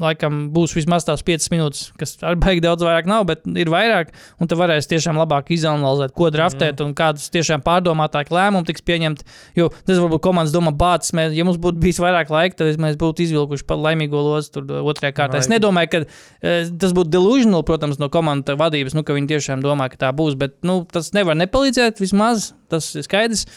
laikam 0.02 0.50
būs 0.54 0.74
vismaz 0.76 1.06
tās 1.08 1.24
5 1.26 1.48
minūtes, 1.54 1.84
kas 2.00 2.16
arī 2.26 2.39
baigi 2.41 2.64
daudz 2.66 2.84
vairāk 2.86 3.08
nav, 3.10 3.26
bet 3.30 3.46
ir 3.48 3.70
vairāk. 3.72 4.12
Un 4.41 4.50
tad 4.52 4.60
varēs 4.60 4.89
tiešām 4.91 5.18
labāk 5.20 5.52
izanalizēt, 5.56 6.14
ko 6.18 6.30
draftēt 6.34 6.80
mm. 6.80 6.89
un 6.89 6.96
kādus 6.98 7.30
tiešām 7.34 7.64
pārdomātāk 7.66 8.32
lēmumus 8.36 8.68
tiks 8.70 8.84
pieņemt. 8.86 9.24
Jo 9.60 9.70
tas 9.76 10.02
varbūt 10.02 10.24
komandas 10.26 10.56
domā, 10.56 10.74
bācis, 10.76 11.14
mēs, 11.18 11.36
ja 11.38 11.46
mums 11.48 11.60
būtu 11.62 11.82
bijis 11.84 12.02
vairāk 12.04 12.34
laika, 12.34 12.60
tad 12.62 12.82
mēs 12.82 12.98
būtu 13.02 13.26
izvilkuši 13.28 13.68
pat 13.70 13.84
laimīgo 13.86 14.24
lozi 14.26 14.52
tur 14.58 14.74
otrajā 14.82 15.16
kārtā. 15.16 15.39
Es 15.39 15.50
Vai- 15.50 15.56
nedomāju, 15.58 15.91
ka 15.93 16.04
e, 16.04 16.58
tas 16.82 16.96
būtu 16.96 17.14
delusional, 17.16 17.64
protams, 17.68 18.02
no 18.02 18.12
komandas 18.12 18.60
vadības, 18.60 18.98
nu, 18.98 19.06
ka 19.08 19.16
viņi 19.16 19.32
tiešām 19.36 19.64
domā, 19.64 19.88
ka 19.93 20.02
tā 20.08 20.12
būs, 20.16 20.36
bet 20.39 20.60
nu, 20.68 20.82
tas 20.91 21.14
nevar 21.16 21.39
nepalīdzēt 21.39 22.04
vismaz, 22.04 22.52
tas 22.72 22.91
ir 22.96 23.08
skaidrs. 23.08 23.48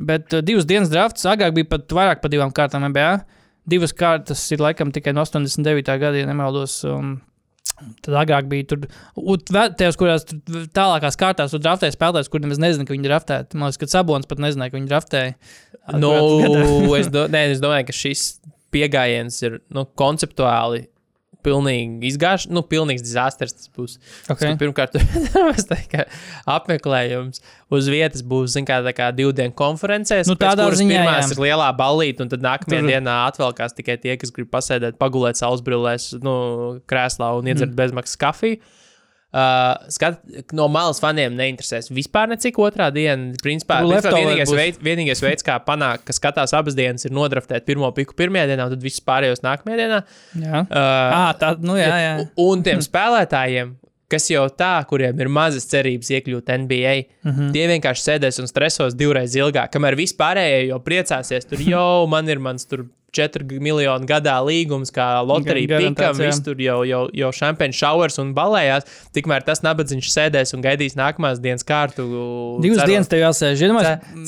Bet 0.00 0.32
uh, 0.32 0.40
divas 0.40 0.64
dienas 0.64 0.88
drafts 0.88 1.26
agrāk 1.28 1.52
bija 1.58 1.68
pat 1.74 1.92
vairāk 1.92 2.22
par 2.22 2.32
divām 2.32 2.54
kārtām 2.56 2.86
NBA. 2.88 3.10
Divas 3.70 3.94
kārtas 3.96 4.42
ir 4.54 4.62
laikam 4.62 4.92
tikai 4.94 5.14
no 5.16 5.24
89. 5.26 5.98
gada, 6.00 6.16
ja 6.18 6.28
nemaldos. 6.28 6.80
Um, 6.88 7.18
Tad 8.04 8.12
agrāk 8.20 8.48
bija 8.50 8.66
tur, 8.68 8.82
tajās, 9.48 9.96
kurās 9.96 10.26
tur 10.28 10.66
tālākās 10.76 11.16
kārtās 11.16 11.54
tur 11.54 11.62
draftēja 11.64 11.94
spēlētājs, 11.94 12.28
kuriem 12.32 12.52
es 12.52 12.60
nezinu, 12.60 12.84
ka 12.84 12.92
viņi 12.92 13.06
draftēja. 13.06 13.46
Man 13.54 13.70
liekas, 13.70 13.80
ka 13.80 13.88
Sabons 13.88 14.28
pat 14.28 14.42
nezināja, 14.44 14.72
ka 14.72 14.76
viņi 14.76 14.90
draftēja. 14.90 15.30
Nu, 15.96 16.10
Atgrāt 16.12 16.44
gadā. 16.44 16.64
es, 17.00 17.08
do, 17.14 17.24
nē, 17.32 17.44
es 17.54 17.62
domāju, 17.62 17.86
ka 17.88 17.96
šis 17.96 18.24
pieejams 18.74 19.40
ir 19.46 19.58
nu, 19.72 19.86
konceptuāli. 19.98 20.84
Pilnīgi 21.46 22.10
izgājuši, 22.10 22.50
nu, 22.52 22.62
pilnīgs 22.66 23.04
dizasters 23.04 23.54
tas 23.56 23.70
būs. 23.76 23.96
Okay. 24.26 24.50
Okay. 24.50 24.58
Pirmkārt, 24.60 24.96
kā 25.92 26.04
apmeklējums 26.50 27.40
uz 27.72 27.90
vietas 27.92 28.24
būs, 28.26 28.54
zin, 28.56 28.66
kā, 28.68 28.80
tā 28.84 28.92
kā 28.96 29.10
divu 29.16 29.32
dienu 29.36 29.54
konferencēs. 29.56 30.28
Nu, 30.30 30.36
tādā 30.40 30.68
ziņā, 30.74 30.98
pirmās 30.98 31.30
jā. 31.30 31.36
ir 31.36 31.44
lielā 31.46 31.70
ballīte, 31.78 32.24
un 32.24 32.32
tad 32.32 32.44
nākamajā 32.44 32.82
Tur- 32.82 32.90
dienā 32.92 33.16
atvēlkās 33.30 33.76
tikai 33.78 33.96
tie, 34.02 34.16
kas 34.20 34.34
grib 34.36 34.50
pasēdēt, 34.52 34.98
pagulēt 35.00 35.40
saulesbrillēs, 35.40 36.12
nu, 36.24 36.34
krēslā 36.90 37.32
un 37.38 37.50
iedzert 37.50 37.72
mm. 37.72 37.80
bezmaksas 37.80 38.20
kafiju. 38.20 38.60
Uh, 39.32 39.76
skat, 39.94 40.16
no 40.58 40.64
malas 40.66 40.98
faniem 40.98 41.36
neinteresēs 41.38 41.86
vispār 41.94 42.26
necik 42.32 42.56
otrā 42.58 42.88
diena. 42.90 43.30
Principā, 43.38 43.76
Tur 43.84 43.92
principā 43.94 44.16
vienīgais, 44.16 44.48
būs. 44.50 44.56
veids, 44.58 44.78
vienīgais 44.82 45.22
veids, 45.22 45.44
kā 45.46 45.54
panākt, 45.62 46.02
ka 46.08 46.12
skatās 46.16 46.50
abas 46.58 46.74
dienas, 46.74 47.04
ir 47.06 47.12
nodraftēt 47.14 47.62
pirmo 47.64 47.92
piku 47.94 48.16
pirmajā 48.18 48.48
dienā, 48.50 48.66
un 48.66 48.74
tad 48.74 48.82
visus 48.82 49.04
pārējos 49.06 49.44
nākamajā 49.46 49.76
dienā. 49.84 50.00
Jā, 50.34 50.64
Uh, 50.66 50.74
à, 50.74 51.22
tā, 51.38 51.52
nu 51.62 51.78
jā, 51.78 51.92
jā. 52.02 52.28
Un- 52.42 52.62
tiem 52.66 52.82
spēlētājiem, 52.82 53.76
kas 54.10 54.26
jau 54.32 54.48
tā, 54.50 54.72
kuriem 54.90 55.20
ir 55.22 55.28
mazas 55.30 55.64
cerības 55.70 56.10
iekļūt 56.10 56.50
NBA, 56.50 56.94
mm 57.22 57.30
Mhm. 57.30 57.38
-hmm. 57.38 57.52
tie 57.54 57.66
vienkārši 57.70 58.02
sēdēs 58.08 58.40
un 58.42 58.46
stresos 58.50 58.94
divreiz 58.98 59.36
ilgāk. 59.38 59.70
Kamēr 59.70 59.94
vispārējie 59.94 60.66
jau 60.72 60.80
priecāsies, 60.82 61.46
tur 61.48 61.58
jau 61.74 62.08
man 62.08 62.28
ir 62.28 62.38
mans 62.42 62.64
tur 62.66 62.86
4 63.16 63.60
miljonu 63.62 64.06
gadā 64.08 64.36
līgums, 64.46 64.92
kā 64.94 65.08
loterija 65.26 65.80
pikam, 65.82 66.16
viss 66.18 66.42
tur 66.46 66.60
jau, 66.62 66.80
jau, 66.88 67.02
jau 67.16 67.30
šampēns 67.34 67.78
šovers 67.80 68.20
un 68.22 68.32
balējās. 68.36 68.86
Tikmēr 69.16 69.44
tas 69.46 69.64
nabadzīgs 69.66 70.12
sēdēs 70.14 70.54
un 70.56 70.62
gaidīs 70.64 70.96
nākamās 70.98 71.40
dienas 71.42 71.66
kārtu. 71.66 72.06
Divas 72.62 72.82
cerot- 72.82 72.92
dienas 72.94 73.10
tev 73.10 73.22
jāsēž. 73.24 73.64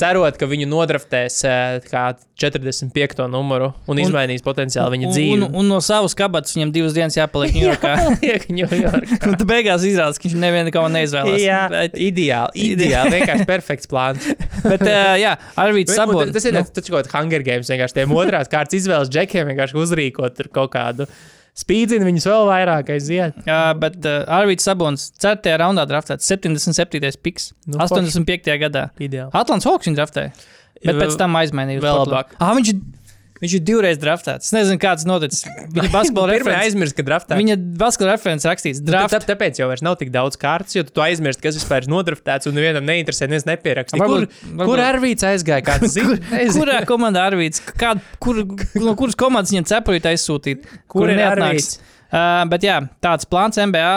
Cerot, 0.00 0.38
ka 0.40 0.48
viņu 0.50 0.66
nodraftēs 0.70 1.38
eh, 1.46 1.80
kā 1.90 2.04
45. 2.42 3.26
numuru 3.30 3.70
un, 3.86 3.94
un 3.94 4.00
izmainīs 4.02 4.42
potenciāli 4.44 4.96
viņa 4.96 5.12
dzīvi. 5.12 5.36
Un, 5.36 5.44
un, 5.46 5.58
un 5.62 5.70
no 5.70 5.78
savas 5.84 6.16
kabatas 6.18 6.56
viņam 6.56 6.72
divas 6.74 6.96
dienas 6.96 7.16
jāpaliek 7.18 7.54
Ņujorkā. 7.54 7.92
Liek 8.22 8.46
Ņujorkā. 8.50 8.92
Un 9.28 9.36
tad 9.38 9.44
beigās 9.48 9.84
izrādās, 9.86 10.18
ka 10.18 10.26
viņš 10.26 10.36
nevienu 10.42 10.70
neko 10.70 10.84
neizvēlās. 10.96 11.38
Jā, 11.42 11.60
bet, 11.74 11.94
ideāli. 12.10 12.66
Ideāli. 12.74 13.14
Vienkārši 13.18 13.46
perfekts 13.48 13.90
plāns. 13.90 14.26
bet 14.72 14.82
uh, 14.86 15.14
jā, 15.20 15.36
Arvīts 15.62 15.94
Un 15.94 16.00
Sabonis. 16.00 16.34
Tas 16.34 16.48
ir 16.48 16.58
tas, 16.58 16.72
kas 16.74 16.88
kaut 16.90 16.98
kāds 16.98 17.14
Hunger 17.14 17.46
Games. 17.46 17.70
Vienkārši 17.70 17.98
tiem 18.00 18.16
otrās 18.16 18.50
kārtas 18.52 18.71
izvēles 18.78 19.10
džekiem 19.12 19.50
vienkārši 19.52 19.78
uzrīkot 19.82 20.42
kaut 20.54 20.72
kādu. 20.74 21.08
Spīdzina 21.58 22.06
viņus 22.08 22.24
vēl 22.30 22.46
vairāk 22.48 22.94
aiziet. 22.94 23.36
Jā, 23.44 23.60
bet 23.76 23.98
uh, 24.08 24.22
Arvīts 24.40 24.64
Sabonis 24.64 25.10
4. 25.20 25.52
raundā 25.60 25.84
draftēts 25.88 26.30
77. 26.32 27.12
piks 27.20 27.50
Nu, 27.68 27.76
85. 27.84 28.48
gadā. 28.62 28.86
Ideāli. 28.96 29.28
Atlants 29.36 29.68
Hawks 29.68 29.90
viņu 29.90 30.00
draftēja. 30.00 30.32
Bet 30.82 30.98
pēc 30.98 31.18
tam 31.20 31.36
aizmainīja. 31.38 31.82
Vēl 31.84 32.00
labāk. 32.06 32.32
Ah, 32.42 32.54
viņš, 32.56 32.72
viņš 33.42 33.54
ir 33.58 33.62
divreiz 33.66 33.98
draftēts. 34.00 34.48
Es 34.48 34.54
nezinu, 34.54 34.78
kāds 34.82 35.04
noticis. 35.08 35.42
Viņa 35.74 35.90
basketbola 35.96 36.36
referents. 36.36 36.66
aizmirst, 36.68 36.94
ka 36.98 37.04
draftā. 37.06 37.38
Viņa 37.40 37.56
basketbola 37.80 38.14
referents 38.16 38.46
rakstīts 38.48 38.80
draft. 38.86 39.12
Tā, 39.16 39.20
tāpēc 39.32 39.58
jau 39.60 39.66
vairs 39.70 39.82
nav 39.82 39.96
tik 40.00 40.12
daudz 40.14 40.38
kārtas, 40.40 40.76
jo 40.78 40.84
tu, 40.86 41.02
aizmirsti, 41.04 41.42
kas 41.44 41.58
vispār 41.58 41.84
ir 41.86 41.92
nodraftēts, 41.92 42.46
un 42.50 42.54
nevienam 42.58 42.86
neinteresē, 42.88 43.26
neviens 43.28 43.48
nepierakstīja. 43.50 44.06
Kur, 44.06 44.28
Varbūt- 44.30 44.66
kur 44.70 44.84
Arvīts 44.86 45.26
aizgāja? 45.32 45.64
Kāds 45.66 45.92
zina? 45.98 46.18
Kurā 46.54 46.80
komandā 46.88 47.26
Arvīts? 47.32 47.60
Kād, 47.74 48.00
kur, 48.22 48.44
no 48.78 48.94
kuras 48.98 49.18
komandas 49.18 49.50
viņam 49.54 49.66
cepurīt 49.74 50.06
aizsūtīt? 50.12 50.70
Kur 50.92 51.10
ir 51.10 51.18
neatnāks? 51.18 51.74
Arvīts? 51.74 51.98
Uh, 52.12 52.42
bet 52.52 52.64
jā, 52.66 52.78
tāds 53.02 53.24
plāns 53.26 53.56
MBA. 53.58 53.92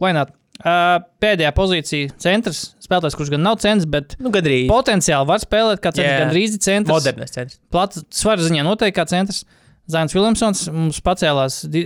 Vai 0.00 0.14
not? 0.16 0.32
Pēdējā 0.60 1.50
pozīcija 1.56 2.10
centrs. 2.20 2.74
Spēlētājs, 2.84 3.16
kurš 3.16 3.30
gan 3.32 3.44
nav 3.46 3.56
centrs, 3.62 3.86
bet 3.88 4.16
Nu, 4.20 4.32
gadrīz. 4.34 4.66
potenciāli 4.68 5.28
var 5.28 5.40
spēlēt 5.40 5.80
kā 5.80 5.92
centrs, 5.94 6.10
Jā. 6.10 6.18
gan 6.24 6.32
drīz 6.34 6.56
centrs. 6.60 6.90
Modernas 6.92 7.30
centrs. 7.32 7.60
Plats 7.72 8.02
svara 8.12 8.42
ziņā 8.44 8.64
noteikti 8.66 8.98
kā 8.98 9.06
centrs. 9.08 9.44
Zēns 9.90 10.12
Viljamsons 10.14 10.66
mums 10.70 11.00
pacēlās 11.02 11.62
di 11.70 11.84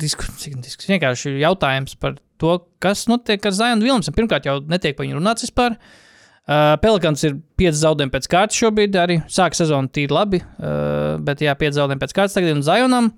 diskusijas, 0.00 0.56
diskus, 0.64 0.88
vienkārši 0.90 1.36
jautājums 1.42 1.94
par 2.00 2.16
to, 2.40 2.56
kas 2.82 3.04
notiek 3.10 3.44
ar 3.46 3.52
Zēnu 3.54 3.84
Viljamsonu. 3.84 4.16
Pirmkārt, 4.16 4.48
jau 4.48 4.56
netiek 4.66 4.96
par 4.96 5.06
viņu 5.06 5.20
runāts 5.20 5.44
vispār. 5.46 5.76
Uh, 6.44 6.74
Pelikans 6.82 7.22
ir 7.24 7.38
5 7.56 7.78
zaudējumi 7.80 8.12
pēc 8.12 8.26
kārtas 8.28 8.58
šobrīd, 8.60 8.96
arī 9.00 9.20
sāk 9.32 9.54
sezonu 9.56 9.88
tīri 9.88 10.12
labi, 10.12 10.42
uh, 10.44 11.14
bet 11.24 11.40
jā, 11.40 11.54
5 11.56 11.78
zaudējumi 11.78 12.02
pēc 12.02 12.12
kārtas 12.18 12.34
tagad 12.36 12.56
un 12.58 12.64
Zajonam. 12.66 13.12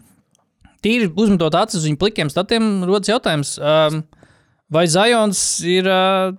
Tīri 0.84 1.08
uzmetot 1.10 1.56
acis 1.58 1.80
uz 1.80 1.88
viņu 1.88 1.98
plikiem 1.98 2.30
statiem, 2.30 2.84
rodas 2.86 3.10
jautājums, 3.10 3.56
um, 3.58 4.04
vai 4.72 4.86
Zajons 4.90 5.40
ir 5.66 5.88
uh, 5.90 6.34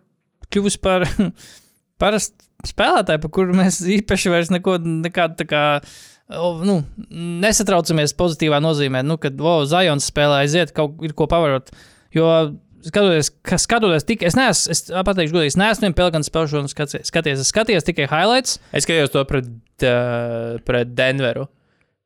kļuvis 0.53 0.77
par 0.83 1.07
parastu 2.01 2.45
spēlētāju, 2.67 3.21
par 3.23 3.33
kuru 3.33 3.55
mēs 3.57 3.81
īpaši 3.99 4.31
vairs 4.33 4.53
neko 4.53 4.77
nekādu 4.83 5.43
tā 5.43 5.47
kā. 5.49 5.63
Nu, 6.67 6.81
nesatraucamies 7.07 8.11
pozitīvā 8.19 8.57
nozīmē, 8.59 8.99
nu, 9.07 9.15
kad 9.21 9.37
wow, 9.39 9.61
Zajons 9.69 10.09
spēlē 10.11 10.41
aiziet, 10.43 10.73
kaut 10.75 10.99
ir 11.07 11.13
ko 11.15 11.29
pavarot. 11.31 11.71
Jo 12.15 12.25
skatoties, 12.83 13.29
ka 13.47 13.59
skatoties 13.61 14.05
tik, 14.07 14.25
es 14.27 14.35
neesmu, 14.35 14.73
es 14.73 14.83
pateikšu, 14.91 15.35
godīgi, 15.37 15.53
es 15.53 15.59
neesmu 15.59 15.93
pelēkanu 15.95 16.27
spēlēšanu 16.27 16.71
skaties, 16.71 17.07
skaties, 17.07 17.43
es 17.43 17.51
skatījos 17.53 17.87
tikai 17.87 18.09
highlights. 18.11 18.57
Es 18.75 18.87
skatījos 18.87 19.13
to 19.15 19.23
pret, 19.29 19.47
uh, 19.87 20.57
pret 20.67 20.91
Denveru. 20.97 21.47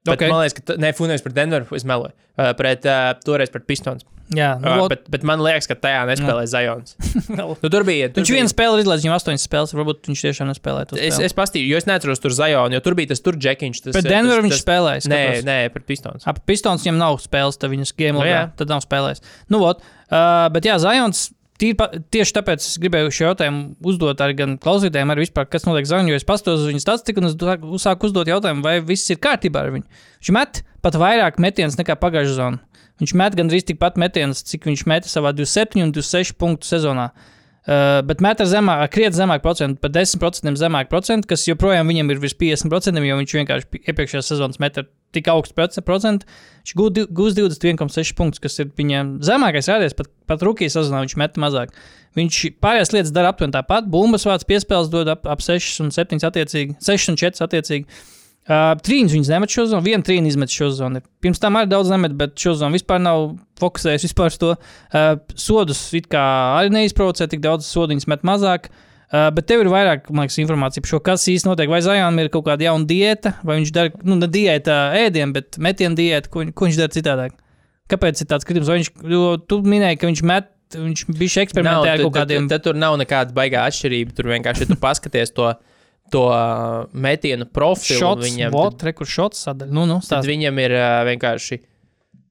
Bet, 0.05 0.15
Ok. 0.15 0.15
okay. 0.17 0.29
Man 0.33 0.41
liekas, 0.41 0.57
ka, 0.57 0.77
ne, 0.81 0.93
Funēs 0.97 1.25
pret 1.25 1.35
Denveru, 1.37 1.67
es 1.77 1.85
meloju. 1.85 2.13
Uh, 2.33 2.53
pret, 2.57 2.85
uh, 2.89 3.11
toreiz 3.25 3.51
pret 3.53 3.65
Pistons. 3.69 4.05
Jā, 4.31 4.53
nu, 4.61 4.71
Uh, 4.71 4.87
bet, 4.91 5.03
bet 5.11 5.25
man 5.27 5.41
liekas, 5.43 5.67
ka 5.67 5.75
tajā 5.75 6.05
nespēlē 6.07 6.45
Zajons. 6.47 6.95
nu, 7.37 7.49
tur 7.65 7.83
bija. 7.87 8.07
Tur 8.13 8.21
viņš 8.23 8.31
bija. 8.31 8.37
vienu 8.39 8.51
spēli 8.51 8.77
ir 8.77 8.83
izlaidis, 8.85 9.03
viņam 9.05 9.15
astoņas 9.17 9.47
spēles, 9.49 9.73
varbūt 9.75 10.07
viņš 10.11 10.23
tiešām 10.27 10.49
nespēlē. 10.51 10.85
to 10.87 10.99
Es, 11.01 11.19
es 11.19 11.35
pastīju, 11.35 11.67
jo 11.73 11.81
es 11.81 11.87
neatceros 11.89 12.23
tur 12.23 12.35
Zajonu, 12.37 12.77
jo 12.77 12.83
tur 12.85 12.95
bija 12.99 13.11
tas 13.11 13.23
tur 13.25 13.35
džekiņš. 13.35 13.83
Tas, 13.89 13.97
Bet 13.99 14.07
Denver 14.07 14.39
viņš 14.45 14.55
tas, 14.55 14.63
spēlēja. 14.63 15.03
Nē, 15.11 15.21
nē, 15.47 15.57
pret 15.75 15.87
Pistons. 15.89 16.23
Ap 16.31 16.39
Pistons 16.47 16.87
viņam 16.87 17.01
nav 17.01 17.19
spēles, 17.23 17.59
tad 17.59 17.73
viņas 17.75 17.91
game 17.99 18.15
Nu, 18.15 18.23
logā, 18.23 18.37
jā. 18.37 18.47
tad 18.61 18.71
nav 18.71 18.85
spēlējis. 18.87 19.23
Nu, 19.51 19.59
vot, 19.65 19.83
uh, 19.83 20.47
bet 20.55 20.69
jā, 20.71 20.79
Zajons. 20.79 21.27
Tīri, 21.61 21.75
pa, 21.77 21.91
tieši 21.93 22.33
tāpēc 22.39 22.63
es 22.63 22.79
gribēju 22.81 23.11
šo 23.13 23.27
jautājumu 23.27 23.91
uzdot 23.91 24.21
arī 24.25 24.33
klausītājiem, 24.63 25.11
arī 25.13 25.27
vispār, 25.27 25.45
kas 25.51 25.67
notiek 25.67 25.85
Zaļņu. 25.85 26.09
Jo 26.09 26.17
es 26.17 26.25
pastos 26.25 26.63
uz 26.63 26.71
viņu 26.71 26.81
statistiku 26.81 27.21
un 27.21 27.29
es 27.29 27.35
uzsāku 27.37 28.09
uzdot 28.09 28.31
jautājumu, 28.31 28.63
vai 28.65 28.79
viss 28.85 29.11
ir 29.13 29.19
kārtībā 29.21 29.61
ar 29.61 29.75
viņu. 29.75 29.85
Viņš 30.23 30.31
met 30.33 30.63
pat 30.81 30.97
vairāk 30.97 31.37
metienus 31.43 31.77
nekā 31.77 31.99
pagājušā 32.01 32.33
sezonā. 32.33 32.63
Viņš 33.01 33.13
met 33.17 33.37
gandrīz 33.37 33.65
tikpat 33.65 33.99
metienus, 34.01 34.43
cik 34.45 34.65
viņš 34.69 34.85
meta 34.89 35.09
savā 35.09 35.35
27 35.37 35.85
un 35.85 35.93
26 35.93 36.35
punktu 36.41 36.69
sezonā. 36.69 37.11
Uh, 37.61 37.99
bet 38.05 38.21
met 38.25 38.41
ar 38.41 38.49
zemāku, 38.49 38.89
krietni 38.93 39.19
zemāku 39.19 39.45
procentu, 39.45 39.77
pat 39.81 39.93
10% 39.93 40.57
zemāku 40.57 40.89
procentu, 40.89 41.29
kas 41.29 41.45
joprojām 41.45 41.89
viņam 41.89 42.09
ir 42.09 42.21
virs 42.21 42.33
50%, 42.37 43.05
jo 43.05 43.17
viņš 43.19 43.35
vienkārši 43.37 43.81
iepriekšējās 43.85 44.31
sezonas 44.33 44.61
met 44.61 44.81
ar 44.81 44.87
tik 45.15 45.27
augstu 45.31 45.55
proce- 45.57 45.83
procentu. 45.85 46.27
Viņš 46.61 46.75
gūs 46.77 46.93
di- 46.95 47.07
gūs 47.07 47.35
21,6 47.37 48.13
punktus, 48.17 48.39
kas 48.43 48.59
ir 48.59 48.71
viņam 48.77 49.19
zemākais 49.25 49.69
rādījums, 49.71 49.97
pat, 49.97 50.07
pat 50.27 50.45
rookie 50.45 50.69
sezonā 50.69 51.03
viņš 51.05 51.17
met 51.17 51.39
mazāk. 51.41 51.73
Viņš 52.15 52.59
pārējās 52.61 52.93
lietas 52.93 53.13
dara 53.15 53.31
aptuveni 53.31 53.55
tāpat. 53.55 53.89
Bumbas 53.89 54.25
vārds 54.27 54.47
piespēles 54.47 54.91
dod 54.91 55.07
ap, 55.07 55.25
ap 55.25 55.41
6 55.41 55.79
un 55.81 55.91
7 55.91 56.25
attiecīgi, 56.27 56.77
6 56.79 57.09
un 57.09 57.15
4 57.15 57.45
attiecīgi. 57.47 57.85
Uh, 58.41 58.73
trīņus 58.81 59.13
viņas 59.13 59.29
nemet 59.29 59.53
šo 59.53 59.67
zonu, 59.69 59.85
vienu 59.85 60.01
trīnu 60.03 60.27
izmet 60.27 60.49
šo 60.49 60.71
zonu. 60.73 60.99
Pirms 61.21 61.39
tam 61.39 61.59
arī 61.59 61.69
daudz 61.69 61.91
nemet, 61.93 62.15
bet 62.17 62.33
šo 62.35 62.55
zonu 62.57 62.73
vispār 62.73 62.99
nav 62.99 63.37
fokusējis 63.61 64.07
vispār 64.09 64.33
to. 64.41 64.55
Uh, 64.91 65.19
sodus 65.37 65.91
arī 65.93 66.73
neizprovocē 66.73 67.29
tik 67.29 67.39
daudz, 67.39 67.69
sodiņas 67.69 68.09
met 68.09 68.25
mazāk. 68.25 68.65
Uh, 68.65 68.87
bet 69.11 69.47
tev 69.49 69.65
ir 69.65 69.69
vairāk 69.71 70.07
liekas, 70.07 70.37
informācija 70.39 70.83
par 70.83 70.91
šo, 70.93 70.99
kas 71.03 71.27
īstenībā 71.27 71.55
notiek. 71.55 71.71
Vai 71.71 71.81
Zajonam 71.83 72.19
ir 72.23 72.31
kaut 72.31 72.45
kāda 72.47 72.69
jauna 72.69 72.87
diēta, 72.87 73.33
vai 73.43 73.57
viņš 73.59 73.73
dara, 73.75 73.91
nu, 74.07 74.15
ne 74.21 74.29
diēta 74.31 74.77
ēdienu, 75.01 75.35
bet 75.35 75.59
metienu 75.59 75.99
diētu, 75.99 76.31
ko, 76.31 76.45
ko 76.55 76.69
viņš 76.69 76.79
dara 76.79 76.95
citādāk. 76.95 77.35
Kāpēc 77.91 78.23
ir 78.23 78.29
tāds 78.31 78.47
kritums? 78.47 78.71
Viņš, 78.71 78.91
jo 79.11 79.33
tu 79.51 79.59
minēji, 79.67 79.99
ka 79.99 80.07
viņš 80.07 80.21
met, 80.31 80.47
viņš 80.77 81.03
bija 81.09 81.43
eksperimentē 81.43 81.95
ar 81.97 82.05
kaut 82.05 82.15
kādiem. 82.15 82.47
Tad 82.51 82.63
tur 82.63 82.79
nav 82.79 82.95
nekāda 83.01 83.35
baigā 83.35 83.65
atšķirība. 83.67 84.15
Tur 84.15 84.31
vienkārši, 84.31 84.63
ja 84.63 84.71
tu 84.71 84.79
paskaties 84.79 85.35
to, 85.35 85.49
to 86.13 86.23
uh, 86.29 86.85
metienu 86.95 87.49
profilu, 87.51 87.99
Šots, 87.99 88.23
viņam, 88.29 88.55
vot, 88.55 88.87
re, 88.87 88.95
kur 88.95 89.09
šots 89.11 89.43
sadaļa. 89.49 89.75
Nu, 89.75 89.83
nu, 89.89 89.99
tad 90.07 90.23
viņam 90.29 90.63
ir 90.63 90.77
uh, 90.77 91.01
vienkārši 91.09 91.59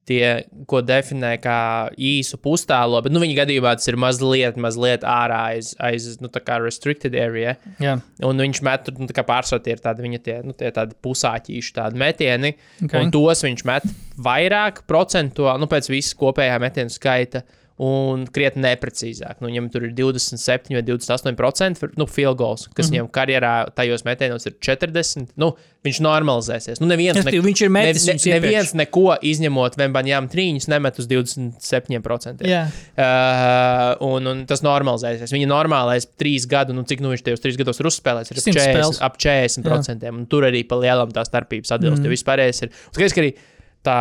tie, 0.09 0.25
ko 0.69 0.81
definē 0.85 1.35
kā 1.41 1.59
īsu 1.93 2.39
pustālo, 2.41 2.99
bet 3.05 3.13
nu, 3.13 3.21
viņa 3.21 3.37
gadījumā 3.43 3.73
tas 3.77 3.89
ir 3.91 3.97
mazliet, 4.01 4.57
mazliet 4.61 5.05
ārā 5.07 5.39
aiz, 5.53 5.73
aiz 5.81 6.07
nu, 6.23 6.29
tā 6.31 6.41
kā 6.43 6.57
restricted 6.61 7.15
area. 7.17 7.55
Jā, 7.81 7.97
Un 8.25 8.41
viņš 8.41 8.61
met 8.65 8.85
tur 8.87 8.97
nu, 9.01 9.09
tā 9.11 9.25
pārsvarā 9.27 9.63
tie 9.65 9.75
ir 9.75 9.83
tādi, 9.83 10.05
viņa 10.05 10.21
tie, 10.25 10.37
nu, 10.45 10.55
tie 10.57 10.71
tādi 10.73 10.97
pusāķīši, 11.05 11.73
tādi 11.77 12.01
metieni. 12.01 12.55
Ok. 12.81 12.87
Okay. 12.91 13.05
Un 13.05 13.13
tos 13.13 13.45
viņš 13.45 13.65
met 13.69 13.87
vairāk 14.21 14.83
procentuāli, 14.89 15.63
nu, 15.63 15.69
pēc 15.71 15.89
visas 15.93 16.17
kopējā 16.19 16.57
metienu 16.61 16.93
skaita. 16.93 17.45
Un 17.81 18.27
krietni 18.29 18.61
neprecīzāk. 18.61 19.39
Nu, 19.41 19.47
viņam 19.49 19.67
tur 19.73 19.87
ir 19.87 19.93
27 19.97 20.75
vai 20.75 20.83
28% 20.85 21.95
nu, 21.97 22.05
field 22.05 22.37
goals, 22.37 22.67
kas 22.67 22.85
mm 22.85 22.87
-hmm. 22.87 22.91
viņam 22.93 23.07
karjerā 23.15 23.53
tajos 23.73 24.03
metienos 24.05 24.45
ir 24.45 24.53
40. 24.61 25.31
Nu, 25.41 25.55
viņš 25.81 26.01
normalizēsies. 26.05 26.81
Nu, 26.81 26.85
neviens, 26.91 27.17
Respektīvi, 27.17 27.47
viņš 27.47 27.63
ir 27.65 27.71
metis 27.73 28.05
ne, 28.05 28.13
ne, 28.13 28.33
neviens 28.35 28.73
neko 28.77 29.15
izņemot 29.25 29.77
Vembaņām 29.81 30.29
trīņus 30.29 30.69
nemet 30.69 30.99
uz 31.01 31.07
27%. 31.09 32.45
Jā. 32.45 32.67
Uh, 32.93 34.11
un, 34.11 34.29
un 34.29 34.45
tas 34.45 34.61
normalizēsies. 34.61 35.33
Viņa 35.33 35.49
normālais 35.49 36.05
trīs 36.05 36.45
gadu, 36.45 36.77
nu, 36.77 36.85
cik 36.85 37.01
nu 37.01 37.15
viņš 37.15 37.25
tajos 37.25 37.41
trīs 37.41 37.57
gados 37.57 37.81
ir 37.81 37.89
uzspēlējis, 37.89 38.31
ir 38.31 38.37
ap 38.37 38.45
100 38.45 38.53
spēles. 38.61 39.01
40%. 39.01 39.09
Ap 39.09 39.17
40% 39.17 40.13
un 40.13 40.29
tur 40.29 40.45
arī 40.45 40.61
pa 40.69 40.77
lielam 40.77 41.09
tā 41.09 41.25
starpības 41.25 41.73
atbilst. 41.73 42.03
Mm. 42.03 42.05
Jo 42.05 42.13
vispārējais 42.13 42.61
ir. 42.67 42.71
Skaidrs, 42.93 43.17
ka 43.17 43.25
arī 43.25 43.33
tā 43.81 43.97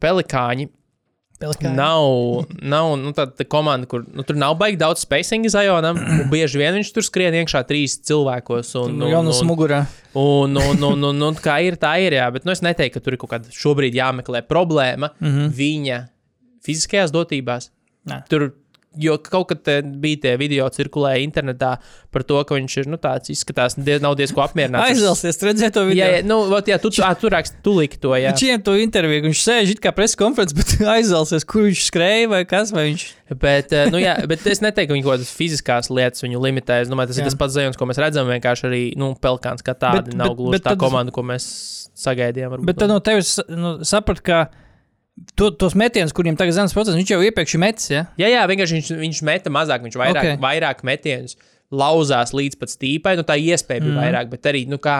pelikāņi 0.00 0.70
Pelikāni. 1.38 1.76
nav, 1.78 2.48
nav 2.58 2.92
nu, 2.98 3.12
tā, 3.14 3.28
tā 3.30 3.44
komanda, 3.46 3.86
kur 3.86 4.02
nu, 4.10 4.24
tur 4.26 4.38
nav 4.38 4.56
baigi 4.58 4.80
daudz 4.80 5.04
spacinga 5.04 5.52
zajonam. 5.54 5.98
un 5.98 6.24
Bieži 6.32 6.58
vien 6.58 6.74
viņš 6.74 6.90
tur 6.96 7.06
skrien 7.06 7.36
iekšā 7.38 7.62
trīs 7.68 7.98
cilvēkos. 8.08 8.74
Un, 8.82 8.96
Nu, 8.98 9.06
un, 9.06 9.12
jau 9.12 9.22
no 9.22 9.30
un, 9.30 9.38
smugurā. 9.38 9.84
Un, 10.18 10.58
un, 10.58 10.86
un, 10.90 11.08
un, 11.12 11.26
un 11.28 11.38
kā 11.38 11.60
ir, 11.62 11.78
tā 11.78 11.94
ir. 12.02 12.18
Jā, 12.18 12.26
bet 12.34 12.48
nu, 12.48 12.54
es 12.54 12.64
neteiktu, 12.64 12.98
ka 12.98 13.04
tur 13.04 13.14
ir 13.14 13.22
kaut 13.22 13.36
kāda 13.36 13.54
šobrīd 13.54 13.94
jāmeklē 13.94 14.42
problēma 14.50 15.12
mm. 15.14 15.28
-hmm. 15.28 15.52
viņa 15.60 16.00
fiziskajās 16.66 17.14
dotībās. 17.14 17.70
Nē. 18.08 18.22
Tur 18.30 18.50
Jo 18.96 19.18
kaut 19.20 19.50
kad 19.50 19.60
te 19.62 19.74
bija 19.84 20.16
tie 20.22 20.30
video 20.40 20.64
cirkulēja 20.72 21.20
internetā 21.22 21.74
par 22.10 22.22
to, 22.26 22.38
ka 22.48 22.56
viņš 22.56 22.76
ir 22.80 22.86
nu, 22.88 22.96
tāds 22.96 23.28
izskatās, 23.30 23.76
diez, 23.76 24.00
nav 24.02 24.16
diezko 24.16 24.40
apmierināts. 24.42 24.88
Aizvelsies, 24.94 25.36
redzēt 25.44 25.74
to 25.76 25.84
video. 25.86 26.00
Jā, 26.06 26.16
jā, 26.16 26.22
nu, 26.26 26.38
ot, 26.56 26.66
jā 26.66 26.78
tu, 26.80 26.88
tu, 26.90 27.04
ā, 27.04 27.10
tu 27.20 27.28
raksti, 27.30 27.60
tu 27.62 27.74
liki 27.76 28.00
to, 28.00 28.14
jā. 28.16 28.32
Viņš 28.32 28.44
ieņem 28.48 28.62
to 28.64 28.74
interviju, 28.80 29.24
viņš 29.28 29.42
sēž 29.44 29.74
it 29.76 29.82
kā 29.84 29.92
preses 29.94 30.16
konferences, 30.18 30.56
bet 30.56 30.72
aizvelsies, 30.96 31.44
kur 31.46 31.68
viņš 31.68 31.84
skrēja 31.90 32.30
vai 32.32 32.42
kas. 32.48 32.72
Vai 32.74 32.88
viņš... 32.88 33.04
Bet, 33.38 33.74
eh, 33.76 33.90
nu, 33.92 34.00
jā, 34.02 34.16
bet 34.26 34.46
es 34.48 34.64
neteiktu, 34.64 34.88
ka 34.90 34.96
viņi 34.96 35.04
kaut 35.06 35.14
kādas 35.18 35.34
fiziskās 35.36 35.90
lietas 35.92 36.24
viņu 36.24 36.40
limitē. 36.48 36.80
Es 36.82 36.88
domāju, 36.90 37.12
tas 37.12 37.20
Jā. 37.20 37.26
ir 37.26 37.30
tas 37.30 37.38
pats 37.44 37.54
zvaigznes, 37.54 37.76
ko 37.78 37.86
mēs 37.92 38.00
redzam. 38.02 38.32
Vienkārši 38.32 38.66
arī 38.72 38.82
nu, 38.98 39.12
Pelkāns 39.20 39.62
kā 39.62 39.76
tāda 39.76 40.08
Bet- 40.08 40.16
nav 40.16 40.32
bet- 40.32 40.40
gluži 40.40 40.56
bet 40.56 40.64
tā 40.64 40.72
tad- 40.72 40.80
komanda, 40.82 41.12
ko 41.14 41.22
mēs 41.28 41.44
sagaidījām. 41.92 42.56
varbūt. 42.56 42.66
Bet 42.72 42.80
tad 42.80 42.88
no 42.90 42.98
tevis 43.04 43.36
nu, 43.52 43.76
saprat, 43.86 44.24
ka 44.24 44.46
to, 45.38 45.50
tos 45.54 45.76
metienus, 45.78 46.14
kuriem 46.16 46.36
tagad 46.38 46.56
zemes 46.56 46.74
process, 46.76 46.96
viņš 46.98 47.12
jau 47.14 47.20
iepriekš 47.24 47.54
ir 47.56 47.62
metis. 47.62 47.88
Ja? 47.92 48.02
Jā, 48.20 48.30
jā, 48.32 48.42
vienkārši 48.50 48.78
viņš, 48.78 48.90
viņš 49.02 49.22
meta 49.28 49.52
mazāk, 49.54 49.84
viņš 49.86 49.98
vairāk, 50.00 50.20
Ok. 50.20 50.34
okay. 50.34 50.42
vairāk 50.42 50.84
metienus 50.86 51.38
lauzās 51.74 52.34
līdz 52.36 52.58
pat 52.60 52.72
stīpai. 52.72 53.16
Nu, 53.18 53.24
tā 53.28 53.38
iespēja 53.40 53.84
bija 53.84 53.94
mm. 53.94 54.02
vairāk, 54.02 54.30
bet 54.32 54.48
arī 54.50 54.64
nu, 54.70 54.80
kā, 54.82 54.98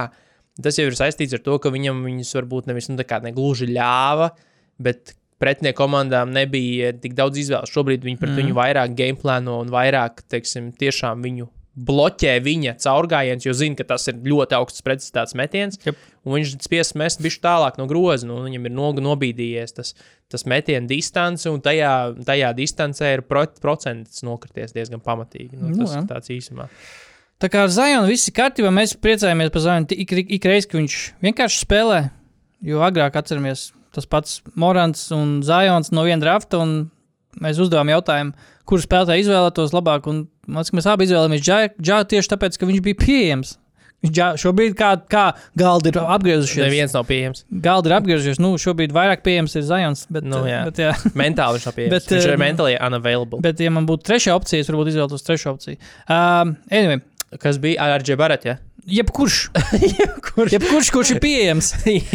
tas 0.63 0.79
jau 0.79 0.89
ir 0.89 0.99
saistīts 0.99 1.37
ar 1.39 1.45
to, 1.45 1.59
ka 1.63 1.73
viņam 1.75 2.03
viņus 2.07 2.35
varbūt 2.41 2.71
nevis 2.71 2.91
nu, 2.93 2.99
negluži 2.99 3.71
ļāva, 3.73 4.33
bet 4.83 5.15
pretinieku 5.39 5.79
komandām 5.79 6.33
nebija 6.35 6.93
tik 6.99 7.15
daudz 7.19 7.39
izvēles. 7.45 7.73
Šobrīd 7.73 8.05
viņi 8.05 8.19
pret 8.21 8.35
mm. 8.35 8.41
viņu 8.43 8.59
vairāk 8.59 8.97
gameplāno 8.99 9.61
un 9.63 9.71
vairāk, 9.73 10.25
teiksim, 10.31 10.73
tiešām 10.79 11.23
viņu 11.25 11.49
bloķē 11.87 12.35
viņa 12.43 12.75
caurgājiens, 12.83 13.45
jo 13.47 13.55
zina, 13.57 13.79
ka 13.79 13.87
tas 13.93 14.09
ir 14.11 14.19
ļoti 14.27 14.57
augsts 14.59 14.85
precizitātes 14.87 15.37
metiens. 15.39 15.79
Un 16.27 16.35
viņš 16.35 16.55
spiež 16.65 16.93
mest 16.99 17.23
bišķi 17.25 17.43
tālāk 17.45 17.79
no 17.81 17.87
groza, 17.89 18.27
nu, 18.29 18.41
viņam 18.45 18.67
ir 18.69 18.75
no, 18.75 18.91
nobīdījies 19.07 19.77
tas, 19.77 19.95
tas 20.33 20.45
metiena 20.51 20.89
distance, 20.91 21.49
un 21.51 21.63
tajā, 21.65 21.93
tajā 22.27 22.51
distancē 22.59 23.13
ir 23.17 23.25
pro, 23.29 23.47
procents 23.63 24.25
nokrities 24.27 24.75
diezgan 24.77 25.03
pamatīgi. 25.05 25.57
Nu, 25.57 25.71
Nu, 25.71 25.85
tas 25.85 25.95
jā. 25.95 26.03
ir 26.03 26.11
tāds 26.11 26.33
īsumā. 26.35 26.69
Tā 27.39 27.51
kā 27.53 27.63
ar 27.67 27.71
Zajonu 27.71 28.11
viss 28.11 28.27
ir 28.27 28.35
kārtībā, 28.35 28.71
mēs 28.75 28.97
priecājamies 28.99 29.53
par 29.55 29.63
Zajonu 29.63 29.95
ik, 29.95 30.13
ik, 30.25 30.31
ik 30.39 30.47
reizi, 30.51 30.69
ka 30.71 30.81
viņš 30.81 30.97
vienkārši 31.23 31.61
spēlē. 31.63 32.01
Jo 32.67 32.81
agrāk 32.83 33.15
atceramies 33.21 33.69
tas 33.95 34.09
pats 34.11 34.41
Morants 34.59 35.05
un 35.15 35.39
Zajons 35.47 35.93
no 35.95 36.03
viena 36.07 36.21
drafta, 36.25 36.59
un 36.59 36.89
mēs 37.39 37.61
uzdevām 37.63 37.93
jautājumu, 37.93 38.35
kuru 38.69 38.83
spēlētāju 38.83 39.25
izvēlētos 39.25 39.75
labāk. 39.77 40.09
Un 40.11 40.25
man 40.49 40.63
liekas, 40.63 40.73
ka 40.73 40.79
mēs 40.81 40.91
abi 40.91 41.07
izvēlējāmies 41.09 41.47
Džāru 41.79 42.09
tieši 42.13 42.33
tāpēc, 42.35 42.59
ka 42.59 42.69
viņš 42.71 42.85
bija 42.89 42.99
pieejams. 43.05 43.57
Džā, 43.99 44.29
šobrīd 44.39 44.77
kā, 44.79 44.93
kā 45.11 45.25
galdi 45.59 45.91
ir 45.91 45.97
apgriezušies. 45.99 46.61
Neviens 46.63 46.93
nav 46.95 47.03
pieejams. 47.09 47.41
Galdi 47.65 47.91
ir 47.91 47.97
apgriezušies. 47.97 48.39
Nu, 48.39 48.53
šobrīd 48.63 48.93
vairāk 48.95 49.25
pieejams 49.27 49.57
ir 49.59 49.65
Zajons. 49.67 50.05
Bet, 50.15 50.23
Nu, 50.23 50.45
jā. 50.47 50.61
bet, 50.69 50.79
jā. 50.79 50.93
Mentāli 51.19 51.59
viņš 51.59 51.67
nav 51.67 51.75
pieejams. 51.81 51.95
Bet, 51.97 52.13
viņš 52.15 52.29
eh, 52.29 52.31
ir 52.31 52.39
mentāli 52.39 52.77
unavailable. 52.79 53.43
Bet, 53.43 53.59
ja 53.59 53.73
man 53.75 53.91
būtu 53.91 54.07
trešā 54.07 54.39
opcija, 54.39 54.63
es 54.63 54.71
varbūt 54.71 54.93
izvēlētos 54.93 55.27
trešo 55.27 55.57
opciju. 55.57 55.81
Um, 56.07 56.55
anyway, 56.71 57.03
Kas 57.43 57.59
bija 57.61 57.91
ar 57.93 58.01
Džebarat? 58.07 58.47
Ja? 58.49 58.57
jebkurš, 58.89 59.51
Kurš? 60.31 60.53
jebkurš, 60.55 60.89
kurš 60.95 61.11
ir 61.13 61.19
pieejams. 61.21 61.75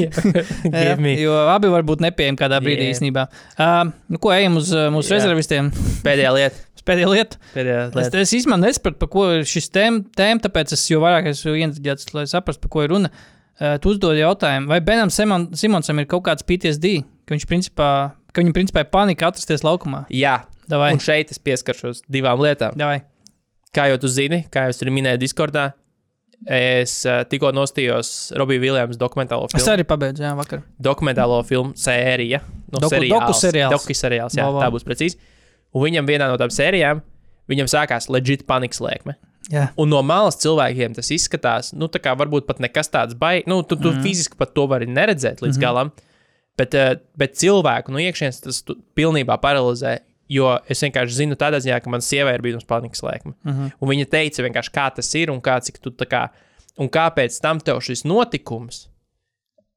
Give 0.63 0.95
me. 0.97 1.13
jo 1.21 1.35
abi 1.53 1.69
var 1.69 1.83
būt 1.85 2.01
nepieejami 2.01 2.39
kādā 2.39 2.57
brīdī 2.63 2.87
Jā. 2.87 2.95
īstenībā. 2.95 3.27
Uh, 3.53 3.91
nu, 4.09 4.17
ko 4.23 4.31
ejam 4.33 4.57
uz 4.57 4.71
uh, 4.73 4.87
mūsu 4.93 5.13
Jā. 5.13 5.19
rezervistiem? 5.19 5.69
Pēdējā 6.05 6.31
lieta. 6.33 6.63
Pēdējā 6.85 7.09
lieta. 7.13 7.37
Pēdējā 7.53 7.81
Es, 7.87 7.93
lieta. 7.95 8.19
es 8.25 8.33
īstenībā 8.39 8.57
nesapratu, 8.59 8.97
par 8.99 9.09
ko 9.13 9.25
ir 9.37 9.45
šis 9.47 9.69
tēma, 9.71 10.01
tēma 10.19 10.43
tāpēc 10.43 10.73
es 10.75 10.83
jau 10.91 10.99
vairāk 11.03 11.29
esmu 11.31 11.53
ieinteresēts, 11.55 12.13
lai 12.17 12.25
saprastu, 12.27 12.61
par 12.65 12.73
ko 12.75 12.83
ir 12.83 12.89
runa. 12.91 13.11
Uh, 13.61 13.77
tu 13.79 13.93
uzdod 13.93 14.17
jautājumu, 14.17 14.67
vai 14.67 14.79
Benam 14.81 15.11
Simon, 15.13 15.47
Simonsam 15.55 15.99
ir 16.01 16.07
kaut 16.09 16.23
kāds 16.25 16.43
PTSD, 16.43 17.03
ka 17.27 17.35
viņš 17.35 17.45
principā, 17.47 17.89
ka 18.33 18.41
viņam 18.41 18.55
principā 18.57 18.81
ir 18.83 18.89
panika 18.91 19.29
atrasties 19.29 19.61
laukumā. 19.63 20.05
Jā, 20.09 20.39
Davai, 20.67 20.91
un 20.95 20.99
šeit 21.03 21.29
es 21.31 21.37
pieskaršos 21.39 22.01
divām 22.11 22.41
lietām. 22.41 22.73
davai. 22.75 23.03
Kā 23.73 23.87
jau 23.91 23.97
tu 24.01 24.07
zini, 24.09 24.43
kā 24.51 24.65
jau 24.65 24.73
es 24.73 24.77
tur 24.81 24.89
minēju 24.93 25.21
Discordā, 25.21 25.69
es 26.49 26.95
uh, 27.07 27.21
tikko 27.29 27.53
nostījos 27.55 28.33
Robija 28.37 28.59
Viljams 28.63 28.97
dokumentālo 28.99 29.45
Es 29.47 29.55
filmu. 29.61 29.69
arī 29.77 29.85
pabeidzu, 29.87 30.23
jā, 30.25 30.33
vakar. 30.35 30.63
Dokumentālo 30.81 31.37
filmu 31.47 31.71
sērija. 31.79 32.41
No 32.73 32.81
Doku- 32.83 32.89
seriāls. 32.97 33.21
dokuseriāls. 33.29 33.71
Dokuseriāls, 33.77 34.35
jā, 34.35 34.43
Vau, 34.49 34.57
vau. 34.57 34.63
tā 34.65 34.71
būs 34.73 34.83
precīzi. 34.87 35.15
Un 35.73 35.83
viņam 35.87 36.07
vienā 36.09 36.29
no 36.29 36.37
tām 36.37 36.53
sērijām, 36.53 37.01
viņam 37.49 37.69
sākās 37.71 38.09
leģit 38.11 38.45
panikas 38.49 38.81
lēkme. 38.83 39.17
Jā. 39.51 39.67
Un 39.79 39.91
no 39.91 39.99
malas 40.05 40.37
cilvēkiem 40.39 40.95
tas 40.95 41.09
izskatās, 41.11 41.73
nu, 41.75 41.89
tā 41.91 41.99
kā 42.03 42.13
varbūt 42.15 42.47
pat 42.47 42.61
nekas 42.63 42.91
tāds 42.93 43.17
baigs. 43.19 43.49
Nu, 43.51 43.59
tu, 43.67 43.75
tu 43.75 43.91
mm. 43.91 44.03
fiziski 44.05 44.39
pat 44.39 44.53
to 44.55 44.67
vari 44.71 44.87
neredzēt 44.87 45.43
līdz 45.43 45.57
mm 45.57 45.59
-hmm. 45.59 45.65
galam, 45.65 45.91
bet, 46.57 46.73
eh, 46.73 46.95
bet 47.19 47.35
cilvēku 47.35 47.91
no 47.91 47.99
iekšienes 47.99 48.41
tas 48.41 48.63
pilnībā 48.95 49.37
paralizē. 49.41 49.99
Jo 50.29 50.59
es 50.69 50.79
vienkārši 50.81 51.13
zinu, 51.13 51.35
tādā 51.35 51.59
ziņā, 51.59 51.81
ka 51.83 51.89
manā 51.89 52.01
sievai 52.01 52.33
ir 52.33 52.41
bijusi 52.41 52.65
panikas 52.65 53.01
lēkme. 53.03 53.33
Mm 53.43 53.51
-hmm. 53.51 53.71
Un 53.79 53.89
viņa 53.89 54.05
teica, 54.09 54.43
vienkārši, 54.43 54.71
kā 54.71 54.95
tas 54.95 55.15
ir 55.15 55.31
un, 55.31 55.41
kā, 55.41 55.59
tu, 55.81 55.91
kā, 55.91 56.29
un 56.77 56.89
kāpēc 56.89 57.41
tam 57.41 57.59
tev 57.59 57.81
šis 57.81 58.03
notikums 58.03 58.89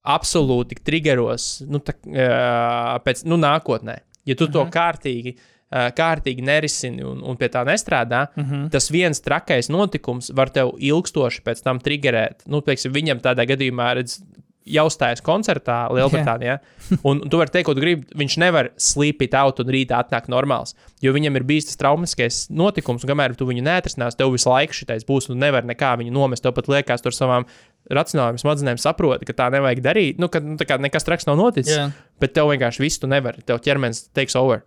absolūti 0.04 0.76
triggeros 0.84 1.62
nu, 1.66 1.78
tā, 1.78 1.92
uh, 2.06 3.02
pēc 3.02 3.24
nu, 3.24 3.36
nākotnē. 3.36 3.98
Ja 4.24 4.34
tu 4.34 4.46
to 4.46 4.64
kārtīgi, 4.64 5.34
uh, 5.34 5.55
kārtīgi 5.70 6.44
nerisini 6.46 7.04
un, 7.06 7.22
un 7.26 7.38
pie 7.38 7.48
tā 7.50 7.64
nestrādā, 7.66 8.26
mm 8.36 8.44
-hmm. 8.44 8.70
tas 8.70 8.90
viens 8.90 9.20
trakais 9.20 9.68
notikums 9.68 10.30
var 10.34 10.50
tev 10.50 10.76
ilgstoši 10.78 11.42
pēc 11.42 11.62
tam 11.62 11.80
triggerēt. 11.82 12.46
Nu, 12.46 12.60
pieksim, 12.62 12.92
viņam 12.92 13.20
tādā 13.20 13.46
gadījumā 13.46 13.94
redz. 13.94 14.20
Jau 14.66 14.88
stājas 14.90 15.22
koncertā 15.22 15.86
Lielbritānijā, 15.94 16.58
un, 17.04 17.20
un 17.22 17.28
tu 17.30 17.38
vari 17.38 17.52
teikt, 17.54 17.66
ko 17.68 17.74
tu 17.74 17.80
gribi. 17.80 18.06
Viņš 18.18 18.36
nevar 18.42 18.72
slīpīt 18.74 19.34
out 19.38 19.60
un 19.62 19.70
rītā 19.70 20.00
atnākt 20.02 20.26
normāls, 20.26 20.74
jo 21.00 21.12
viņam 21.12 21.36
ir 21.36 21.44
bijis 21.46 21.68
tas 21.68 21.76
traumatiskais 21.76 22.48
notikums, 22.50 23.04
un 23.04 23.12
kamēr 23.12 23.36
tu 23.38 23.46
viņu 23.46 23.62
neatrisinās, 23.62 24.18
tev 24.18 24.32
visu 24.34 24.50
laiku 24.50 24.74
šitais 24.74 25.06
būs, 25.06 25.30
un 25.30 25.38
nevar 25.38 25.62
nekā 25.62 25.94
viņu 26.02 26.10
nomest. 26.10 26.42
Tev 26.42 26.52
pat 26.52 26.66
liekas, 26.66 27.00
tur 27.00 27.14
savām 27.14 27.46
racionālām 27.86 28.38
smadzenēm 28.42 28.78
saproti, 28.82 29.24
ka 29.28 29.32
tā 29.38 29.50
nevajag 29.54 29.82
darīt. 29.86 30.18
Nu, 30.18 30.26
ka 30.28 30.40
nu, 30.42 30.56
tā 30.58 30.66
kā 30.66 30.82
nekas 30.82 31.06
traks 31.06 31.26
nav 31.26 31.38
noticis, 31.38 31.76
Jā. 31.76 31.90
bet 32.18 32.34
tev 32.34 32.50
vienkārši 32.50 32.82
viss 32.82 32.98
tu 32.98 33.06
nevari. 33.06 33.46
Tev 33.46 33.62
ķermenis 33.62 34.08
teiks 34.18 34.34
over. 34.34 34.64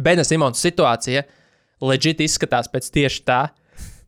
Bena 0.00 0.24
Simons 0.24 0.62
situācija 0.62 1.24
leģit 1.82 2.22
izskatās 2.24 2.70
pēc 2.72 2.88
tieši 2.94 3.24
tā, 3.26 3.42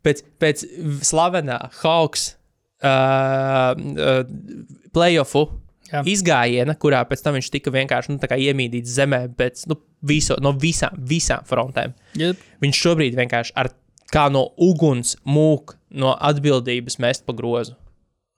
pēc, 0.06 0.22
pēc 0.40 0.64
slavenā 1.04 1.58
Hawks 1.82 2.30
uh, 2.84 3.74
uh, 3.74 4.24
playoffu 4.94 5.44
Jā. 5.90 6.00
izgājiena, 6.08 6.76
kurā 6.80 7.02
pēc 7.08 7.24
tam 7.24 7.36
viņš 7.38 7.50
tika 7.52 7.72
vienkārši 7.74 8.14
nu, 8.14 8.20
iemīdīts 8.22 8.96
zemē 8.96 9.20
pēc, 9.36 9.66
nu, 9.70 9.78
viso, 10.06 10.38
no 10.42 10.54
visām, 10.56 10.96
visām 11.10 11.44
frontēm. 11.48 11.94
Yep. 12.20 12.44
Viņš 12.64 12.82
šobrīd 12.86 13.18
vienkārši 13.18 13.56
ar 13.60 13.72
kā 14.14 14.28
no 14.32 14.46
uguns 14.62 15.16
mūk 15.26 15.76
no 15.94 16.14
atbildības 16.14 17.00
mest 17.02 17.26
pa 17.26 17.34
grozu. 17.36 17.76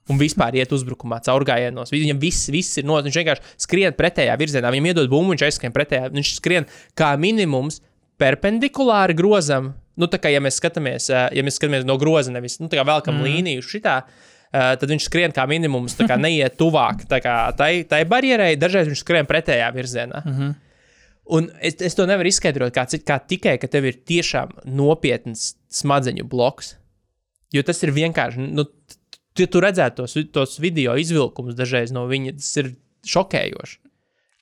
Un 0.07 0.19
vispār 0.21 0.55
iet 0.55 0.71
uzbrukumā, 0.71 1.19
caurgājienos. 1.25 1.91
Viņam 1.91 2.19
viss, 2.21 2.47
viss 2.53 2.79
ir 2.79 2.85
noticis. 2.87 3.09
Viņš 3.09 3.19
vienkārši 3.19 3.57
skrien 3.65 3.95
pretējā 3.97 4.37
virzienā. 4.39 4.71
Viņam 4.71 4.87
iedod 4.93 5.09
bumbu, 5.11 5.33
viņš 5.33 5.43
aizskrien 5.49 5.75
pretējā. 5.75 6.07
Viņš 6.13 6.31
skrien 6.37 6.67
kā 6.97 7.09
minimums 7.19 7.81
perpendikulāri 8.21 9.17
grozam. 9.17 9.73
Nu, 9.97 10.07
tā 10.07 10.19
kā 10.21 10.31
ja 10.31 10.39
mēs 10.43 10.59
skatāmies, 10.61 11.09
ā, 11.09 11.27
ja 11.33 11.43
mēs 11.43 11.57
skatāmies 11.57 11.85
no 11.87 11.97
groza, 11.99 12.31
nevis 12.33 12.59
nu, 12.61 12.69
tā 12.69 12.77
kā 12.79 12.85
velkam 12.85 13.17
mm. 13.17 13.25
līniju 13.25 13.65
šitā, 13.65 13.97
ā, 14.05 14.63
tad 14.77 14.85
viņš 14.93 15.07
skrien 15.09 15.33
kā 15.33 15.47
minimums, 15.49 15.97
tā 15.97 16.05
kā 16.09 16.19
neiet 16.25 16.55
tuvāk 16.59 17.03
tā 17.09 17.19
kā 17.23 17.35
tai, 17.57 17.71
tai 17.89 18.03
barjerai. 18.09 18.53
Dažreiz 18.61 18.89
viņš 18.91 19.03
skrien 19.03 19.29
pretējā 19.29 19.67
virzienā. 19.75 20.23
Mm 20.23 20.37
-hmm. 20.37 20.55
Un 21.27 21.49
es, 21.59 21.75
es 21.83 21.95
to 21.95 22.05
nevaru 22.07 22.29
izskaidrot, 22.29 22.71
kā, 22.71 22.85
kā 23.03 23.19
tikai, 23.27 23.57
ka 23.59 23.67
tev 23.67 23.85
ir 23.89 23.97
tiešām 24.07 24.53
nopietns 24.65 25.57
smadzeņu 25.67 26.23
bloks. 26.23 26.77
Jo 27.51 27.63
tas 27.63 27.83
ir 27.83 27.91
vienkārši, 27.95 28.47
nu, 28.55 28.63
tu, 29.37 29.47
tu 29.53 29.61
redzētu 29.63 30.03
tos, 30.03 30.17
tos 30.33 30.57
video 30.63 30.97
izvilkumus 30.99 31.57
dažreiz 31.57 31.93
no 31.95 32.07
viņa, 32.09 32.35
tas 32.39 32.51
ir 32.63 32.73
šokējoši. 33.07 33.79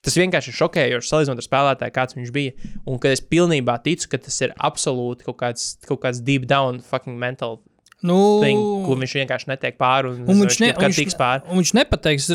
Tas 0.06 0.14
vienkārši 0.20 0.52
ir 0.52 0.58
šokējoši 0.60 1.10
salīdzinot 1.10 1.40
ar 1.42 1.46
spēlētāju, 1.46 1.94
kāds 1.94 2.14
viņš 2.14 2.34
bija. 2.34 2.74
Un 2.86 3.00
es 3.10 3.22
pilnībā 3.26 3.74
ticu, 3.82 4.10
ka 4.12 4.20
tas 4.22 4.36
ir 4.44 4.52
absolūti 4.54 5.26
kaut 5.26 5.40
kāds, 5.40 5.72
kaut 5.86 6.04
kāds 6.04 6.20
deep 6.22 6.46
down 6.46 6.78
fucking 6.84 7.18
mental 7.18 7.58
Nu, 8.04 8.16
thing, 8.42 8.60
ko 8.84 8.94
viņš 9.00 9.14
vienkārši 9.16 9.48
netiek 9.48 9.78
pāri 9.80 10.10
un, 10.12 10.18
Un 10.28 10.42
viņš, 10.44 10.58
ne, 10.60 10.68
un, 10.76 10.92
viņš, 10.92 11.16
pāri. 11.18 11.42
un 11.48 11.58
viņš 11.62 11.72
nepateiks. 11.78 12.28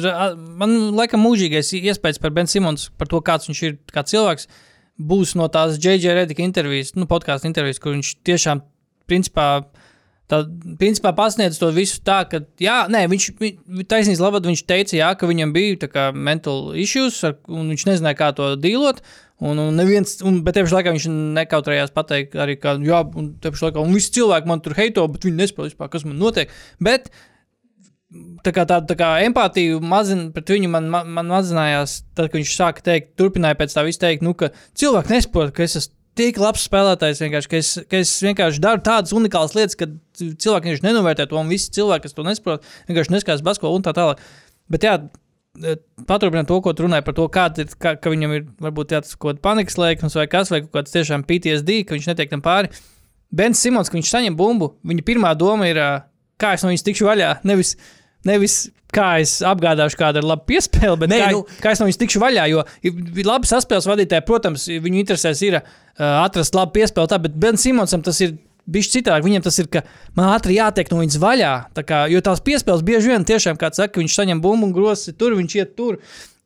Man 0.57 0.73
liekas, 0.97 1.21
mūžīgais 1.21 1.69
iespējas 1.77 2.19
par 2.19 2.33
Ben 2.35 2.49
Simons, 2.49 2.87
par 2.97 3.07
to, 3.11 3.21
kāds 3.23 3.47
viņš 3.47 3.61
ir 3.67 3.77
kā 3.93 4.03
cilvēks, 4.09 4.49
būs 5.11 5.35
no 5.39 5.47
tās 5.53 5.77
J.J. 5.77 6.15
Redika 6.17 6.43
intervijas, 6.43 6.95
nu, 6.97 7.05
podkāstu 7.09 7.47
intervijas, 7.49 7.79
kur 7.79 7.93
viņš 7.93 8.09
tiešām, 8.27 8.63
principā, 9.11 9.47
tā, 10.31 10.41
principā 10.79 11.11
pasniedz 11.17 11.59
to 11.61 11.69
visu 11.75 11.99
tā, 12.07 12.21
ka, 12.31 12.39
jā, 12.61 12.77
nē, 12.91 13.03
viņš, 13.11 13.25
vi- 13.41 13.55
taisnība 13.91 14.29
labāk, 14.29 14.47
viņš 14.49 14.63
teica, 14.69 14.95
jā, 14.97 15.09
ka 15.19 15.29
viņam 15.29 15.51
bija 15.55 15.81
tā 15.83 15.91
kā 15.91 16.05
mental 16.15 16.71
issues, 16.79 17.19
un 17.51 17.73
viņš 17.73 17.85
nezināja, 17.89 18.19
kā 18.23 18.31
to 18.37 18.53
dīlot. 18.61 19.03
Un, 19.41 19.57
un 19.57 19.73
neviens, 19.73 20.19
un, 20.21 20.43
bet 20.45 20.59
pašā 20.59 20.77
laikā 20.77 20.91
viņš 20.93 21.07
nekautrējās 21.39 21.93
pateikt, 21.95 22.35
arī, 22.37 22.59
ka, 22.61 22.75
jā, 22.85 22.99
un 23.17 23.31
pašā 23.41 23.71
laikā, 23.71 23.81
un 23.81 23.95
visi 23.97 24.11
cilvēki 24.19 24.51
man 24.51 24.61
tur 24.61 24.75
heito, 24.77 25.07
bet 25.09 25.25
viņi 25.25 25.39
nesaprot 25.39 25.71
vispār, 25.71 25.89
kas 25.89 26.05
man 26.05 26.19
notiek. 26.21 26.51
Bet 26.77 27.09
tā 28.45 28.51
kā 28.53 28.67
tāda 28.69 28.85
tā 28.91 28.97
kā 28.99 29.09
empātija 29.25 29.79
mazin, 29.81 30.27
pret 30.35 30.51
viņu 30.53 30.69
man, 30.69 30.91
man 30.91 31.31
mazinājās, 31.31 32.01
tad, 32.13 32.29
kad 32.29 32.37
viņš 32.37 32.53
sāka 32.53 32.85
teikt, 32.85 33.15
turpināja 33.17 33.57
pēc 33.57 33.73
tā 33.73 33.85
visu 33.87 34.01
teikt, 34.03 34.25
nu, 34.25 34.35
ka 34.37 34.51
cilvēki 34.77 35.15
nesaprot, 35.15 35.53
ka 35.55 35.65
es 35.65 35.79
esmu 35.79 35.97
tik 36.19 36.39
labs 36.41 36.65
spēlētājs, 36.67 37.21
vienkārši, 37.23 37.49
ka, 37.51 37.59
es, 37.61 37.71
ka 37.89 38.01
es 38.03 38.11
vienkārši 38.25 38.61
daru 38.63 38.83
tādas 38.85 39.13
unikālas 39.15 39.55
lietas, 39.57 39.77
ka 39.79 39.87
cilvēki 40.19 40.69
vienkārši 40.69 40.87
nenovērtē 40.87 41.27
to, 41.31 41.39
un 41.39 41.51
visi 41.51 41.71
cilvēki, 41.77 42.07
kas 42.07 42.17
to 42.17 42.25
nesaprot, 42.27 42.67
vienkārši 42.89 43.15
neskatās 43.15 43.43
basketbolu 43.45 43.79
un 43.79 43.85
tā 43.87 43.93
tālāk. 43.97 44.23
Bet 44.71 44.87
jā, 44.87 44.97
paturpināt 46.07 46.47
to, 46.47 46.59
ko 46.63 46.73
tu 46.75 46.85
runāji 46.85 47.05
par 47.07 47.15
to, 47.17 47.27
kāda 47.31 47.65
ir, 47.65 47.73
kā, 47.81 47.95
ka 47.99 48.11
viņam 48.13 48.35
ir 48.37 48.45
varbūt 48.63 48.91
tāds 48.93 49.15
kaut 49.15 49.35
kāds 49.35 49.43
panikas 49.43 49.79
lēkums 49.79 50.15
vai 50.19 50.27
kas, 50.31 50.51
vai 50.53 50.61
kaut 50.63 50.73
kāds 50.79 50.95
tiešām 50.95 51.25
PTSD, 51.27 51.81
ka 51.87 51.97
viņš 51.97 52.11
netiek 52.11 52.31
tam 52.31 52.43
pāri. 52.45 52.71
Bens 53.31 53.59
Simons, 53.63 53.91
kad 53.91 53.99
viņš 53.99 54.11
saņem 54.11 54.37
bumbu, 54.39 54.73
viņa 54.87 55.07
pirmā 55.07 55.33
doma 55.39 55.67
ir, 55.71 55.79
ā, 55.79 55.89
kā 56.39 56.53
es 56.55 56.63
no 56.63 56.71
viņas 56.71 56.87
tikšu 56.87 57.07
vaļā. 57.07 57.33
Nevis, 57.47 57.75
nevis 58.27 58.69
kā 58.91 59.21
es 59.23 59.37
apgādāšu 59.47 59.95
kādu 59.99 60.19
ar 60.19 60.25
labu 60.33 60.43
piespēli, 60.51 60.97
bet 60.99 61.11
Nē, 61.13 61.19
kā, 61.21 61.31
nu- 61.31 61.45
kā 61.63 61.71
es 61.71 61.79
no 61.79 61.87
viņas 61.87 61.99
tikšu 62.01 62.19
vaļā. 62.19 62.45
Jo 62.51 62.63
labi 63.29 63.47
saspēles 63.47 63.87
vadītāji, 63.87 64.25
protams, 64.27 64.65
viņu 64.67 64.99
interesēs 64.99 65.41
ir 65.47 65.61
uh, 65.61 65.63
atrast 66.25 66.55
labu 66.57 66.75
piespēli, 66.75 67.07
tā, 67.07 67.19
bet 67.23 67.37
Bens 67.39 67.63
Simonsam 67.67 68.03
tas 68.03 68.19
ir. 68.21 68.37
Bišķi 68.71 68.99
citādi 69.01 69.25
viņam 69.25 69.41
tas 69.41 69.55
ir, 69.57 69.65
ka 69.73 69.81
man 70.15 70.27
ātri 70.35 70.53
jātiek 70.59 70.91
no 70.93 70.99
viņas 71.01 71.15
vaļā. 71.19 71.53
Tā 71.73 71.81
Kā, 71.83 72.03
jo 72.13 72.19
tās 72.21 72.43
piespēles 72.45 72.83
bieži 72.85 73.09
vien 73.09 73.25
tiešām, 73.25 73.57
kā 73.59 73.71
saka, 73.73 73.97
viņš 73.99 74.13
saņem 74.19 74.39
bumbu 74.43 74.67
un 74.69 74.71
grosi 74.75 75.15
tur, 75.17 75.33
viņš 75.39 75.55
iet 75.57 75.71
tur. 75.75 75.97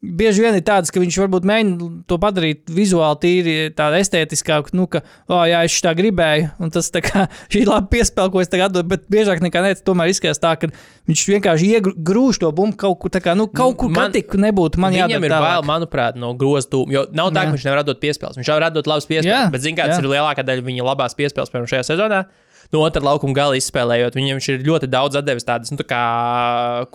Bieži 0.05 0.43
vien 0.43 0.55
ir 0.57 0.61
tāds, 0.67 0.91
ka 0.93 1.01
viņš 1.01 1.15
varbūt 1.23 1.45
mēģina 1.49 1.87
to 2.09 2.17
padarīt 2.21 2.69
vizuāli 2.69 3.17
tīri 3.23 3.55
tādu 3.75 3.97
estētiskāku, 3.99 4.73
nu, 4.77 4.85
ka, 4.91 5.01
oh, 5.31 5.41
jā, 5.49 5.63
es 5.65 5.77
tā 5.81 5.93
gribēju, 5.97 6.51
un 6.61 6.71
tas 6.73 6.91
tā 6.93 7.01
kā 7.05 7.25
šī 7.51 7.63
ir 7.63 7.71
laba 7.71 7.87
piespēle, 7.91 8.31
ko 8.33 8.43
es 8.43 8.51
tagad 8.51 8.69
atdodu, 8.71 8.87
bet 8.93 9.07
biežāk 9.11 9.41
nekā 9.45 9.63
nē, 9.65 9.73
tomēr 9.87 10.11
izskatās 10.13 10.41
tā, 10.43 10.53
ka 10.61 10.69
viņš 11.09 11.25
vienkārši 11.33 11.71
iegrūž 11.79 12.39
to 12.43 12.51
bumbu 12.55 12.77
kaut 12.85 12.99
kur, 13.01 13.13
tā 13.13 13.23
kā, 13.25 13.33
nu, 13.37 13.47
kaut 13.49 13.77
kur 13.81 13.89
Man- 13.95 14.13
tik 14.15 14.33
nebūtu. 14.37 14.79
Man 14.81 14.93
jādara 14.93 15.21
ir 15.25 15.31
tālāk. 15.33 15.49
bail, 15.49 15.67
manuprāt, 15.67 16.15
no 16.21 16.33
grozījuma. 16.37 16.91
Jo 16.93 17.05
nav 17.11 17.31
tā, 17.33 17.43
Jā. 17.43 17.49
ka 17.49 17.57
viņš 17.57 17.65
nevar 17.67 17.83
dot 17.87 18.01
piespēles. 18.01 18.37
Viņš 18.39 18.49
jau 18.51 18.59
var 18.59 18.69
dot 18.71 18.87
labas 18.87 19.05
piespēles. 19.09 19.31
Jā, 19.31 19.51
Bet, 19.51 19.61
mērā, 19.61 19.87
tas 19.89 19.99
jā. 19.99 20.03
ir 20.03 20.09
lielākā 20.13 20.45
daļa 20.45 20.65
viņa 20.65 20.85
labās 20.87 21.15
piespēles, 21.17 21.51
piemēram, 21.53 21.71
šajā 21.73 21.85
sezonā. 21.93 22.25
No 22.73 22.81
otra 22.85 23.03
laukuma 23.05 23.35
gala 23.37 23.59
izspēlējot, 23.59 24.17
viņam 24.17 24.39
viņš 24.39 24.49
ir 24.53 24.65
ļoti 24.65 24.89
daudz 24.91 25.19
devis 25.25 25.45
tādas, 25.47 25.71
nu, 25.73 25.77
tā 25.81 25.85
kā 25.89 26.01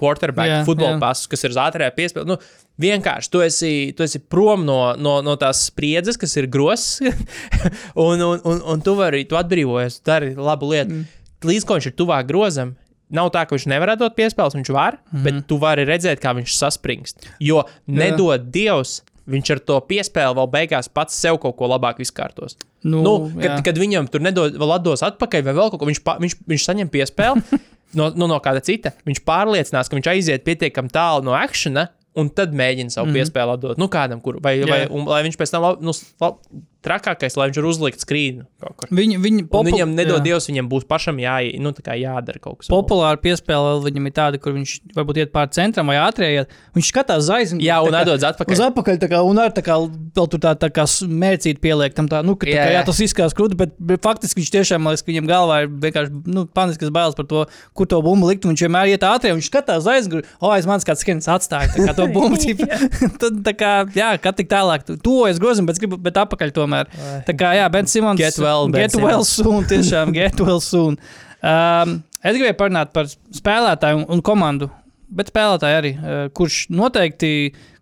quarterback, 0.01 0.51
Jā, 0.51 0.59
futbola 0.67 0.97
jā. 0.97 1.01
pasus, 1.03 1.31
kas 1.31 1.47
ir 1.47 1.55
uz 1.55 1.61
ātrajā 1.63 1.93
piespēlē. 1.97 2.27
Nu, 2.29 2.39
vienkārši 2.81 3.33
tu 3.33 3.45
esi, 3.45 3.73
tu 3.97 4.07
esi 4.07 4.21
prom 4.21 4.67
no, 4.67 4.81
no, 4.99 5.19
no 5.25 5.37
tās 5.41 5.67
spriedzes, 5.71 6.19
kas 6.21 6.37
ir 6.41 6.51
grozs, 6.51 7.01
un, 8.07 8.21
un, 8.21 8.37
un, 8.43 8.63
un 8.75 8.85
tu 8.85 8.97
vari, 8.99 9.25
tu 9.31 9.39
atbrīvojies, 9.41 10.01
tu 10.01 10.13
dari 10.13 10.35
labu 10.37 10.73
lietu. 10.75 11.01
Mm. 11.01 11.19
Līdz 11.51 11.67
ko 11.67 11.79
viņš 11.79 11.91
ir 11.93 11.99
tuvāk 12.03 12.31
grozam, 12.31 12.77
Nav 13.11 13.33
tā, 13.35 13.43
ka 13.43 13.57
viņš 13.57 13.67
nevar 13.71 13.91
dot 13.99 14.15
piespēles, 14.15 14.55
viņš 14.55 14.69
var, 14.71 15.01
mm 15.01 15.07
-hmm. 15.11 15.23
bet 15.27 15.47
tu 15.51 15.57
vari 15.59 15.83
redzēt, 15.83 16.21
kā 16.23 16.31
viņš 16.37 16.55
saspringst. 16.55 17.27
Jo 17.43 17.65
nedod 17.87 18.47
Dievs, 18.55 19.01
viņš 19.31 19.53
ar 19.55 19.61
to 19.71 19.79
piespēli 19.91 20.37
vēl 20.39 20.49
beigās 20.53 20.89
pats 20.93 21.17
sev 21.17 21.39
kaut 21.43 21.57
ko 21.59 21.69
labāk 21.71 22.01
izkārtos. 22.05 22.57
Nu, 22.83 23.03
Nu, 23.05 23.15
kad, 23.35 23.51
jā. 23.51 23.59
kad 23.71 23.79
viņam 23.81 24.09
tur 24.11 24.25
nedod 24.25 24.57
vēl 24.59 24.75
atdos 24.77 25.05
atpakaļ, 25.07 25.45
vai 25.47 25.55
vēl 25.57 25.71
kaut 25.73 25.83
ko, 25.83 25.89
viņš, 25.91 26.03
pa, 26.07 26.17
viņš, 26.23 26.37
viņš 26.51 26.67
saņem 26.67 26.91
piespēli 26.93 27.61
no, 27.99 28.11
no, 28.15 28.29
no 28.31 28.41
kāda 28.43 28.63
cita. 28.65 28.95
Viņš 29.09 29.23
pārliecinās, 29.27 29.91
ka 29.91 29.99
viņš 29.99 30.11
aiziet 30.13 30.47
pietiekami 30.47 30.93
tālu 30.95 31.27
no 31.31 31.37
akcena. 31.39 31.89
Un 32.19 32.27
tad 32.35 32.51
mēģina 32.59 32.91
savu 32.91 33.07
mm 33.07 33.13
-hmm. 33.13 33.19
piespēli 33.21 33.53
atdot. 33.55 33.79
Nu, 33.79 33.87
kādam, 33.87 34.19
kur. 34.21 34.41
Vai, 34.43 34.57
Jā. 34.59 34.67
vai 34.67 34.81
un, 34.91 35.05
lai 35.07 35.21
viņš 35.23 35.37
pēc 35.39 35.51
tam, 35.55 35.63
lab- 35.63 35.81
nu, 35.81 35.93
lab, 36.21 36.41
trakākais, 36.85 37.37
lai 37.37 37.49
viņš 37.51 37.59
ir 37.61 37.69
uzlikt 37.69 38.05
skrīnu 38.05 38.47
kaut 38.61 38.77
kur. 38.81 38.89
Viņi, 38.95 39.19
viņi 39.21 39.43
Un 39.45 39.49
popu- 39.53 39.71
viņam 39.71 39.95
nedod 39.97 40.21
jā. 40.21 40.25
Dievs, 40.31 40.49
viņam 40.51 40.69
būs 40.71 40.87
pašam 40.89 41.19
jā, 41.21 41.37
nu, 41.61 41.73
jādara 41.73 42.41
kaut 42.41 42.61
kas. 42.61 42.71
Populāra 42.73 43.21
piespēle 43.21 43.81
viņam 43.85 44.07
ir 44.09 44.15
tāda, 44.17 44.41
kur 44.41 44.55
viņš 44.57 44.77
varbūt 44.97 45.21
iet 45.23 45.33
pāri 45.35 45.53
centram 45.57 45.87
vai 45.93 45.97
ātrējā. 46.01 46.47
Viņš 46.77 46.91
skatās 46.93 47.29
aizmugurē. 47.29 47.67
Jā, 47.69 47.81
un 47.85 47.97
atdodas 47.97 48.25
atpakaļ. 48.31 48.57
Uz 48.57 48.65
atpakaļ, 48.71 49.01
tā 49.03 49.11
kā, 49.13 49.21
un 49.27 49.39
ar 49.43 49.53
tā 49.57 49.65
kā 49.67 49.77
vēl 50.17 50.31
tur 50.31 50.41
tā, 50.43 50.55
tā 50.59 50.71
kā 50.73 50.85
mērcīt 51.09 51.61
pieliek 51.61 51.95
tam 51.97 52.09
tā, 52.11 52.23
nu, 52.27 52.37
ka, 52.37 52.49
tā 52.49 52.55
Jā, 52.55 52.65
kā, 52.67 52.73
jā, 52.79 52.83
tas 52.89 53.01
izskatās 53.05 53.37
krūti, 53.37 53.59
bet, 53.61 53.75
bet 53.79 54.03
faktiski 54.05 54.41
viņš 54.41 54.53
tiešām, 54.57 54.85
man 54.85 54.95
liekas, 54.95 55.05
ka 55.05 55.13
viņam 55.13 55.29
galvā 55.31 55.59
ir 55.65 55.71
vienkārši, 55.85 56.23
nu, 56.33 56.47
paniskas 56.57 56.93
bailes 56.95 57.17
par 57.19 57.29
to, 57.31 57.45
kur 57.77 57.89
to 57.91 58.01
bumbu 58.05 58.31
likt, 58.31 58.45
un 58.47 58.55
viņš 58.55 58.65
vienmēr 58.67 58.93
iet 58.95 59.07
ātri, 59.07 59.33
un 59.35 59.41
viņš 59.41 59.51
skatās 59.53 59.89
aizmugurē, 59.91 60.25
o, 60.41 60.51
aiz 60.55 60.69
manis 60.69 60.87
kāds 60.89 61.05
skrienis 61.05 61.29
atstāja, 61.31 61.71
tā 61.75 61.87
kā 61.91 61.97
to 61.99 62.09
bumbu, 62.13 62.41
tad, 63.23 63.41
tā 63.47 63.55
kā, 63.57 63.73
jā, 63.97 64.11
kā 64.23 64.33
tik 64.37 64.51
tālāk, 64.51 64.87
tu- 64.89 64.99
tuvojas 65.01 65.41
grozim, 65.43 65.69
bet, 65.69 65.81
bet 66.01 66.21
atpakaļ 66.25 66.55
tomēr. 66.71 67.25
Tā 67.27 67.35
kā, 67.39 67.53
jā, 67.59 67.69
Ben 67.75 67.87
Simons. 67.91 68.21
Get 68.21 68.39
well, 68.43 68.69
Ben 68.71 68.87
get 68.89 68.99
well 69.03 69.25
Simmons. 69.25 69.35
soon, 69.37 69.67
tiešām, 69.71 70.13
get 70.19 70.41
well 70.41 70.61
soon. 70.65 70.99
Um, 71.41 71.99
es 72.23 72.37
gribēju 72.37 72.59
parunāt 72.61 72.93
par 72.95 73.09
spēlētāju 73.11 74.03
un, 74.03 74.07
un 74.17 74.23
komandu, 74.23 74.69
bet 75.11 75.33
spēlētāju 75.33 75.79
arī, 75.81 75.91
uh, 75.99 76.23
kurš 76.37 76.67
noteikti, 76.71 77.31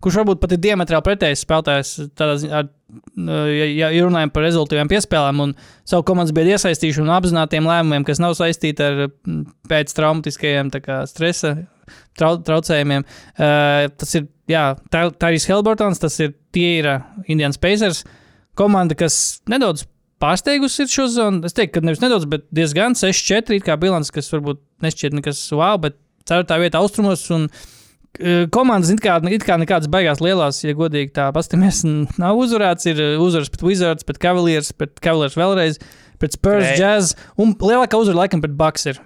kurš 0.01 0.21
varbūt 0.21 0.39
pat 0.41 0.55
ir 0.55 0.61
diametrāli 0.63 1.05
pretējs 1.05 1.43
spēlētājs, 1.45 1.91
tādā 2.17 2.37
ziņā, 2.41 2.61
ar, 2.63 2.69
uh, 2.71 3.49
ja, 3.51 3.67
ja 3.67 3.89
ja 3.93 4.05
runājam 4.07 4.31
par 4.33 4.47
rezultātiem 4.47 4.89
piespēlēm 4.89 5.43
un 5.43 5.51
savu 5.87 6.07
komandas 6.07 6.33
biedru 6.33 6.55
iesaistīšanu 6.55 7.05
un 7.05 7.13
apzinātiem 7.19 7.67
lēmumiem, 7.69 8.07
kas 8.07 8.23
nav 8.23 8.33
saistīti 8.39 8.81
ar 8.87 9.03
mm, 9.11 9.43
pēctraumatiskajiem 9.69 10.71
stresa 11.11 11.53
trau, 12.17 12.37
traucējumiem. 12.47 13.05
Uh, 13.35 13.89
tas 13.99 14.15
ir 14.17 14.25
jā, 14.49 14.63
Tā- 14.93 15.09
Tyrese 15.19 15.51
Helbertons, 15.51 15.99
tas 16.01 16.15
ir 16.23 16.33
tie 16.55 16.79
ir 16.79 16.89
uh, 16.95 17.05
Indians 17.27 17.59
Pacers 17.61 18.05
komanda, 18.59 18.97
kas 18.99 19.39
nedaudz 19.49 19.85
pārsteigusi 20.19 20.83
ir 20.83 20.91
šo 20.91 21.07
zonu. 21.11 21.41
Es 21.47 21.55
teiktu, 21.55 21.77
ka 21.79 21.87
nevis 21.87 22.01
nedaudz, 22.03 22.27
bet 22.29 22.45
diezgan 22.55 22.97
6-4, 22.99 23.59
it 23.59 23.67
kā 23.67 23.77
bilants, 23.79 24.11
kas 24.11 24.27
varbūt 24.33 24.59
nešķiet 24.83 25.15
nekas 25.15 25.41
wow, 25.55 25.79
bet 25.81 25.95
ceturtā 26.27 26.59
vietā 26.61 26.81
austrumos. 26.83 27.23
Un, 27.35 27.47
eh, 28.19 28.43
Komandas 28.51 28.91
it 28.91 28.99
kā, 29.05 29.15
it 29.31 29.45
kā 29.47 29.55
nekādas 29.61 29.87
baigās 29.91 30.19
lielās, 30.23 30.59
ja 30.65 30.75
godīgi 30.75 31.13
tā 31.15 31.29
paskatāmies, 31.35 31.85
nav 32.19 32.39
uzvarēts. 32.43 32.89
Ir 32.91 33.03
uzvaras 33.21 33.51
pret 33.53 33.63
Wizards, 33.63 34.07
pret 34.07 34.19
Cavaliers, 34.19 34.73
pret 34.75 34.99
Cavaliers 34.99 35.39
vēlreiz, 35.39 35.79
pret 36.19 36.35
Spurs, 36.35 36.67
Krē- 36.67 36.77
Jazz 36.81 37.15
un 37.39 37.55
lielākā 37.55 37.95
uzvara 37.95 38.25
laikam 38.25 38.43
pret 38.43 38.57
Bucks. 38.59 38.89
Ir. 38.91 38.99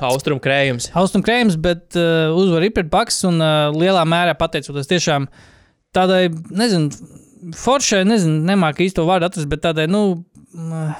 Austrum 0.00 0.40
krējums. 0.40 0.88
Austrum 0.96 1.20
krējums, 1.20 1.58
bet 1.60 1.92
uh, 2.00 2.32
uzvar 2.32 2.64
ir 2.64 2.72
pret 2.72 2.88
Bucks 2.88 3.20
un 3.28 3.36
uh, 3.44 3.68
lielā 3.76 4.06
mērā 4.08 4.32
pateicoties 4.40 4.88
tiešām 4.88 5.26
tādai, 5.92 6.30
nezinu, 6.56 6.88
foršai, 7.56 8.04
nezinu, 8.08 8.40
nemāku 8.48 8.84
īsto 8.86 9.06
vārdu 9.08 9.28
atrast, 9.30 9.48
bet 9.50 9.62
tādai, 9.64 9.86
nu, 9.90 10.24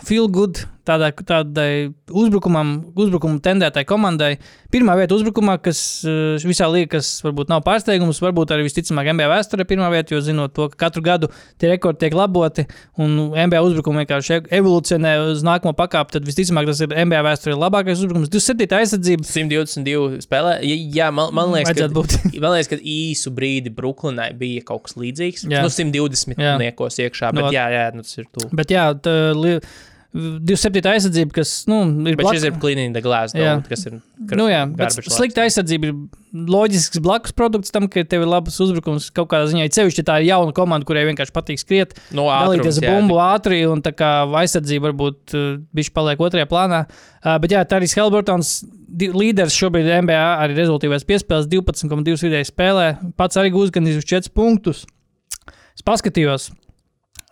feel 0.07 0.29
good, 0.31 0.63
tādai, 0.87 1.11
tādai 1.27 1.71
uzbrukumam, 2.07 2.73
uzbrukumu 2.95 3.41
tendētai 3.43 3.83
komandai. 3.89 4.37
Pirmā 4.71 4.95
vieta 4.99 5.17
uzbrukumā, 5.17 5.57
kas 5.63 5.81
uh, 6.07 6.39
visā 6.47 6.69
liekas, 6.71 7.09
varbūt 7.25 7.51
nav 7.51 7.65
pārsteigums, 7.67 8.21
varbūt 8.23 8.53
arī 8.55 8.69
visticamāk 8.69 9.11
NBA 9.17 9.27
vēsturē 9.33 9.67
pirmā 9.67 9.89
vieta, 9.91 10.15
jo 10.15 10.21
zinot 10.23 10.55
to, 10.55 10.69
ka 10.71 10.87
katru 10.87 11.03
gadu 11.03 11.31
tie 11.59 11.73
rekordi 11.73 12.05
tiek 12.05 12.15
laboti 12.15 12.67
un 13.03 13.33
NBA 13.35 13.63
uzbrukumi 13.67 14.05
vienkārši 14.05 14.41
evolucionē 14.61 15.17
uz 15.33 15.43
nākamo 15.47 15.75
pakāpi, 15.79 16.15
tad 16.17 16.29
visticamāk 16.29 16.71
tas 16.71 16.85
ir 16.87 16.95
NBA 16.95 17.25
vēsturē 17.27 17.59
labākais 17.59 17.99
uzbrukums. 17.99 18.31
27. 18.31 18.79
aizsardzība. 18.79 19.27
122 19.27 20.23
spēlē. 20.27 20.57
Jā, 20.63 21.11
man, 21.15 21.35
man 21.35 21.51
liekas, 21.57 21.75
Vajadzētu 21.75 22.07
ka, 22.07 22.33
man 22.45 22.55
liekas, 22.55 22.71
ka 22.71 22.79
īsu 22.79 23.35
brīdi 23.35 23.75
Brooklynai 23.75 24.31
bija 24.39 24.63
kaut 24.71 24.87
kas 24.87 24.97
līdzīgs. 25.01 25.49
Jā. 25.51 25.65
Nu, 25.67 25.75
120 25.75 26.39
Jā. 26.39 26.55
niekos 26.63 27.03
iekšā, 27.03 27.35
Nu, 27.35 27.45
bet 27.45 27.55
jā, 27.59 27.67
jā, 27.75 27.85
nu, 27.95 28.07
tas 28.07 28.19
ir 28.23 28.31
tu. 28.31 28.47
Bet 28.55 28.73
jā, 28.73 28.87
tā, 29.03 29.15
li, 29.43 29.57
27. 30.11 30.83
aizsardzība, 30.91 31.31
kas 31.37 31.51
nu, 31.71 31.85
ir 32.11 32.17
Bet 32.19 32.25
blak- 32.25 32.35
šis 32.35 32.45
ir 32.49 32.55
cleaning 32.59 32.95
the 32.97 33.01
glass, 33.05 33.31
Jā. 33.33 33.53
dog, 33.61 33.69
kas 33.71 33.85
ir. 33.87 34.01
Nu, 34.35 34.49
jā, 34.51 34.65
slikta 35.07 35.45
aizsardzība 35.45 35.87
ir 35.87 35.95
loģisks 36.51 36.99
blakus 36.99 37.31
produkts 37.31 37.71
tam, 37.71 37.87
ka 37.87 38.03
tev 38.03 38.25
ir 38.25 38.27
labs 38.27 38.59
uzbrukums 38.59 39.07
kaut 39.15 39.29
kādā 39.31 39.47
ziņā. 39.53 39.69
Ir 39.69 39.75
Cevišķi 39.77 40.03
tā 40.09 40.17
ir 40.19 40.27
jauna 40.33 40.51
komanda, 40.53 40.85
kurai 40.89 41.05
vienkārši 41.07 41.31
patīk 41.37 41.63
skriet, 41.63 41.95
No 42.11 42.25
dalīties 42.27 42.81
jā, 42.83 42.91
bumbu 42.91 43.21
ātri, 43.23 43.61
un 43.71 43.83
tā 43.87 43.93
kā 43.95 44.11
aizsardzība 44.43 44.91
varbūt 44.91 45.35
uh, 45.39 45.63
bišķi 45.79 45.95
paliek 45.95 46.19
otrajā 46.19 46.47
plānā. 46.51 46.89
Uh, 47.23 47.39
bet 47.39 47.55
jā, 47.55 47.63
Tarijs 47.71 47.95
Helbertons, 47.95 48.65
di- 48.91 49.13
līderis 49.15 49.55
šobrīd 49.55 49.87
NBA, 50.03 50.25
arī 50.43 50.59
rezultīvais 50.59 51.07
piespēles 51.07 51.47
12,2 51.47 52.19
vidēji 52.27 52.51
spēlē. 52.51 53.15
Pats 53.17 53.39
arī 53.39 53.53
gūs 53.55 53.71
gan 53.71 53.87
uz 53.87 54.03
4 54.03 54.35
punktus. 54.35 54.83
Es 55.79 55.87
paskatījos, 55.87 56.51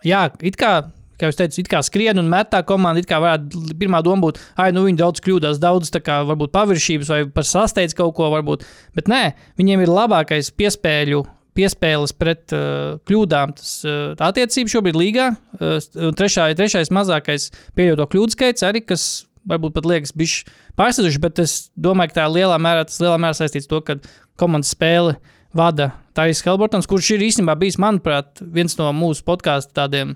jā, 0.07 0.29
it 0.41 0.55
kā. 0.55 0.93
Kā 1.19 1.29
jau 1.29 1.35
teicu, 1.41 1.59
it 1.59 1.69
kā 1.71 1.81
skrien 1.83 2.21
un 2.21 2.29
met 2.31 2.47
tā 2.53 2.61
komanda, 2.67 3.01
it 3.01 3.09
kā 3.09 3.19
varētu 3.19 3.75
pirmā 3.79 3.99
doma 4.05 4.27
būt, 4.27 4.39
ah, 4.55 4.69
nu 4.75 4.85
viņi 4.85 5.01
daudz 5.01 5.23
kļūdās, 5.25 5.59
daudz 5.59 5.91
tā 5.91 5.99
kā 6.03 6.21
varbūt 6.29 6.53
paviršības 6.55 7.11
vai 7.11 7.19
par 7.33 7.47
sasteidz 7.47 7.97
kaut 7.97 8.15
ko 8.15 8.29
varbūt. 8.31 8.63
Bet 8.95 9.11
nē, 9.11 9.23
viņiem 9.59 9.83
ir 9.83 9.93
labākais 9.93 10.53
piespēļu. 10.55 11.25
Piespēles 11.59 12.13
pret 12.15 12.53
uh, 12.55 13.01
kļūdām. 13.09 13.51
Tas 13.57 13.71
uh, 13.83 14.13
attiecības 14.15 14.71
šobrīd 14.71 14.95
ir 14.95 14.99
līgā. 15.01 15.25
Uh, 15.57 16.11
trešā, 16.15 16.45
trešais 16.55 16.93
mazākais 16.93 17.49
pieļauto 17.75 18.05
kļūdu 18.13 18.37
skaits 18.37 18.63
arī, 18.63 18.85
kas 18.85 19.07
varbūt 19.49 19.75
pat 19.75 19.87
liekas 19.89 20.15
bišķi 20.15 20.55
pārsteidzoši, 20.79 21.21
bet 21.23 21.41
es 21.43 21.57
domāju, 21.75 22.13
ka 22.13 22.21
tā 22.21 22.29
lielā 22.31 22.57
mērā 22.61 22.85
tas 22.87 23.01
lielā 23.01 23.17
mērā 23.19 23.35
saistīts 23.37 23.67
ar 23.67 23.73
to, 23.73 23.81
ka 23.87 23.97
komandas 24.39 24.71
spēle 24.75 25.17
vada 25.55 25.91
Tārijas 26.17 26.43
Helbertons, 26.45 26.87
kurš 26.89 27.13
ir 27.15 27.25
īstenībā 27.27 27.55
bijis, 27.59 27.79
manuprāt, 27.81 28.41
viens 28.41 28.77
no 28.79 28.89
mūsu 28.95 29.25
podkāstu 29.27 29.75
tādiem 29.77 30.15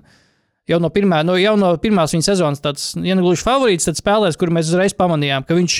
jau 0.70 0.80
no, 0.80 0.90
pirmā, 0.92 1.20
no, 1.26 1.36
jau 1.40 1.54
no 1.60 1.74
pirmās 1.80 2.14
viņa 2.14 2.28
sezonas, 2.30 2.62
tāds, 2.64 2.92
ja 2.96 3.16
ne 3.16 3.24
gluži 3.24 3.44
favorīts, 3.46 3.88
tad 3.88 4.00
spēlētājs, 4.00 4.38
kuru 4.40 4.56
mēs 4.56 4.70
uzreiz 4.72 4.96
pamanījām, 4.96 5.46
ka 5.48 5.58
viņš, 5.58 5.78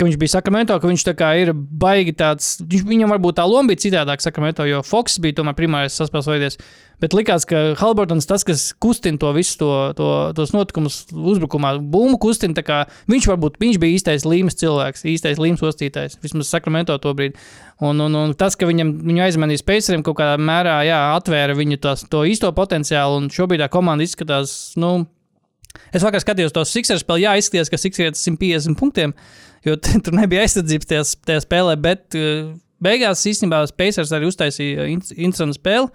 ka 0.00 0.08
viņš 0.08 0.18
bija 0.20 0.32
Sakramento, 0.38 0.76
ka 0.80 0.88
viņš 0.88 1.06
ir 1.42 1.52
baigi 1.54 2.14
tāds. 2.16 2.54
Viņš, 2.64 2.86
viņam 2.88 3.12
varbūt 3.12 3.36
tā 3.36 3.44
loma 3.44 3.70
bija 3.70 3.84
citādāk 3.84 4.24
Sakramento, 4.24 4.64
jo 4.64 4.80
Foks 4.86 5.18
bija 5.20 5.40
tomēr 5.40 5.58
primārais 5.58 5.96
saspēles 5.96 6.30
veids. 6.30 6.56
Bet 7.00 7.14
likās, 7.16 7.46
ka 7.48 7.74
Halbertons 7.80 8.28
tas, 8.28 8.44
kas 8.44 8.74
kustina 8.76 9.16
to 9.20 9.30
visu, 9.32 9.56
to, 9.60 9.68
to, 9.96 10.08
tos 10.36 10.52
notikumus 10.52 10.98
uzbrukumā, 11.12 11.78
būmu 11.80 12.18
kustina, 12.20 12.64
kā 12.64 12.82
viņš 13.08 13.28
varbūt 13.30 13.56
viņš 13.60 13.78
bija 13.80 13.96
īstais 13.96 14.26
līmes 14.28 14.58
cilvēks, 14.60 15.06
īstais 15.08 15.40
līmes 15.40 15.64
ostītājs, 15.64 16.18
vismaz 16.20 16.52
Sakramento 16.52 16.96
to 17.00 17.14
brīdi. 17.16 17.40
Un, 17.80 18.02
un, 18.04 18.18
un 18.20 18.34
tas, 18.36 18.56
ka 18.60 18.68
viņam, 18.68 18.98
viņu 19.00 19.24
aizmanīja 19.24 19.62
Spaceriem, 19.62 20.04
kaut 20.04 20.18
kādā 20.20 20.36
mērā 20.36 20.82
jā, 20.84 21.00
atvēra 21.16 21.56
viņu 21.56 21.80
tos, 21.80 22.04
to 22.12 22.26
īsto 22.28 22.52
potenciālu, 22.52 23.22
un 23.22 23.32
šobrīd 23.32 23.64
tā 23.64 23.70
komanda 23.72 24.04
izskatās, 24.04 24.74
nu, 24.80 25.06
Es 25.94 26.04
vakar 26.06 26.22
skatījos 26.22 26.54
to 26.54 26.62
Sixers 26.66 27.02
spēli. 27.04 27.24
Jā, 27.26 27.36
izskatījās, 27.40 27.70
ka 27.72 27.78
Sixers 27.80 28.20
ir 28.26 28.36
150 28.36 28.78
punktiem, 28.78 29.14
jo 29.66 29.76
tur 30.04 30.16
nebija 30.16 30.44
aizsardzības 30.46 30.90
tajā, 30.90 31.04
tajā 31.30 31.44
spēlē. 31.46 31.76
Bet 31.82 32.18
uh, 32.18 32.52
beigās 32.82 33.24
īstenībā 33.30 33.64
Pacers 33.78 34.12
arī 34.16 34.30
uztaisīja 34.30 34.86
in- 34.90 35.02
interesantu 35.16 35.58
spēli. 35.58 35.90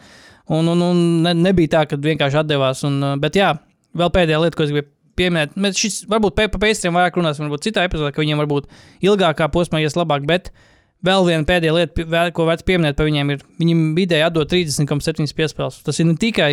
Un, 0.54 0.68
un, 0.70 0.84
un 0.86 1.00
ne, 1.26 1.34
nebija 1.48 1.72
tā, 1.80 1.86
ka 1.90 1.98
vienkārši 1.98 2.44
atdevās. 2.44 2.84
Un, 2.88 3.00
uh, 3.02 3.16
bet 3.22 3.40
jā, 3.40 3.54
vēl 3.98 4.12
pēdējā 4.14 4.44
lieta, 4.44 4.60
ko 4.60 4.68
es 4.68 4.74
gribēju 4.74 4.92
pieminēt, 5.16 5.54
mēs 5.56 5.80
šis 5.80 6.02
varbūt 6.12 6.36
par 6.36 6.50
Pacersiem 6.60 6.96
vairāk 6.96 7.16
runāsim, 7.16 7.46
varbūt 7.48 7.64
citā 7.70 7.86
epizodē, 7.88 8.12
ka 8.12 8.20
viņiem 8.20 8.42
varbūt 8.44 8.66
ilgākā 9.08 9.48
posmā 9.54 9.80
ies 9.82 9.96
labāk. 9.96 10.28
Bet 10.28 10.52
vēl 11.08 11.24
viena 11.30 11.48
pēdējā 11.48 11.76
lieta, 11.78 12.26
ko 12.36 12.48
vērts 12.50 12.68
pieminēt 12.68 13.00
par 13.00 13.08
viņiem, 13.08 13.32
ir, 13.32 13.46
viņi 13.62 13.78
vidēji 13.96 14.26
atdod 14.28 14.52
30,7 14.52 15.32
piespēles. 15.40 15.80
Tas 15.88 16.02
ir 16.04 16.10
ne 16.12 16.18
tikai. 16.20 16.52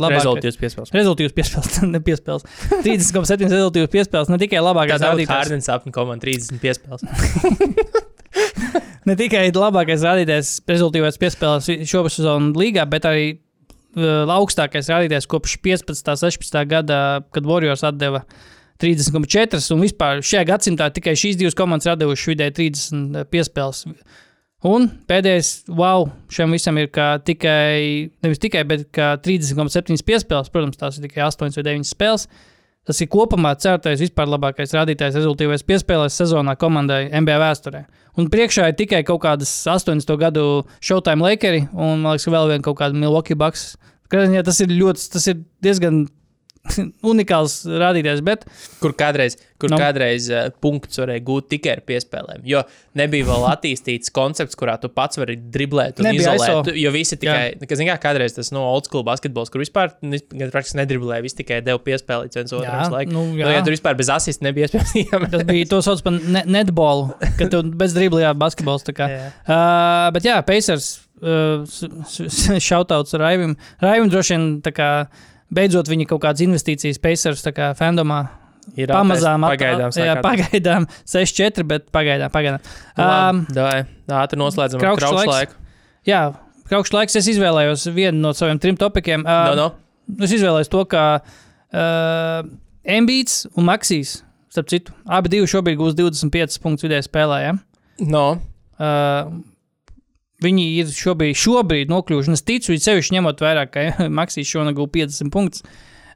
Rezultāts 0.00 0.56
piespēlēs. 0.60 0.92
Rezultāts 0.96 1.34
piespēles, 1.36 1.82
ne 1.94 2.00
piespēles. 2.04 2.46
30,7 2.72 3.52
rezultāts 3.52 3.92
piespēles, 3.92 4.32
ne 4.32 4.38
tikai 4.40 4.62
labākais 4.64 5.04
rādītājs. 5.04 5.34
Hārdens 5.34 5.68
apgabala 5.68 5.98
komanda 5.98 6.30
30 6.30 6.62
piespēles? 6.62 7.04
Ne 9.02 9.16
tikai 9.18 9.48
labākais 9.50 10.04
rādītājs 10.06 10.50
rezultāts 10.70 11.18
piespēles 11.20 11.66
šobrīd 11.90 12.14
sezonā 12.14 12.52
līgā, 12.54 12.84
bet 12.88 13.08
arī 13.08 13.24
uh, 13.34 14.30
augstākais 14.30 14.90
rādītājs 14.92 15.26
kopš 15.30 15.56
15. 15.64 16.12
un 16.14 16.20
16. 16.22 16.58
gada, 16.70 16.98
kad 17.34 17.48
Warriors 17.48 17.82
atdeva 17.86 18.22
30,4. 18.82 19.60
Un 19.74 19.82
vispār 19.82 20.22
šajā 20.22 20.44
gadsimtā 20.48 20.88
tikai 20.94 21.16
šīs 21.18 21.40
divas 21.40 21.58
komandas 21.58 21.90
ir 21.90 21.98
devušas 22.00 22.30
vidēji 22.30 22.56
30 22.60 23.26
piespēles. 23.34 23.84
Un 24.62 24.86
pēdējais, 25.10 25.64
wow, 25.74 26.06
šiem 26.30 26.54
visam 26.54 26.76
ir 26.78 26.86
ka 26.94 27.16
tikai, 27.26 28.12
nevis 28.22 28.40
tikai, 28.42 28.62
bet 28.68 28.84
ka 28.94 29.16
30,7 29.18 30.04
piespēles, 30.06 30.52
protams, 30.54 30.78
tās 30.78 30.98
ir 30.98 31.08
tikai 31.08 31.24
8 31.26 31.58
vai 31.58 31.64
9 31.66 31.88
spēles. 31.88 32.28
Tas 32.86 32.98
ir 33.02 33.08
kopumā 33.10 33.52
certais 33.62 34.00
vispār 34.02 34.26
labākais 34.26 34.72
rādītājs 34.74 35.18
rezultātīvais 35.18 35.62
piespēlēs 35.66 36.16
sezonā 36.18 36.56
komandai 36.58 37.04
NBA 37.10 37.36
vēsturē. 37.42 37.84
Un 38.18 38.26
priekšā 38.30 38.68
ir 38.70 38.78
tikai 38.78 39.04
kaut 39.06 39.22
kādas 39.22 39.50
80. 39.70 40.10
gadu 40.18 40.46
Showtime 40.82 41.22
Lakeri 41.26 41.62
un, 41.72 42.02
man 42.02 42.16
liekas, 42.16 42.26
vēl 42.30 42.50
viena 42.50 42.66
kaut 42.66 42.80
kāda 42.82 42.98
Milwaukee 42.98 43.38
Bucks. 43.38 43.72
Tas 44.10 44.58
ir 44.60 44.74
ļoti, 44.74 45.06
tas 45.14 45.30
ir 45.30 45.38
diezgan 45.64 46.04
unikāls 47.12 47.62
rādītājs, 47.66 48.20
bet 48.24 48.44
Kur 48.82 48.92
kādreiz, 48.98 49.34
kur 49.58 49.70
Nu. 49.70 49.76
no. 49.76 49.78
kādreiz 49.82 50.26
uh, 50.30 50.48
punkts 50.62 50.98
varēja 50.98 51.22
gūt 51.26 51.48
tikai 51.52 51.72
ar 51.76 51.80
piespēlēm. 51.86 52.42
Jo 52.46 52.62
nebija 52.98 53.26
vēl 53.28 53.44
attīstīts 53.50 54.10
koncepts, 54.14 54.56
kurā 54.58 54.74
tu 54.82 54.88
pats 54.90 55.18
vari 55.20 55.36
driblēt 55.38 56.00
un 56.02 56.08
Nebija 56.08 56.34
izolēt. 56.36 56.70
ISO. 56.70 56.74
Jo 56.82 56.90
visi 56.94 57.18
tikai, 57.22 57.54
kas 57.66 57.78
zina, 57.78 57.94
kādreiz 58.02 58.34
tas 58.36 58.50
no 58.54 58.62
old 58.70 58.86
school 58.90 59.04
basketbols, 59.06 59.50
kur 59.54 59.62
vispār 59.62 59.92
praktiski 60.00 60.78
nedriblēja, 60.80 61.22
visi 61.26 61.38
tikai 61.42 61.60
deva 61.66 61.78
piespēlīt 61.82 62.38
viens 62.38 62.54
otram 62.58 62.80
visu 62.82 62.94
laiku. 62.96 63.14
nu, 63.14 63.24
jā. 63.38 63.46
Nu, 63.46 63.54
ja 63.54 63.62
tur 63.66 63.74
vispār 63.76 63.98
bez 63.98 64.10
asista 64.14 64.46
nebija 64.48 64.70
iespējams. 64.70 65.30
tas 65.36 65.46
bija 65.50 65.70
to 65.70 65.82
sauc 65.86 66.02
par 66.06 66.18
ne 66.18 66.42
netbolu, 66.58 67.10
kad 67.38 67.50
tu 67.54 67.62
bez 67.82 67.94
driblījā 67.98 68.34
basketbols. 68.38 68.86
kā. 68.94 69.06
Jā. 69.10 69.26
Uh, 69.46 70.10
bet 70.14 70.26
jā, 70.26 70.40
Pacers, 70.46 70.92
uh, 71.22 71.62
šautauts 72.62 73.14
Raivim. 73.18 73.56
Raivim 73.82 74.10
droši 74.12 74.34
vien 74.36 74.48
tā 74.64 74.72
kā 74.74 74.88
beidzot 75.52 75.88
viņa 75.92 76.06
kaut 76.10 76.22
kādas 76.24 76.42
investīcijas 76.44 77.00
Pacers 77.02 77.44
tā 77.44 77.52
kā 77.56 77.72
fandomā. 77.78 78.22
Ir 78.78 78.86
Pamazām, 78.94 79.42
pagaidām. 79.42 79.90
at- 79.90 79.96
jā, 79.98 80.14
pagaidām 80.22 80.84
6-4, 81.12 81.64
bet 81.66 81.88
pagaidām. 81.92 82.30
pagaidām. 82.30 82.60
Um, 82.94 83.06
Labi, 83.42 83.54
Davai, 83.56 83.78
ātri 84.22 84.38
noslēdzam 84.38 84.78
Kraukšs 84.80 85.02
kraukšu 85.02 85.18
laiks. 85.18 85.32
laiku. 85.34 85.54
jā, 86.06 86.20
kraukšs 86.70 86.92
laiks. 86.94 87.16
Es 87.18 87.26
izvēlējos 87.34 87.88
vienu 87.96 88.20
no 88.22 88.30
saviem 88.38 88.60
trim 88.62 88.76
topikiem. 88.78 89.24
Uh, 89.26 89.50
No, 89.50 89.54
no. 89.58 90.22
Es 90.22 90.30
izvēlējos 90.38 90.70
to, 90.70 90.84
ka 90.86 91.02
uh, 91.72 92.42
Embīts 92.86 93.46
un 93.56 93.66
Maksīs, 93.66 94.20
starp 94.52 94.70
citu, 94.70 94.94
abi 95.10 95.30
divi 95.34 95.46
šobrīd 95.50 95.78
gūs 95.78 95.94
25 95.98 96.58
punktus 96.62 96.86
vidēji 96.86 97.08
spēlē. 97.10 97.40
Ja? 97.48 97.52
no. 98.14 98.26
Uh, 98.78 99.42
viņi 100.42 100.66
ir 100.80 100.90
šobrīd, 100.92 101.38
šobrīd 101.38 101.92
nokļuvuši. 101.92 102.30
un 102.30 102.38
Es 102.38 102.44
ticu, 102.46 102.74
it 102.74 102.84
sevišķi 102.84 103.16
ņemot 103.16 103.42
vērā, 103.42 103.66
ka 103.70 103.86
Maksīs 104.18 104.50
šonakt 104.50 104.78
gūs 104.78 104.92
50 104.94 105.32
punktus. 105.34 105.64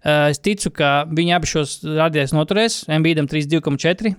Uh, 0.06 0.28
es 0.30 0.38
ticu, 0.38 0.70
ka 0.74 1.04
viņi 1.10 1.34
abi 1.34 1.50
šos 1.50 1.80
rādītājus 1.82 2.34
noturēs. 2.36 2.80
Embīdam 2.92 3.26
32,4. 3.30 4.14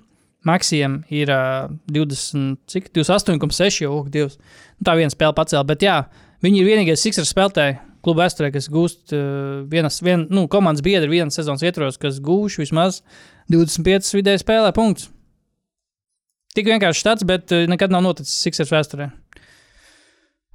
Maksijam 0.48 1.02
ir 1.14 1.32
uh, 1.32 1.68
20, 1.92 2.58
cik 2.72 2.90
28,6 2.96 3.82
jau 3.84 3.94
ok, 4.02 4.10
divs. 4.14 4.40
Nu, 4.78 4.88
tā 4.88 4.98
viena 5.00 5.14
spēle 5.14 5.36
pacēla, 5.38 5.66
bet 5.68 5.86
jā, 5.86 6.02
viņi 6.46 6.62
ir 6.62 6.68
vienīgais 6.72 7.04
Sixers 7.04 7.32
spēlētāji 7.34 7.78
klubu 8.06 8.22
vēsturē, 8.22 8.52
kas 8.56 8.70
gūst 8.72 9.16
uh, 9.16 9.64
vienas, 9.72 10.00
vien, 10.06 10.28
nu, 10.32 10.46
komandas 10.52 10.84
biedri 10.86 11.12
vienas 11.12 11.40
sezonas 11.40 11.66
ietvaros, 11.66 12.00
kas 12.00 12.22
gūš 12.24 12.60
vismaz 12.64 13.02
25 13.52 14.12
vidēji 14.20 14.44
spēlē 14.44 14.74
punktus. 14.76 15.10
Tik 16.58 16.72
vienkārši 16.72 17.04
tāds, 17.06 17.26
bet 17.28 17.54
nekad 17.70 17.92
nav 17.94 18.02
noticis 18.06 18.34
Sixers 18.42 18.72
vēsturē. 18.74 19.12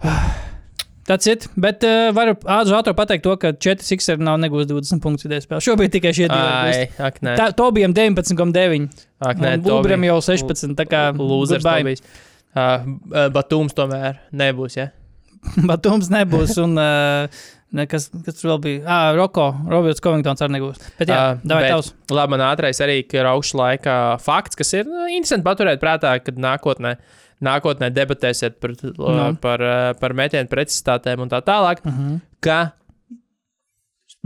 Tas 1.08 1.26
ir. 1.26 1.42
Bet 1.58 1.82
uh, 1.86 2.12
varu 2.14 2.36
ātri 2.46 2.94
pateikt 2.94 3.24
to, 3.26 3.34
ka 3.42 3.50
4 3.58 3.82
Sixers 3.82 4.22
nav 4.22 4.36
negūs 4.42 4.68
20 4.70 5.02
punktus 5.02 5.26
vidēji 5.26 5.46
spēlē. 5.48 5.62
Šobrīd 5.66 5.94
tikai 5.96 6.12
šie 6.14 6.28
divi. 6.30 6.84
ak, 7.02 7.18
nē. 7.26 7.34
Tā, 7.40 7.48
to 7.58 7.66
bijām 7.74 7.94
19,9. 7.96 8.86
Ak, 9.18 9.42
nē, 9.42 9.56
Un 9.58 9.64
Bulbriem 9.66 10.06
jau 10.06 10.20
16. 10.22 10.76
Tā 10.78 10.86
kā 10.86 11.08
Lūzers 11.18 11.66
bijis. 11.66 12.04
Uh, 12.52 12.86
Batūms 13.34 13.74
tomēr 13.74 14.20
nebūs, 14.36 14.78
ja? 14.78 14.90
Batums 15.70 16.10
nebūs. 16.12 16.54
Un, 16.62 16.76
uh, 16.78 17.42
ne, 17.74 17.86
kas, 17.90 18.06
kas 18.22 18.38
tur 18.38 18.52
vēl 18.52 18.60
bija? 18.66 18.82
Ah, 18.86 19.08
Roko, 19.16 19.48
Roberts 19.72 20.02
Covingtons 20.04 20.44
arī 20.44 20.58
nebūs. 20.58 20.78
Bet 21.00 21.10
jā, 21.10 21.18
uh, 21.34 21.42
bet- 21.42 21.66
tavs. 21.72 21.90
Labi, 22.12 22.36
man 22.36 22.44
ātrais 22.46 22.78
arī 22.84 23.00
ir 23.02 23.28
augšs 23.30 23.56
laika 23.58 23.96
fakts, 24.22 24.58
kas 24.60 24.70
ir 24.78 24.86
nu, 24.86 25.08
interesanti 25.10 25.46
paturēt 25.48 25.82
prātā, 25.82 26.14
kad 26.22 26.38
nākotnē, 26.38 26.94
nākotnē 27.42 27.90
debatēsiet 27.94 28.60
par, 28.62 28.76
Nu. 28.82 29.34
par, 29.42 29.62
ā, 29.62 29.74
par 29.98 30.14
metienu 30.16 30.50
precizitātēm 30.50 31.24
un 31.24 31.32
tā 31.32 31.42
tālāk. 31.44 31.82
Uh 31.84 31.92
-huh. 31.92 32.20
Ka 32.40 32.72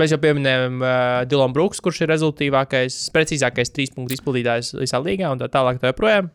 mēs 0.01 0.12
jau 0.12 0.18
pieminējām 0.20 0.80
uh, 0.82 1.24
Dilonu 1.28 1.56
Brooks, 1.56 1.80
kurš 1.80 2.02
ir 2.05 2.12
rezultātīvākais, 2.12 2.98
precīzākais 3.14 3.72
trīs 3.72 3.94
punktu 3.94 4.14
izpildītājs 4.16 4.74
visā 4.76 5.01
līgā 5.01 5.30
un 5.32 5.40
tā 5.40 5.48
tālāk. 5.48 5.80
Tā 5.80 5.93
joprojām. 5.93 6.30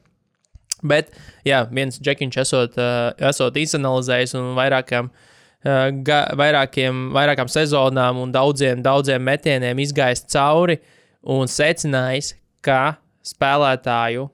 Bet, 0.81 1.11
jā, 1.45 1.61
viens 1.69 1.99
džekiņš 2.01 2.37
esot, 2.37 2.77
uh, 2.81 3.11
esot 3.29 3.57
izanalizējis 3.61 4.33
un 4.39 4.55
vairākām, 4.57 5.11
uh, 5.11 5.89
ga, 6.03 6.23
vairākiem, 6.39 7.11
vairākām 7.13 7.47
sezonām 7.47 8.17
un 8.17 8.31
daudziem, 8.33 8.81
daudziem 8.81 9.21
metieniem 9.21 9.77
izgājis 9.77 10.25
cauri 10.25 10.79
un 11.21 11.45
secinājis, 11.45 12.33
ka 12.65 12.97
spēlētāju 13.21 14.29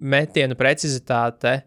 metienu 0.00 0.56
precizitāte 0.58 1.60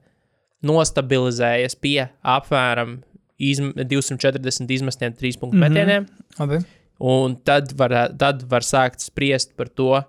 nostabilizējas 0.63 1.75
pie 1.79 2.07
apmēram 2.21 2.97
izm 3.43 3.73
240 3.75 4.71
izmestiem 4.77 5.15
trīs 5.17 5.37
punktu 5.39 5.57
mm 5.57 5.63
-hmm. 5.63 5.69
metieniem. 5.69 6.07
Labi. 6.39 6.63
Un 6.99 7.35
tad 7.43 7.73
var, 7.77 7.93
tad 8.17 8.43
var 8.49 8.61
sākt 8.61 9.01
spriest 9.03 9.55
par 9.57 9.67
to, 9.67 10.03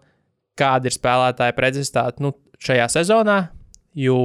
kāda 0.59 0.87
ir 0.87 0.95
spēlētāja 0.95 1.57
precizitāte 1.57 2.23
nu, 2.23 2.33
šajā 2.63 2.87
sezonā, 2.89 3.49
jo, 3.95 4.19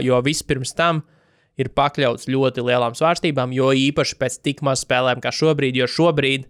jo 0.00 0.20
viss 0.24 0.42
pirms 0.42 0.72
tam 0.74 1.02
ir 1.60 1.68
pakļauts 1.68 2.26
ļoti 2.30 2.64
lielām 2.64 2.96
svārstībām, 2.96 3.52
jo 3.52 3.70
īpaši 3.72 4.16
pēc 4.18 4.40
tik 4.42 4.62
maz 4.62 4.84
spēlēm 4.86 5.20
kā 5.20 5.30
šobrīd, 5.34 5.76
jo 5.76 5.86
šobrīd 5.86 6.48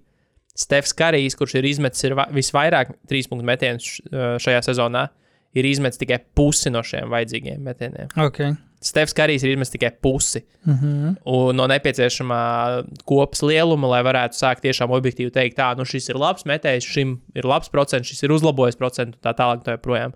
Stefs 0.54 0.94
Karijs, 0.94 1.34
kurš 1.34 1.56
ir 1.58 1.64
izmetis 1.64 2.04
ir 2.04 2.14
va- 2.14 2.28
visvairāk 2.30 2.94
trīs 3.10 3.26
punktu 3.28 3.44
metienus 3.44 3.98
šajā 4.12 4.62
sezonā, 4.62 5.08
ir 5.54 5.68
izmetis 5.68 6.00
tikai 6.00 6.20
pusi 6.36 6.72
no 6.72 6.82
šiem 6.86 7.10
vajadzīgiem 7.12 7.64
metieniem. 7.64 8.12
Okay. 8.26 8.56
Stefs 8.84 9.16
Karijs 9.16 9.44
ir 9.46 9.54
izmetis 9.54 9.72
tikai 9.72 9.90
pusi 10.02 10.42
-huh. 10.66 11.14
un 11.24 11.56
no 11.56 11.66
nepieciešamā 11.70 12.40
kopas 13.04 13.42
lieluma, 13.42 13.88
lai 13.88 14.02
varētu 14.04 14.36
sākt 14.36 14.64
tiešām 14.66 14.92
objektīvi 14.92 15.32
teikt, 15.32 15.58
tā, 15.58 15.72
nu 15.76 15.84
šis 15.84 16.08
ir 16.08 16.20
labs 16.20 16.44
metējs, 16.44 16.84
šim 16.84 17.20
ir 17.34 17.44
labs 17.44 17.68
procents, 17.68 18.08
šis 18.08 18.22
ir 18.22 18.32
uzlabojis 18.32 18.76
procentu, 18.76 19.18
tā 19.22 19.32
tālāk, 19.32 19.64
tā 19.64 19.78
joprojām. 19.78 20.12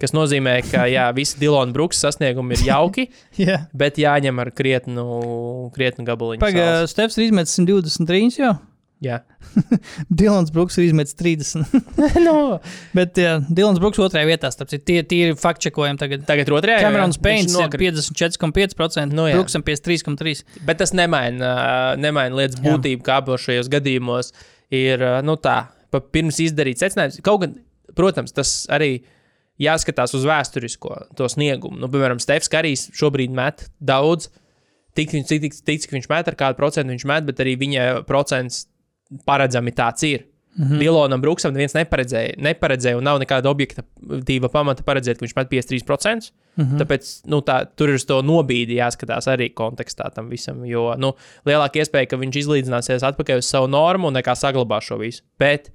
Kas 0.00 0.14
nozīmē, 0.16 0.62
ka 0.70 0.86
jā, 0.88 1.10
visi 1.12 1.36
Dilona 1.38 1.72
Brooks 1.72 2.00
sasniegumi 2.00 2.56
ir 2.56 2.62
jauki, 2.70 3.10
Jā. 3.46 3.58
bet 3.76 3.98
jāņem 4.00 4.38
ar 4.40 4.50
krietnu, 4.50 5.70
krietnu 5.76 6.06
gabaliņu. 6.08 6.40
Pagaidām, 6.40 6.86
Stefs 6.88 7.18
ir 7.18 7.26
izmetis 7.28 7.58
123 7.58 8.40
jau. 8.40 8.54
Jā, 9.00 9.22
Dilans 10.20 10.50
Brooks 10.52 10.76
ir 10.76 10.90
izmetis 10.90 11.14
30. 11.16 11.62
no. 12.26 12.58
Bet 12.92 13.16
jā, 13.16 13.38
Dilans 13.48 13.80
Brooks 13.80 14.00
otrajā 14.04 14.28
vietā, 14.28 14.50
starp 14.52 14.68
citu, 14.68 14.84
tie, 14.90 14.98
tie 15.08 15.20
ir 15.30 15.38
fakčekojumi 15.40 15.96
tagad. 16.00 16.26
Tagad 16.28 16.50
otrajā 16.52 16.82
Kamerons 16.84 17.16
jā, 17.16 17.22
Pēns 17.24 17.48
ir 17.48 17.56
nokrita. 17.56 18.02
54,5%, 18.04 19.08
Nu 19.14 19.22
no, 19.22 19.28
jā. 19.30 19.38
Brooksam 19.38 19.64
53,3%. 19.64 20.60
Bet 20.68 20.82
tas 20.82 20.92
nemaina, 20.92 21.54
nemaina 21.96 22.36
lietas 22.42 22.60
būtību, 22.60 23.00
kā 23.06 23.16
abos 23.22 23.46
šajos 23.46 23.70
gadījumos 23.72 24.34
ir 24.76 25.00
nu, 25.24 25.38
tā, 25.40 25.56
pa 25.90 26.02
pirms 26.04 26.42
izdarīt 26.44 26.82
secinājums. 26.82 27.22
Kaut 27.24 27.40
gan, 27.46 27.56
protams, 27.96 28.36
tas 28.36 28.52
arī 28.70 28.98
jāskatās 29.60 30.12
uz 30.16 30.26
vēsturisko 30.28 30.92
to 31.16 31.28
sniegumu. 31.32 31.80
Nu, 31.80 31.88
piemēram, 31.92 32.20
Stefs 32.20 32.52
Karijs 32.52 32.90
šobrīd 32.96 33.32
met 33.36 33.64
daudz, 33.80 34.28
tik, 34.96 35.16
viņš- 35.16 35.28
cik, 35.32 35.48
cik, 35.64 35.80
cik 35.86 35.96
viņš 35.96 36.10
met, 36.12 36.28
ar 36.28 36.36
kādu 36.36 36.60
procentu 36.60 36.92
viņš 36.94 37.08
met, 37.08 37.26
bet 37.28 37.40
arī 37.40 37.56
viņa 37.60 37.88
procents 38.08 38.66
paredzami 39.26 39.72
tāds 39.76 40.06
ir. 40.06 40.26
Mm 40.58 40.64
-hmm. 40.66 40.78
Dilonam 40.78 41.20
Brooksam 41.20 41.52
neviens 41.52 41.74
neparedzēja, 41.74 42.34
neparedzēja, 42.36 42.96
un 42.98 43.04
nav 43.04 43.20
nekāda 43.20 43.46
objektīva 43.46 44.48
pamata 44.48 44.82
paredzēt, 44.82 45.18
ka 45.18 45.24
viņš 45.24 45.36
met 45.36 45.50
53%. 45.50 46.32
Mm 46.56 46.64
-hmm. 46.64 46.78
Tāpēc 46.80 47.20
nu, 47.26 47.38
tā, 47.40 47.66
tur 47.76 47.88
ir 47.88 47.94
uz 47.94 48.04
to 48.04 48.22
nobīdi 48.22 48.74
jāskatās 48.76 49.28
arī 49.28 49.54
kontekstā 49.54 50.10
tam 50.14 50.28
visam. 50.28 50.64
Jo 50.64 50.94
nu, 50.98 51.14
lielāka 51.46 51.78
iespēja, 51.78 52.06
ka 52.06 52.16
viņš 52.16 52.36
izlīdzināsies 52.36 53.02
atpakaļ 53.02 53.38
uz 53.38 53.46
savu 53.46 53.66
normu 53.66 54.08
un 54.08 54.14
nekā 54.14 54.34
saglabās 54.34 54.84
šo 54.84 54.98
visu. 54.98 55.22
Bet, 55.38 55.70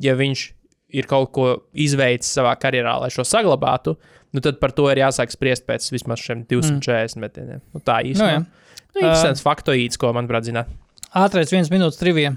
ja 0.00 0.14
viņš 0.14 0.52
ir 0.88 1.06
kaut 1.06 1.32
ko 1.32 1.62
izveicis 1.72 2.38
savā 2.38 2.54
karjerā, 2.60 3.00
lai 3.00 3.10
šo 3.10 3.24
saglabātu, 3.24 3.96
nu, 4.32 4.40
tad 4.40 4.58
par 4.58 4.72
to 4.72 4.90
ir 4.90 4.98
jāsāk 4.98 5.30
spriest 5.30 5.66
pēc 5.66 5.92
vismaz 5.92 6.18
šiem 6.18 6.44
240 6.44 7.16
mm. 7.16 7.20
metieniem. 7.20 7.60
Nu, 7.74 7.80
tā 7.80 8.02
Nu, 8.02 8.12
īstenībā. 8.12 8.32
jā. 8.32 8.44
Nu, 8.94 9.00
interesants 9.00 9.44
faktoīds, 9.44 9.96
ko, 10.00 10.12
manuprāt, 10.12 10.44
zināt. 10.48 10.66
Ātrais 11.16 11.52
viens 11.52 11.70
minūtes 11.70 12.00
trivija. 12.00 12.36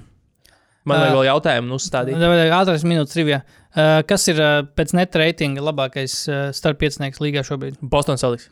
Man 0.88 0.98
Ā. 0.98 1.02
vajag 1.04 1.16
vēl 1.18 1.28
jautājumu 1.28 1.78
uzstādīt. 1.78 2.24
Ātrais 2.58 2.86
minūtes 2.88 3.14
trivija. 3.14 3.44
Uh, 3.72 4.02
kas 4.10 4.26
ir 4.32 4.42
uh, 4.42 4.58
pēc 4.78 4.96
neta 4.98 5.22
reitinga 5.22 5.64
labākais 5.64 6.16
uh, 6.28 6.42
starp 6.56 6.82
piecinieks 6.82 7.22
līgā 7.24 7.44
šobrīd? 7.48 7.78
Boston 7.94 8.20
Celtics. 8.20 8.50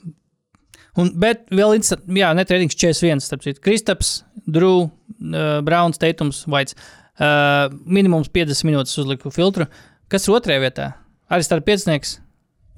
Un, 0.99 1.11
bet 1.21 1.45
vēl 1.53 1.77
interesanti, 1.77 2.13
jā, 2.19 2.29
neta 2.37 2.55
reitings 2.55 2.77
41, 2.77 3.23
starp 3.25 3.43
citu. 3.45 3.61
Kristaps, 3.65 4.13
Drew, 4.45 4.87
uh, 4.87 5.59
Browns, 5.65 5.99
Teitums, 6.01 6.43
Vaits. 6.49 6.77
Uh, 7.19 7.67
minimums 7.83 8.29
50 8.31 8.67
minūtes 8.69 8.95
uzliku 9.01 9.33
filtru. 9.33 9.67
Kas 10.09 10.27
ir 10.27 10.37
otrajā 10.37 10.63
vietā? 10.63 10.89
Arī 11.29 11.45
starp 11.45 11.65
piecinieks, 11.67 12.15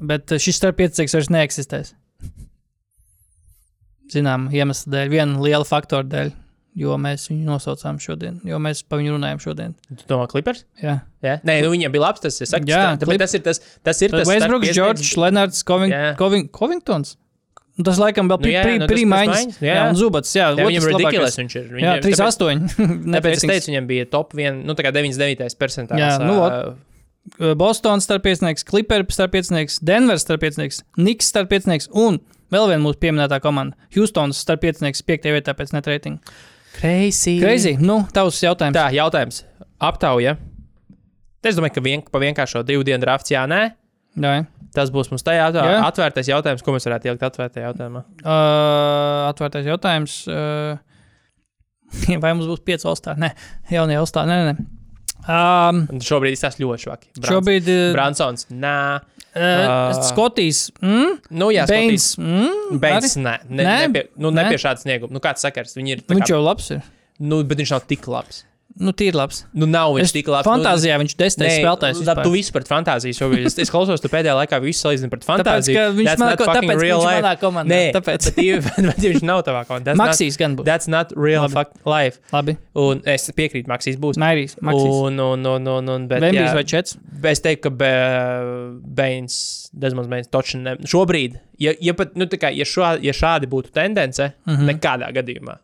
bet 0.01 0.33
šis 0.41 0.57
starp 0.57 0.79
piecinieks 0.79 1.13
vairs 1.15 1.29
neeksistēs. 1.31 1.93
Zinām, 4.11 4.49
iemeslu 4.51 4.91
dēļ, 4.91 5.11
viena 5.13 5.43
liela 5.43 5.67
faktora 5.67 6.03
dēļ, 6.09 6.33
jo 6.77 6.97
mēs 7.01 7.27
viņu 7.31 7.47
nosaucām 7.47 7.99
šodien, 8.01 8.39
jo 8.47 8.59
mēs 8.63 8.83
par 8.87 9.01
viņu 9.01 9.15
runājam 9.17 9.41
šodien. 9.43 9.73
Tu 9.89 10.05
domā, 10.09 10.27
Clippers? 10.31 10.63
Jā. 10.81 11.01
Jā, 11.21 11.39
Nē, 11.45 11.59
nu 11.65 11.71
viņiem 11.73 11.93
bija 11.93 12.07
labs. 12.07 12.21
Tas, 12.23 12.39
es 12.41 12.49
saku, 12.49 12.69
Jā, 12.69 12.97
tas, 12.99 13.09
tas 13.21 13.35
ir 13.37 13.43
tas, 13.45 13.59
tas 13.83 14.01
ir 14.01 14.13
tas 14.13 14.27
starp 14.27 14.63
Džordžs, 14.65 15.17
Lenards, 15.21 15.63
Coving, 15.67 15.93
Jā. 15.93 16.13
Coving, 16.19 16.47
Covingtons. 16.55 17.17
Un 17.79 17.85
Tas 17.87 17.99
laikam 18.01 18.27
vēl 18.27 18.41
Nu 18.43 18.49
jā, 18.51 18.63
nu 18.81 18.87
pēc 18.89 19.03
maiņas, 19.07 19.59
jā. 19.63 19.75
Jā, 19.77 19.83
un 19.89 19.95
Zubats. 19.95 20.31
Jā, 20.35 20.49
Jā, 20.51 20.65
viņam 20.67 20.87
ridiculous. 20.91 21.37
Viņš 21.39 21.55
ir. 21.55 21.67
Jā, 21.79 21.93
Viņam- 21.97 22.03
3-8. 22.03 22.65
Tāpēc, 23.15 23.37
es 23.37 23.45
teicu, 23.47 23.71
viņam 23.71 23.87
bija 23.87 24.07
top 24.11 24.35
1, 24.35 24.59
nu 24.67 24.75
tā 24.75 24.85
kā 24.85 24.91
99. 24.91 25.55
percentāls. 25.57 26.01
Jā, 26.03 26.17
nu 26.19 26.35
vot. 26.41 27.55
Bostonas 27.57 28.07
starpnieks, 28.09 28.65
Clippers 28.67 29.15
starpnieks, 29.15 29.79
Denveras 29.85 30.25
starpnieks, 30.25 30.81
Niks 30.97 31.29
starpnieks 31.31 31.87
un 31.93 32.19
vēl 32.51 32.67
viena 32.73 32.81
mūsu 32.83 32.99
pieminētā 33.01 33.39
komanda- 33.43 33.77
Houstonas 33.95 34.41
starpnieks 34.41 35.03
5. 35.05 35.29
vietā 35.31 35.53
pēc 35.55 35.71
netreitinga. 35.77 36.19
Crazy. 36.79 37.39
Crazy. 37.41 37.75
Nu, 37.81 38.01
tavs 38.13 38.39
jautājums. 38.43 38.77
Tā, 38.77 38.87
jautājums. 38.95 39.43
Aptauja. 39.81 40.37
Es 41.41 41.57
domāju, 41.57 41.75
ka 41.77 41.83
vien, 41.85 42.03
pa 42.05 42.21
vienkāršo 42.21 42.61
divu 42.65 42.85
dienu 42.85 43.01
drafts, 43.01 43.33
jā, 43.33 43.43
nē. 43.49 43.61
Jā. 44.21 44.41
Tas 44.75 44.91
būs 44.93 45.09
mums 45.11 45.23
tajā 45.25 45.39
Jā. 45.39 45.47
jautājumā. 45.49 45.79
Atvērtais 45.87 46.29
jautājums, 46.31 46.61
ko 46.63 46.75
mēs 46.75 46.85
varētu 46.87 47.09
ielikt 47.09 47.25
atvērtajā 47.27 47.69
jautājumā. 47.69 48.03
Uh, 48.21 49.29
atvērtais 49.31 49.67
jautājums. 49.67 50.13
Uh, 50.31 50.77
vai 52.23 52.31
mums 52.35 52.47
būs 52.47 52.61
5 52.67 52.87
valstā? 52.87 53.15
Nē, 53.19 53.33
jaunie 53.71 53.97
valstā. 53.99 54.23
Nē, 54.29 54.37
nē. 54.51 54.53
Um, 55.21 55.83
šobrīd 56.01 56.39
tas 56.39 56.57
ļoti 56.61 56.85
švaki. 56.87 57.11
Brans, 57.17 57.33
šobrīd 57.33 57.67
uh, 57.69 57.81
Bransons, 57.95 58.47
nē. 58.53 58.77
Uh, 59.35 60.01
Skotijas. 60.07 60.69
Mm? 60.81 61.17
Nu, 61.41 61.49
jā. 61.55 61.65
Skotijas. 61.69 62.07
Mm? 62.19 62.79
Beins, 62.83 63.15
Arī? 63.15 63.23
nē, 63.25 63.35
ne, 63.49 63.63
Nē? 63.63 63.75
ne, 63.87 63.89
pie, 63.95 64.03
nu, 64.17 64.31
ne 64.31 64.43
Nē? 64.43 64.53
pie 64.53 64.61
šādas 64.61 64.83
snieguma. 64.85 65.13
Nu, 65.15 65.21
kāds 65.23 65.43
sakars? 65.45 65.75
Viņi 65.77 65.95
ir. 65.97 66.03
Viņš 66.11 66.25
Kā, 66.25 66.31
jau 66.33 66.41
labs 66.43 66.71
ir. 66.75 66.81
nu, 67.19 67.41
bet 67.47 67.61
viņš 67.63 67.75
nav 67.77 67.85
tik 67.89 68.07
labs. 68.11 68.43
Nu, 68.79 68.91
tīri 68.95 69.13
labs. 69.17 69.43
Nu, 69.53 69.65
nav 69.67 69.91
viņš 69.97 70.01
Es 70.07 70.11
tik 70.15 70.27
labs. 70.31 70.47
Fantāzijā 70.47 70.95
viņš 71.01 71.13
Nu, 71.15 71.19
desmitais 71.25 71.57
spēlētājs. 71.59 71.97
labi, 71.97 72.05
vispār. 72.05 72.23
tu 72.23 72.31
visu 72.31 72.51
par 72.55 72.63
fantāziju 72.69 73.13
šobrīd. 73.17 73.45
Es, 73.45 73.57
es 73.59 73.69
klausos, 73.69 73.99
tu 74.01 74.07
pēdējā 74.07 74.35
laikā 74.37 74.61
visu 74.63 74.87
salīdzini 74.87 75.09
par 75.11 75.19
Tāpēc, 75.19 75.27
fantāziju. 75.43 75.75
ka 75.75 75.83
viņš 75.97 76.07
That's 76.07 76.19
not 76.23 76.37
ko- 76.37 76.45
tāpēc, 76.45 76.79
real 76.79 76.99
viņš 77.01 77.07
life. 77.09 77.21
manā 77.21 77.33
komandā. 77.41 77.69
Nē, 77.75 77.91
Tāpēc. 77.97 78.29
Bet, 78.35 78.63
bet, 78.65 78.85
bet 78.87 78.97
viņš 79.11 79.21
nav 79.27 79.43
tavā 79.43 79.65
komandā. 79.67 79.95
Maksīs 79.99 80.37
gan 80.39 80.55
būs. 80.55 80.65
That's 80.65 80.87
not 80.87 81.11
real 81.17 81.43
Labi. 81.49 81.65
life. 81.85 82.19
Labi. 82.31 82.57
Un 82.75 83.01
es 83.05 83.27
piekrītu, 83.35 83.67
Maksīs 83.67 83.97
būs. 83.99 84.17
Mairīs. 84.17 84.55
Maksīs. 84.61 84.95
Un, 85.09 85.19
un, 85.19 85.45
un, 85.45 85.67
un, 85.67 85.89
un, 85.89 86.07
bet, 86.07 86.21
Vembijs 86.21 86.49
jā, 86.51 86.53
vai 86.55 86.63
Čets? 86.63 86.97
Es 87.23 87.39
teiktu, 87.43 87.69
ka 87.69 87.69
Be, 87.75 87.91
Beins, 88.81 89.69
Desmonds 89.73 90.09
Beins, 90.09 90.27
točni 90.31 90.61
ne. 90.63 90.75
Šobrīd, 90.87 91.37
ja, 91.61 91.73
ja, 91.81 91.93
pat, 91.97 92.15
nu, 92.19 92.25
tā 92.31 92.39
kā, 92.41 92.49
ja, 92.55 92.65
šā, 92.67 92.95
ja 93.03 93.13
šādi 93.15 93.49
būtu 93.51 93.71
tendence, 93.75 94.31
mm 94.45 94.55
-hmm. 94.55 94.71
nekādā 94.73 95.11
gadījumā. 95.15 95.57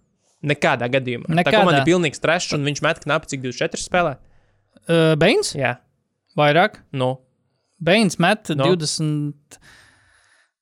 Nekādā 0.46 0.86
gadījumā. 0.94 1.26
Tā. 1.32 1.36
Nekādā. 1.40 1.60
komanda 1.64 1.80
ir 1.82 1.88
pilnīgs 1.90 2.22
trešs, 2.22 2.54
un 2.54 2.64
viņš 2.68 2.82
met 2.86 3.00
knapi 3.04 3.26
cik 3.34 3.42
24 3.48 3.82
spēlē. 3.88 4.18
Uh, 4.88 5.16
Beins? 5.18 5.56
Jā, 5.58 5.78
Vairāk. 6.38 6.78
nu, 6.94 7.18
Beins 7.82 8.20
met 8.20 8.50
No. 8.56 8.70
20. 8.76 9.58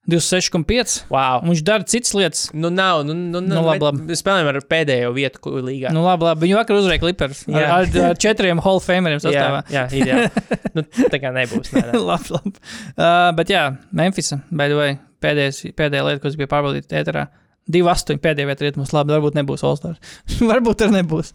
26,5. 0.06 1.08
wow. 1.10 1.42
Viņš 1.42 1.62
dara 1.66 1.84
citas 1.90 2.12
lietas. 2.14 2.42
Nu, 2.54 2.70
nav, 2.70 3.02
nu, 3.08 3.14
nu, 3.18 3.40
nu, 3.42 3.56
Nu, 3.56 3.62
labi, 3.66 3.82
labi. 3.82 4.14
Spēlējam 4.20 4.50
ar 4.52 4.60
pēdējo 4.70 5.10
vietu 5.16 5.40
ku- 5.42 5.54
līgā. 5.66 5.90
Nu, 5.96 6.04
labi, 6.06 6.28
labi. 6.28 6.46
Viņu 6.46 6.60
vakar 6.60 6.78
uzvarēja 6.78 7.02
Clippers. 7.02 7.40
Ar, 7.50 7.56
Jā. 7.58 7.70
ar, 7.74 7.90
ar 8.12 8.20
četriem 8.22 8.62
Hall 8.62 8.78
of 8.78 8.86
Fameriem 8.86 9.18
jā, 9.18 9.24
sastāvā. 9.26 9.64
jā, 9.74 9.86
ideāli. 9.90 10.30
nu, 10.78 10.84
tā 11.10 11.18
kā 11.24 11.32
nebūs. 11.34 11.72
Nē, 11.74 11.88
nē. 11.90 12.04
labi, 12.06 12.36
labi. 12.38 12.54
Uh, 12.94 13.32
bet 13.40 13.50
jā, 13.50 13.64
Memphis, 13.92 14.30
by 14.52 14.68
the 14.70 14.78
way, 14.78 15.00
pēdējais, 15.26 15.64
pēdējā 15.74 16.06
lieta, 16.06 16.22
kas 16.28 16.38
bija 16.38 16.52
pārbaudīta 16.54 17.02
ēterā. 17.02 17.26
2-8 17.72 18.20
pēdējā 18.22 18.50
vietā 18.50 18.68
ir 18.68 18.78
mums 18.80 18.94
labi. 18.94 19.16
Varbūt 19.16 19.38
nebūs 19.40 19.64
All-Star. 19.66 19.96
varbūt 20.52 20.86
arī 20.86 21.00
nebūs. 21.00 21.32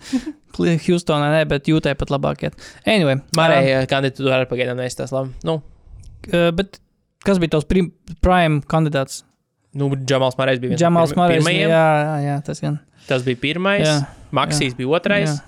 Houstonā 0.87 1.33
ne, 1.33 1.43
bet 1.51 1.71
jūtē 1.71 1.97
pat 1.99 2.13
labāk. 2.13 2.47
Iet. 2.47 2.71
Anyway, 2.85 3.23
Marēja 3.39 3.83
kandidatūra 3.91 4.45
pagaidām 4.51 4.79
neizstās 4.83 5.15
labi. 5.15 5.35
Nu, 5.47 5.61
uh, 6.31 6.51
bet 6.57 6.79
kas 7.27 7.41
bija 7.43 7.57
tavs 7.57 7.69
prim, 7.71 7.93
prime 8.25 8.63
kandidāts? 8.71 9.25
nu 9.77 9.91
Džamals 9.95 10.39
Marējs 10.39 10.61
bija 10.63 10.73
viens 10.73 10.83
Džamals 10.83 11.15
pirmajiem. 11.15 11.71
Jā, 11.71 11.87
jā, 12.03 12.17
jā, 12.25 12.37
tas 12.47 12.63
gan. 12.63 12.81
Tas 13.07 13.25
bija 13.27 13.39
pirmais. 13.41 13.87
Jā, 13.87 13.97
Maksīs 14.35 14.77
bija 14.79 14.91
otrais. 14.99 15.31
jā. 15.31 15.39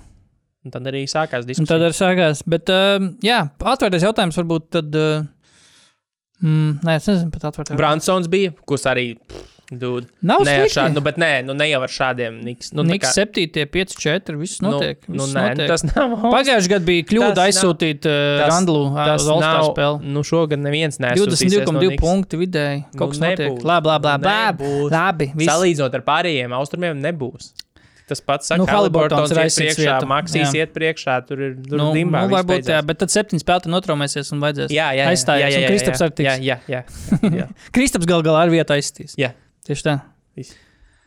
Un 0.63 0.71
tad 0.71 0.85
arī 0.87 1.01
sākās 1.11 1.43
Un 1.43 1.49
diskusija. 1.49 1.73
tad 1.73 1.83
arī 1.83 1.95
sākās. 1.97 2.41
Bet, 2.47 2.69
uh, 2.71 3.09
jā, 3.23 3.41
atvērtais 3.59 4.05
jautājums 4.05 4.37
varbūt 4.39 4.69
tad. 4.77 4.95
Uh, 4.95 5.25
mm, 6.39 6.77
nē, 6.87 6.95
es 7.01 7.09
nezinu, 7.11 7.33
pat 7.35 7.49
atvērtais. 7.51 7.75
Bransons 7.79 8.29
bija, 8.31 8.53
kurš 8.63 8.85
arī. 8.93 9.07
Dude. 9.79 10.07
Nav 10.21 10.41
Nē, 10.45 10.53
ar 10.53 10.67
slikti. 10.67 10.75
šādu, 10.77 10.93
nu, 10.97 11.01
bet 11.05 11.17
nē, 11.21 11.29
nu, 11.47 11.53
ne 11.57 11.67
jau 11.69 11.81
ar 11.85 11.91
šādiem. 11.91 12.39
Niks, 12.43 12.71
nu, 12.73 12.83
Niks 12.87 13.07
kā- 13.09 13.25
7, 13.27 13.65
5, 13.71 13.95
4. 13.97 14.37
Viss 14.39 14.61
notiek. 14.61 14.99
Nu, 15.07 15.15
nu, 15.15 15.23
viss 15.23 15.33
nē, 15.35 15.43
nu, 15.43 15.49
notiek. 15.55 15.67
tas 15.73 15.83
nav. 15.89 16.15
Pagājušajā 16.33 16.71
gadā 16.75 16.85
bija 16.85 17.07
kļūda 17.09 17.47
aizsūtīt 17.47 18.05
uh, 18.05 18.19
tas- 18.43 18.53
Randlu 18.53 18.85
uz 18.91 19.27
All-Star 19.27 19.41
nav. 19.59 19.67
spēli. 19.73 20.13
Nu, 20.13 20.23
šogad 20.27 20.59
neviens 20.59 20.99
nesūtīsies 20.99 21.59
22,2 21.65 21.91
no 21.95 21.99
punkti 22.01 22.39
vidēji. 22.43 22.85
Nu, 22.93 22.97
Kaut 22.99 23.13
kas 23.15 23.19
notiek. 23.23 23.63
Labi, 23.63 23.93
labi, 23.93 24.13
labi. 24.27 24.71
labi. 24.93 25.31
Salīdzinot 25.47 25.93
ar 25.99 26.01
pārējiem 26.07 26.53
austrumiem, 26.59 26.99
nebūs. 27.01 27.53
Tas 28.03 28.19
pats 28.19 28.49
saka, 28.51 28.59
Nu, 28.59 28.65
nu, 28.67 28.71
Haliburtons 28.71 29.31
ir 29.31 29.37
priekšā. 29.37 29.93
Maksīs 30.09 30.51
Jā. 30.51 30.65
iet 30.65 30.73
priekšā, 30.75 31.15
tur 31.25 31.39
ir 31.39 31.53
Nu, 31.71 31.93
dimbā. 31.95 32.25
nu, 32.27 32.35
varbūt, 32.35 32.67
jā, 32.67 32.81
bet 32.85 32.99
tad 32.99 33.13
septiņi 33.13 33.39
spēlētāji 33.39 33.71
notraumēsies 33.71 34.31
un 34.35 34.41
vajadzēs. 34.43 34.73
Jā, 34.75 34.89
jā, 34.91 35.05
jā, 35.05 35.05
aizstājies, 35.13 35.47
jā, 35.47 35.53
jā, 35.55 35.61
jā, 35.63 35.69
Kristaps 35.71 36.03
jā. 36.03 36.09
Jā, 36.19 36.35
jā, 36.43 36.57
jā. 36.67 36.81
jā. 37.39 37.47
Kristaps 37.75 38.05
gal 38.05 38.21
galā 38.21 38.43
ar 38.43 38.51
vietu 38.51 38.75
aizstīs. 38.75 39.15
Jā. 39.17 39.31
Tieši 39.67 39.83
tā. 39.87 39.95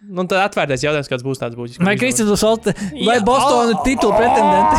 Nu, 0.07 0.23
tad 0.29 0.39
atvērtais 0.45 0.83
jautājums, 0.85 1.09
kāds 1.11 1.25
būs 1.27 1.41
tāds 1.41 1.57
būs. 1.59 1.79
Vai 1.83 1.97
Kristaps 1.99 2.29
būs 2.31 2.43
Olt- 2.47 2.69
vai. 3.09 3.17
Bostona 3.27 3.73
ir 3.73 3.79
titula 3.83 4.15
pretendenti? 4.21 4.77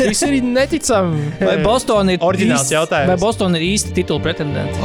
Šis 0.06 0.22
ir 0.28 0.38
neticami. 0.46 1.26
Vai 1.42 1.56
Bostona 1.66 2.14
ir 2.14 2.24
Oriģināls 2.24 2.70
jautājums. 2.72 3.10
Vai 3.10 3.18
Bostona 3.20 3.58
ir 3.60 3.66
īsti 3.74 3.92
titula 3.98 4.22
pretendenti? 4.24 4.78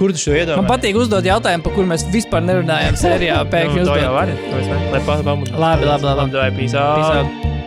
Kur 0.00 0.10
tu 0.10 0.18
šo 0.18 0.32
Man 0.32 0.40
iedomājies? 0.40 0.70
patīk 0.72 0.96
uzdot 0.98 1.22
jautājumu, 1.28 1.62
par 1.68 1.76
kuru 1.76 1.86
mēs 1.92 2.02
vispār 2.10 2.42
nerunājām 2.48 2.96
sērijā. 2.98 3.36
Pēkšņi 3.52 3.78
Nu, 3.78 3.86
uzdot. 3.86 3.98
Lai 4.96 5.00
pamudinātu. 5.06 5.60
Labi, 5.60 5.84
labi, 5.92 6.04
labi. 6.10 6.34
Labi, 6.34 6.56
peace 6.64 6.74
out. 6.74 6.98
Peace 6.98 7.14
out. 7.20 7.63